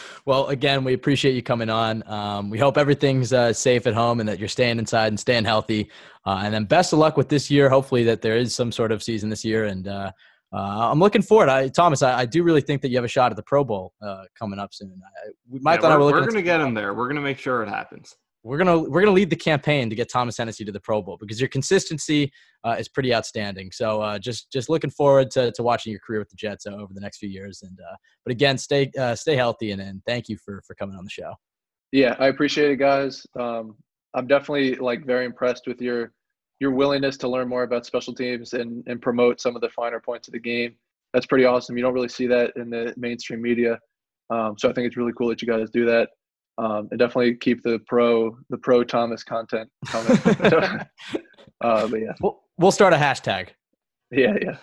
well, 0.26 0.48
again, 0.48 0.84
we 0.84 0.94
appreciate 0.94 1.36
you 1.36 1.44
coming 1.44 1.70
on. 1.70 2.04
Um, 2.08 2.50
we 2.50 2.58
hope 2.58 2.78
everything's 2.78 3.34
uh, 3.34 3.54
safe 3.54 3.88
at 3.88 3.94
home 3.94 4.20
and 4.20 4.28
that 4.30 4.40
you're 4.40 4.48
staying 4.48 4.80
inside 4.80 5.08
and 5.08 5.20
staying 5.20 5.46
healthy. 5.46 5.90
Uh, 6.26 6.42
and 6.44 6.54
then 6.54 6.66
best 6.66 6.94
of 6.94 7.00
luck 7.00 7.18
with 7.18 7.30
this 7.30 7.50
year. 7.52 7.70
Hopefully, 7.70 8.04
that 8.04 8.22
there 8.22 8.38
is 8.38 8.54
some 8.54 8.72
sort 8.72 8.92
of 8.92 9.04
season 9.04 9.30
this 9.30 9.46
year. 9.46 9.66
And 9.66 9.88
uh, 9.88 10.12
uh 10.54 10.92
I'm 10.92 11.00
looking 11.00 11.22
forward. 11.22 11.50
I, 11.50 11.68
Thomas, 11.68 12.02
I, 12.02 12.20
I, 12.20 12.26
do 12.26 12.44
really 12.44 12.62
think 12.62 12.82
that 12.82 12.90
you 12.90 12.98
have 12.98 13.06
a 13.06 13.10
shot 13.10 13.32
at 13.32 13.36
the 13.36 13.44
Pro 13.44 13.64
Bowl 13.64 13.94
uh, 14.02 14.24
coming 14.38 14.60
up 14.60 14.74
soon. 14.74 15.00
I, 15.04 15.32
we 15.50 15.60
might 15.60 15.82
yeah, 15.82 15.98
we're, 15.98 16.12
we're 16.12 16.22
going 16.22 16.34
to 16.34 16.42
get 16.42 16.62
him 16.62 16.74
there. 16.74 16.94
We're 16.94 17.06
going 17.06 17.18
to 17.18 17.22
make 17.22 17.40
sure 17.40 17.62
it 17.62 17.70
happens 17.70 18.16
we're 18.46 18.60
gonna 18.60 18.80
we're 18.80 19.02
gonna 19.02 19.12
lead 19.12 19.32
the 19.32 19.36
campaign 19.36 19.90
to 19.90 19.96
get 19.96 20.08
Thomas 20.08 20.38
Hennessy 20.38 20.64
to 20.66 20.72
the 20.72 20.80
Pro 20.80 21.02
Bowl 21.02 21.18
because 21.20 21.42
your 21.42 21.50
consistency 21.50 22.32
uh, 22.64 22.76
is 22.78 22.88
pretty 22.88 23.14
outstanding. 23.14 23.72
So 23.72 24.02
uh, 24.02 24.20
just 24.20 24.52
just 24.52 24.70
looking 24.70 24.92
forward 24.92 25.32
to, 25.32 25.52
to 25.52 25.64
watching 25.64 25.92
your 25.92 26.00
career 26.00 26.20
with 26.20 26.30
the 26.30 26.36
Jets 26.36 26.68
uh, 26.68 26.76
over 26.76 26.94
the 26.94 27.02
next 27.02 27.18
few 27.18 27.28
years. 27.28 27.64
And 27.64 27.78
uh, 27.80 27.96
but 28.24 28.32
again, 28.32 28.60
stay 28.60 28.92
uh, 29.00 29.16
stay 29.16 29.36
healthy 29.36 29.72
and, 29.72 29.82
and 29.82 30.00
thank 30.06 30.30
you 30.30 30.38
for 30.38 30.62
for 30.68 30.76
coming 30.76 30.96
on 30.96 31.04
the 31.04 31.10
show. 31.10 31.34
Yeah, 31.92 32.16
I 32.20 32.28
appreciate 32.28 32.70
it, 32.70 32.78
guys. 32.78 33.26
Um, 33.40 33.76
I'm 34.14 34.28
definitely 34.28 34.76
like 34.76 35.06
very 35.08 35.26
impressed 35.26 35.66
with 35.66 35.82
your 35.82 36.14
your 36.60 36.70
willingness 36.70 37.18
to 37.18 37.28
learn 37.28 37.50
more 37.50 37.64
about 37.64 37.88
special 37.88 38.14
teams 38.14 38.54
and 38.54 38.84
and 38.86 39.02
promote 39.02 39.42
some 39.42 39.56
of 39.56 39.62
the 39.62 39.70
finer 39.70 40.00
points 40.00 40.28
of 40.28 40.34
the 40.34 40.40
game. 40.40 40.76
That's 41.14 41.26
pretty 41.26 41.46
awesome. 41.46 41.78
You 41.78 41.84
don't 41.84 41.94
really 41.94 42.10
see 42.10 42.28
that 42.28 42.52
in 42.58 42.70
the 42.70 42.94
mainstream 42.96 43.42
media. 43.42 43.80
Um, 44.30 44.56
so 44.60 44.70
I 44.70 44.74
think 44.74 44.86
it's 44.86 44.98
really 44.98 45.14
cool 45.18 45.30
that 45.30 45.42
you 45.42 45.48
guys 45.48 45.70
do 45.72 45.86
that 45.86 46.10
um, 46.58 46.88
and 46.92 47.00
definitely 47.00 47.36
keep 47.36 47.64
the 47.64 47.80
pro 47.88 48.38
the 48.50 48.58
pro 48.58 48.84
Thomas 48.84 49.24
content 49.24 49.70
coming. 49.88 50.18
uh, 51.62 51.88
but 51.88 52.00
yeah, 52.00 52.14
we'll, 52.22 52.42
we'll 52.58 52.72
start 52.72 52.94
a 52.94 52.98
hashtag. 52.98 53.50
Yeah, 54.12 54.36
yeah. 54.42 54.58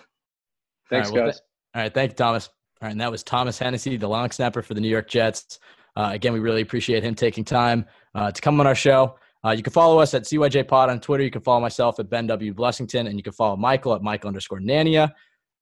Thanks, 0.89 1.09
all 1.09 1.15
right, 1.15 1.21
well, 1.21 1.25
guys. 1.25 1.35
Th- 1.35 1.43
all 1.75 1.81
right, 1.81 1.93
thank 1.93 2.11
you, 2.11 2.15
Thomas. 2.15 2.49
All 2.81 2.87
right, 2.87 2.91
and 2.91 3.01
that 3.01 3.11
was 3.11 3.23
Thomas 3.23 3.57
Hennessy, 3.57 3.97
the 3.97 4.07
long 4.07 4.31
snapper 4.31 4.61
for 4.61 4.73
the 4.73 4.81
New 4.81 4.89
York 4.89 5.09
Jets. 5.09 5.59
Uh, 5.95 6.09
again, 6.13 6.33
we 6.33 6.39
really 6.39 6.61
appreciate 6.61 7.03
him 7.03 7.15
taking 7.15 7.45
time 7.45 7.85
uh, 8.15 8.31
to 8.31 8.41
come 8.41 8.59
on 8.59 8.67
our 8.67 8.75
show. 8.75 9.15
Uh, 9.45 9.51
you 9.51 9.61
can 9.61 9.73
follow 9.73 9.99
us 9.99 10.13
at 10.13 10.23
CYJ 10.23 10.67
Pod 10.67 10.89
on 10.89 10.99
Twitter. 10.99 11.23
You 11.23 11.31
can 11.31 11.41
follow 11.41 11.59
myself 11.59 11.99
at 11.99 12.09
Ben 12.09 12.27
W. 12.27 12.53
Blessington, 12.53 13.07
and 13.07 13.17
you 13.17 13.23
can 13.23 13.33
follow 13.33 13.57
Michael 13.57 13.93
at 13.93 14.01
Michael 14.01 14.29
underscore 14.29 14.59
Nania. 14.59 15.11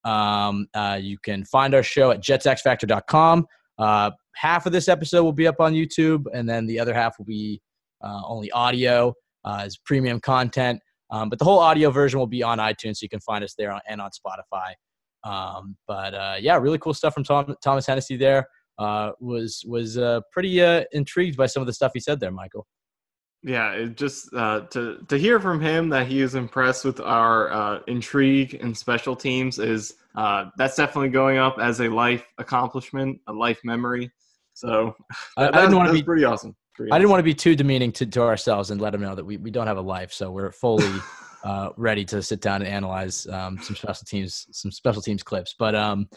Um, 0.04 0.68
uh, 0.74 1.00
you 1.02 1.18
can 1.18 1.44
find 1.46 1.74
our 1.74 1.84
show 1.84 2.12
at 2.12 2.22
jetsxfactor.com. 2.22 3.48
Uh, 3.82 4.12
half 4.36 4.66
of 4.66 4.72
this 4.72 4.88
episode 4.88 5.24
will 5.24 5.34
be 5.34 5.48
up 5.48 5.60
on 5.60 5.74
YouTube, 5.74 6.26
and 6.34 6.48
then 6.48 6.68
the 6.68 6.80
other 6.80 6.94
half 6.94 7.18
will 7.18 7.26
be 7.26 7.60
uh, 8.04 8.22
only 8.26 8.52
audio 8.52 9.14
uh, 9.44 9.62
as 9.64 9.78
premium 9.78 10.20
content. 10.20 10.80
Um, 11.10 11.30
but 11.30 11.40
the 11.40 11.46
whole 11.46 11.60
audio 11.60 11.90
version 11.90 12.20
will 12.20 12.28
be 12.28 12.44
on 12.44 12.60
iTunes, 12.60 12.98
so 12.98 13.04
you 13.04 13.10
can 13.10 13.20
find 13.20 13.44
us 13.44 13.56
there 13.58 13.72
on, 13.72 13.82
and 13.88 14.00
on 14.00 14.12
Spotify. 14.12 14.74
Um, 15.24 15.76
but 15.88 16.14
uh, 16.14 16.36
yeah, 16.40 16.58
really 16.58 16.78
cool 16.78 16.94
stuff 16.94 17.14
from 17.14 17.24
Tom, 17.24 17.56
Thomas 17.64 17.86
Hennessy 17.86 18.18
there. 18.18 18.48
Uh, 18.78 19.12
was 19.20 19.64
was 19.68 19.98
uh, 19.98 20.22
pretty 20.32 20.62
uh, 20.62 20.84
intrigued 20.92 21.38
by 21.38 21.46
some 21.46 21.62
of 21.62 21.68
the 21.68 21.74
stuff 21.74 21.92
he 21.94 22.00
said 22.00 22.20
there, 22.20 22.32
Michael. 22.32 22.66
Yeah, 23.44 23.72
it 23.72 23.98
just 23.98 24.34
uh, 24.36 24.62
to 24.72 25.04
to 25.08 25.18
hear 25.18 25.40
from 25.40 25.60
him 25.60 25.90
that 25.90 26.08
he 26.08 26.22
is 26.22 26.36
impressed 26.36 26.86
with 26.86 27.00
our 27.00 27.52
uh, 27.52 27.80
intrigue 27.88 28.60
and 28.62 28.78
special 28.78 29.16
teams 29.16 29.58
is 29.58 29.96
uh, 30.16 30.46
that's 30.58 30.76
definitely 30.76 31.10
going 31.10 31.38
up 31.38 31.58
as 31.60 31.80
a 31.82 31.90
life 31.90 32.24
accomplishment, 32.38 33.20
a 33.28 33.34
life 33.34 33.60
memory. 33.64 34.12
So 34.54 34.96
that, 35.38 35.56
I, 35.56 35.62
didn't 35.62 35.76
want 35.76 35.88
to 35.88 35.94
be 35.94 36.04
pretty 36.04 36.24
awesome. 36.24 36.56
Pretty 36.76 36.92
I 36.92 37.00
didn't 37.00 37.10
want 37.10 37.20
to 37.20 37.24
be 37.24 37.34
too 37.34 37.56
demeaning 37.56 37.92
to, 37.94 38.06
to 38.06 38.22
ourselves 38.22 38.70
and 38.70 38.80
let 38.80 38.94
him 38.94 39.02
know 39.02 39.16
that 39.16 39.26
we, 39.26 39.38
we 39.38 39.50
don't 39.50 39.68
have 39.68 39.78
a 39.78 39.82
life. 39.82 40.14
So 40.14 40.30
we're 40.30 40.52
fully 40.52 40.92
uh, 41.44 41.70
ready 41.78 42.06
to 42.06 42.22
sit 42.22 42.42
down 42.42 42.62
and 42.62 42.70
analyze 42.70 43.26
um, 43.28 43.58
some 43.62 43.76
special 43.76 44.06
teams, 44.06 44.48
some 44.52 44.72
special 44.72 45.02
teams 45.02 45.24
clips. 45.24 45.56
But 45.58 45.74
um, 45.74 46.10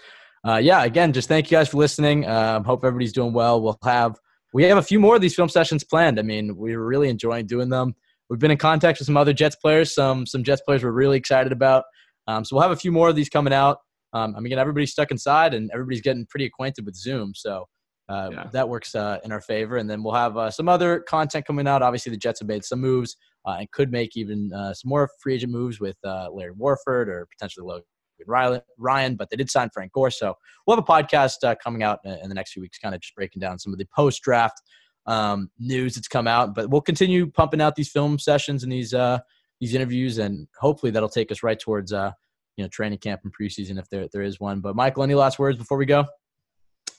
uh, 0.47 0.57
yeah, 0.57 0.85
again, 0.85 1.13
just 1.13 1.29
thank 1.29 1.51
you 1.51 1.57
guys 1.57 1.69
for 1.69 1.79
listening. 1.79 2.27
Um, 2.27 2.65
hope 2.65 2.85
everybody's 2.85 3.13
doing 3.13 3.33
well. 3.33 3.63
We'll 3.63 3.79
have 3.85 4.19
we 4.55 4.63
have 4.63 4.79
a 4.79 4.83
few 4.83 5.01
more 5.01 5.17
of 5.17 5.21
these 5.21 5.35
film 5.35 5.49
sessions 5.49 5.83
planned. 5.83 6.19
I 6.19 6.23
mean, 6.23 6.57
we're 6.57 6.83
really 6.83 7.09
enjoying 7.09 7.47
doing 7.47 7.69
them. 7.69 7.95
We've 8.31 8.39
been 8.39 8.53
in 8.53 8.57
contact 8.57 9.01
with 9.01 9.07
some 9.07 9.17
other 9.17 9.33
Jets 9.33 9.57
players, 9.57 9.93
some 9.93 10.25
some 10.27 10.45
Jets 10.45 10.63
players 10.63 10.83
we're 10.83 10.93
really 10.93 11.19
excited 11.19 11.53
about. 11.53 11.85
Um, 12.29 12.45
so 12.45 12.57
we'll 12.57 12.63
have 12.63 12.71
a 12.71 12.77
few 12.77 12.93
more 12.93 13.09
of 13.09 13.17
these 13.17 13.29
coming 13.29 13.53
out. 13.53 13.79
Um, 14.15 14.35
I 14.37 14.39
mean, 14.39 14.47
again, 14.47 14.61
everybody's 14.61 14.93
stuck 14.93 15.11
inside 15.11 15.53
and 15.55 15.71
everybody's 15.75 16.01
getting 16.01 16.25
pretty 16.31 16.47
acquainted 16.47 16.87
with 16.87 16.95
Zoom, 16.95 17.33
so 17.35 17.67
uh, 18.09 18.31
yeah. 18.33 18.45
that 18.53 18.69
works 18.69 18.95
uh, 18.95 19.19
in 19.25 19.33
our 19.33 19.41
favor. 19.41 19.77
And 19.77 19.91
then 19.91 20.05
we'll 20.05 20.15
have 20.15 20.37
uh, 20.37 20.51
some 20.53 20.69
other 20.69 21.01
content 21.01 21.47
coming 21.47 21.67
out. 21.67 21.83
Obviously, 21.83 22.11
the 22.11 22.17
Jets 22.17 22.39
have 22.39 22.49
made 22.49 22.65
some 22.65 22.81
moves 22.81 23.17
uh, 23.47 23.57
and 23.59 23.71
could 23.73 23.91
make 23.91 24.17
even 24.17 24.53
uh, 24.55 24.73
some 24.73 24.89
more 24.89 25.11
free 25.21 25.35
agent 25.35 25.53
moves 25.53 25.81
with 25.81 25.97
uh, 26.05 26.29
Larry 26.33 26.53
Warford 26.53 27.09
or 27.09 27.27
potentially 27.37 27.67
Logan 27.67 27.85
Ryan, 28.27 29.17
but 29.17 29.31
they 29.31 29.37
did 29.37 29.51
sign 29.51 29.71
Frank 29.73 29.93
Gore. 29.93 30.11
So 30.11 30.35
we'll 30.67 30.77
have 30.77 30.85
a 30.85 30.87
podcast 30.87 31.45
uh, 31.45 31.55
coming 31.63 31.83
out 31.83 32.01
in 32.05 32.29
the 32.29 32.35
next 32.35 32.53
few 32.53 32.63
weeks, 32.63 32.79
kind 32.79 32.95
of 32.95 33.01
just 33.01 33.15
breaking 33.15 33.41
down 33.41 33.59
some 33.59 33.73
of 33.73 33.79
the 33.79 33.87
post 33.95 34.23
draft 34.23 34.61
um, 35.07 35.51
news 35.59 35.95
that's 35.95 36.09
come 36.09 36.27
out. 36.27 36.55
But 36.55 36.71
we'll 36.71 36.81
continue 36.81 37.31
pumping 37.31 37.61
out 37.61 37.77
these 37.77 37.91
film 37.91 38.19
sessions 38.19 38.63
and 38.63 38.73
these 38.73 38.95
uh, 38.95 39.19
these 39.61 39.75
interviews, 39.75 40.19
and 40.19 40.49
hopefully 40.59 40.93
that'll 40.93 41.09
take 41.09 41.31
us 41.31 41.43
right 41.43 41.59
towards 41.59 41.93
uh, 41.93 42.13
you 42.57 42.65
know 42.65 42.69
training 42.69 42.99
camp 42.99 43.23
and 43.25 43.33
preseason 43.35 43.79
if 43.79 43.89
there 43.91 44.09
there 44.13 44.23
is 44.23 44.41
one. 44.41 44.61
But 44.61 44.77
Michael, 44.77 45.03
any 45.03 45.15
last 45.15 45.39
words 45.39 45.59
before 45.59 45.79
we 45.79 45.87
go? 45.87 46.05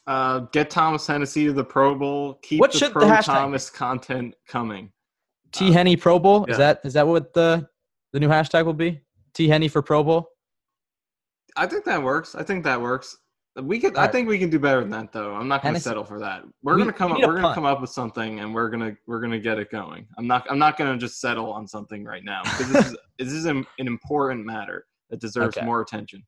Uh, 0.08 0.40
get 0.52 0.70
Thomas 0.70 1.08
Hennessy 1.08 1.46
to 1.46 1.54
the 1.54 1.64
Pro 1.64 1.96
Bowl. 1.96 2.36
Keep 2.44 2.60
what 2.60 2.72
the 2.72 2.90
Pro 2.90 3.08
the 3.08 3.16
Thomas 3.18 3.70
content 3.70 4.36
coming. 4.48 4.92
T 5.52 5.72
Henny 5.72 5.96
Pro 5.96 6.20
Bowl 6.20 6.46
yeah. 6.48 6.52
is 6.52 6.58
that 6.58 6.82
is 6.84 6.94
that 6.94 7.08
what 7.08 7.34
the 7.34 7.68
the 8.14 8.20
new 8.20 8.30
hashtag 8.30 8.66
will 8.66 8.74
be? 8.74 9.02
T 9.34 9.48
Henny 9.48 9.68
for 9.68 9.82
Pro 9.82 10.04
Bowl. 10.04 10.30
I 11.56 11.68
think 11.68 11.86
that 11.86 12.02
works. 12.02 12.36
I 12.36 12.44
think 12.44 12.64
that 12.64 12.82
works. 12.82 13.18
We 13.62 13.80
could. 13.80 13.96
I 13.96 14.08
think 14.08 14.28
we 14.28 14.38
can 14.38 14.50
do 14.50 14.60
better 14.60 14.82
than 14.82 14.90
that, 14.90 15.14
though. 15.14 15.34
I'm 15.34 15.48
not 15.48 15.64
going 15.64 15.76
to 15.76 15.80
settle 15.80 16.04
for 16.04 16.20
that. 16.20 16.44
We're 16.62 16.76
going 16.76 16.88
to 16.88 16.94
come 16.94 17.14
up. 17.14 17.20
We're 17.20 17.40
going 17.40 17.44
to 17.44 17.54
come 17.54 17.66
up 17.66 17.80
with 17.80 17.90
something, 17.90 18.42
and 18.42 18.54
we're 18.54 18.70
going 18.70 18.92
to 18.92 18.98
we're 19.08 19.22
going 19.22 19.32
to 19.32 19.40
get 19.40 19.60
it 19.60 19.72
going. 19.72 20.08
I'm 20.18 20.28
not. 20.28 20.46
I'm 20.50 20.60
not 20.60 20.78
going 20.78 20.92
to 20.92 20.98
just 20.98 21.22
settle 21.22 21.54
on 21.54 21.66
something 21.66 22.04
right 22.04 22.24
now 22.24 22.42
because 22.44 22.72
this 22.72 22.86
is 22.88 22.98
this 23.20 23.32
is 23.32 23.46
an, 23.46 23.66
an 23.80 23.88
important 23.88 24.46
matter 24.46 24.86
that 25.10 25.22
deserves 25.22 25.58
okay. 25.58 25.66
more 25.66 25.82
attention 25.82 26.22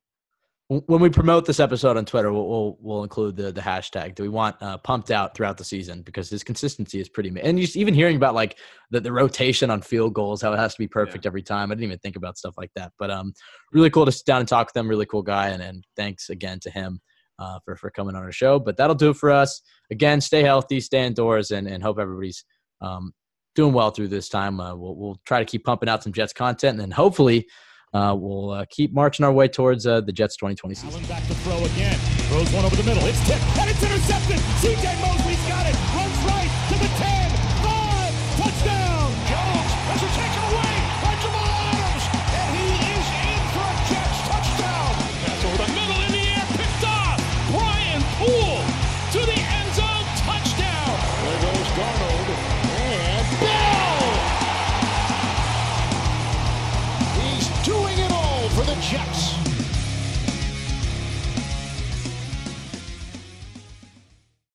when 0.68 1.00
we 1.00 1.08
promote 1.08 1.46
this 1.46 1.60
episode 1.60 1.96
on 1.96 2.04
Twitter, 2.04 2.30
we'll 2.30 2.46
we'll, 2.46 2.78
we'll 2.80 3.02
include 3.02 3.36
the 3.36 3.50
the 3.50 3.60
hashtag. 3.60 4.14
Do 4.14 4.22
we 4.22 4.28
want 4.28 4.56
uh, 4.60 4.76
pumped 4.76 5.10
out 5.10 5.34
throughout 5.34 5.56
the 5.56 5.64
season 5.64 6.02
because 6.02 6.28
his 6.28 6.44
consistency 6.44 7.00
is 7.00 7.08
pretty. 7.08 7.32
And 7.40 7.58
just 7.58 7.76
even 7.76 7.94
hearing 7.94 8.16
about 8.16 8.34
like 8.34 8.58
the, 8.90 9.00
the 9.00 9.10
rotation 9.10 9.70
on 9.70 9.80
field 9.80 10.12
goals, 10.12 10.42
how 10.42 10.52
it 10.52 10.58
has 10.58 10.74
to 10.74 10.78
be 10.78 10.86
perfect 10.86 11.24
yeah. 11.24 11.30
every 11.30 11.42
time. 11.42 11.70
I 11.70 11.74
didn't 11.74 11.84
even 11.84 11.98
think 12.00 12.16
about 12.16 12.36
stuff 12.36 12.54
like 12.58 12.70
that. 12.76 12.92
But 12.98 13.10
um, 13.10 13.32
really 13.72 13.88
cool 13.88 14.04
to 14.04 14.12
sit 14.12 14.26
down 14.26 14.40
and 14.40 14.48
talk 14.48 14.66
with 14.66 14.74
them. 14.74 14.88
Really 14.88 15.06
cool 15.06 15.22
guy, 15.22 15.48
and 15.48 15.62
and 15.62 15.84
thanks 15.96 16.28
again 16.28 16.60
to 16.60 16.70
him 16.70 17.00
uh, 17.38 17.60
for 17.64 17.74
for 17.74 17.90
coming 17.90 18.14
on 18.14 18.22
our 18.22 18.32
show. 18.32 18.58
But 18.58 18.76
that'll 18.76 18.94
do 18.94 19.10
it 19.10 19.16
for 19.16 19.30
us. 19.30 19.62
Again, 19.90 20.20
stay 20.20 20.42
healthy, 20.42 20.80
stay 20.80 21.06
indoors, 21.06 21.50
and 21.50 21.66
and 21.66 21.82
hope 21.82 21.98
everybody's 21.98 22.44
um 22.82 23.12
doing 23.54 23.72
well 23.72 23.90
through 23.90 24.08
this 24.08 24.28
time. 24.28 24.60
Uh, 24.60 24.74
we'll 24.74 24.96
we'll 24.96 25.20
try 25.24 25.38
to 25.38 25.46
keep 25.46 25.64
pumping 25.64 25.88
out 25.88 26.02
some 26.02 26.12
Jets 26.12 26.34
content, 26.34 26.72
and 26.72 26.80
then 26.80 26.90
hopefully 26.90 27.46
uh, 27.92 28.16
we'll 28.18 28.50
uh, 28.50 28.64
keep 28.70 28.92
marching 28.92 29.24
our 29.24 29.32
way 29.32 29.48
towards 29.48 29.86
uh, 29.86 30.00
the 30.00 30.12
Jets 30.12 30.36
2020 30.36 30.74
season. 30.74 30.90
Allen 30.90 31.04
back 31.06 31.26
to 31.26 31.34
throw 31.36 31.58
again. 31.64 31.98
Throws 32.28 32.50
one 32.52 32.64
over 32.64 32.76
the 32.76 32.82
middle. 32.84 33.04
It's 33.06 33.20
tipped 33.26 33.42
and 33.58 33.70
it's 33.70 33.82
intercepted. 33.82 34.38
C.J. 34.60 35.00
Mosley's 35.00 35.27